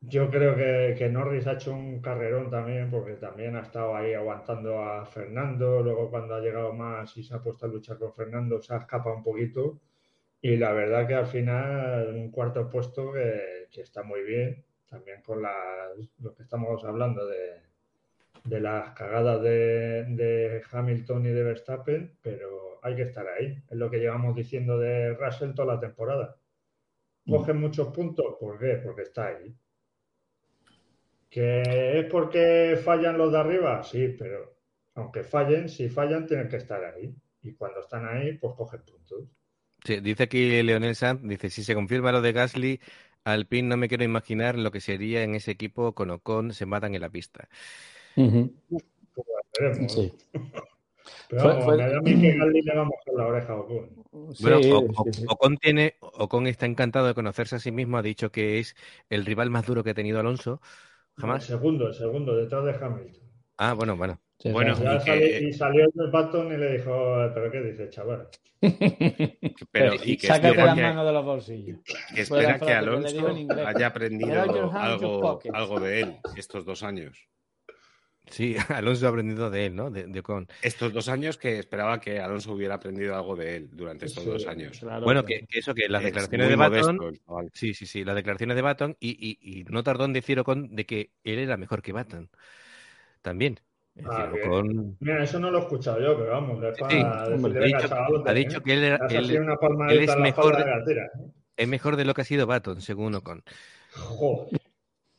yo 0.00 0.30
creo 0.30 0.56
que, 0.56 1.08
Norris 1.08 1.46
ha 1.46 1.52
hecho 1.52 1.72
un 1.72 2.00
carrerón 2.00 2.50
también, 2.50 2.90
porque 2.90 3.14
también 3.14 3.56
ha 3.56 3.60
estado 3.60 3.94
ahí 3.96 4.14
aguantando 4.14 4.82
a 4.82 5.06
Fernando. 5.06 5.82
Luego, 5.82 6.10
cuando 6.10 6.34
ha 6.34 6.40
llegado 6.40 6.72
más 6.72 7.16
y 7.16 7.22
se 7.22 7.34
ha 7.34 7.42
puesto 7.42 7.66
a 7.66 7.68
luchar 7.68 7.98
con 7.98 8.12
Fernando, 8.12 8.60
se 8.60 8.74
ha 8.74 8.78
escapado 8.78 9.16
un 9.16 9.22
poquito. 9.22 9.80
Y 10.40 10.56
la 10.56 10.72
verdad 10.72 11.06
que 11.06 11.14
al 11.14 11.26
final, 11.26 12.14
un 12.14 12.30
cuarto 12.32 12.68
puesto 12.68 13.12
que 13.12 13.80
está 13.80 14.02
muy 14.02 14.22
bien. 14.22 14.64
También 14.92 15.22
con 15.22 15.40
las, 15.40 15.96
lo 16.18 16.34
que 16.34 16.42
estamos 16.42 16.84
hablando 16.84 17.26
de, 17.26 17.62
de 18.44 18.60
las 18.60 18.90
cagadas 18.90 19.40
de, 19.42 20.62
Hamilton 20.70 21.24
y 21.24 21.30
de 21.30 21.42
Verstappen, 21.42 22.18
pero 22.20 22.78
hay 22.82 22.96
que 22.96 23.02
estar 23.04 23.26
ahí. 23.26 23.56
Es 23.70 23.76
lo 23.78 23.90
que 23.90 24.00
llevamos 24.00 24.36
diciendo 24.36 24.78
de 24.78 25.14
Russell 25.14 25.54
toda 25.54 25.76
la 25.76 25.80
temporada. 25.80 26.36
Coge 27.26 27.54
muchos 27.54 27.88
puntos, 27.88 28.36
¿por 28.38 28.58
qué? 28.58 28.82
Porque 28.84 29.00
está 29.00 29.28
ahí. 29.28 29.56
¿Que 31.30 32.00
es 32.00 32.04
porque 32.10 32.78
fallan 32.84 33.16
los 33.16 33.32
de 33.32 33.38
arriba? 33.38 33.82
Sí, 33.82 34.14
pero 34.18 34.58
aunque 34.94 35.22
fallen, 35.22 35.70
si 35.70 35.88
fallan, 35.88 36.26
tienen 36.26 36.50
que 36.50 36.56
estar 36.56 36.84
ahí. 36.84 37.16
Y 37.40 37.54
cuando 37.54 37.80
están 37.80 38.06
ahí, 38.06 38.36
pues 38.36 38.52
cogen 38.58 38.82
puntos. 38.82 39.24
Sí, 39.84 40.00
dice 40.00 40.24
aquí 40.24 40.62
Leonel 40.62 40.94
Sanz, 40.94 41.22
dice, 41.22 41.48
si 41.48 41.64
se 41.64 41.74
confirma 41.74 42.12
lo 42.12 42.20
de 42.20 42.32
Gasly, 42.32 42.80
Alpine 43.24 43.68
no 43.68 43.76
me 43.76 43.88
quiero 43.88 44.04
imaginar 44.04 44.58
lo 44.58 44.70
que 44.70 44.80
sería 44.80 45.22
en 45.22 45.34
ese 45.34 45.50
equipo 45.52 45.94
con 45.94 46.10
Ocon, 46.10 46.52
se 46.52 46.66
matan 46.66 46.94
en 46.94 47.00
la 47.00 47.10
pista. 47.10 47.48
Sí. 48.14 50.12
Pero 51.28 51.42
Fue- 51.42 51.50
vamos, 51.50 51.64
fue- 51.64 51.76
me 51.78 51.88
da 51.88 51.98
a 51.98 52.00
mí 52.00 52.20
que 52.20 52.36
Gasly 52.36 52.62
le 52.62 52.74
va 52.74 52.82
a 52.82 52.84
mojar 52.84 53.14
la 53.14 53.26
oreja 53.26 53.52
a 53.52 53.56
Ocon. 53.56 53.90
Bueno, 54.12 54.34
Sí, 54.34 54.70
O- 54.72 54.80
sí, 54.80 54.94
O- 54.96 55.12
sí. 55.12 55.24
Ocon 55.28 55.56
tiene, 55.58 55.96
Ocon 56.00 56.46
está 56.46 56.66
encantado 56.66 57.06
de 57.06 57.14
conocerse 57.14 57.56
a 57.56 57.58
sí 57.58 57.72
mismo, 57.72 57.96
ha 57.98 58.02
dicho 58.02 58.30
que 58.30 58.58
es 58.58 58.76
el 59.10 59.24
rival 59.26 59.50
más 59.50 59.66
duro 59.66 59.82
que 59.82 59.90
ha 59.90 59.94
tenido 59.94 60.20
Alonso, 60.20 60.60
El 61.16 61.22
jamás. 61.22 61.44
segundo, 61.44 61.88
el 61.88 61.94
segundo, 61.94 62.36
detrás 62.36 62.64
de 62.64 62.72
Hamilton. 62.72 63.22
Ah, 63.56 63.72
bueno, 63.74 63.96
bueno. 63.96 64.20
Sí, 64.42 64.50
Bueno, 64.50 64.72
y 64.72 65.00
sali- 65.00 65.20
que- 65.20 65.40
y 65.44 65.52
salió 65.52 65.84
el 65.84 66.10
Baton 66.10 66.52
y 66.52 66.56
le 66.56 66.72
dijo, 66.72 67.30
¿pero 67.32 67.48
qué 67.52 67.60
dice, 67.62 67.88
chaval? 67.90 68.26
Pero, 69.70 69.94
y 70.04 70.16
que 70.16 70.26
Sácate 70.26 70.48
espera 70.48 70.66
las 70.66 70.74
que, 70.74 70.82
manos 70.82 71.06
de 71.06 71.12
los 71.12 71.24
bolsillos. 71.24 71.78
que 72.12 72.20
espera 72.22 72.58
que 72.58 72.72
Alonso 72.72 73.36
haya 73.66 73.86
aprendido 73.86 74.42
algo, 74.42 74.72
algo 75.52 75.80
de 75.80 76.00
él 76.00 76.16
estos 76.36 76.64
dos 76.64 76.82
años. 76.82 77.28
Sí, 78.26 78.56
Alonso 78.68 79.06
ha 79.06 79.10
aprendido 79.10 79.48
de 79.48 79.66
él, 79.66 79.76
¿no? 79.76 79.90
De, 79.90 80.06
de. 80.06 80.22
Estos 80.62 80.92
dos 80.92 81.08
años 81.08 81.38
que 81.38 81.58
esperaba 81.60 82.00
que 82.00 82.18
Alonso 82.18 82.52
hubiera 82.52 82.74
aprendido 82.74 83.14
algo 83.14 83.36
de 83.36 83.56
él 83.56 83.68
durante 83.72 84.06
estos 84.06 84.24
Sí, 84.24 84.30
dos 84.30 84.46
años. 84.48 84.78
Claro, 84.80 85.04
Bueno, 85.04 85.24
claro. 85.24 85.40
que, 85.40 85.46
que 85.46 85.58
eso, 85.60 85.72
que 85.74 85.88
las 85.88 86.02
Es 86.02 86.06
declaraciones 86.06 86.48
de 86.48 86.56
Baton, 86.56 86.96
modesto 86.96 87.50
sí, 87.52 87.74
sí, 87.74 87.86
sí, 87.86 88.04
las 88.04 88.16
declaraciones 88.16 88.56
de 88.56 88.62
Baton 88.62 88.96
y, 88.98 89.10
y, 89.10 89.60
y 89.60 89.64
no 89.64 89.84
tardó 89.84 90.04
en 90.04 90.12
decir 90.12 90.38
Ocon 90.40 90.74
de 90.74 90.84
que 90.86 91.10
él 91.22 91.38
era 91.38 91.56
mejor 91.56 91.80
que 91.82 91.92
Baton. 91.92 92.28
También. 93.22 93.60
Es 93.94 94.06
Ah, 94.08 94.32
Mira, 95.00 95.22
eso 95.22 95.38
no 95.38 95.50
lo 95.50 95.58
he 95.58 95.60
escuchado 95.62 96.00
yo, 96.00 96.16
pero 96.16 96.30
vamos, 96.30 96.64
es 96.64 96.76
Sí, 96.78 97.02
hombre, 97.32 97.60
ha 97.62 97.66
dicho, 97.66 97.88
chavalote, 97.88 98.30
ha 98.30 98.34
dicho 98.34 98.62
que 98.62 98.72
él, 98.72 98.84
él- 98.84 99.38
una 99.40 99.92
él 99.92 99.98
es 100.00 100.16
mejor 100.16 100.56
de- 100.56 100.92
¿eh? 100.92 101.30
es 101.56 101.68
mejor 101.68 101.96
de 101.96 102.04
lo 102.06 102.14
que 102.14 102.22
ha 102.22 102.24
sido 102.24 102.46
Baton, 102.46 102.80
según 102.80 103.14
Ocon. 103.14 103.42
Joder. 103.92 104.60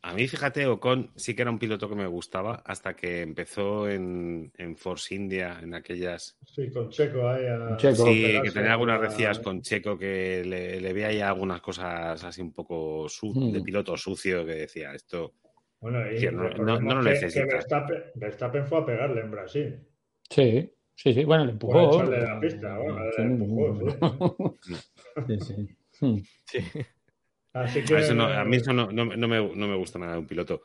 A 0.05 0.13
mí, 0.13 0.27
fíjate, 0.27 0.65
Ocon 0.65 1.11
sí 1.15 1.33
que 1.35 1.43
era 1.43 1.51
un 1.51 1.59
piloto 1.59 1.87
que 1.87 1.95
me 1.95 2.07
gustaba 2.07 2.61
hasta 2.65 2.93
que 2.95 3.21
empezó 3.21 3.87
en, 3.89 4.51
en 4.57 4.75
Force 4.75 5.13
India, 5.15 5.59
en 5.61 5.75
aquellas... 5.75 6.37
Sí, 6.45 6.69
con 6.71 6.89
Checo 6.89 7.29
ahí 7.29 7.45
a... 7.45 7.77
Checo. 7.77 8.07
Sí, 8.07 8.41
que 8.43 8.51
tenía 8.51 8.73
algunas 8.73 8.97
a- 8.99 9.01
recías 9.03 9.39
con 9.39 9.61
Checo 9.61 9.97
que 9.97 10.43
le, 10.45 10.81
le 10.81 10.93
veía 10.93 11.11
ya 11.13 11.29
algunas 11.29 11.61
cosas 11.61 12.21
así 12.23 12.41
un 12.41 12.51
poco 12.51 13.07
su- 13.07 13.31
Hmm. 13.33 13.53
de 13.53 13.61
piloto 13.61 13.95
sucio 13.95 14.45
que 14.45 14.55
decía 14.55 14.93
esto. 14.93 15.35
Bueno, 15.83 16.11
y 16.11 16.17
Sí, 16.17 16.25
no- 16.27 16.31
no- 16.31 16.43
recordemos 16.49 16.83
no 16.83 16.95
lo 16.95 17.03
que- 17.03 17.09
necesita. 17.09 17.45
Que 17.45 17.53
Verstappen, 17.53 18.03
Verstappen 18.15 18.65
fue 18.65 18.77
a 18.79 18.85
pegarle 18.85 19.19
en 19.21 19.31
Brasil. 19.31 19.79
Sí, 20.29 20.71
sí, 20.95 21.13
sí. 21.13 21.23
Bueno, 21.25 21.45
le 21.45 21.53
Por 21.53 21.75
empujó. 21.75 21.95
echarle 22.03 22.21
la 22.21 22.39
pista, 22.39 22.77
bueno, 22.77 22.99
Sí, 23.15 23.21
le 23.21 23.27
empujó, 23.27 24.57
sí, 25.27 25.39
sí. 25.41 25.67
Hmm. 25.99 26.17
Sí. 26.45 26.59
Así 27.53 27.83
que... 27.83 27.95
A, 27.95 27.99
eso 27.99 28.15
no- 28.15 28.25
a 28.27 28.43
mí 28.45 28.55
eso 28.55 28.71
no, 28.73 28.91
no 28.91 29.05
me- 29.05 29.17
no 29.17 29.27
me, 29.27 29.37
no 29.37 29.67
me 29.67 29.75
gusta 29.75 29.99
nada 29.99 30.13
de 30.13 30.19
un 30.19 30.27
piloto. 30.27 30.61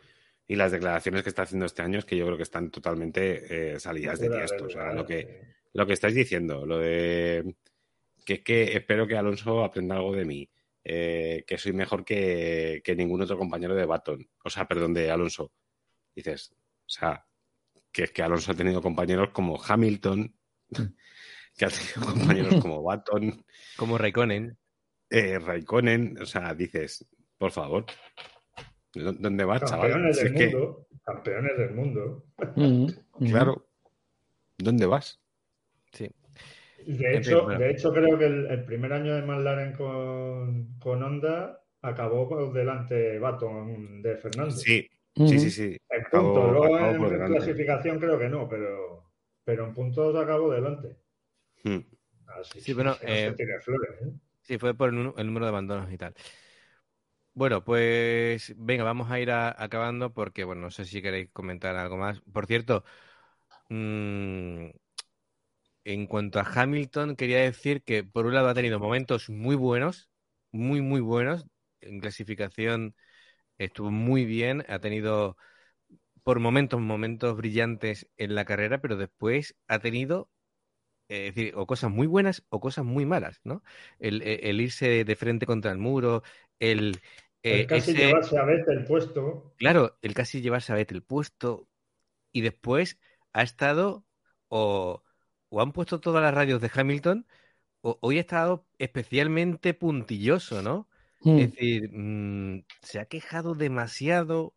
Y 0.47 0.57
las 0.57 0.73
declaraciones 0.73 1.23
que 1.23 1.29
está 1.29 1.43
haciendo 1.43 1.67
este 1.67 1.83
año 1.83 1.99
es 1.99 2.05
que 2.07 2.17
yo 2.17 2.25
creo 2.25 2.37
que 2.39 2.43
están 2.45 2.71
totalmente 2.71 3.75
eh, 3.75 3.81
salidas 3.81 4.19
de 4.21 4.31
tiesto. 4.31 4.65
O 4.67 4.71
sea, 4.71 4.93
lo 4.95 5.05
que, 5.05 5.43
lo 5.75 5.85
que 5.87 5.93
estáis 5.93 6.15
diciendo, 6.15 6.65
lo 6.65 6.79
de 6.79 7.55
que 8.25 8.35
es 8.35 8.41
que 8.41 8.63
espero 8.77 9.07
que 9.07 9.17
Alonso 9.17 9.63
aprenda 9.65 9.97
algo 9.97 10.15
de 10.15 10.25
mí, 10.25 10.49
eh, 10.85 11.45
que 11.47 11.59
soy 11.59 11.73
mejor 11.73 12.05
que, 12.05 12.81
que 12.85 12.95
ningún 12.97 13.23
otro 13.23 13.37
compañero 13.39 13.75
de 13.75 13.85
Baton, 13.87 14.29
o 14.45 14.51
sea, 14.51 14.67
perdón, 14.67 14.95
de 14.95 15.11
Alonso. 15.11 15.53
Dices, 16.15 16.53
o 16.55 16.89
sea, 16.89 17.25
que 17.93 18.05
es 18.05 18.11
que 18.13 18.23
Alonso 18.23 18.53
ha 18.53 18.55
tenido 18.55 18.81
compañeros 18.83 19.31
como 19.31 19.61
Hamilton, 19.63 20.35
que 21.57 21.65
ha 21.65 21.69
tenido 21.69 22.13
compañeros 22.13 22.55
como 22.63 22.83
Baton, 22.83 23.45
Como 23.77 23.99
Raikkonen. 23.99 24.57
eh, 25.11 25.39
Raikkonen, 25.39 26.19
o 26.21 26.27
sea, 26.27 26.55
dices, 26.55 27.07
por 27.39 27.51
favor, 27.53 27.85
¿dó- 28.95 29.13
¿dónde 29.13 29.45
vas, 29.45 29.63
chaval? 29.65 29.91
Campeones 29.93 30.17
Si 30.19 30.25
del 30.25 30.35
que, 30.35 30.47
mundo. 30.49 30.87
Campeones 31.05 31.59
del 31.59 31.75
mundo. 31.75 32.25
Mm, 32.57 32.87
mm. 33.19 33.31
claro, 33.31 33.69
¿dónde 34.59 34.87
vas? 34.87 35.21
Sí. 35.93 36.09
De 36.89 37.19
hecho, 37.19 37.31
fin, 37.31 37.45
bueno. 37.45 37.61
de 37.61 37.71
hecho 37.71 37.93
creo 37.93 38.19
que 38.19 38.25
el, 38.27 38.47
el 38.47 38.65
primer 38.65 38.93
año 38.95 39.15
de 39.15 39.23
McLaren 39.23 39.73
con, 39.75 40.79
con 40.79 41.03
Honda 41.03 41.63
acabó 41.83 42.29
por 42.29 42.53
delante 42.53 43.19
Baton 43.19 44.01
de 44.01 44.17
Fernando. 44.17 44.51
Sí, 44.51 44.89
sí, 45.15 45.39
sí, 45.39 45.51
sí. 45.51 45.77
En 45.91 46.01
Acabó- 46.01 46.33
puntos. 46.33 46.53
Luego 46.53 46.77
acabó 46.77 47.07
en 47.13 47.27
clasificación 47.27 47.99
creo 47.99 48.19
que 48.19 48.29
no, 48.31 48.49
pero, 48.49 49.05
pero 49.45 49.67
en 49.67 49.75
puntos 49.75 50.17
acabó 50.17 50.51
delante. 50.51 50.97
Hmm. 51.63 51.79
Así 52.41 52.61
Sí, 52.61 52.67
que 52.67 52.75
bueno, 52.75 52.91
no 52.91 52.97
se 52.97 53.29
eh, 53.29 53.35
flores, 53.61 53.91
¿eh? 54.03 54.13
Sí, 54.43 54.59
fue 54.59 54.75
por 54.75 54.89
el, 54.89 54.95
número 55.27 55.45
de 55.45 55.51
abandonos 55.51 55.93
y 55.93 55.99
tal. 55.99 56.15
Bueno, 57.35 57.63
pues 57.63 58.55
venga, 58.57 58.83
vamos 58.83 59.11
a 59.11 59.21
ir 59.21 59.31
a- 59.31 59.55
acabando 59.63 60.13
porque, 60.15 60.45
bueno, 60.45 60.63
no 60.63 60.71
sé 60.71 60.87
si 60.87 61.03
queréis 61.03 61.29
comentar 61.33 61.77
algo 61.77 61.99
más. 61.99 62.21
Por 62.33 62.47
cierto, 62.47 62.83
mm, 63.71 64.71
en 65.93 66.07
cuanto 66.07 66.41
a 66.41 66.45
Hamilton, 66.45 67.17
quería 67.17 67.41
decir 67.41 67.83
que 67.83 68.05
por 68.05 68.27
un 68.27 68.35
lado 68.35 68.49
ha 68.49 68.55
tenido 68.55 68.79
momentos 68.81 69.31
muy 69.31 69.57
buenos, 69.57 70.11
muy, 70.53 70.81
muy 70.83 71.01
buenos. 71.01 71.47
En 71.81 72.01
clasificación 72.01 72.95
estuvo 73.59 73.91
muy 73.91 74.25
bien, 74.27 74.65
ha 74.69 74.81
tenido 74.81 75.37
por 76.25 76.41
momentos, 76.41 76.81
momentos 76.81 77.37
brillantes 77.37 78.09
en 78.19 78.35
la 78.35 78.45
carrera, 78.45 78.81
pero 78.81 78.97
después 78.97 79.57
ha 79.69 79.79
tenido, 79.81 80.31
eh, 81.09 81.29
es 81.29 81.35
decir, 81.37 81.55
o 81.57 81.67
cosas 81.67 81.91
muy 81.91 82.07
buenas 82.07 82.45
o 82.51 82.61
cosas 82.61 82.85
muy 82.85 83.07
malas, 83.07 83.41
¿no? 83.45 83.63
El, 84.01 84.23
el- 84.23 84.41
el 84.45 84.61
irse 84.63 85.05
de 85.05 85.17
frente 85.17 85.47
contra 85.47 85.73
el 85.73 85.79
muro, 85.79 86.23
el, 86.61 87.01
eh, 87.45 87.61
El 87.61 87.67
casi 87.67 87.91
ese- 87.91 87.97
llevarse 87.97 88.39
a 88.39 88.45
Vettel 88.45 88.85
puesto. 88.85 89.53
Claro, 89.57 89.99
el 90.03 90.15
casi 90.15 90.41
llevarse 90.41 90.73
a 90.73 90.77
Vettel 90.77 91.03
puesto 91.03 91.69
y 92.33 92.43
después 92.43 92.99
ha 93.33 93.43
estado 93.43 94.07
o, 94.49 95.03
o 95.49 95.61
han 95.61 95.73
puesto 95.73 96.01
todas 96.01 96.23
las 96.23 96.35
radios 96.35 96.61
de 96.61 96.71
Hamilton 96.73 97.27
o 97.81 97.99
hoy 98.01 98.19
ha 98.19 98.23
estado 98.23 98.67
especialmente 98.79 99.75
puntilloso, 99.75 100.63
¿no? 100.63 100.89
Mm. 101.21 101.39
Es 101.39 101.51
decir, 101.53 101.91
mm, 101.93 102.65
se 102.83 103.01
ha 103.01 103.07
quejado 103.07 103.55
demasiado 103.55 104.55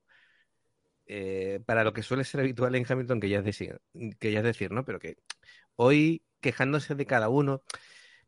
eh, 1.05 1.59
para 1.65 1.83
lo 1.83 1.93
que 1.93 2.03
suele 2.03 2.23
ser 2.23 2.41
habitual 2.41 2.75
en 2.75 2.85
Hamilton, 2.87 3.19
que 3.19 3.29
ya 3.29 3.39
es 3.39 3.45
decir, 3.45 3.81
que 4.19 4.31
ya 4.31 4.39
es 4.39 4.45
decir, 4.45 4.71
¿no? 4.71 4.85
Pero 4.85 4.99
que 4.99 5.17
hoy 5.75 6.23
quejándose 6.41 6.95
de 6.95 7.05
cada 7.05 7.29
uno, 7.29 7.63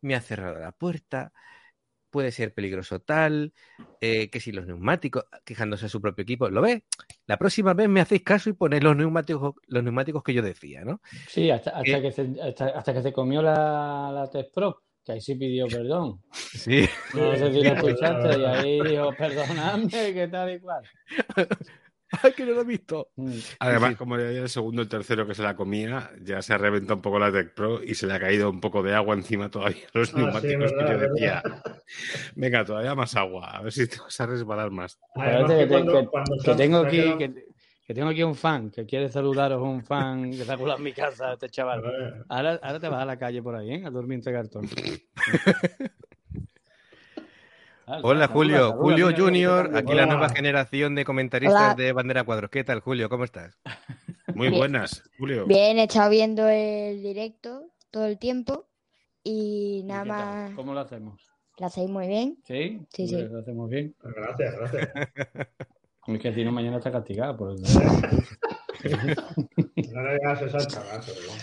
me 0.02 0.16
ha 0.16 0.22
cerrado 0.22 0.60
la 0.60 0.72
puerta, 0.72 1.34
puede 2.14 2.32
ser 2.32 2.54
peligroso 2.54 3.00
tal, 3.00 3.54
eh, 4.00 4.30
que 4.30 4.40
si 4.40 4.52
los 4.52 4.68
neumáticos, 4.68 5.26
quejándose 5.44 5.88
a 5.88 5.90
su 5.90 6.00
propio 6.00 6.22
equipo, 6.22 6.48
¿lo 6.48 6.62
ves? 6.62 6.84
La 7.26 7.38
próxima 7.38 7.74
vez 7.74 7.90
me 7.90 8.02
hacéis 8.02 8.22
caso 8.22 8.52
y 8.52 8.54
ponéis 8.54 8.84
los 8.84 8.96
neumáticos, 8.96 9.56
los 9.68 9.84
neumáticos 9.84 10.22
que 10.22 10.36
yo 10.36 10.44
decía, 10.44 10.86
¿no? 10.86 11.02
Sí, 11.28 11.50
hasta, 11.50 11.72
hasta, 11.72 11.98
Eh, 11.98 12.02
que 12.04 12.12
se, 12.12 12.30
hasta, 12.40 12.68
hasta 12.68 12.94
que 12.94 13.02
se 13.02 13.12
comió 13.12 13.42
la, 13.42 14.12
la 14.14 14.30
Test 14.30 14.54
Pro, 14.54 14.84
que 15.04 15.14
ahí 15.14 15.22
sí 15.22 15.34
pidió 15.34 15.66
perdón. 15.68 16.22
Sí. 16.32 16.88
No 17.16 17.36
sé 17.36 17.52
si 17.52 17.64
lo 17.64 17.74
escuchaste, 17.74 18.40
y 18.40 18.46
ahí 18.46 18.82
dijo, 18.84 19.12
perdonadme, 19.18 20.14
que 20.14 20.28
tal 20.28 20.54
y 20.54 20.60
cual. 20.60 20.84
¡Ay, 22.22 22.34
que 22.34 22.46
no 22.46 22.52
lo 22.54 22.62
he 22.62 22.66
visto! 22.66 23.10
Mm. 23.16 23.32
Además, 23.60 23.90
Sí, 23.92 23.96
como 23.96 24.18
ya 24.18 24.26
el 24.30 24.50
segundo 24.50 24.82
el 24.84 24.88
tercero 24.88 25.26
que 25.26 25.34
se 25.34 25.42
la 25.42 25.56
comía, 25.56 26.12
ya 26.22 26.42
se 26.42 26.54
ha 26.54 26.58
reventado 26.58 26.96
un 26.96 27.02
poco 27.02 27.18
la 27.20 27.32
Tech 27.32 27.54
Pro 27.54 27.84
y 27.84 27.96
se 27.96 28.06
le 28.08 28.14
ha 28.14 28.20
caído 28.20 28.50
un 28.50 28.60
poco 28.62 28.84
de 28.84 28.94
agua 28.94 29.16
encima 29.16 29.50
todavía 29.50 29.84
a 29.94 29.98
los 29.98 30.10
Ah, 30.10 30.12
sí, 30.14 30.18
neumáticos 30.22 30.72
que 30.74 30.80
yo 30.92 30.98
decía. 30.98 31.44
Venga, 32.36 32.64
todavía 32.66 32.94
más 32.96 33.16
agua, 33.16 33.50
a 33.50 33.62
ver 33.64 33.72
si 33.72 33.88
te 33.88 33.98
vas 34.00 34.20
a 34.22 34.26
resbalar 34.28 34.70
más. 34.72 35.00
Además 35.16 35.52
que 35.52 35.58
que, 35.58 35.64
te- 35.64 35.70
cuando- 35.70 35.94
que- 36.02 36.08
cuando 36.08 36.36
que 36.36 36.42
se 36.44 36.52
ha- 36.52 36.56
tengo 36.56 36.78
aquí, 36.78 36.98
quedado- 36.98 37.18
que, 37.18 37.34
que 37.86 37.94
tengo 37.94 38.10
aquí 38.10 38.24
un 38.24 38.36
fan 38.36 38.70
que 38.72 38.86
quiere 38.86 39.10
saludaros, 39.10 39.62
un 39.62 39.84
fan 39.84 40.32
que 40.32 40.42
está 40.42 40.54
en 40.54 40.84
mi 40.84 40.94
casa, 40.94 41.34
este 41.34 41.50
chaval. 41.50 41.84
Ahora, 42.30 42.60
ahora 42.64 42.80
te 42.80 42.88
vas 42.90 43.02
a 43.02 43.06
la 43.06 43.18
calle 43.18 43.42
por 43.44 43.56
ahí, 43.56 43.72
¿eh? 43.74 43.84
A 43.86 43.90
dormir 43.90 44.16
entre 44.16 44.34
cartón. 44.34 44.70
Ah, 47.86 48.00
Hola 48.02 48.28
Julio, 48.28 48.70
saluda, 48.70 48.76
Julio 48.82 49.08
Junior, 49.16 49.68
mira, 49.68 49.80
aquí 49.80 49.94
la 49.94 50.06
nueva 50.06 50.30
generación 50.30 50.96
de 50.96 51.04
comentaristas 51.04 51.74
Hola. 51.74 51.76
de 51.76 51.92
Bandera 51.92 52.24
Cuadros. 52.24 52.50
¿Qué 52.50 52.64
tal, 52.64 52.80
Julio? 52.80 53.10
¿Cómo 53.10 53.26
estás? 53.26 53.60
Muy 54.36 54.48
Bien. 54.48 54.60
buenas, 54.60 55.04
Julio. 55.18 55.46
Bien, 55.46 55.78
he 55.78 55.84
estado 55.84 56.10
viendo 56.10 56.48
el 56.48 57.02
directo 57.04 57.66
todo 57.92 58.06
el 58.06 58.18
tiempo 58.18 58.68
y 59.24 59.80
¿Y 59.82 59.84
nada 59.84 60.06
más 60.06 60.52
¿Cómo 60.56 60.74
lo 60.74 60.80
hacemos? 60.80 61.22
lo 61.60 61.66
hacéis 61.68 61.90
muy 61.90 62.08
bien. 62.08 62.38
¿Sí? 62.46 62.80
Sí, 62.90 63.08
sí. 63.08 63.22
Lo 63.30 63.40
hacemos 63.40 63.70
bien. 63.70 63.94
Gracias, 64.02 64.56
gracias. 64.56 64.90
Es 66.08 66.20
que 66.20 66.34
si 66.34 66.44
no, 66.44 66.52
mañana 66.52 66.78
está 66.78 66.92
castigado. 66.92 67.38
Por... 67.38 67.56
No 69.94 70.02
le 70.02 70.14
digas 70.16 70.42
eso 70.42 70.58
al 70.58 70.68
chavazo, 70.68 71.12
¿no? 71.14 71.34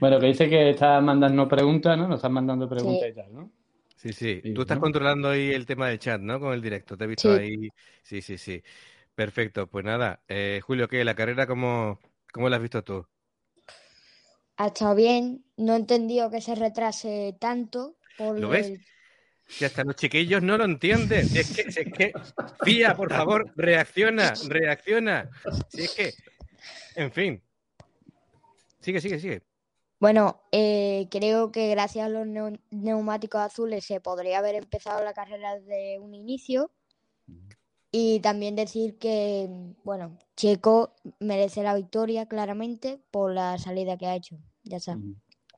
Bueno, 0.00 0.18
que 0.20 0.26
dice 0.26 0.50
que 0.50 0.70
está 0.70 1.00
mandando 1.00 1.48
preguntas, 1.48 1.96
¿no? 1.96 2.06
Nos 2.08 2.16
están 2.16 2.32
mandando 2.32 2.68
preguntas 2.68 3.02
Sí. 3.04 3.10
y 3.10 3.14
tal, 3.14 3.32
¿no? 3.32 3.50
Sí, 4.02 4.12
sí. 4.12 4.40
Sí, 4.42 4.52
Tú 4.52 4.62
estás 4.62 4.78
¿no? 4.78 4.82
controlando 4.82 5.28
ahí 5.28 5.52
el 5.52 5.64
tema 5.64 5.86
del 5.86 6.00
chat, 6.00 6.20
¿no? 6.20 6.40
Con 6.40 6.52
el 6.54 6.60
directo. 6.60 6.96
Te 6.96 7.04
he 7.04 7.06
visto 7.06 7.28
Sí. 7.32 7.38
ahí. 7.40 7.68
Sí, 8.02 8.20
sí, 8.20 8.36
sí. 8.36 8.60
Perfecto. 9.14 9.68
Pues 9.68 9.84
nada, 9.84 10.20
eh, 10.26 10.60
Julio, 10.64 10.88
¿qué? 10.88 11.04
¿La 11.04 11.14
carrera 11.14 11.46
cómo, 11.46 12.00
cómo 12.32 12.48
la 12.48 12.56
has 12.56 12.62
visto 12.62 12.82
tú? 12.82 13.06
Ha 14.56 14.66
estado 14.66 14.96
bien. 14.96 15.44
No 15.56 15.74
he 15.74 15.76
entendido 15.76 16.30
que 16.32 16.40
se 16.40 16.56
retrase 16.56 17.36
tanto 17.38 17.96
por 18.18 18.40
¿Lo 18.40 18.48
ves? 18.48 18.66
el- 18.70 18.80
Si 19.46 19.64
hasta 19.64 19.84
los 19.84 19.94
chiquillos 19.94 20.42
no 20.42 20.58
lo 20.58 20.64
entienden. 20.64 21.28
Si 21.28 21.38
es 21.38 21.54
que, 21.54 21.70
si 21.70 21.80
es 21.82 21.92
que, 21.92 22.12
Fía, 22.64 22.96
por 22.96 23.12
favor, 23.12 23.52
reacciona, 23.54 24.32
reacciona. 24.48 25.30
Si 25.68 25.82
es 25.82 25.94
que, 25.94 26.14
en 26.96 27.12
fin. 27.12 27.42
Sigue, 28.80 29.00
sigue, 29.00 29.20
sigue. 29.20 29.42
Bueno, 30.02 30.40
eh, 30.50 31.06
creo 31.12 31.52
que 31.52 31.70
gracias 31.70 32.06
a 32.06 32.08
los 32.08 32.26
neu- 32.26 32.58
neumáticos 32.72 33.40
azules 33.40 33.84
se 33.84 34.00
podría 34.00 34.38
haber 34.38 34.56
empezado 34.56 35.04
la 35.04 35.14
carrera 35.14 35.60
de 35.60 36.00
un 36.00 36.12
inicio. 36.12 36.72
Y 37.92 38.18
también 38.18 38.56
decir 38.56 38.98
que, 38.98 39.48
bueno, 39.84 40.18
Checo 40.34 40.92
merece 41.20 41.62
la 41.62 41.76
victoria 41.76 42.26
claramente 42.26 42.98
por 43.12 43.32
la 43.32 43.58
salida 43.58 43.96
que 43.96 44.06
ha 44.06 44.16
hecho. 44.16 44.38
Ya 44.64 44.78
está. 44.78 44.98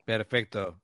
Perfecto. 0.05 0.79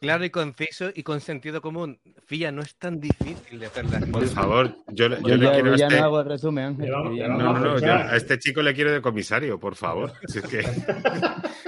Claro 0.00 0.24
y 0.24 0.30
conciso 0.30 0.90
y 0.94 1.02
con 1.02 1.20
sentido 1.20 1.60
común. 1.62 1.98
Fía, 2.26 2.52
no 2.52 2.60
es 2.62 2.74
tan 2.76 3.00
difícil 3.00 3.58
de 3.58 3.66
hacer 3.66 3.84
las 3.86 4.02
Por 4.04 4.20
cosas. 4.22 4.34
favor, 4.34 4.76
yo, 4.88 5.08
le- 5.08 5.16
yo 5.22 5.28
Yo 5.28 5.36
le 5.36 5.44
ya, 5.46 5.52
quiero 5.52 5.72
a 5.72 5.76
ya 5.76 5.86
este... 5.86 5.98
no 5.98 6.04
hago 6.04 6.20
el 6.20 6.26
resumen, 6.28 6.64
Ángel. 6.64 6.86
Yo 6.86 6.92
No, 7.28 7.28
no, 7.38 7.58
no, 7.58 7.78
yo 7.78 7.92
a 7.92 8.16
este 8.16 8.38
chico 8.38 8.62
le 8.62 8.74
quiero 8.74 8.92
de 8.92 9.00
comisario, 9.00 9.58
por 9.58 9.74
favor. 9.74 10.12
Si 10.28 10.38
es 10.38 10.44
que, 10.46 10.62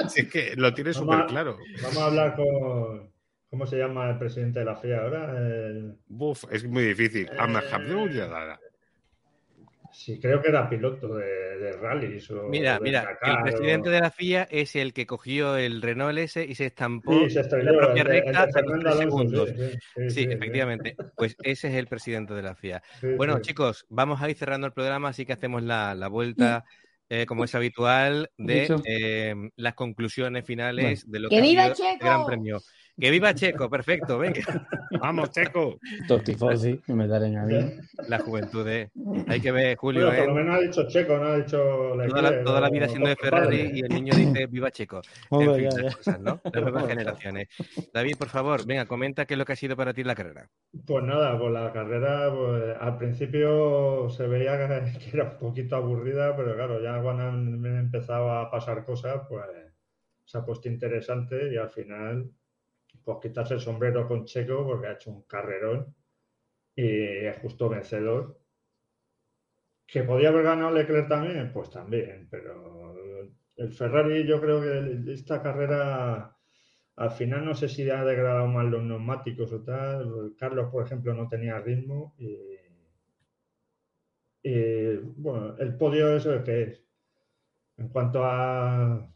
si 0.09 0.21
es 0.23 0.29
que 0.31 0.55
lo 0.57 0.73
tiene 0.75 0.93
súper 0.93 1.27
claro. 1.27 1.57
Vamos 1.83 1.99
a 1.99 2.07
hablar 2.07 2.37
con. 2.37 3.11
¿Cómo 3.51 3.65
se 3.67 3.79
llama 3.79 4.11
el 4.11 4.19
presidente 4.19 4.59
de 4.59 4.65
la 4.67 4.77
FIA 4.77 4.99
ahora? 5.01 5.39
El- 5.39 5.97
Buf, 6.07 6.45
es 6.51 6.65
muy 6.65 6.83
difícil. 6.85 7.29
Ahmed 7.39 7.63
Abdul 7.73 8.13
Jabbar. 8.13 8.59
Sí, 9.91 10.21
creo 10.21 10.41
que 10.43 10.49
era 10.49 10.69
piloto 10.69 11.15
de, 11.17 11.27
de 11.59 11.73
rallies 11.73 12.31
o 12.31 12.37
Mira, 12.45 12.81
de 12.81 12.85
mira, 12.85 13.01
Dakar 13.01 13.19
el 13.23 13.39
o- 13.41 13.41
presidente 13.41 13.91
de 13.91 14.01
la 14.01 14.07
FIA 14.09 14.43
es 14.51 14.75
el 14.75 14.95
que 14.95 15.07
cogió 15.07 15.57
el 15.57 15.83
Renault 15.83 16.19
S 16.19 16.43
y 16.45 16.55
se 16.55 16.67
estampó 16.67 17.27
Sí, 17.27 17.31
se 17.31 17.41
en 17.41 17.65
la 17.67 17.77
propia 17.77 18.05
el 18.05 18.11
el 18.11 18.37
recta 18.37 18.43
a 18.43 18.47
los 18.53 18.53
Fernando 18.53 18.89
tres 18.89 18.95
Alonso, 18.95 19.27
segundos. 19.27 19.55
sí, 19.55 19.55
sí, 19.55 19.79
sí, 19.95 20.03
Sí, 20.07 20.27
sí, 20.41 20.41
sí. 20.43 20.53
efectivamente. 20.55 20.99
Pues 21.17 21.37
ese 21.43 21.69
es 21.69 21.75
el 21.75 21.89
presidente 21.89 22.33
de 22.35 22.43
la 22.43 22.53
FIA. 22.53 22.83
Sí, 23.01 23.09
Bueno, 23.15 23.39
sí. 23.39 23.41
chicos, 23.41 23.85
vamos 23.91 24.23
a 24.23 24.31
ir 24.31 24.37
cerrando 24.39 24.67
el 24.67 24.73
programa, 24.73 25.11
así 25.11 25.27
que 25.27 25.35
hacemos 25.35 25.63
la, 25.63 25.95
la 25.95 26.09
vuelta, 26.09 26.65
eh, 27.11 27.27
como 27.27 27.45
es 27.45 27.55
habitual, 27.55 28.31
de 28.39 28.73
eh, 28.85 29.35
las 29.57 29.75
conclusiones 29.75 30.47
finales 30.47 31.11
de 31.11 31.21
lo 31.21 31.31
¡Que 31.31 31.39
que 31.39 31.43
ha 31.43 31.47
viva 31.47 31.67
sido 31.75 31.75
el! 31.77 31.77
Gran 32.01 32.25
Premio. 32.25 32.65
¡Que 33.01 33.11
viva 33.11 33.33
Checo! 33.35 33.71
Perfecto, 33.71 34.19
venga. 34.19 34.41
Vamos, 35.01 35.31
Checo. 35.31 35.79
Los 36.09 36.25
tifosi 36.25 36.79
que 36.79 36.93
me 36.95 37.07
darán 37.07 37.37
a 37.37 37.45
mí. 37.45 37.55
La 38.09 38.19
juventud 38.19 38.65
de... 38.65 38.91
Hay 39.29 39.41
que 39.41 39.53
ver, 39.53 39.77
Julio, 39.77 40.07
Bueno, 40.07 40.19
por 40.19 40.25
¿eh? 40.25 40.27
lo 40.27 40.35
menos 40.35 40.57
ha 40.57 40.61
dicho 40.61 40.89
Checo, 40.89 41.17
no 41.19 41.27
ha 41.27 41.37
dicho 41.37 41.59
Toda 41.59 41.97
la, 41.97 42.07
Leclerc 42.07 42.45
toda 42.45 42.61
la 42.61 42.71
vida 42.71 42.89
siendo 42.89 43.09
de. 43.09 43.17
Ferrari 43.17 43.71
y 43.75 43.81
el 43.81 43.89
niño 43.89 44.15
dice 44.17 44.47
viva 44.47 44.71
Checo. 44.71 45.01
En 45.31 45.39
fin, 45.55 45.71
ya, 45.71 45.71
las 45.71 45.83
ya. 45.83 45.97
cosas, 45.97 46.21
¿no? 46.21 46.41
Las 46.45 46.63
nuevas 46.63 46.87
generaciones. 46.89 47.49
David, 47.93 48.17
por 48.19 48.29
favor, 48.29 48.67
venga, 48.67 48.87
comenta 48.87 49.27
qué 49.27 49.35
es 49.35 49.39
lo 49.39 49.45
que 49.45 49.53
ha 49.53 49.57
sido 49.57 49.77
para 49.77 49.95
ti 49.95 50.03
la 50.03 50.15
carrera. 50.15 50.49
Pues 50.87 51.05
nada, 51.05 51.39
pues 51.39 51.53
la 51.53 51.73
carrera 51.73 52.33
pues, 52.35 52.77
al 52.81 52.99
principio 52.99 54.09
se 54.11 54.27
veía 54.27 54.57
que 54.59 55.09
era 55.17 55.25
un 55.25 55.39
poquito 55.39 55.77
aburrida, 55.77 56.37
pero 56.37 56.55
claro, 56.55 56.83
ya 56.83 57.01
cuando 57.01 57.25
han 57.25 57.65
empezado 57.65 58.33
a 58.33 58.51
pasar 58.51 58.85
cosas, 58.85 59.23
pues 59.29 59.45
se 60.25 60.37
ha 60.37 60.45
puesto 60.45 60.69
interesante 60.69 61.53
y 61.53 61.57
al 61.57 61.71
final, 61.71 62.31
pues 63.09 63.21
quitarse 63.23 63.55
el 63.55 63.61
sombrero 63.61 64.07
con 64.07 64.27
Checo 64.27 64.67
porque 64.67 64.87
ha 64.87 64.93
hecho 64.93 65.11
un 65.11 65.23
carrerón 65.23 65.95
y 66.77 67.25
es 67.25 67.39
justo 67.39 67.71
vencedor. 67.71 68.39
¿Que 69.87 70.03
podía 70.03 70.29
haber 70.29 70.43
ganado 70.43 70.71
Leclerc 70.73 71.09
también? 71.09 71.51
Pues 71.51 71.71
también, 71.71 72.29
pero 72.31 72.93
el 73.57 73.73
Ferrari 73.73 74.27
yo 74.27 74.39
creo 74.43 74.61
que 74.61 75.11
esta 75.11 75.43
carrera 75.43 76.37
al 76.97 77.11
final 77.11 77.47
no 77.47 77.55
sé 77.55 77.71
si 77.71 77.89
ha 77.89 78.05
degradado 78.05 78.47
más 78.47 78.67
los 78.67 78.83
neumáticos 78.83 79.55
o 79.55 79.63
tal. 79.63 80.35
Carlos, 80.37 80.71
por 80.71 80.85
ejemplo, 80.85 81.15
no 81.15 81.29
tenía 81.29 81.59
ritmo 81.61 82.15
y, 84.43 84.97
bueno, 85.17 85.57
el 85.57 85.79
podio 85.79 86.15
es 86.15 86.27
el 86.27 86.43
que 86.43 86.63
es. 86.65 86.85
En 87.79 87.89
cuanto 87.89 88.23
a, 88.23 89.11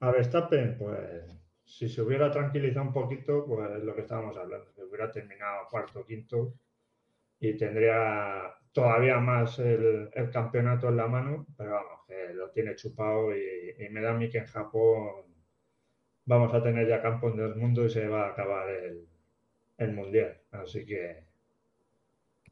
a 0.00 0.10
Verstappen, 0.10 0.76
pues 0.76 1.35
si 1.66 1.88
se 1.88 2.02
hubiera 2.02 2.30
tranquilizado 2.30 2.86
un 2.86 2.92
poquito, 2.92 3.44
pues 3.46 3.70
es 3.72 3.82
lo 3.84 3.94
que 3.94 4.02
estábamos 4.02 4.36
hablando, 4.36 4.72
que 4.74 4.84
hubiera 4.84 5.10
terminado 5.10 5.66
cuarto 5.70 6.06
quinto 6.06 6.54
y 7.40 7.56
tendría 7.56 8.54
todavía 8.72 9.18
más 9.18 9.58
el, 9.58 10.10
campeonato 10.32 10.88
en 10.88 10.96
la 10.96 11.08
mano, 11.08 11.46
pero 11.56 11.72
vamos, 11.72 12.00
que 12.06 12.34
lo 12.34 12.50
tiene 12.50 12.76
chupado 12.76 13.36
y, 13.36 13.74
y 13.78 13.88
me 13.90 14.00
da 14.00 14.12
a 14.12 14.14
mí 14.14 14.30
que 14.30 14.38
en 14.38 14.46
Japón 14.46 15.26
vamos 16.24 16.54
a 16.54 16.62
tener 16.62 16.88
ya 16.88 17.02
campeón 17.02 17.36
del 17.36 17.56
mundo 17.56 17.84
y 17.84 17.90
se 17.90 18.08
va 18.08 18.26
a 18.26 18.30
acabar 18.30 18.68
el, 18.70 19.06
el 19.78 19.92
mundial. 19.92 20.40
Así 20.52 20.86
que 20.86 21.26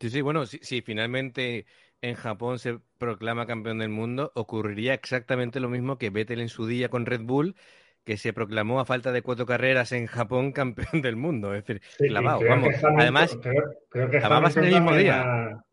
Sí, 0.01 0.11
sí, 0.11 0.21
bueno, 0.21 0.45
si 0.47 0.83
finalmente 0.83 1.67
en 2.03 2.15
Japón 2.15 2.59
se 2.59 2.79
proclama 2.99 3.47
campeón 3.47 3.79
del 3.79 3.89
mundo, 3.89 4.33
ocurriría 4.35 4.93
exactamente 4.95 5.61
lo 5.61 5.69
mismo 5.69 5.99
que 5.99 6.11
Vettel 6.11 6.41
en 6.41 6.49
su 6.49 6.67
día 6.67 6.89
con 6.89 7.07
Red 7.07 7.23
Bull, 7.23 7.57
que 8.05 8.17
se 8.17 8.33
proclamó 8.33 8.81
a 8.81 8.85
falta 8.85 9.13
de 9.13 9.23
cuatro 9.23 9.47
carreras 9.47 9.93
en 9.93 10.07
Japón 10.07 10.53
campeón 10.53 11.01
del 11.03 11.17
mundo. 11.17 11.55
Es 11.55 11.65
decir, 11.65 11.83
Sí, 11.99 12.09
clavado, 12.09 12.39
creo 12.41 12.51
vamos. 12.51 12.69
Hamilton- 12.75 13.01
Además, 13.01 13.39
creo, 13.43 13.63
creo 13.89 14.11
que 14.11 14.17
acababas 14.19 14.57
en 14.57 14.65
el 14.65 14.73
mismo 14.73 14.95
día. 14.95 15.65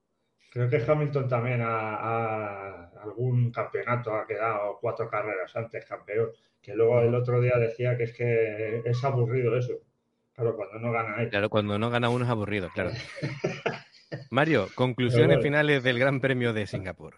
creo 0.51 0.69
que 0.69 0.83
Hamilton 0.91 1.27
también 1.27 1.61
a, 1.61 1.95
a 1.95 2.89
algún 3.03 3.51
campeonato 3.51 4.15
ha 4.15 4.25
quedado 4.25 4.77
cuatro 4.79 5.09
carreras 5.09 5.55
antes 5.55 5.85
campeón. 5.85 6.29
Que 6.61 6.75
luego 6.75 7.01
el 7.01 7.15
otro 7.15 7.41
día 7.41 7.57
decía 7.57 7.97
que 7.97 8.03
es 8.03 8.13
que 8.15 8.81
es 8.85 9.03
aburrido 9.03 9.57
eso. 9.57 9.73
Claro, 10.33 10.55
cuando 10.55 10.79
no 10.79 10.91
gana 10.91 11.21
él. 11.21 11.29
Claro, 11.29 11.49
cuando 11.49 11.77
no 11.79 11.89
gana 11.89 12.09
uno 12.09 12.23
es 12.23 12.29
aburrido, 12.31 12.69
claro. 12.73 12.91
Mario, 14.29 14.67
conclusiones 14.75 15.27
bueno. 15.27 15.41
finales 15.41 15.83
del 15.83 15.99
Gran 15.99 16.19
Premio 16.21 16.53
de 16.53 16.67
Singapur. 16.67 17.15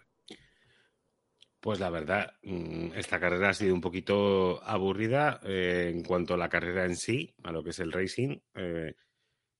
Pues 1.64 1.80
la 1.80 1.88
verdad, 1.88 2.34
mm, 2.42 2.88
esta 2.94 3.18
carrera 3.18 3.48
ha 3.48 3.54
sido 3.54 3.74
un 3.74 3.80
poquito 3.80 4.62
aburrida 4.62 5.40
eh, 5.44 5.90
en 5.94 6.02
cuanto 6.02 6.34
a 6.34 6.36
la 6.36 6.50
carrera 6.50 6.84
en 6.84 6.94
sí, 6.94 7.34
a 7.42 7.52
lo 7.52 7.64
que 7.64 7.70
es 7.70 7.78
el 7.78 7.90
racing, 7.90 8.38
eh, 8.54 8.94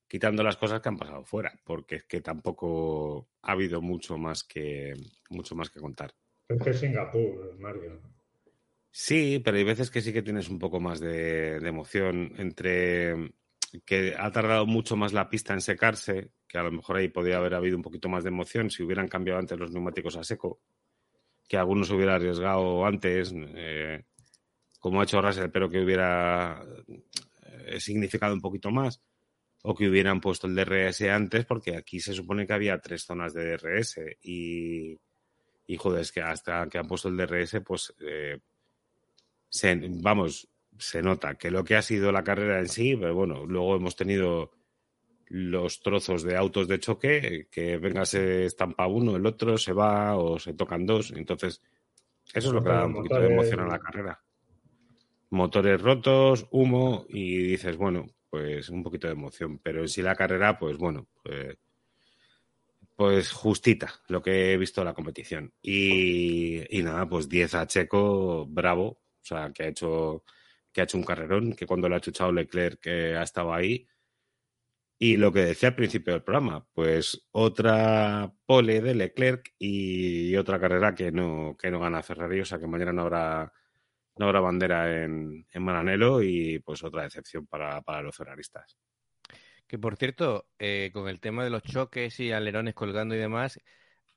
quitando 0.06 0.42
las 0.42 0.58
cosas 0.58 0.82
que 0.82 0.90
han 0.90 0.98
pasado 0.98 1.24
fuera, 1.24 1.58
porque 1.64 1.94
es 1.94 2.04
que 2.04 2.20
tampoco 2.20 3.30
ha 3.40 3.52
habido 3.52 3.80
mucho 3.80 4.18
más 4.18 4.44
que 4.44 4.92
mucho 5.30 5.54
más 5.56 5.70
que 5.70 5.80
contar. 5.80 6.12
Es 6.46 6.62
que 6.62 6.70
es 6.72 6.78
Singapur, 6.78 7.58
Mario. 7.58 7.98
Sí, 8.90 9.40
pero 9.42 9.56
hay 9.56 9.64
veces 9.64 9.90
que 9.90 10.02
sí 10.02 10.12
que 10.12 10.20
tienes 10.20 10.50
un 10.50 10.58
poco 10.58 10.80
más 10.80 11.00
de, 11.00 11.58
de 11.58 11.68
emoción 11.70 12.34
entre 12.36 13.32
que 13.86 14.14
ha 14.18 14.30
tardado 14.30 14.66
mucho 14.66 14.94
más 14.94 15.14
la 15.14 15.30
pista 15.30 15.54
en 15.54 15.62
secarse, 15.62 16.32
que 16.46 16.58
a 16.58 16.64
lo 16.64 16.70
mejor 16.70 16.96
ahí 16.96 17.08
podría 17.08 17.38
haber 17.38 17.54
habido 17.54 17.78
un 17.78 17.82
poquito 17.82 18.10
más 18.10 18.24
de 18.24 18.28
emoción 18.28 18.68
si 18.68 18.82
hubieran 18.82 19.08
cambiado 19.08 19.40
antes 19.40 19.58
los 19.58 19.72
neumáticos 19.72 20.16
a 20.16 20.22
seco, 20.22 20.60
que 21.48 21.56
algunos 21.56 21.90
hubiera 21.90 22.16
arriesgado 22.16 22.84
antes, 22.86 23.32
eh, 23.34 24.04
como 24.78 25.00
ha 25.00 25.04
hecho 25.04 25.20
Russell, 25.20 25.50
pero 25.50 25.70
que 25.70 25.80
hubiera 25.80 26.64
eh, 27.66 27.80
significado 27.80 28.34
un 28.34 28.40
poquito 28.40 28.70
más, 28.70 29.00
o 29.62 29.74
que 29.74 29.88
hubieran 29.88 30.20
puesto 30.20 30.46
el 30.46 30.54
DRS 30.54 31.02
antes, 31.02 31.46
porque 31.46 31.76
aquí 31.76 32.00
se 32.00 32.12
supone 32.12 32.46
que 32.46 32.52
había 32.52 32.78
tres 32.80 33.04
zonas 33.04 33.32
de 33.32 33.56
DRS 33.56 34.00
y, 34.22 34.98
Y 35.66 35.76
joder, 35.76 36.02
es 36.02 36.12
que 36.12 36.20
hasta 36.20 36.68
que 36.68 36.78
han 36.78 36.86
puesto 36.86 37.08
el 37.08 37.16
DRS, 37.16 37.60
pues 37.64 37.94
eh, 38.00 38.40
vamos, 40.02 40.48
se 40.78 41.02
nota 41.02 41.36
que 41.36 41.50
lo 41.50 41.64
que 41.64 41.76
ha 41.76 41.82
sido 41.82 42.12
la 42.12 42.24
carrera 42.24 42.58
en 42.58 42.68
sí, 42.68 42.96
pero 42.96 43.14
bueno, 43.14 43.46
luego 43.46 43.76
hemos 43.76 43.96
tenido 43.96 44.50
los 45.28 45.80
trozos 45.80 46.22
de 46.22 46.36
autos 46.36 46.68
de 46.68 46.78
choque, 46.78 47.48
que 47.50 47.76
venga, 47.78 48.04
se 48.04 48.46
estampa 48.46 48.86
uno, 48.86 49.16
el 49.16 49.26
otro 49.26 49.58
se 49.58 49.72
va 49.72 50.16
o 50.16 50.38
se 50.38 50.54
tocan 50.54 50.86
dos. 50.86 51.12
Entonces, 51.16 51.62
eso 52.32 52.48
es 52.48 52.54
lo 52.54 52.62
que 52.62 52.70
da 52.70 52.86
un 52.86 52.94
poquito 52.94 53.20
de 53.20 53.32
emoción 53.32 53.60
a 53.60 53.66
la 53.66 53.78
carrera. 53.78 54.22
Motores 55.30 55.80
rotos, 55.80 56.46
humo 56.50 57.06
y 57.08 57.38
dices, 57.38 57.76
bueno, 57.76 58.06
pues 58.30 58.68
un 58.68 58.82
poquito 58.82 59.06
de 59.06 59.14
emoción. 59.14 59.58
Pero 59.58 59.82
en 59.82 59.88
sí 59.88 60.02
la 60.02 60.14
carrera, 60.14 60.58
pues 60.58 60.76
bueno, 60.76 61.08
pues, 61.22 61.56
pues 62.94 63.32
justita 63.32 63.92
lo 64.08 64.22
que 64.22 64.52
he 64.52 64.56
visto 64.56 64.84
la 64.84 64.94
competición. 64.94 65.52
Y, 65.60 66.78
y 66.78 66.82
nada, 66.82 67.08
pues 67.08 67.28
10 67.28 67.54
a 67.54 67.66
Checo, 67.66 68.46
bravo. 68.46 68.86
O 68.86 69.26
sea, 69.26 69.50
que 69.52 69.64
ha 69.64 69.68
hecho 69.68 70.22
que 70.74 70.80
ha 70.80 70.84
hecho 70.84 70.98
un 70.98 71.04
carrerón, 71.04 71.54
que 71.54 71.66
cuando 71.66 71.88
lo 71.88 71.94
ha 71.94 72.00
chuchado 72.00 72.32
Leclerc 72.32 72.80
que 72.80 73.16
ha 73.16 73.22
estado 73.22 73.54
ahí. 73.54 73.86
Y 74.98 75.16
lo 75.16 75.32
que 75.32 75.40
decía 75.40 75.70
al 75.70 75.74
principio 75.74 76.12
del 76.12 76.22
programa, 76.22 76.66
pues 76.72 77.26
otra 77.32 78.32
pole 78.46 78.80
de 78.80 78.94
Leclerc 78.94 79.54
y 79.58 80.36
otra 80.36 80.60
carrera 80.60 80.94
que 80.94 81.10
no, 81.12 81.56
que 81.58 81.70
no 81.70 81.80
gana 81.80 82.02
Ferrari, 82.02 82.40
o 82.40 82.44
sea 82.44 82.58
que 82.58 82.66
mañana 82.66 82.92
no 82.92 83.02
habrá, 83.02 83.52
no 84.16 84.26
habrá 84.26 84.40
bandera 84.40 85.04
en, 85.04 85.46
en 85.52 86.22
y 86.22 86.58
pues 86.60 86.84
otra 86.84 87.02
decepción 87.02 87.46
para, 87.46 87.82
para 87.82 88.02
los 88.02 88.16
ferraristas. 88.16 88.76
Que 89.66 89.78
por 89.78 89.96
cierto, 89.96 90.46
eh, 90.58 90.90
con 90.92 91.08
el 91.08 91.20
tema 91.20 91.42
de 91.44 91.50
los 91.50 91.62
choques 91.62 92.20
y 92.20 92.32
alerones 92.32 92.74
colgando 92.74 93.14
y 93.14 93.18
demás, 93.18 93.60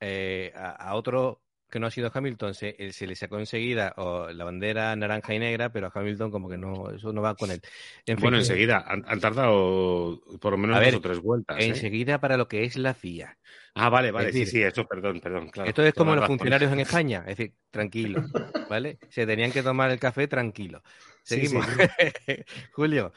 eh, 0.00 0.52
a, 0.54 0.94
otro 0.94 1.42
que 1.70 1.78
no 1.78 1.86
ha 1.86 1.90
sido 1.90 2.10
Hamilton, 2.12 2.54
se, 2.54 2.76
eh, 2.78 2.92
se 2.92 3.06
le 3.06 3.14
sacó 3.14 3.38
enseguida 3.38 3.94
o 3.96 4.30
la 4.30 4.44
bandera 4.44 4.94
naranja 4.96 5.34
y 5.34 5.38
negra, 5.38 5.70
pero 5.70 5.88
a 5.88 5.92
Hamilton 5.94 6.30
como 6.30 6.48
que 6.48 6.56
no, 6.56 6.90
eso 6.90 7.12
no 7.12 7.20
va 7.20 7.34
con 7.34 7.50
él. 7.50 7.60
En 8.06 8.16
fin, 8.16 8.22
bueno, 8.22 8.38
enseguida, 8.38 8.84
han, 8.86 9.04
han, 9.06 9.20
tardado 9.20 10.20
por 10.40 10.52
lo 10.52 10.58
menos 10.58 10.76
a 10.76 10.80
dos 10.80 10.86
ver, 10.86 10.94
o 10.96 11.00
tres 11.00 11.20
vueltas. 11.20 11.58
¿eh? 11.58 11.66
Enseguida 11.66 12.20
para 12.20 12.36
lo 12.36 12.48
que 12.48 12.64
es 12.64 12.76
la 12.76 12.94
FIA. 12.94 13.36
Ah, 13.74 13.90
vale, 13.90 14.10
vale, 14.10 14.28
Es 14.28 14.34
decir, 14.34 14.46
sí, 14.48 14.56
sí, 14.56 14.62
eso, 14.62 14.86
perdón, 14.86 15.20
perdón, 15.20 15.50
claro. 15.50 15.68
Esto 15.68 15.84
es 15.84 15.94
como 15.94 16.16
los 16.16 16.26
funcionarios 16.26 16.72
en 16.72 16.80
España, 16.80 17.20
es 17.26 17.36
decir, 17.36 17.54
tranquilo, 17.70 18.24
¿vale? 18.68 18.98
Se 19.10 19.26
tenían 19.26 19.52
que 19.52 19.62
tomar 19.62 19.90
el 19.90 19.98
café 19.98 20.26
tranquilo. 20.26 20.82
Sí, 21.22 21.46
Seguimos. 21.46 21.66
sí. 21.66 22.34
Julio, 22.72 23.12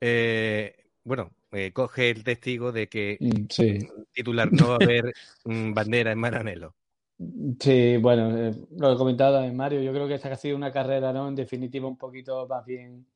eh, 0.00 0.74
bueno, 1.04 1.32
eh, 1.52 1.70
coge 1.72 2.10
el 2.10 2.24
testigo 2.24 2.72
de 2.72 2.88
que 2.88 3.18
Sí. 3.48 3.78
titular 4.12 4.52
no 4.52 4.68
va 4.68 4.74
a 4.74 4.84
haber 4.84 5.14
bandera 5.44 6.12
en 6.12 6.18
Maranello. 6.18 6.74
Sí, 7.60 7.96
bueno, 7.98 8.36
eh, 8.36 8.54
lo 8.78 8.92
he 8.92 8.96
comentado 8.96 9.34
también 9.34 9.56
Mario, 9.56 9.80
yo 9.80 9.92
creo 9.92 10.08
que 10.08 10.14
esta 10.14 10.32
ha 10.32 10.36
sido 10.36 10.56
una 10.56 10.72
carrera, 10.72 11.12
¿no? 11.12 11.28
En 11.28 11.34
definitiva, 11.36 11.86
un 11.86 11.96
poquito 11.96 12.46
más 12.48 12.64
bien 12.64 13.06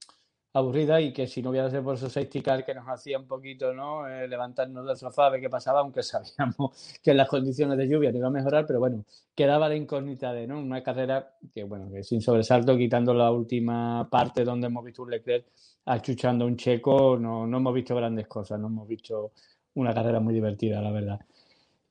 aburrida 0.53 1.01
y 1.01 1.13
que 1.13 1.27
si 1.27 1.43
no 1.43 1.51
hubiera 1.51 1.69
sido 1.71 1.83
por 1.83 1.97
esos 1.97 2.13
safety 2.13 2.41
car 2.41 2.65
que 2.65 2.75
nos 2.75 2.87
hacía 2.89 3.19
un 3.19 3.27
poquito, 3.27 3.73
¿no? 3.75 4.09
Eh, 4.09 4.29
levantarnos 4.29 4.87
del 4.87 4.97
sofá, 4.97 5.29
ver 5.31 5.41
qué 5.41 5.51
pasaba, 5.51 5.81
aunque 5.81 6.03
sabíamos 6.03 6.99
que 7.03 7.15
las 7.15 7.29
condiciones 7.29 7.79
de 7.79 7.89
lluvia 7.89 8.13
no 8.13 8.19
iban 8.19 8.29
a 8.31 8.39
mejorar, 8.39 8.67
pero 8.67 8.79
bueno, 8.79 9.05
quedaba 9.35 9.69
la 9.69 9.77
incógnita 9.77 10.33
de, 10.33 10.47
¿no? 10.47 10.61
Una 10.61 10.83
carrera 10.83 11.35
que, 11.53 11.65
bueno, 11.65 11.91
que 11.91 12.05
sin 12.05 12.21
sobresalto, 12.23 12.77
quitando 12.77 13.13
la 13.13 13.31
última 13.33 14.09
parte 14.11 14.45
donde 14.45 14.69
hemos 14.69 14.85
visto 14.85 15.03
un 15.03 15.11
Leclerc 15.11 15.47
achuchando 15.87 16.45
a 16.45 16.49
un 16.49 16.57
checo, 16.57 17.19
no, 17.19 17.47
no 17.47 17.57
hemos 17.57 17.75
visto 17.75 17.97
grandes 17.97 18.27
cosas, 18.29 18.61
no 18.61 18.69
hemos 18.69 18.87
visto 18.87 19.33
una 19.75 19.93
carrera 19.93 20.21
muy 20.21 20.35
divertida, 20.35 20.81
la 20.81 20.93
verdad. 20.93 21.21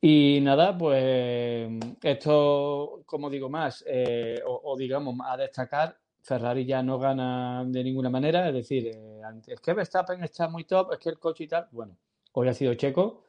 Y 0.07 0.39
nada, 0.39 0.77
pues 0.77 1.67
esto, 2.03 3.01
como 3.07 3.27
digo 3.27 3.49
más, 3.49 3.83
eh, 3.87 4.39
o, 4.45 4.77
digamos, 4.77 5.15
a 5.25 5.35
destacar, 5.35 5.97
Ferrari 6.21 6.63
ya 6.63 6.83
no 6.83 6.99
gana 6.99 7.63
de 7.65 7.83
ninguna 7.83 8.11
manera, 8.11 8.47
es 8.47 8.53
decir, 8.53 8.85
eh, 8.85 9.21
es 9.47 9.59
que 9.59 9.73
Verstappen 9.73 10.23
está 10.23 10.47
muy 10.47 10.65
top, 10.65 10.93
es 10.93 10.99
que 10.99 11.09
el 11.09 11.17
coche 11.17 11.45
y 11.45 11.47
tal, 11.47 11.69
bueno, 11.71 11.97
hoy 12.33 12.47
ha 12.47 12.53
sido 12.53 12.75
Checo, 12.75 13.23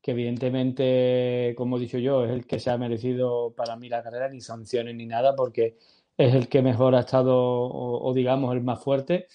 que 0.00 0.12
evidentemente, 0.12 1.52
como 1.54 1.76
he 1.76 1.80
dicho 1.80 1.98
yo, 1.98 2.24
es 2.24 2.30
el 2.30 2.46
que 2.46 2.58
se 2.58 2.70
ha 2.70 2.78
merecido 2.78 3.52
para 3.54 3.76
mí 3.76 3.90
la 3.90 4.02
carrera, 4.02 4.30
ni 4.30 4.40
sanciones 4.40 4.94
ni 4.94 5.04
nada, 5.04 5.36
porque 5.36 5.76
es 6.16 6.34
el 6.34 6.48
que 6.48 6.62
mejor 6.62 6.94
ha 6.94 7.00
estado, 7.00 7.36
o 7.36 8.10
digamos, 8.14 8.54
el 8.54 8.62
más 8.62 8.82
fuerte. 8.82 9.26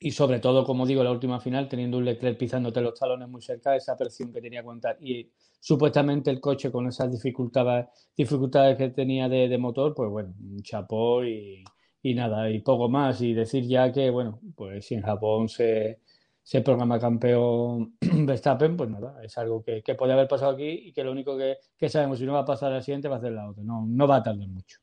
Y 0.00 0.10
sobre 0.10 0.40
todo, 0.40 0.64
como 0.64 0.86
digo, 0.86 1.04
la 1.04 1.12
última 1.12 1.40
final, 1.40 1.68
teniendo 1.68 1.98
un 1.98 2.04
Leclerc 2.04 2.36
pisándote 2.36 2.80
los 2.80 2.98
talones 2.98 3.28
muy 3.28 3.40
cerca, 3.42 3.76
esa 3.76 3.96
presión 3.96 4.32
que 4.32 4.40
tenía 4.40 4.58
que 4.58 4.64
aguantar. 4.64 4.98
Y 5.00 5.30
supuestamente 5.60 6.30
el 6.30 6.40
coche 6.40 6.72
con 6.72 6.88
esas 6.88 7.10
dificultades, 7.10 7.86
dificultades 8.16 8.76
que 8.76 8.90
tenía 8.90 9.28
de, 9.28 9.56
motor, 9.58 9.94
pues 9.94 10.10
bueno, 10.10 10.34
chapó 10.62 11.24
y, 11.24 11.62
y, 12.02 12.14
nada, 12.14 12.50
y 12.50 12.60
poco 12.60 12.88
más. 12.88 13.20
Y 13.20 13.34
decir 13.34 13.64
ya 13.66 13.92
que, 13.92 14.10
bueno, 14.10 14.40
pues 14.56 14.86
si 14.86 14.96
en 14.96 15.02
Japón 15.02 15.48
se, 15.48 16.00
se 16.42 16.60
programa 16.60 16.98
campeón 16.98 17.96
Verstappen, 18.00 18.76
pues 18.76 18.90
nada, 18.90 19.22
es 19.22 19.38
algo 19.38 19.62
que, 19.62 19.82
que 19.82 19.94
puede 19.94 20.12
haber 20.12 20.26
pasado 20.26 20.52
aquí 20.52 20.68
y 20.68 20.92
que 20.92 21.04
lo 21.04 21.12
único 21.12 21.38
que, 21.38 21.58
que 21.76 21.88
sabemos, 21.88 22.18
si 22.18 22.26
no 22.26 22.32
va 22.32 22.40
a 22.40 22.44
pasar 22.44 22.72
al 22.72 22.82
siguiente, 22.82 23.06
va 23.06 23.16
a 23.16 23.20
ser 23.20 23.32
la 23.32 23.48
otra. 23.48 23.62
No, 23.62 23.84
no 23.86 24.08
va 24.08 24.16
a 24.16 24.22
tardar 24.24 24.48
mucho. 24.48 24.78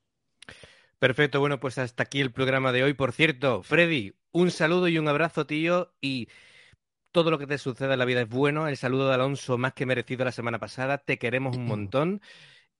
Perfecto, 1.00 1.40
bueno, 1.40 1.60
pues 1.60 1.78
hasta 1.78 2.04
aquí 2.04 2.22
el 2.22 2.32
programa 2.32 2.72
de 2.72 2.84
hoy. 2.84 2.94
Por 2.94 3.12
cierto, 3.12 3.62
Freddy, 3.64 4.14
un 4.36 4.52
saludo 4.52 4.90
y 4.90 4.98
un 4.98 5.08
abrazo, 5.08 5.46
tío, 5.46 5.94
y 6.02 6.28
todo 7.12 7.32
lo 7.32 7.40
que 7.40 7.48
te 7.48 7.58
suceda 7.58 7.94
en 7.94 8.00
la 8.00 8.04
vida 8.04 8.22
es 8.22 8.28
bueno. 8.28 8.68
El 8.68 8.76
saludo 8.76 9.08
de 9.08 9.14
Alonso 9.14 9.58
más 9.58 9.74
que 9.74 9.86
merecido 9.86 10.26
la 10.26 10.34
semana 10.34 10.60
pasada. 10.60 10.98
Te 10.98 11.18
queremos 11.18 11.56
un 11.56 11.66
montón. 11.68 12.22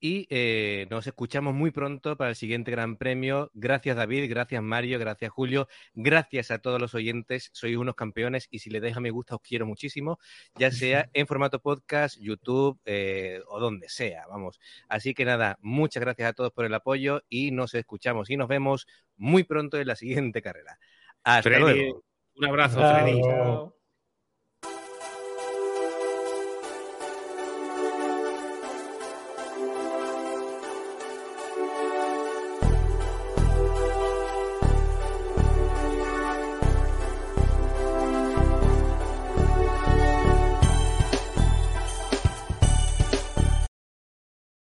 Y 0.02 0.28
eh, 0.30 0.86
nos 0.90 1.08
escuchamos 1.08 1.56
muy 1.56 1.72
pronto 1.72 2.18
para 2.18 2.32
el 2.32 2.36
siguiente 2.36 2.72
Gran 2.72 2.98
Premio. 2.98 3.52
Gracias 3.54 3.96
David, 3.96 4.30
gracias 4.30 4.62
Mario, 4.62 5.00
gracias 5.00 5.32
Julio, 5.32 5.70
gracias 5.94 6.52
a 6.52 6.60
todos 6.60 6.82
los 6.82 6.94
oyentes. 6.94 7.50
Sois 7.54 7.78
unos 7.78 7.96
campeones 7.96 8.50
y 8.52 8.60
si 8.60 8.70
le 8.70 8.82
deja 8.82 9.00
me 9.00 9.10
gusta 9.10 9.36
os 9.36 9.42
quiero 9.42 9.66
muchísimo, 9.66 10.20
ya 10.60 10.72
sea 10.72 11.10
en 11.14 11.26
formato 11.26 11.62
podcast, 11.62 12.20
YouTube 12.20 12.78
eh, 12.84 13.40
o 13.48 13.62
donde 13.62 13.88
sea, 13.88 14.28
vamos. 14.28 14.60
Así 14.90 15.14
que 15.14 15.24
nada, 15.24 15.58
muchas 15.62 16.02
gracias 16.02 16.30
a 16.30 16.34
todos 16.34 16.52
por 16.52 16.66
el 16.66 16.74
apoyo 16.74 17.24
y 17.30 17.52
nos 17.52 17.74
escuchamos 17.74 18.30
y 18.30 18.36
nos 18.36 18.50
vemos 18.50 18.88
muy 19.16 19.46
pronto 19.46 19.80
en 19.80 19.88
la 19.88 19.96
siguiente 19.96 20.42
carrera. 20.42 20.78
Hasta 21.26 21.50
Freddy, 21.50 21.60
luego. 21.60 22.02
Un 22.36 22.46
abrazo, 22.46 22.80
chao. 22.80 23.76